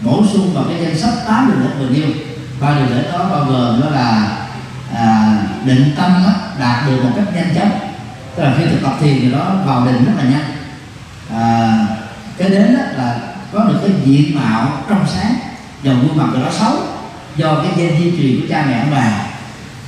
Bổ 0.00 0.24
sung 0.32 0.54
vào 0.54 0.64
cái 0.68 0.78
danh 0.82 0.98
sách 0.98 1.14
tám 1.26 1.50
điều 1.50 1.60
lễ 1.60 1.74
vừa 1.78 1.88
nêu. 1.88 2.08
Ba 2.60 2.74
điều 2.74 2.96
lễ 2.96 3.04
đó 3.12 3.18
bao 3.30 3.44
gồm 3.44 3.80
đó 3.80 3.90
là 3.90 4.36
à, 4.94 5.38
định 5.64 5.94
tâm 5.96 6.12
đó, 6.26 6.32
đạt 6.60 6.86
được 6.86 7.04
một 7.04 7.10
cách 7.16 7.34
nhanh 7.34 7.54
chóng. 7.54 7.70
Tức 8.36 8.42
là 8.42 8.54
khi 8.58 8.64
thực 8.64 8.82
tập 8.82 8.92
thiền 9.00 9.20
thì 9.20 9.30
đó 9.30 9.54
vào 9.66 9.86
định 9.86 10.04
rất 10.04 10.12
là 10.16 10.24
nhanh. 10.24 10.44
À, 11.30 11.78
cái 12.38 12.48
đến 12.48 12.74
đó 12.74 12.82
là 12.96 13.18
có 13.52 13.64
được 13.64 13.78
cái 13.82 13.90
diện 14.04 14.40
mạo 14.40 14.82
trong 14.88 15.06
sáng 15.14 15.34
dòng 15.82 16.02
gương 16.02 16.16
mặt 16.16 16.26
của 16.32 16.38
nó 16.38 16.50
xấu 16.50 16.72
do 17.36 17.54
cái 17.62 17.72
gen 17.76 18.02
di 18.02 18.12
truyền 18.16 18.40
của 18.40 18.46
cha 18.50 18.64
mẹ 18.68 18.78
ông 18.78 18.90
bà. 18.90 19.26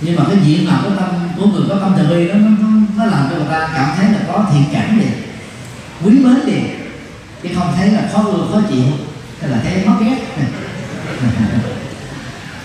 Nhưng 0.01 0.17
mà 0.17 0.25
cái 0.29 0.37
diện 0.45 0.67
mạo 0.71 0.79
của 0.85 0.91
tâm 1.01 1.09
của 1.37 1.47
người 1.47 1.63
có 1.69 1.75
tâm 1.81 1.93
từ 1.97 2.07
bi 2.09 2.29
đó 2.29 2.35
nó, 2.35 2.51
nó, 2.97 3.05
làm 3.05 3.29
cho 3.31 3.37
người 3.37 3.47
ta 3.51 3.69
cảm 3.75 3.91
thấy 3.97 4.07
là 4.07 4.19
có 4.33 4.45
thiện 4.53 4.65
cảm 4.73 4.99
liền 4.99 5.13
quý 6.05 6.11
mến 6.11 6.37
liền 6.45 6.65
chứ 7.43 7.49
không 7.55 7.73
thấy 7.77 7.91
là 7.91 8.03
khó 8.13 8.23
ưa 8.23 8.47
khó 8.53 8.61
chịu 8.71 8.85
hay 9.41 9.51
là 9.51 9.59
thấy 9.63 9.85
mất 9.87 9.95
ghét. 10.01 10.19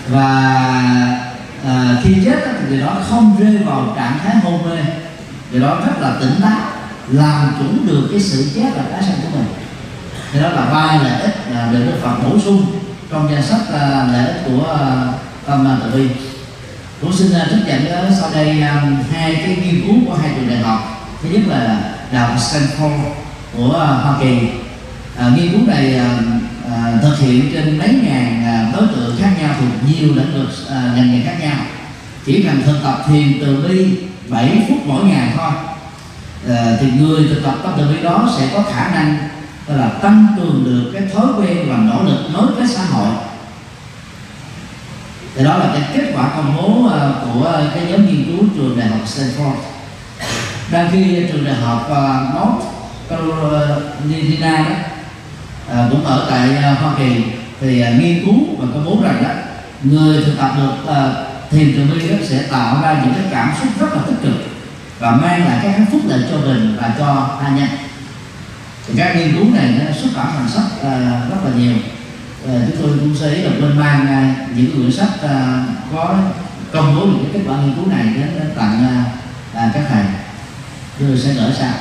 Và 0.08 0.52
à, 1.64 1.96
khi 2.02 2.14
chết 2.24 2.36
thì 2.44 2.68
người 2.68 2.80
đó 2.80 2.96
không 3.08 3.36
rơi 3.40 3.58
vào 3.66 3.92
trạng 3.96 4.18
thái 4.22 4.36
hôn 4.36 4.70
mê. 4.70 4.76
Người 5.50 5.60
đó 5.60 5.80
rất 5.86 6.00
là 6.00 6.16
tỉnh 6.20 6.40
táo 6.42 6.60
làm 7.08 7.54
chủ 7.58 7.86
được 7.86 8.08
cái 8.10 8.20
sự 8.20 8.50
chết 8.54 8.70
và 8.76 8.82
cái 8.90 9.02
sinh 9.02 9.16
của 9.22 9.38
mình. 9.38 9.46
Thì 10.32 10.40
đó 10.40 10.48
là 10.48 10.64
ba 10.72 11.02
lợi 11.02 11.22
ích 11.22 11.34
là 11.50 11.68
được 11.72 11.84
Đức 11.86 11.98
Phật 12.02 12.14
bổ 12.22 12.38
sung 12.38 12.66
trong 13.10 13.28
danh 13.30 13.42
sách 13.42 13.60
à, 13.72 14.06
lợi 14.12 14.26
ích 14.26 14.42
của 14.44 14.76
à, 14.80 15.06
tâm 15.46 15.66
à, 15.66 15.76
từ 15.84 15.90
bi 15.90 16.08
cũng 17.02 17.12
xin 17.12 17.32
trích 17.50 17.66
dẫn 17.66 18.12
sau 18.20 18.30
đây 18.34 18.48
um, 18.48 18.96
hai 19.12 19.34
cái 19.34 19.56
nghiên 19.56 19.86
cứu 19.86 19.96
của 20.06 20.14
hai 20.14 20.32
trường 20.34 20.48
đại 20.48 20.58
học. 20.58 21.08
Thứ 21.22 21.28
nhất 21.28 21.40
là 21.46 21.94
đại 22.12 22.28
học 22.28 22.36
Stanford 22.38 22.98
của 23.56 23.66
uh, 23.66 23.74
Hoa 23.74 24.16
Kỳ. 24.20 24.38
À, 25.16 25.30
nghiên 25.36 25.52
cứu 25.52 25.60
này 25.66 25.96
à, 25.96 26.18
à, 26.70 26.98
thực 27.02 27.18
hiện 27.18 27.50
trên 27.52 27.78
mấy 27.78 27.88
ngàn 27.88 28.44
à, 28.44 28.72
đối 28.76 28.86
tượng 28.86 29.16
khác 29.20 29.30
nhau 29.40 29.54
thuộc 29.60 29.90
nhiều 29.90 30.08
lĩnh 30.14 30.34
vực 30.34 30.48
à, 30.70 30.92
ngành 30.96 31.12
nghề 31.12 31.22
khác 31.24 31.36
nhau. 31.40 31.56
Chỉ 32.26 32.42
cần 32.42 32.62
thực 32.66 32.78
tập 32.82 33.04
thiền 33.06 33.40
từ 33.40 33.68
bi 33.68 33.86
7 34.28 34.64
phút 34.68 34.78
mỗi 34.86 35.04
ngày 35.04 35.28
thôi. 35.36 35.50
À, 36.48 36.76
thì 36.80 36.86
người 36.98 37.28
thực 37.28 37.42
tập 37.44 37.54
tâm 37.62 37.72
từ 37.78 37.88
bi 37.88 38.02
đó 38.02 38.34
sẽ 38.38 38.48
có 38.54 38.62
khả 38.72 38.90
năng 38.94 39.18
là 39.66 39.88
tăng 39.88 40.26
cường 40.36 40.64
được 40.64 40.90
cái 40.94 41.02
thói 41.14 41.26
quen 41.38 41.68
và 41.68 41.76
nỗ 41.76 42.02
lực 42.02 42.18
nối 42.32 42.46
với 42.46 42.66
xã 42.68 42.84
hội 42.84 43.08
thì 45.36 45.44
đó 45.44 45.56
là 45.58 45.70
cái 45.72 45.82
kết 45.94 46.12
quả 46.14 46.30
công 46.36 46.56
bố 46.56 46.88
ờ, 46.88 47.14
của 47.24 47.52
cái 47.74 47.84
nhóm 47.90 48.06
nghiên 48.06 48.24
cứu 48.24 48.48
trường 48.56 48.78
đại 48.78 48.88
học 48.88 49.00
Stanford. 49.06 49.54
Đang 50.70 50.90
khi 50.92 51.16
ờ, 51.16 51.22
trường 51.32 51.44
đại 51.44 51.54
học 51.54 51.86
ờ, 51.90 52.26
North 52.34 52.64
Carolina 53.08 54.58
đó 54.58 54.74
cũng 55.90 56.04
ở 56.04 56.26
tại 56.30 56.62
Hoa 56.62 56.94
Kỳ. 56.98 57.24
Thì 57.60 57.84
nghiên 57.98 58.24
cứu 58.24 58.34
và 58.58 58.66
công 58.74 58.84
bố 58.84 58.98
rằng 59.02 59.22
đó, 59.22 59.30
người 59.82 60.24
thực 60.24 60.38
tập 60.38 60.50
được 60.56 60.92
thiền 61.50 61.74
từ 61.76 61.94
bi 61.94 62.26
sẽ 62.28 62.42
tạo 62.42 62.76
ra 62.82 63.02
những 63.04 63.14
cái 63.14 63.24
cảm 63.30 63.52
xúc 63.60 63.68
rất 63.80 63.96
là 63.96 64.02
tích 64.06 64.16
cực 64.22 64.34
và 64.98 65.10
mang 65.10 65.44
lại 65.44 65.58
cái 65.62 65.72
hạnh 65.72 65.86
phúc 65.92 66.00
lợi 66.06 66.24
cho 66.30 66.36
mình 66.36 66.76
và 66.80 66.94
cho 66.98 67.38
tha 67.40 67.48
nhân 67.48 67.68
thì 68.88 68.94
các 68.96 69.16
nghiên 69.16 69.32
cứu 69.32 69.44
này 69.54 69.74
nó 69.78 69.92
xuất 70.02 70.10
bản 70.16 70.26
thành 70.36 70.48
sách 70.48 70.82
rất 71.30 71.36
là 71.44 71.50
nhiều 71.56 71.74
à, 72.48 72.52
chúng 72.66 72.82
tôi 72.82 72.98
cũng 72.98 73.16
sẽ 73.16 73.42
là 73.42 73.50
bên 73.50 73.78
mang 73.78 74.06
à, 74.06 74.46
những 74.56 74.76
quyển 74.76 74.92
sách 74.92 75.22
à, 75.22 75.64
có 75.92 76.18
công 76.72 76.96
bố 76.96 77.06
những 77.06 77.24
cái 77.24 77.32
kết 77.32 77.50
quả 77.50 77.56
nghiên 77.60 77.74
cứu 77.74 77.86
này 77.86 78.04
đến, 78.04 78.26
đến 78.38 78.50
tặng 78.56 78.86
à, 78.86 79.04
à, 79.54 79.70
các 79.74 79.84
thầy. 79.88 80.04
Tôi 80.98 81.18
sẽ 81.18 81.34
gửi 81.34 81.52
sang. 81.58 81.74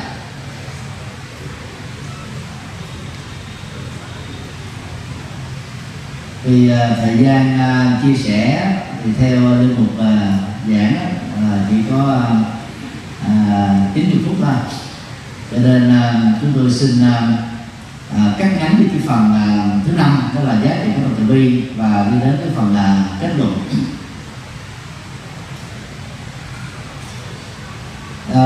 Thì 6.43 6.69
à, 6.69 6.89
thời 7.01 7.17
gian 7.17 7.59
à, 7.59 7.99
chia 8.03 8.15
sẻ 8.23 8.73
thì 9.03 9.11
theo 9.19 9.41
linh 9.41 9.75
mục 9.77 9.99
à, 9.99 10.37
giảng 10.69 10.95
à, 11.37 11.65
chỉ 11.69 11.75
có 11.89 12.13
à, 12.13 12.29
à 13.27 13.75
90 13.93 14.19
phút 14.25 14.35
thôi. 14.41 14.55
Cho 15.51 15.57
nên 15.57 15.89
à, 15.89 16.33
chúng 16.41 16.53
tôi 16.55 16.71
xin 16.71 17.03
à, 17.03 17.37
Ờ, 18.15 18.35
cắt 18.37 18.49
ngắn 18.59 18.75
đi 18.79 18.85
cái 18.87 19.01
phần 19.07 19.33
à, 19.33 19.69
thứ 19.85 19.91
năm 19.97 20.21
đó 20.35 20.41
là 20.41 20.61
giá 20.63 20.75
trị 20.83 20.91
của 20.95 21.01
đồng 21.01 21.15
từ 21.17 21.33
bi 21.33 21.63
và 21.77 22.07
đi 22.11 22.19
đến 22.19 22.37
cái 22.39 22.49
phần 22.55 22.75
là 22.75 23.03
kết 23.21 23.33
luận. 23.37 23.53
À, 28.33 28.43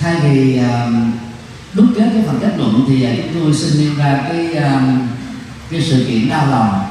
thay 0.00 0.20
vì 0.20 0.58
à, 0.58 0.86
đúc 1.72 1.86
kết 1.96 2.08
cái 2.12 2.22
phần 2.26 2.38
kết 2.40 2.52
luận 2.58 2.84
thì 2.88 3.04
à, 3.04 3.12
chúng 3.16 3.42
tôi 3.42 3.54
xin 3.54 3.80
nêu 3.80 3.94
ra 3.98 4.20
cái 4.28 4.54
à, 4.54 4.82
cái 5.70 5.82
sự 5.82 6.04
kiện 6.08 6.28
đau 6.28 6.46
lòng. 6.46 6.84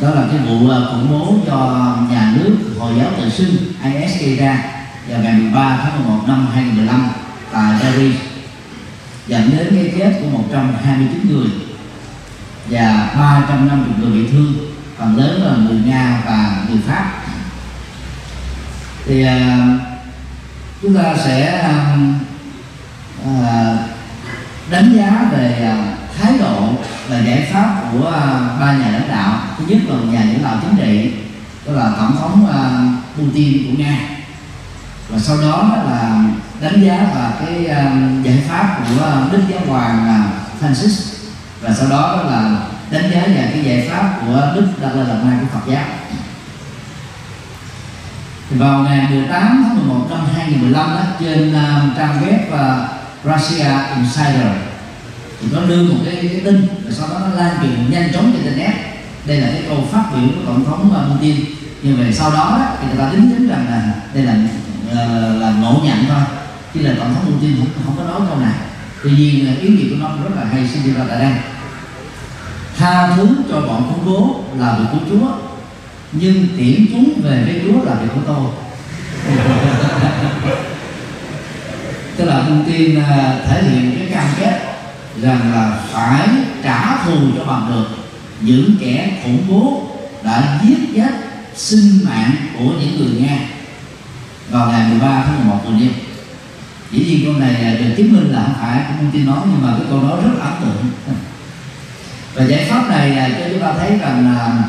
Đó 0.00 0.10
là 0.10 0.24
cái 0.30 0.38
vụ 0.38 0.68
khủng 0.68 1.10
bố 1.10 1.34
do 1.46 1.96
nhà 2.10 2.34
nước 2.36 2.56
hồi 2.78 2.94
giáo 2.98 3.10
tự 3.16 3.30
xưng 3.30 3.56
IS 3.84 4.20
gây 4.20 4.36
ra 4.36 4.64
vào 5.08 5.20
ngày 5.20 5.34
13 5.34 5.78
tháng 5.82 6.04
11 6.04 6.24
năm 6.26 6.46
2015 6.54 7.08
tại 7.52 7.80
Paris. 7.80 8.31
Dạ, 9.32 9.38
dẫn 9.38 9.56
đến 9.56 9.68
cái 9.74 9.94
chết 9.98 10.18
của 10.20 10.38
129 10.38 11.36
người 11.36 11.48
và 12.70 13.14
350 13.18 13.88
người 14.00 14.10
bị 14.10 14.30
thương 14.30 14.54
phần 14.98 15.16
lớn 15.16 15.42
là 15.42 15.56
người 15.56 15.80
Nga 15.86 16.22
và 16.26 16.64
người 16.68 16.78
Pháp. 16.86 17.12
Thì 19.06 19.24
uh, 19.24 19.30
chúng 20.82 20.94
ta 20.94 21.14
sẽ 21.24 21.70
uh, 23.22 23.38
đánh 24.70 24.92
giá 24.96 25.28
về 25.32 25.72
uh, 25.72 25.98
thái 26.18 26.38
độ 26.38 26.68
và 27.08 27.18
giải 27.20 27.48
pháp 27.52 27.82
của 27.92 28.08
uh, 28.08 28.60
ba 28.60 28.72
nhà 28.72 28.90
lãnh 28.90 29.08
đạo. 29.08 29.40
Thứ 29.58 29.64
nhất 29.68 29.78
là 29.88 29.96
nhà 30.12 30.24
lãnh 30.24 30.42
đạo 30.42 30.56
chính 30.62 30.76
trị 30.76 31.12
đó 31.66 31.72
là 31.72 31.92
tổng 31.96 32.16
thống 32.16 32.44
uh, 32.44 33.18
Putin 33.18 33.64
của 33.66 33.82
Nga. 33.82 33.98
Và 35.08 35.18
sau 35.18 35.40
đó 35.40 35.70
là 35.90 36.24
đánh 36.62 36.80
giá 36.84 37.10
và 37.14 37.32
cái 37.40 37.58
uh, 37.60 38.24
giải 38.24 38.42
pháp 38.48 38.78
của 38.78 39.04
à, 39.04 39.26
đức 39.32 39.42
giáo 39.48 39.60
hoàng 39.68 40.06
là 40.06 40.30
Francis. 40.60 41.14
Và 41.60 41.74
sau 41.74 41.88
đó 41.88 42.22
là 42.30 42.56
đánh 42.90 43.10
giá 43.10 43.20
về 43.26 43.50
cái 43.52 43.64
giải 43.64 43.88
pháp 43.90 44.20
của 44.20 44.52
đức 44.54 44.66
Dalai 44.80 45.06
Lama 45.06 45.38
của 45.40 45.46
Phật 45.52 45.72
giáo. 45.72 45.84
Thì 48.50 48.56
vào 48.56 48.82
ngày 48.82 49.06
18 49.10 49.64
tháng 49.68 49.76
11 49.76 50.06
năm 50.10 50.20
2015 50.36 50.90
đó, 50.90 51.02
trên 51.20 51.50
uh, 51.50 51.96
trang 51.96 52.22
web 52.22 52.38
uh, 52.54 52.88
Russia 53.24 53.70
Insider 53.96 54.52
thì 55.40 55.48
nó 55.52 55.60
đưa 55.68 55.82
một 55.82 55.98
cái, 56.04 56.14
cái 56.14 56.40
tin 56.44 56.66
và 56.84 56.92
sau 56.92 57.08
đó 57.08 57.14
nó 57.20 57.34
lan 57.36 57.56
truyền 57.62 57.90
nhanh 57.90 58.12
chóng 58.12 58.32
trên 58.32 58.44
internet. 58.44 58.74
Đây 59.24 59.40
là 59.40 59.48
cái 59.52 59.62
câu 59.68 59.88
phát 59.92 60.04
biểu 60.14 60.28
của 60.28 60.42
tổng 60.46 60.64
thống 60.64 61.14
Putin. 61.14 61.36
Nhưng 61.82 61.96
về 61.96 62.12
sau 62.12 62.30
đó, 62.30 62.56
đó 62.58 62.66
thì 62.80 62.86
người 62.88 62.98
ta 62.98 63.08
tính 63.12 63.30
chính 63.34 63.48
rằng 63.48 63.66
là 63.70 63.94
đây 64.14 64.24
là 64.24 64.34
uh, 64.90 65.40
là 65.40 65.50
ngộ 65.50 65.80
nhận 65.84 66.04
thôi 66.08 66.41
khi 66.72 66.80
là 66.80 66.94
tổng 66.98 67.14
thống 67.14 67.32
Putin 67.32 67.56
cũng 67.56 67.84
không 67.84 67.96
có 67.96 68.04
nói 68.04 68.20
câu 68.28 68.38
này 68.38 68.54
tuy 69.02 69.10
nhiên 69.10 69.46
à, 69.46 69.52
ý 69.60 69.68
nghĩa 69.68 69.90
của 69.90 69.96
nó 70.00 70.08
rất 70.08 70.30
là 70.36 70.44
hay, 70.44 70.68
xin 70.68 70.82
đưa 70.84 70.92
ra 70.98 71.04
tại 71.08 71.18
đây. 71.18 71.32
Tha 72.78 73.16
thứ 73.16 73.28
cho 73.48 73.60
bọn 73.60 73.82
khủng 73.88 74.06
bố 74.06 74.44
là 74.58 74.74
việc 74.78 74.84
của 74.92 74.98
Chúa, 75.10 75.28
nhưng 76.12 76.48
tiễn 76.56 76.86
chúng 76.92 77.12
về 77.22 77.42
với 77.44 77.60
Chúa 77.64 77.84
là 77.84 77.94
việc 77.94 78.08
của 78.14 78.20
tôi. 78.26 78.46
Tức 82.16 82.24
là 82.24 82.42
thông 82.42 82.64
tin 82.66 83.00
à, 83.00 83.40
thể 83.48 83.62
hiện 83.62 83.96
cái 83.98 84.08
cam 84.14 84.26
kết 84.40 84.60
rằng 85.22 85.52
là 85.52 85.80
phải 85.92 86.28
trả 86.62 87.04
thù 87.04 87.16
cho 87.36 87.44
bằng 87.44 87.72
được 87.74 87.86
những 88.40 88.76
kẻ 88.80 89.20
khủng 89.24 89.46
bố 89.48 89.82
đã 90.22 90.60
giết 90.64 90.78
chết 90.96 91.10
sinh 91.54 91.98
mạng 92.04 92.32
của 92.58 92.72
những 92.80 92.98
người 92.98 93.20
Nga 93.20 93.38
vào 94.50 94.68
ngày 94.68 94.88
13 94.90 95.24
tháng 95.26 95.36
11 95.36 95.58
vừa 95.64 95.70
qua 95.70 96.11
dĩ 96.92 97.04
nhiên 97.04 97.24
câu 97.24 97.34
này 97.34 97.76
được 97.78 97.94
chứng 97.96 98.12
minh 98.12 98.32
là 98.32 98.42
không 98.42 98.54
phải 98.60 98.80
cũng 98.98 99.10
tin 99.12 99.26
nói 99.26 99.38
nhưng 99.44 99.62
mà 99.62 99.74
cái 99.78 99.86
câu 99.90 100.02
nói 100.02 100.20
rất 100.22 100.30
ấn 100.40 100.52
tượng. 100.60 100.84
Và 102.34 102.44
giải 102.44 102.66
pháp 102.70 102.88
này 102.88 103.10
là 103.10 103.28
cho 103.28 103.48
chúng 103.50 103.60
ta 103.60 103.72
thấy 103.78 103.98
rằng 103.98 104.34
là 104.34 104.64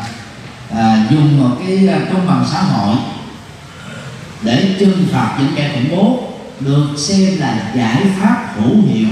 à, 0.76 1.06
dùng 1.10 1.42
một 1.42 1.56
cái 1.60 1.88
à, 1.88 2.00
công 2.12 2.28
bằng 2.28 2.46
xã 2.52 2.62
hội 2.62 2.96
để 4.42 4.76
trừng 4.80 5.08
phạt 5.12 5.38
những 5.40 5.52
kẻ 5.56 5.72
khủng 5.74 5.98
bố 5.98 6.24
được 6.60 6.88
xem 6.98 7.40
là 7.40 7.72
giải 7.76 8.02
pháp 8.20 8.54
hữu 8.56 8.82
hiệu. 8.88 9.08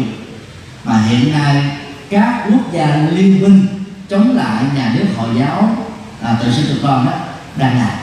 Mà 0.84 1.02
hiện 1.02 1.32
nay 1.32 1.64
các 2.10 2.46
quốc 2.50 2.74
gia 2.74 3.08
liên 3.12 3.42
minh 3.42 3.68
chống 4.10 4.36
lại 4.36 4.64
nhà 4.76 4.94
nước 4.96 5.06
hồi 5.18 5.30
giáo 5.40 5.76
à, 6.22 6.38
tự 6.44 6.52
xưng 6.52 6.66
tự 6.68 6.80
con 6.84 7.06
đó 7.06 7.14
đang 7.56 7.78
làm. 7.78 7.98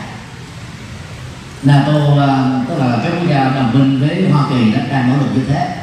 NATO 1.63 1.93
à, 2.27 2.61
tức 2.69 2.79
là 2.79 2.99
các 3.05 3.11
quốc 3.11 3.29
gia 3.29 3.45
đồng 3.45 3.71
minh 3.75 3.98
Kỳ 4.51 4.73
đã 4.73 4.81
đang 4.91 5.09
nỗ 5.09 5.17
lực 5.17 5.31
như 5.35 5.43
thế. 5.49 5.75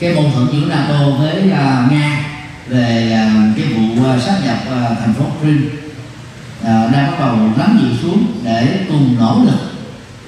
Cái 0.00 0.14
mâu 0.14 0.30
thuẫn 0.34 0.46
giữa 0.52 0.68
NATO 0.68 0.98
với 1.18 1.36
uh, 1.36 1.92
Nga 1.92 2.24
về 2.66 3.18
uh, 3.26 3.56
cái 3.56 3.66
vụ 3.66 4.02
uh, 4.14 4.22
sát 4.22 4.34
nhập 4.44 4.58
uh, 4.66 4.98
thành 4.98 5.14
phố 5.14 5.24
Crimea 5.40 5.70
uh, 6.60 6.92
đang 6.92 7.06
bắt 7.06 7.18
đầu 7.18 7.36
lắng 7.56 7.78
dịu 7.82 7.90
xuống 8.02 8.26
để 8.44 8.86
cùng 8.88 9.16
nỗ 9.18 9.40
lực 9.44 9.58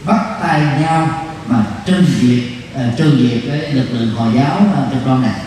bắt 0.05 0.21
tay 0.43 0.61
nhau 0.81 1.25
mà 1.47 1.65
trừng 1.87 2.05
diệt 2.21 2.43
uh, 2.75 2.99
trừ 2.99 3.19
diệt 3.21 3.43
cái 3.51 3.73
lực 3.73 3.87
lượng 3.93 4.15
hồi 4.15 4.33
giáo 4.37 4.61
uh, 4.62 4.93
cực 4.93 5.07
đoan 5.07 5.23
này. 5.23 5.41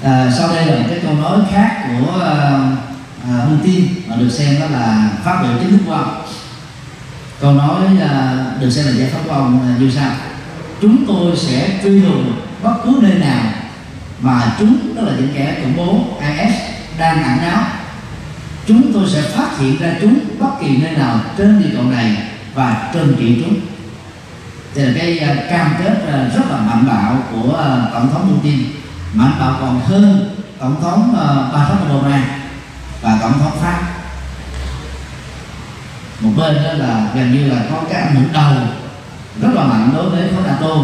Uh, 0.00 0.34
sau 0.38 0.48
đây 0.48 0.66
là 0.66 0.76
một 0.76 0.86
cái 0.90 0.98
câu 1.02 1.14
nói 1.14 1.38
khác 1.52 1.84
của 1.88 2.12
uh, 2.16 2.78
uh, 3.30 3.48
Putin 3.48 3.86
mà 4.06 4.16
được 4.16 4.30
xem 4.30 4.60
đó 4.60 4.66
là 4.66 5.10
phát 5.24 5.42
biểu 5.42 5.52
chính 5.60 5.70
thức 5.70 5.84
của 5.86 5.92
ông 5.92 6.17
câu 7.40 7.52
nói 7.52 7.82
uh, 7.94 8.60
được 8.60 8.70
xem 8.70 8.86
là 8.86 8.92
giải 8.92 9.10
pháp 9.10 9.20
của 9.26 9.32
ông 9.32 9.62
à, 9.62 9.76
như 9.80 9.90
sau. 9.90 10.10
Chúng 10.80 11.04
tôi 11.06 11.36
sẽ 11.36 11.80
truy 11.82 12.00
lùng 12.00 12.32
bất 12.62 12.74
cứ 12.84 12.98
nơi 13.02 13.14
nào 13.14 13.42
mà 14.20 14.56
chúng 14.58 14.94
đó 14.96 15.02
là 15.02 15.12
những 15.16 15.28
kẻ 15.34 15.56
khủng 15.62 15.76
bố 15.76 16.04
IS 16.20 16.54
đang 16.98 17.22
ẩn 17.22 17.36
náu. 17.42 17.62
Chúng 18.66 18.92
tôi 18.92 19.10
sẽ 19.10 19.22
phát 19.22 19.58
hiện 19.58 19.76
ra 19.80 19.94
chúng 20.00 20.18
bất 20.38 20.50
kỳ 20.60 20.76
nơi 20.76 20.92
nào 20.92 21.20
trên 21.36 21.62
địa 21.62 21.70
cầu 21.76 21.84
này 21.84 22.16
và 22.54 22.90
trừng 22.94 23.16
trị 23.18 23.42
chúng. 23.44 23.54
Thì 24.74 24.82
là 24.82 24.92
cái 24.98 25.20
uh, 25.32 25.50
cam 25.50 25.74
kết 25.78 25.96
uh, 26.02 26.34
rất 26.34 26.50
là 26.50 26.56
mạnh 26.56 26.84
bạo 26.88 27.16
của 27.32 27.48
uh, 27.48 27.92
tổng 27.94 28.08
thống 28.12 28.36
Putin 28.36 28.58
mạnh 29.14 29.32
bạo 29.40 29.56
còn 29.60 29.80
hơn 29.80 30.34
tổng 30.58 30.76
thống 30.82 31.10
uh, 31.12 31.54
Barack 31.54 31.94
Obama 31.94 32.24
và 33.02 33.18
tổng 33.20 33.32
thống 33.38 33.58
pháp 33.60 33.97
một 36.20 36.30
bên 36.36 36.54
đó 36.54 36.72
là 36.72 37.10
gần 37.14 37.32
như 37.32 37.48
là 37.48 37.62
có 37.70 37.82
cái 37.90 38.02
ảnh 38.02 38.14
hưởng 38.14 38.32
đầu 38.32 38.52
rất 39.40 39.48
là 39.54 39.64
mạnh 39.64 39.90
đối 39.94 40.10
với 40.10 40.28
khối 40.34 40.42
nato 40.46 40.74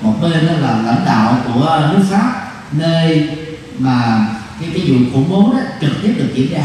một 0.00 0.14
bên 0.22 0.46
đó 0.46 0.52
là 0.52 0.82
lãnh 0.86 1.04
đạo 1.06 1.38
của 1.46 1.88
nước 1.92 2.04
pháp 2.10 2.52
nơi 2.72 3.30
mà 3.78 4.26
cái 4.60 4.70
cái 4.74 4.82
vụ 4.86 4.96
khủng 5.12 5.30
bố 5.30 5.52
đó 5.52 5.58
trực 5.80 6.02
tiếp 6.02 6.14
được 6.18 6.30
diễn 6.34 6.52
ra. 6.52 6.64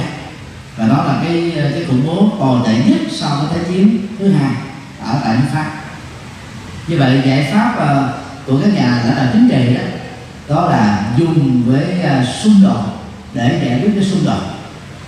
Và 0.78 0.88
đó 0.88 1.04
là 1.08 1.20
cái 1.24 1.54
cái 1.56 1.86
khủng 1.88 2.08
bố 2.08 2.32
tồi 2.40 2.60
tệ 2.66 2.90
nhất 2.90 3.02
sau 3.12 3.30
cái 3.40 3.48
thế 3.54 3.74
chiến 3.74 4.08
thứ 4.20 4.32
hai 4.32 4.54
ở 5.04 5.20
tại 5.24 5.36
nước 5.36 5.48
pháp. 5.54 5.72
Như 6.88 6.98
vậy 6.98 7.22
giải 7.26 7.50
pháp 7.54 7.76
uh, 7.78 8.10
của 8.46 8.62
các 8.62 8.74
nhà 8.74 9.02
lãnh 9.06 9.16
đạo 9.16 9.26
chính 9.34 9.50
trị 9.50 9.76
đó 9.76 9.82
đó 10.56 10.70
là 10.70 11.12
dùng 11.18 11.64
với 11.66 11.86
uh, 12.00 12.28
xung 12.44 12.64
đột 12.64 12.84
để 13.34 13.62
giải 13.66 13.80
quyết 13.80 13.92
cái 13.96 14.04
xung 14.04 14.26
đột. 14.26 14.42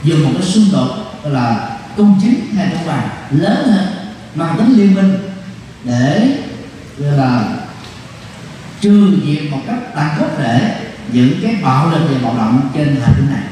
Dùng 0.04 0.24
một 0.24 0.30
cái 0.34 0.48
xung 0.48 0.66
đột 0.72 0.90
là 1.24 1.71
công 1.98 2.20
chính 2.22 2.56
hay 2.56 2.70
công 2.74 2.88
bằng 2.88 3.10
lớn 3.32 3.72
hơn 3.72 3.88
mang 4.36 4.58
tính 4.58 4.78
liên 4.78 4.96
minh 4.96 5.18
để 5.84 6.38
là 6.98 7.44
trừ 8.82 9.20
diệt 9.26 9.52
một 9.52 9.60
cách 9.68 9.96
tăng 9.96 10.10
khốc 10.18 10.40
để 10.40 10.76
những 11.12 11.34
cái 11.42 11.56
bạo 11.64 11.90
lực 11.90 12.08
và 12.12 12.20
bạo 12.24 12.38
động 12.38 12.70
trên 12.74 12.88
hành 13.02 13.14
tinh 13.18 13.32
này. 13.32 13.44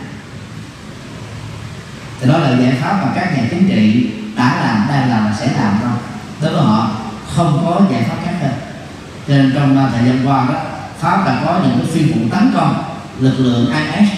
Thì 2.21 2.29
đó 2.29 2.37
là 2.37 2.49
giải 2.49 2.73
pháp 2.81 3.01
mà 3.03 3.11
các 3.15 3.37
nhà 3.37 3.43
chính 3.49 3.67
trị 3.69 4.09
đã 4.35 4.61
làm 4.63 4.87
đang 4.89 5.09
làm 5.09 5.25
và 5.25 5.35
sẽ 5.39 5.53
làm 5.61 5.73
thôi. 5.81 5.91
Đối 6.41 6.53
với 6.53 6.61
họ 6.61 6.91
không 7.35 7.63
có 7.65 7.81
giải 7.91 8.03
pháp 8.09 8.17
khác 8.25 8.33
hơn 8.41 8.51
cho 9.27 9.35
nên 9.35 9.51
trong 9.55 9.77
à, 9.77 9.89
thời 9.93 10.05
gian 10.05 10.27
qua 10.27 10.45
đó 10.49 10.55
pháp 10.99 11.25
đã 11.25 11.41
có 11.45 11.59
những 11.63 11.79
cái 11.79 11.91
phi 11.91 12.11
vụ 12.11 12.21
tấn 12.31 12.51
công 12.55 12.83
lực 13.19 13.35
lượng 13.39 13.73
IS 13.73 14.09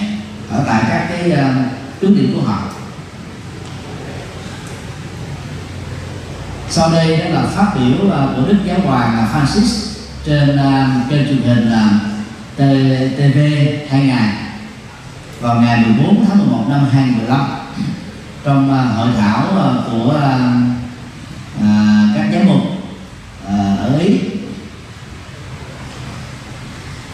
ở 0.51 0.63
tại 0.67 0.83
các 0.89 1.07
cái 1.09 1.31
uh, 1.31 1.55
tướng 1.99 2.15
điểm 2.15 2.33
của 2.35 2.41
họ. 2.41 2.59
Sau 6.71 6.91
đây 6.91 7.17
đó 7.17 7.25
là 7.29 7.41
phát 7.41 7.71
biểu 7.75 8.07
uh, 8.07 8.35
của 8.35 8.41
đức 8.47 8.57
giáo 8.65 8.79
hoàng 8.85 9.17
ờ, 9.17 9.25
Francis 9.33 9.95
trên 10.25 10.55
uh, 10.55 11.09
kênh 11.09 11.25
truyền 11.27 11.41
hình 11.41 11.71
uh, 11.73 12.11
TV 13.17 13.37
2000 13.89 14.15
vào 15.41 15.61
ngày 15.61 15.83
14 15.85 16.25
tháng 16.29 16.37
11 16.37 16.65
năm 16.69 16.85
2015 16.91 17.45
trong 18.43 18.69
uh, 18.69 18.97
hội 18.97 19.07
thảo 19.19 19.43
uh, 19.51 19.91
của 19.91 20.09
uh, 20.09 20.21
uh, 21.57 22.15
các 22.15 22.29
giám 22.33 22.47
mục 22.47 22.61
uh, 23.45 23.79
ở 23.79 23.99
Ý. 23.99 24.19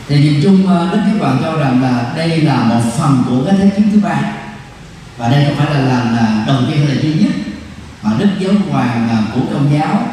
Thì 0.07 0.19
nhìn 0.19 0.41
chung 0.43 0.65
uh, 0.65 0.91
Đức 0.91 0.99
Giáo 1.05 1.15
Hoàng 1.19 1.39
cho 1.43 1.57
rằng 1.57 1.81
là 1.81 2.13
đây 2.15 2.41
là 2.41 2.63
một 2.63 2.81
phần 2.97 3.23
của 3.27 3.45
cái 3.45 3.55
thế 3.57 3.71
chiến 3.75 3.89
thứ 3.91 3.99
ba 3.99 4.21
và 5.17 5.29
đây 5.29 5.45
không 5.45 5.55
phải 5.55 5.75
là 5.75 5.79
lần 5.79 6.15
đầu 6.47 6.57
tiên 6.67 6.77
hay 6.77 6.95
là 6.95 7.01
duy 7.01 7.13
nhất 7.13 7.46
mà 8.07 8.17
đức 8.19 8.29
giáo 8.39 8.53
hoàng 8.71 9.25
của 9.35 9.41
công 9.53 9.73
giáo 9.73 10.07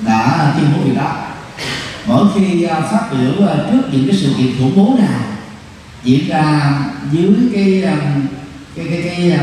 đã 0.00 0.52
tuyên 0.56 0.66
bố 0.76 0.84
điều 0.84 0.94
đó. 0.94 1.12
Mỗi 2.06 2.26
khi 2.34 2.62
à, 2.62 2.80
phát 2.80 3.08
biểu 3.10 3.48
à, 3.48 3.54
trước 3.70 3.82
những 3.92 4.08
cái 4.08 4.16
sự 4.16 4.34
kiện 4.38 4.58
khủng 4.58 4.72
bố 4.76 4.96
nào 4.98 5.20
diễn 6.04 6.28
ra 6.28 6.72
dưới 7.12 7.34
cái 7.54 7.82
à, 7.82 7.96
cái 8.76 8.86
cái 8.90 9.02
cái 9.02 9.38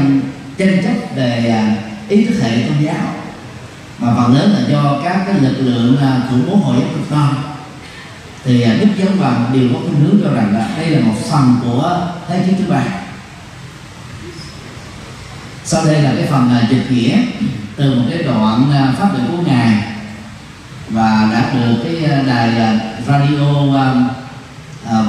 tranh 0.58 0.84
chấp 0.84 1.16
về 1.16 1.64
ý 2.10 2.26
thức 2.26 2.36
hệ 2.42 2.62
công 2.62 2.84
giáo, 2.86 3.14
mà 4.00 4.14
phần 4.18 4.36
lớn 4.36 4.54
là 4.54 4.70
do 4.70 5.00
các 5.04 5.24
cái 5.28 5.40
lực 5.40 5.56
lượng 5.60 5.98
khủng 6.30 6.46
bố 6.50 6.56
hồi 6.56 6.76
giáo 6.80 6.90
cực 6.96 7.12
đoan, 7.12 7.34
thì 8.44 8.66
đức 8.66 8.88
giáo 8.98 9.08
hoàng 9.20 9.46
đều 9.54 9.70
có 9.74 9.80
khuynh 9.80 10.00
hướng 10.00 10.20
cho 10.24 10.34
rằng 10.34 10.54
là 10.54 10.70
đây 10.78 10.90
là 10.90 11.00
một 11.00 11.16
phần 11.32 11.56
của 11.64 12.08
thế 12.28 12.44
chiến 12.46 12.56
thứ 12.58 12.72
ba 12.72 12.84
sau 15.68 15.86
đây 15.86 16.02
là 16.02 16.14
cái 16.18 16.28
phần 16.32 16.50
à, 16.50 16.68
dịch 16.70 16.92
nghĩa 16.92 17.18
từ 17.76 17.96
một 17.96 18.06
cái 18.10 18.24
đoạn 18.24 18.72
à, 18.72 18.94
pháp 19.00 19.10
phát 19.14 19.20
của 19.32 19.44
ngài 19.46 19.84
và 20.90 21.30
đã 21.34 21.54
được 21.54 21.76
cái 21.84 22.06
à, 22.06 22.24
đài 22.28 22.80
radio 23.08 23.48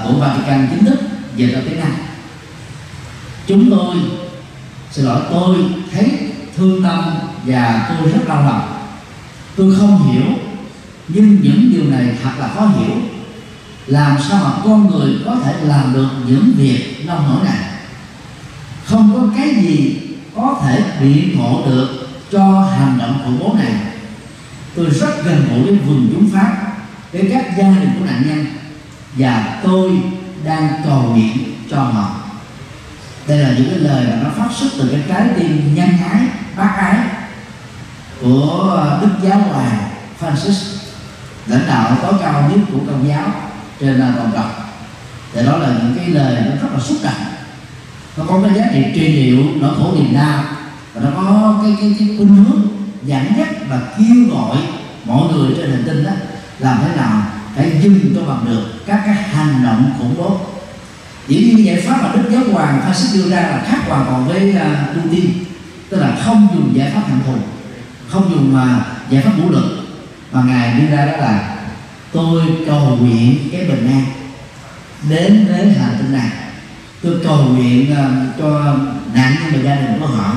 của 0.05 0.13
Vatican 0.19 0.69
chính 0.71 0.85
thức 0.85 1.01
về 1.37 1.47
ra 1.47 1.61
tiếng 1.65 1.81
Anh. 1.81 1.95
Chúng 3.47 3.71
tôi, 3.71 3.97
xin 4.91 5.05
lỗi, 5.05 5.21
tôi 5.31 5.57
thấy 5.93 6.19
thương 6.57 6.83
tâm 6.83 7.05
và 7.45 7.87
tôi 7.89 8.13
rất 8.13 8.29
đau 8.29 8.45
lòng. 8.45 8.89
Tôi 9.57 9.75
không 9.79 10.13
hiểu, 10.13 10.33
nhưng 11.09 11.41
những 11.43 11.71
điều 11.73 11.85
này 11.85 12.17
thật 12.23 12.31
là 12.39 12.49
khó 12.49 12.67
hiểu. 12.67 12.97
Làm 13.87 14.17
sao 14.29 14.45
mà 14.45 14.51
con 14.65 14.91
người 14.91 15.15
có 15.25 15.37
thể 15.45 15.55
làm 15.63 15.93
được 15.95 16.09
những 16.27 16.53
việc 16.57 17.05
nông 17.07 17.29
nổi 17.29 17.45
này? 17.45 17.65
Không 18.85 19.13
có 19.15 19.37
cái 19.37 19.55
gì 19.55 20.08
có 20.39 20.61
thể 20.63 20.83
biện 21.01 21.37
hộ 21.39 21.63
được 21.67 22.09
cho 22.33 22.61
hành 22.61 22.99
động 22.99 23.21
khủng 23.25 23.39
bố 23.41 23.55
này. 23.55 23.73
Tôi 24.77 24.87
rất 24.91 25.25
gần 25.25 25.49
gũi 25.51 25.63
với 25.63 25.75
vùng 25.75 26.11
chúng 26.13 26.31
pháp, 26.33 26.57
với 27.13 27.29
các 27.33 27.57
gia 27.59 27.69
đình 27.69 27.91
của 27.99 28.07
nạn 28.07 28.23
nhân, 28.27 28.47
và 29.17 29.61
tôi 29.63 29.91
đang 30.45 30.69
cầu 30.85 31.03
nguyện 31.03 31.55
cho 31.71 31.77
họ. 31.77 32.15
Đây 33.27 33.39
là 33.39 33.51
những 33.59 33.71
cái 33.71 33.79
lời 33.79 34.05
mà 34.11 34.17
nó 34.23 34.31
phát 34.37 34.49
xuất 34.57 34.69
từ 34.79 34.89
cái 34.93 35.03
trái 35.09 35.29
tim 35.37 35.75
nhân 35.75 35.89
ái, 36.11 36.21
bác 36.57 36.75
ái 36.77 36.97
của 38.21 38.99
đức 39.01 39.11
giáo 39.23 39.39
hoàng 39.39 39.91
Francis, 40.21 40.77
lãnh 41.47 41.67
đạo 41.69 41.97
tối 42.03 42.13
cao 42.23 42.51
nhất 42.51 42.61
của 42.73 42.79
công 42.87 43.09
giáo 43.09 43.33
trên 43.81 44.01
toàn 44.17 44.31
cầu 44.35 44.45
thì 45.33 45.47
đó 45.47 45.57
là 45.57 45.69
những 45.69 45.95
cái 45.97 46.09
lời 46.09 46.43
nó 46.45 46.51
rất 46.63 46.69
là 46.75 46.81
xúc 46.81 46.97
động 47.03 47.38
nó 48.19 48.25
có 48.29 48.41
cái 48.43 48.59
giá 48.59 48.65
trị 48.73 48.85
trị 48.95 49.09
liệu 49.09 49.45
nỗi 49.61 49.75
khổ 49.79 49.93
niềm 49.95 50.15
đau 50.15 50.45
và 50.95 51.01
nó 51.05 51.11
có 51.17 51.59
cái 51.63 51.77
cái 51.81 51.95
cái 51.99 52.09
khuynh 52.17 52.35
hướng 52.35 52.61
dẫn 53.03 53.25
dắt 53.39 53.49
và 53.69 53.81
kêu 53.99 54.37
gọi 54.37 54.57
mọi 55.05 55.33
người 55.33 55.55
trên 55.57 55.71
hành 55.71 55.85
tinh 55.87 56.05
đó 56.05 56.11
làm 56.59 56.79
thế 56.83 56.97
nào 56.97 57.23
phải 57.57 57.81
dừng 57.83 58.15
cho 58.15 58.23
bằng 58.23 58.45
được 58.47 58.87
các 58.87 59.03
cái 59.07 59.15
hành 59.15 59.63
động 59.65 59.93
khủng 59.99 60.15
bố. 60.19 60.41
Dĩ 61.29 61.37
nhiên 61.37 61.67
giải 61.67 61.81
pháp 61.81 62.03
mà 62.03 62.13
đức 62.15 62.31
giáo 62.31 62.43
hoàng 62.53 62.81
Francis 62.81 63.15
đưa 63.15 63.31
ra 63.31 63.41
là 63.41 63.65
khác 63.69 63.79
hoàn 63.89 64.07
toàn 64.07 64.27
với 64.29 64.53
à, 64.53 64.89
uh, 64.91 65.13
tu 65.13 65.19
tức 65.91 66.01
là 66.01 66.19
không 66.25 66.49
dùng 66.55 66.77
giải 66.77 66.91
pháp 66.95 67.03
hạnh 67.09 67.21
thù 67.27 67.35
không 68.09 68.31
dùng 68.31 68.55
uh, 68.55 69.11
giải 69.11 69.23
pháp 69.23 69.33
vũ 69.39 69.51
lực. 69.51 69.79
Mà 70.33 70.43
ngài 70.43 70.81
đưa 70.81 70.97
ra 70.97 71.07
đó 71.07 71.17
là 71.17 71.57
tôi 72.13 72.43
cầu 72.67 72.99
nguyện 73.01 73.39
cái 73.53 73.65
bình 73.65 73.91
an 73.91 74.05
đến 75.11 75.47
với 75.49 75.73
hành 75.73 75.97
tinh 75.99 76.13
này 76.13 76.31
tôi 77.03 77.15
cầu 77.25 77.45
nguyện 77.45 77.93
uh, 77.93 78.39
cho 78.39 78.77
nạn 79.15 79.35
nhân 79.35 79.53
và 79.53 79.63
gia 79.63 79.77
đình 79.77 80.01
của 80.01 80.07
họ. 80.07 80.35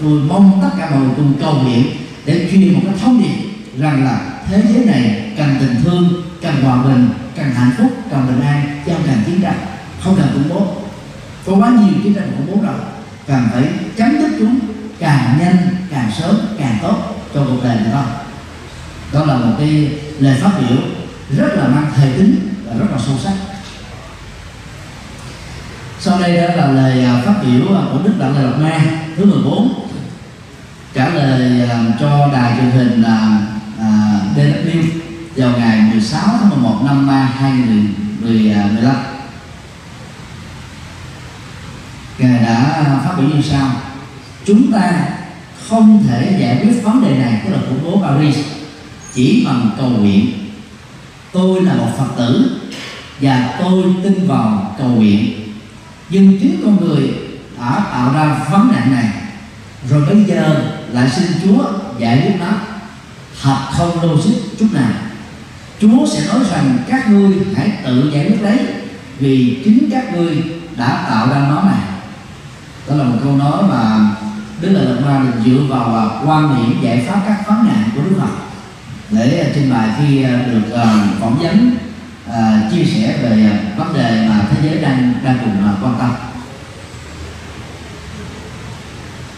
Tôi 0.00 0.10
mong 0.10 0.58
tất 0.62 0.70
cả 0.78 0.90
mọi 0.90 1.00
người 1.00 1.10
cùng 1.16 1.32
cầu 1.40 1.54
nguyện 1.54 1.86
để 2.24 2.48
truyền 2.52 2.74
một 2.74 2.80
cái 2.84 2.94
thông 3.00 3.22
điệp 3.22 3.48
rằng 3.78 4.04
là 4.04 4.20
thế 4.48 4.62
giới 4.68 4.84
này 4.84 5.32
cần 5.36 5.56
tình 5.60 5.74
thương 5.84 6.22
cần 6.42 6.62
hòa 6.62 6.82
bình 6.82 7.08
cần 7.36 7.50
hạnh 7.50 7.70
phúc 7.78 7.92
cần 8.10 8.26
bình 8.26 8.40
an 8.40 8.82
chứ 8.86 8.92
không 8.92 9.02
cần 9.06 9.22
chiến 9.26 9.40
tranh. 9.42 9.58
Không 10.04 10.16
cần 10.16 10.28
khủng 10.32 10.48
bố. 10.48 10.66
Có 11.46 11.52
quá 11.56 11.70
nhiều 11.70 12.02
chiến 12.02 12.14
tranh 12.14 12.30
khủng 12.36 12.46
bố 12.46 12.66
rồi. 12.66 12.76
Cần 13.26 13.48
phải 13.52 13.64
chấm 13.96 14.18
dứt 14.20 14.30
chúng 14.38 14.58
càng 14.98 15.38
nhanh 15.38 15.56
càng 15.90 16.10
sớm 16.18 16.36
càng 16.58 16.78
tốt 16.82 16.96
cho 17.34 17.44
cuộc 17.44 17.64
đời 17.64 17.76
của 17.84 17.90
con. 17.92 18.06
Đó 19.12 19.24
là 19.24 19.34
một 19.34 19.56
cái 19.58 19.90
lời 20.18 20.36
phát 20.40 20.50
biểu 20.60 20.78
rất 21.36 21.48
là 21.54 21.68
mang 21.68 21.92
thời 21.96 22.12
tính 22.12 22.36
và 22.66 22.74
rất 22.78 22.86
là 22.92 22.98
sâu 23.06 23.16
sắc 23.24 23.32
sau 26.00 26.18
đây 26.20 26.36
đó 26.36 26.54
là 26.54 26.66
lời 26.66 27.04
à, 27.04 27.22
phát 27.26 27.34
biểu 27.42 27.76
à, 27.76 27.82
của 27.92 27.98
đức 28.04 28.12
đặng 28.18 28.36
lệ 28.36 28.42
lạt 28.42 28.56
ma 28.58 28.80
thứ 29.16 29.24
14 29.24 29.72
trả 30.94 31.08
lời 31.08 31.68
à, 31.70 31.84
cho 32.00 32.28
đài 32.32 32.56
truyền 32.56 32.70
hình 32.70 33.02
DW 34.36 34.82
vào 35.36 35.52
ngày 35.58 35.80
16 35.80 36.20
tháng 36.40 36.50
11 36.50 36.82
năm 36.84 37.08
2015 37.08 38.94
ngài 42.18 42.42
đã 42.42 42.84
phát 43.04 43.14
biểu 43.18 43.28
như 43.28 43.42
sau. 43.42 43.70
Chúng 44.44 44.72
ta 44.72 45.08
không 45.68 46.04
thể 46.08 46.36
giải 46.40 46.58
quyết 46.62 46.82
vấn 46.82 47.02
đề 47.04 47.18
này 47.18 47.40
của 47.44 47.50
là 47.50 47.58
khủng 47.68 47.80
bố 47.84 48.00
Paris 48.02 48.36
chỉ 49.14 49.44
bằng 49.46 49.70
cầu 49.78 49.88
nguyện. 49.88 50.26
Tôi 51.32 51.62
là 51.62 51.74
một 51.74 51.88
phật 51.98 52.08
tử 52.16 52.60
và 53.20 53.56
tôi 53.58 53.84
tin 54.02 54.26
vào 54.26 54.74
cầu 54.78 54.88
nguyện 54.88 55.47
nhưng 56.10 56.38
chính 56.40 56.60
con 56.64 56.86
người 56.86 57.14
đã 57.58 57.84
tạo 57.92 58.12
ra 58.14 58.38
vấn 58.50 58.72
nạn 58.72 58.92
này. 58.92 59.10
Rồi 59.90 60.06
bây 60.06 60.24
giờ 60.24 60.72
lại 60.92 61.10
xin 61.16 61.26
Chúa 61.44 61.64
giải 61.98 62.20
quyết 62.22 62.34
nó. 62.40 62.52
Thật 63.42 63.58
không 63.70 64.02
logic 64.02 64.58
chút 64.58 64.68
nào. 64.72 64.90
Chúa 65.80 66.06
sẽ 66.06 66.26
nói 66.26 66.44
rằng 66.50 66.78
các 66.88 67.10
ngươi 67.10 67.36
hãy 67.56 67.70
tự 67.84 68.10
giải 68.14 68.26
quyết 68.26 68.42
đấy 68.42 68.58
vì 69.18 69.62
chính 69.64 69.90
các 69.90 70.14
ngươi 70.14 70.42
đã 70.76 71.06
tạo 71.10 71.28
ra 71.28 71.46
nó 71.48 71.62
này 71.62 71.80
đó 72.88 72.94
là 72.96 73.04
một 73.04 73.16
câu 73.24 73.36
nói 73.36 73.62
mà 73.68 74.10
Đức 74.60 74.68
Lệ 74.68 74.80
Lạt 74.84 75.00
Ma 75.06 75.22
dựa 75.44 75.60
vào 75.68 75.90
và 75.90 76.20
quan 76.26 76.56
niệm 76.56 76.80
giải 76.82 77.04
pháp 77.08 77.22
các 77.26 77.48
vấn 77.48 77.66
nạn 77.68 77.90
của 77.94 78.00
Đức 78.02 78.16
Phật. 78.20 78.30
Để 79.10 79.52
trình 79.54 79.70
bày 79.70 79.88
khi 79.98 80.22
à, 80.22 80.46
được 80.52 80.74
à, 80.74 81.06
phỏng 81.20 81.38
vấn 81.38 81.70
À, 82.32 82.68
chia 82.72 82.84
sẻ 82.84 83.18
về 83.22 83.50
vấn 83.76 83.94
đề 83.94 84.26
mà 84.28 84.44
thế 84.50 84.68
giới 84.68 84.82
đang 84.82 85.12
đang 85.24 85.38
cùng 85.44 85.66
à, 85.66 85.72
quan 85.82 85.94
tâm. 85.98 86.14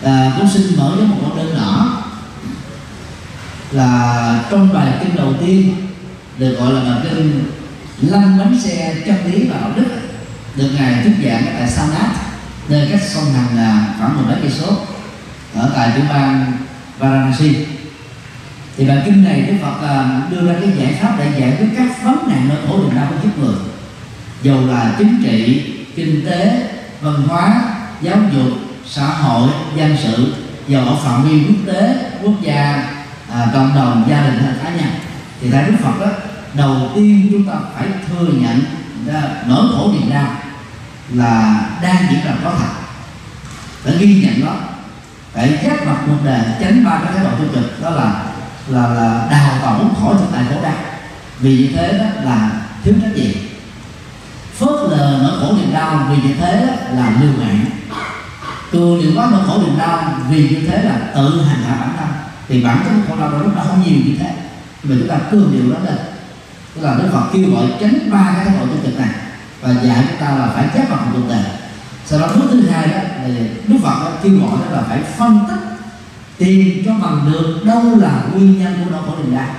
À, 0.02 0.32
cũng 0.36 0.48
xin 0.48 0.62
mở 0.76 0.92
với 0.96 1.06
một 1.06 1.16
câu 1.20 1.36
đơn 1.36 1.56
nhỏ 1.56 2.02
là 3.70 4.44
trong 4.50 4.72
bài 4.74 4.92
kinh 5.00 5.16
đầu 5.16 5.34
tiên 5.40 5.74
được 6.38 6.56
gọi 6.58 6.72
là 6.72 6.80
bài 6.80 6.98
kinh 7.02 7.44
lăn 8.00 8.38
bánh 8.38 8.60
xe 8.60 8.94
chân 9.06 9.16
lý 9.32 9.48
và 9.48 9.60
đạo 9.60 9.70
đức 9.76 9.86
được 10.56 10.68
ngài 10.78 11.02
thuyết 11.02 11.14
giảng 11.24 11.44
tại 11.58 11.70
Sanat 11.70 12.10
nơi 12.68 12.88
cách 12.90 13.00
sông 13.14 13.24
Hằng 13.32 13.56
là 13.56 13.86
khoảng 13.98 14.16
một 14.16 14.22
mấy 14.26 14.36
cây 14.42 14.50
số 14.50 14.76
ở 15.54 15.70
tại 15.74 15.92
tiểu 15.96 16.04
bang 16.08 16.52
Varanasi 16.98 17.66
thì 18.80 18.86
bài 18.86 19.02
kinh 19.04 19.24
này 19.24 19.42
Đức 19.42 19.54
Phật 19.62 19.86
à, 19.88 20.20
đưa 20.30 20.46
ra 20.46 20.54
cái 20.60 20.70
giải 20.78 20.98
pháp 21.02 21.14
để 21.18 21.40
giải 21.40 21.56
quyết 21.58 21.68
các 21.76 22.04
vấn 22.04 22.28
nạn 22.28 22.48
nỗi 22.48 22.58
khổ 22.68 22.78
niềm 22.78 22.96
đau 22.96 23.06
của 23.10 23.16
kiếp 23.22 23.38
người. 23.38 23.54
Dầu 24.42 24.66
là 24.66 24.94
chính 24.98 25.22
trị 25.22 25.62
kinh 25.96 26.26
tế 26.26 26.68
văn 27.00 27.14
hóa 27.28 27.62
giáo 28.02 28.16
dục 28.32 28.58
xã 28.86 29.06
hội 29.06 29.50
dân 29.76 29.96
sự 30.02 30.34
dầu 30.68 30.84
ở 30.86 30.96
phạm 30.96 31.24
vi 31.24 31.44
quốc 31.48 31.56
tế 31.66 32.10
quốc 32.22 32.34
gia 32.42 32.88
à, 33.32 33.46
cộng 33.52 33.74
đồng 33.74 34.06
gia 34.10 34.22
đình 34.22 34.38
hay 34.38 34.54
cá 34.64 34.70
nhân. 34.70 34.90
Thì 35.40 35.50
tại 35.52 35.64
đức 35.66 35.74
phật 35.82 36.00
đó 36.00 36.06
đầu 36.54 36.76
tiên 36.94 37.28
chúng 37.32 37.44
ta 37.44 37.54
phải 37.76 37.86
thừa 38.08 38.26
nhận 38.32 38.60
ra 39.06 39.22
nỗi 39.46 39.66
khổ 39.72 39.92
niềm 39.92 40.10
đau 40.10 40.30
là 41.14 41.60
đang 41.82 41.96
diễn 42.10 42.20
ra 42.24 42.32
có 42.44 42.52
thật. 42.58 42.72
Phải 43.82 43.94
ghi 43.98 44.22
nhận 44.22 44.46
đó 44.46 44.54
phải 45.32 45.58
giác 45.64 45.86
mặt 45.86 46.08
một 46.08 46.16
đề 46.24 46.40
tránh 46.60 46.84
ba 46.84 47.00
cái 47.04 47.12
thái 47.14 47.24
độ 47.24 47.30
tiêu 47.38 47.48
cực 47.54 47.82
đó 47.82 47.90
là 47.90 48.24
là 48.68 48.88
là 48.88 49.28
đào 49.30 49.52
tổng 49.62 49.78
muốn 49.78 49.94
khỏi 50.00 50.14
thực 50.18 50.26
tại 50.32 50.44
khổ 50.50 50.62
đau. 50.62 50.74
Vì 51.38 51.58
như 51.58 51.68
thế 51.76 51.98
đó 51.98 52.04
là 52.24 52.50
thiếu 52.84 52.94
trách 53.02 53.16
nhiệm. 53.16 53.32
Phớt 54.58 54.90
lờ 54.90 55.18
nỗi 55.22 55.32
khổ 55.40 55.56
niềm 55.56 55.72
đau, 55.72 56.06
vì 56.10 56.28
như 56.28 56.34
thế 56.34 56.66
đó 56.66 56.72
là 56.96 57.12
lưu 57.20 57.32
mạng. 57.40 57.64
Cường 58.72 59.02
điệu 59.02 59.12
quá 59.16 59.28
nỗi 59.32 59.40
khổ 59.46 59.58
niềm 59.62 59.78
đau, 59.78 60.14
vì 60.28 60.48
như 60.48 60.66
thế 60.66 60.82
là 60.82 60.98
tự 61.14 61.42
hành 61.42 61.62
hạ 61.62 61.76
bản 61.80 61.94
thân. 61.98 62.08
Thì 62.48 62.64
bản 62.64 62.82
chất 62.84 62.92
khổ 63.08 63.20
đau 63.20 63.30
đó 63.30 63.38
nó 63.56 63.62
không 63.68 63.82
nhiều 63.84 63.98
như 64.06 64.16
thế. 64.18 64.34
Mà 64.82 64.96
chúng 64.98 65.08
ta 65.08 65.18
cương 65.30 65.52
điệu 65.52 65.72
đó 65.72 65.78
lên. 65.84 65.98
Tức 66.74 66.82
là 66.82 66.94
đức 66.94 67.08
phật 67.12 67.24
kêu 67.32 67.50
gọi 67.50 67.64
tránh 67.80 68.10
ba 68.10 68.32
cái 68.36 68.44
thái 68.44 68.54
độ 68.58 68.66
tiêu 68.66 68.78
cực 68.82 68.98
này. 68.98 69.10
Và 69.60 69.70
dạy 69.82 70.04
chúng 70.08 70.20
ta 70.20 70.30
là 70.30 70.48
phải 70.54 70.68
chấp 70.74 70.90
bằng 70.90 71.10
cuộc 71.12 71.28
đời 71.28 71.44
sau 72.06 72.18
đó 72.18 72.28
bước 72.36 72.48
thứ 72.50 72.68
hai 72.68 72.88
đó, 72.88 72.98
là 73.22 73.28
đức 73.66 73.76
phật 73.82 74.10
kêu 74.22 74.32
gọi 74.32 74.58
đó 74.64 74.76
là 74.76 74.82
phải 74.88 74.98
phân 75.18 75.38
tích 75.48 75.69
tìm 76.40 76.82
cho 76.86 76.92
bằng 77.02 77.32
được 77.32 77.60
đâu 77.64 77.82
là 77.96 78.22
nguyên 78.32 78.58
nhân 78.58 78.74
của 78.78 78.90
nỗi 78.90 79.00
khổ 79.06 79.14
niềm 79.16 79.36
đau 79.36 79.54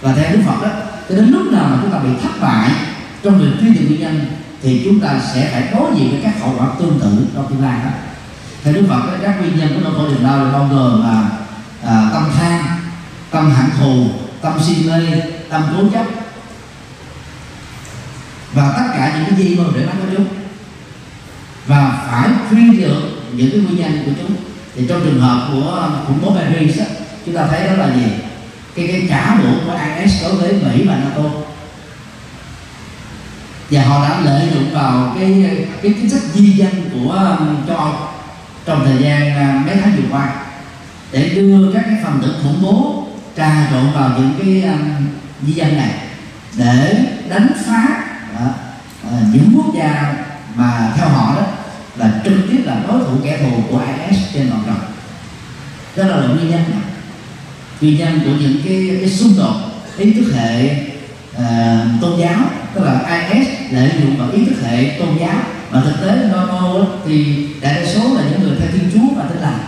và 0.00 0.12
theo 0.12 0.32
đức 0.32 0.42
phật 0.46 0.62
đó 0.62 0.68
cho 1.08 1.14
đến 1.14 1.30
lúc 1.30 1.52
nào 1.52 1.64
mà 1.70 1.78
chúng 1.82 1.90
ta 1.90 1.98
bị 1.98 2.08
thất 2.22 2.30
bại 2.40 2.70
trong 3.22 3.38
việc 3.38 3.50
truy 3.60 3.74
tìm 3.74 3.86
nguyên 3.88 4.00
nhân 4.00 4.26
thì 4.62 4.82
chúng 4.84 5.00
ta 5.00 5.20
sẽ 5.34 5.50
phải 5.52 5.68
đối 5.72 5.98
diện 5.98 6.10
với 6.10 6.20
các 6.22 6.40
hậu 6.40 6.54
quả 6.58 6.66
tương 6.78 7.00
tự 7.00 7.26
trong 7.34 7.46
tương 7.50 7.62
lai 7.62 7.78
đó. 7.84 7.90
Theo 8.64 8.74
đức 8.74 8.84
phật 8.88 9.06
đó, 9.06 9.12
các 9.22 9.40
nguyên 9.40 9.58
nhân 9.58 9.68
của 9.74 9.80
nỗi 9.84 9.92
khổ 9.96 10.08
niềm 10.08 10.24
đau 10.24 10.44
là 10.44 10.52
bao 10.52 10.68
gồm 10.72 11.02
là 11.02 11.30
à, 11.86 12.10
tâm 12.12 12.24
than 12.38 12.64
tâm 13.30 13.50
hận 13.50 13.70
thù 13.80 14.06
tâm 14.42 14.52
si 14.66 14.90
mê 14.90 15.22
tâm 15.48 15.62
cố 15.72 15.82
chấp. 15.92 16.06
Và 18.52 18.74
tất 18.76 18.92
cả 18.94 19.12
những 19.16 19.24
cái 19.24 19.38
gì 19.38 19.56
mà 19.56 19.64
để 19.74 19.86
nó 19.86 19.92
có 19.92 20.14
chúng. 20.16 20.26
Và 21.66 22.06
phải 22.10 22.28
truy 22.50 22.76
được 22.76 23.02
những 23.32 23.50
cái 23.50 23.60
nguyên 23.60 23.76
nhân 23.76 24.02
của 24.04 24.12
chúng 24.20 24.51
thì 24.76 24.86
trong 24.88 25.00
trường 25.04 25.20
hợp 25.20 25.48
của 25.52 25.90
khủng 26.06 26.18
bố 26.22 26.34
Paris 26.34 26.78
á, 26.78 26.86
chúng 27.26 27.34
ta 27.34 27.46
thấy 27.46 27.66
đó 27.66 27.72
là 27.72 27.94
gì? 27.94 28.06
Cái 28.76 28.86
cái 28.86 29.06
trả 29.08 29.36
đũa 29.36 29.66
của 29.66 29.78
IS 29.98 30.22
đối 30.22 30.34
với 30.34 30.52
Mỹ 30.52 30.84
và 30.86 30.96
NATO. 30.96 31.22
Và 33.70 33.82
họ 33.82 34.08
đã 34.08 34.20
lợi 34.20 34.48
dụng 34.54 34.74
vào 34.74 35.16
cái 35.18 35.56
cái 35.82 35.94
chính 36.00 36.10
sách 36.10 36.22
di 36.34 36.50
dân 36.50 36.90
của 36.92 37.36
um, 37.38 37.66
châu 37.66 37.76
Âu 37.76 37.94
trong 38.66 38.84
thời 38.84 39.02
gian 39.02 39.36
à, 39.36 39.62
mấy 39.66 39.76
tháng 39.76 39.92
vừa 39.96 40.08
qua 40.10 40.34
để 41.12 41.28
đưa 41.28 41.72
các 41.74 41.82
cái 41.86 41.96
phần 42.04 42.20
tử 42.22 42.34
khủng 42.42 42.62
bố 42.62 43.06
trà 43.36 43.68
trộn 43.70 43.92
vào 43.94 44.10
những 44.18 44.34
cái 44.38 44.72
um, 44.72 45.06
di 45.46 45.52
dân 45.52 45.76
này 45.76 45.90
để 46.56 47.04
đánh 47.28 47.48
phá 47.66 47.86
đó, 48.38 48.46
những 49.32 49.52
quốc 49.56 49.74
gia 49.74 50.14
mà 50.54 50.92
theo 50.96 51.08
họ 51.08 51.34
đó 51.34 51.42
là 51.96 52.20
trực 52.24 52.32
tiếp 52.50 52.62
là 52.64 52.82
đối 52.88 52.98
thủ 52.98 53.16
kẻ 53.24 53.38
thù 53.38 53.62
của 53.70 53.80
IS 54.10 54.18
trên 54.34 54.50
toàn 54.50 54.62
cầu. 54.66 54.76
Đó 55.96 56.04
là 56.04 56.26
nguyên 56.26 56.50
nhân 56.50 56.60
này. 56.70 56.80
nguyên 57.80 57.98
nhân 57.98 58.20
của 58.24 58.30
những 58.40 58.56
cái 58.64 58.96
cái 59.00 59.10
xung 59.10 59.34
đột 59.38 59.54
ý 59.98 60.12
thức 60.12 60.32
hệ 60.34 60.70
uh, 61.36 62.00
tôn 62.00 62.20
giáo 62.20 62.40
tức 62.74 62.84
là 62.84 63.22
IS 63.30 63.48
lợi 63.70 63.90
dụng 64.02 64.16
vào 64.16 64.30
ý 64.30 64.44
thức 64.44 64.56
hệ 64.66 64.98
tôn 64.98 65.18
giáo. 65.20 65.38
Mà 65.70 65.82
thực 65.84 66.06
tế 66.06 66.28
nó 66.32 66.74
thì 67.06 67.48
đại 67.60 67.74
đa 67.74 67.92
số 67.94 68.00
là 68.14 68.22
những 68.30 68.42
người 68.42 68.56
theo 68.60 68.68
thiên 68.72 68.90
chúa 68.94 69.14
và 69.16 69.24
tin 69.24 69.42
lành. 69.42 69.58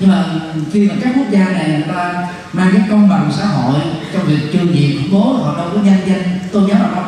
Nhưng 0.00 0.10
mà 0.10 0.24
khi 0.72 0.88
mà 0.88 0.94
các 1.02 1.12
quốc 1.16 1.26
gia 1.30 1.44
này 1.44 1.68
người 1.68 1.84
ta 1.88 2.28
mang 2.52 2.70
cái 2.72 2.82
công 2.90 3.08
bằng 3.08 3.32
xã 3.38 3.46
hội 3.46 3.80
trong 4.12 4.26
việc 4.26 4.52
trừ 4.52 4.58
diệt 4.58 4.96
khủng 5.00 5.12
bố 5.12 5.32
họ 5.32 5.56
đâu 5.56 5.68
có 5.74 5.80
nhân 5.82 5.98
danh 6.06 6.38
tôn 6.52 6.66
giáo 6.68 6.78
nào 6.78 6.90
đâu 6.94 7.04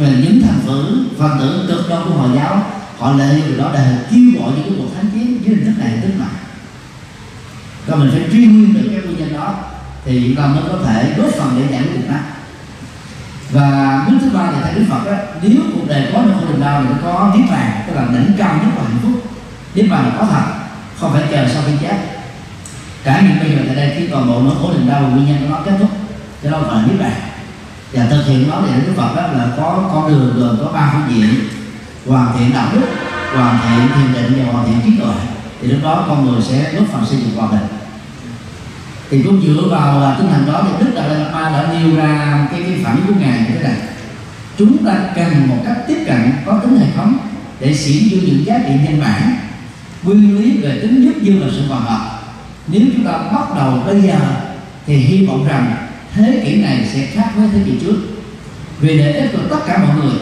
mà 0.00 0.08
những 0.08 0.42
thành 0.42 0.60
tử 0.66 1.04
phần 1.18 1.38
tử 1.38 1.64
cực 1.68 1.88
đoan 1.88 2.02
của 2.04 2.14
hồi 2.14 2.30
giáo. 2.34 2.62
Họ 2.98 3.12
lợi 3.12 3.42
dụng 3.46 3.58
đó 3.58 3.70
để 3.74 3.98
kêu 4.10 4.42
gọi 4.42 4.52
những 4.56 4.64
cái 4.64 4.72
cuộc 4.78 4.88
thánh 4.96 5.10
chiến 5.10 5.44
dưới 5.44 5.56
hình 5.56 5.64
thức 5.64 5.82
này 5.84 5.98
tức 6.02 6.08
là 6.18 6.26
và 7.86 7.96
mình 7.96 8.10
phải 8.12 8.22
truy 8.32 8.46
nguyên 8.46 8.74
được 8.74 8.88
cái 8.90 9.00
nguyên 9.00 9.18
nhân 9.18 9.32
đó, 9.32 9.54
thì 10.04 10.22
chúng 10.24 10.36
ta 10.36 10.46
mới 10.46 10.62
có 10.72 10.78
thể 10.86 11.14
góp 11.16 11.30
phần 11.30 11.54
để 11.58 11.72
giải 11.72 11.82
quyết 11.82 11.96
được 11.96 12.06
nó. 12.08 12.16
Và 13.50 14.04
bước 14.08 14.16
thứ 14.20 14.30
ba 14.30 14.50
thì 14.52 14.60
theo 14.64 14.74
đức 14.74 14.84
phật 14.90 15.10
đó, 15.10 15.16
nếu 15.42 15.62
cuộc 15.74 15.88
đời 15.88 16.10
có 16.12 16.22
được 16.22 16.32
khổ 16.34 16.60
đau 16.60 16.82
thì 16.82 16.88
nó 16.88 16.96
có 17.02 17.34
niết 17.34 17.50
bàn, 17.50 17.82
tức 17.86 17.92
là 17.96 18.06
đỉnh 18.12 18.32
cao 18.38 18.54
nhất 18.54 18.70
của 18.76 18.82
hạnh 18.82 18.98
phúc. 19.02 19.12
Niết 19.74 19.86
bàn 19.90 20.04
là 20.04 20.14
có 20.18 20.24
thật, 20.24 20.42
không 21.00 21.12
phải 21.12 21.22
chờ 21.30 21.48
sau 21.48 21.62
khi 21.66 21.72
chết. 21.82 21.96
Cả 23.04 23.20
những 23.20 23.38
bây 23.40 23.50
giờ 23.50 23.62
tại 23.66 23.76
đây 23.76 23.94
khi 23.98 24.06
toàn 24.06 24.26
bộ 24.26 24.42
nó 24.42 24.50
khổ 24.50 24.72
niềm 24.72 24.88
đau 24.88 25.00
nguyên 25.02 25.26
nhân 25.26 25.38
của 25.40 25.48
nó 25.50 25.60
kết 25.64 25.72
thúc. 25.78 25.90
Cho 26.42 26.50
nó 26.50 26.60
gọi 26.60 26.74
là 26.74 26.86
niết 26.86 27.00
bàn 27.00 27.12
và 27.92 28.06
thực 28.10 28.26
hiện 28.26 28.48
nó 28.48 28.62
thì 28.66 28.80
đức 28.86 28.92
phật 28.96 29.16
đó 29.16 29.22
là 29.22 29.48
có 29.56 29.90
con 29.92 30.08
đường 30.08 30.34
gồm 30.36 30.56
có 30.60 30.72
ba 30.72 30.92
phương 30.92 31.16
diện. 31.16 31.34
Hoàn 32.06 32.38
thiện 32.38 32.52
đạo 32.52 32.68
đức, 32.74 32.86
hoàn 33.34 33.58
thiện 33.62 33.88
thiền 33.94 34.12
định 34.12 34.44
và 34.46 34.52
hoàn 34.52 34.66
thiện 34.66 34.80
trí 34.84 35.00
tuệ. 35.00 35.14
Thì 35.60 35.68
lúc 35.68 35.80
đó 35.82 36.04
con 36.08 36.26
người 36.26 36.42
sẽ 36.42 36.72
góp 36.74 36.88
phần 36.92 37.06
xây 37.06 37.18
dựng 37.18 37.36
hòa 37.36 37.48
bình. 37.50 37.68
Thì 39.10 39.22
cũng 39.22 39.42
dựa 39.42 39.68
vào 39.70 40.02
à, 40.04 40.14
tinh 40.18 40.28
thần 40.30 40.46
đó 40.46 40.62
thì 40.62 40.84
đức 40.84 40.92
đại 40.94 41.08
lạt 41.08 41.30
ma 41.32 41.40
đã 41.40 41.72
nêu 41.72 41.96
ra 41.96 42.46
cái 42.50 42.62
cái 42.62 42.80
phản 42.84 42.96
ứng 42.96 43.06
của 43.06 43.20
ngài 43.20 43.38
như 43.38 43.46
thế 43.54 43.62
này. 43.62 43.76
Chúng 44.58 44.86
ta 44.86 44.94
cần 45.14 45.48
một 45.48 45.56
cách 45.64 45.76
tiếp 45.88 46.04
cận, 46.06 46.32
có 46.46 46.58
tính 46.62 46.76
hệ 46.76 46.86
thống 46.96 47.18
để 47.60 47.74
xỉn 47.74 48.08
dương 48.08 48.24
những 48.24 48.46
giá 48.46 48.58
trị 48.58 48.72
nhân 48.84 49.00
bản 49.00 49.36
nguyên 50.02 50.38
lý 50.38 50.56
về 50.56 50.78
tính 50.82 51.04
nhất 51.04 51.22
dương 51.22 51.40
là 51.40 51.46
sự 51.50 51.68
hòa 51.68 51.78
hợp. 51.78 52.20
Nếu 52.66 52.82
chúng 52.94 53.04
ta 53.04 53.12
bắt 53.12 53.56
đầu 53.56 53.82
bây 53.86 54.02
giờ 54.02 54.18
thì 54.86 54.96
hy 54.96 55.26
vọng 55.26 55.46
rằng 55.48 55.87
thế 56.14 56.42
kỷ 56.44 56.62
này 56.62 56.88
sẽ 56.92 57.06
khác 57.06 57.30
với 57.36 57.48
thế 57.52 57.60
kỷ 57.66 57.72
trước. 57.80 57.96
Vì 58.80 58.98
lợi 58.98 59.12
ích 59.12 59.30
của 59.32 59.48
tất 59.50 59.58
cả 59.66 59.78
mọi 59.78 59.96
người 59.96 60.14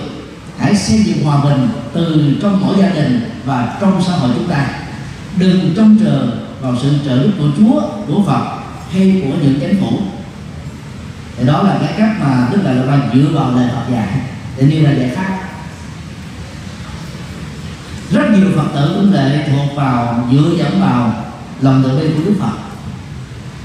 hãy 0.59 0.77
xây 0.77 1.03
dựng 1.03 1.25
hòa 1.25 1.45
bình 1.45 1.69
từ 1.93 2.35
trong 2.43 2.61
mỗi 2.61 2.77
gia 2.79 2.89
đình 2.89 3.31
và 3.45 3.77
trong 3.81 4.03
xã 4.07 4.13
hội 4.13 4.31
chúng 4.35 4.49
ta. 4.49 4.69
Đừng 5.39 5.75
trông 5.77 5.99
chờ 6.05 6.27
vào 6.61 6.75
sự 6.83 6.93
trợ 7.05 7.23
giúp 7.23 7.31
của 7.39 7.49
Chúa, 7.59 7.83
của 8.07 8.23
Phật 8.27 8.59
hay 8.93 9.23
của 9.25 9.37
những 9.43 9.61
chính 9.61 9.81
phủ. 9.81 9.99
Thì 11.37 11.47
đó 11.47 11.63
là 11.63 11.79
cái 11.81 11.95
cách 11.99 12.17
mà 12.21 12.49
Đức 12.53 12.59
Đại 12.65 12.75
Lạt 12.75 12.85
Ma 12.85 13.01
dựa 13.15 13.29
vào 13.33 13.53
lời 13.57 13.69
Phật 13.75 13.93
dạy. 13.93 14.09
Để 14.57 14.67
nêu 14.67 14.85
ra 14.85 14.91
giải 14.91 15.11
pháp. 15.17 15.39
Rất 18.11 18.31
nhiều 18.31 18.49
Phật 18.57 18.69
tử 18.75 18.95
cũng 18.97 19.13
lệ 19.13 19.49
thuộc 19.49 19.77
vào 19.77 20.29
dựa 20.33 20.51
dẫn 20.59 20.81
vào 20.81 21.25
lòng 21.61 21.83
từ 21.85 21.99
bi 21.99 22.09
của 22.17 22.25
Đức 22.25 22.35
Phật. 22.41 22.53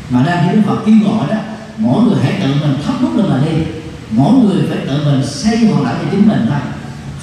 Mà 0.10 0.24
đang 0.24 0.48
khi 0.48 0.56
Đức 0.56 0.62
Phật 0.66 0.78
kêu 0.86 0.96
gọi 1.06 1.28
đó 1.30 1.36
mỗi 1.78 2.04
người 2.04 2.24
hãy 2.24 2.42
tự 2.42 2.48
mình 2.62 2.78
thắp 2.86 2.94
nút 3.02 3.16
lên 3.16 3.26
mà 3.30 3.40
đi. 3.46 3.64
Mỗi 4.10 4.34
người 4.34 4.64
phải 4.70 4.78
tự 4.88 5.06
mình 5.06 5.26
xây 5.26 5.58
hòn 5.58 5.84
lại 5.84 5.96
cho 6.02 6.08
chính 6.12 6.28
mình 6.28 6.46
thôi. 6.50 6.60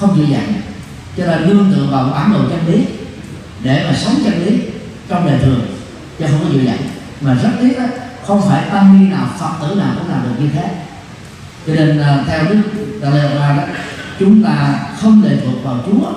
Không 0.01 0.19
dễ 0.19 0.25
dàng. 0.33 0.53
Cho 1.17 1.27
nên 1.27 1.49
nương 1.49 1.73
tựa 1.73 1.87
vào 1.91 2.09
bản 2.11 2.33
đồ 2.33 2.39
chân 2.51 2.75
lý 2.75 2.85
để 3.63 3.85
mà 3.89 3.97
sống 3.97 4.15
chân 4.25 4.47
lý 4.47 4.61
trong 5.09 5.27
đời 5.27 5.39
thường, 5.43 5.61
chứ 6.19 6.25
không 6.31 6.41
có 6.43 6.55
dễ 6.55 6.65
dàng. 6.65 6.79
Mà 7.21 7.35
rất 7.35 7.51
tiếc 7.61 7.79
đó 7.79 7.85
không 8.27 8.43
phải 8.49 8.63
tăng 8.73 9.01
ni 9.01 9.11
nào, 9.11 9.27
phật 9.39 9.51
tử 9.61 9.75
nào 9.75 9.95
cũng 9.99 10.11
làm 10.11 10.23
được 10.23 10.43
như 10.45 10.49
thế. 10.53 10.75
Cho 11.67 11.75
nên 11.75 11.99
à, 12.03 12.25
theo 12.27 12.45
đức 12.45 12.63
Dalai 13.03 13.31
Lama 13.31 13.57
đó, 13.57 13.63
chúng 14.19 14.43
ta 14.43 14.81
không 15.01 15.23
lệ 15.25 15.37
thuộc 15.45 15.65
vào 15.65 15.79
Chúa. 15.87 16.13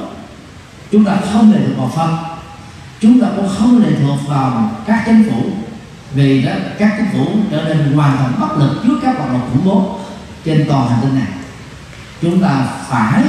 Chúng 0.91 1.05
ta 1.05 1.17
không 1.33 1.53
lệ 1.53 1.59
thuộc 1.67 1.77
vào 1.77 1.91
Phật. 1.95 2.37
Chúng 3.01 3.21
ta 3.21 3.27
cũng 3.35 3.49
không 3.57 3.83
lệ 3.83 3.89
thuộc 4.01 4.19
vào 4.27 4.71
các 4.87 5.03
chính 5.05 5.29
phủ 5.29 5.43
vì 6.13 6.41
đó 6.41 6.51
các 6.79 6.93
chính 6.97 7.07
phủ 7.13 7.31
trở 7.51 7.63
nên 7.63 7.93
hoàn 7.93 8.17
toàn 8.17 8.33
bất 8.39 8.57
lực 8.57 8.81
trước 8.83 8.99
các 9.03 9.17
hoạt 9.17 9.31
động 9.31 9.49
khủng 9.53 9.65
bố 9.65 9.99
trên 10.45 10.65
toàn 10.69 10.89
hành 10.89 10.99
tinh 11.01 11.15
này. 11.15 11.27
Chúng 12.21 12.41
ta 12.41 12.67
phải 12.89 13.23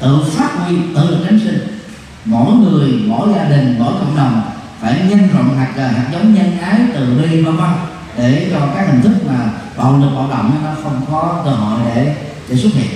tự 0.00 0.24
phát 0.30 0.50
huy 0.58 0.76
tự 0.94 1.10
lực 1.10 1.24
cánh 1.24 1.40
sinh. 1.44 1.78
Mỗi 2.24 2.54
người 2.54 3.02
mỗi 3.06 3.28
gia 3.36 3.44
đình 3.44 3.76
mỗi 3.78 3.92
cộng 3.92 4.16
đồng 4.16 4.42
phải 4.80 5.00
nhân 5.08 5.28
rộng 5.34 5.58
hạt 5.58 5.72
à, 5.76 5.88
hạt 5.88 6.08
giống 6.12 6.34
nhân 6.34 6.58
ái 6.58 6.80
từ 6.94 7.18
bi 7.18 7.42
vân 7.42 7.56
vân 7.56 7.70
để 8.16 8.48
cho 8.52 8.68
các 8.74 8.86
hình 8.88 9.02
thức 9.02 9.26
mà 9.26 9.50
bạo 9.76 9.98
lực 9.98 10.10
bạo 10.14 10.28
động 10.30 10.60
nó 10.64 10.70
không 10.82 11.06
có 11.10 11.42
cơ 11.44 11.50
hội 11.50 11.80
để 11.84 12.16
để 12.48 12.56
xuất 12.56 12.72
hiện. 12.74 12.90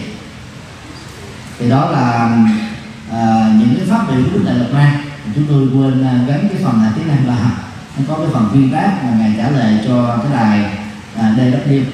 Thì 1.58 1.70
đó 1.70 1.90
là 1.90 2.38
à, 3.12 3.52
những 3.58 3.74
cái 3.76 3.86
phát 3.86 4.04
biểu 4.08 4.24
của 4.32 4.38
đại 4.46 4.54
lạt 4.54 4.66
ma 4.72 5.02
chúng 5.34 5.44
tôi 5.48 5.68
quên 5.74 6.04
à, 6.04 6.24
gắn 6.28 6.48
cái 6.48 6.62
phần 6.64 6.82
là 6.82 6.92
tiếng 6.96 7.08
anh 7.08 7.26
là 7.26 7.50
có 8.09 8.14
cái 8.16 8.27
phần 8.32 8.48
viên 8.52 8.73
tác 8.73 9.05
mà 9.05 9.16
ngài 9.18 9.35
trả 9.36 9.51
lời 9.51 9.78
cho 9.86 10.18
cái 10.23 10.32
đài 10.32 10.64
à, 11.18 11.35
DW 11.36 11.82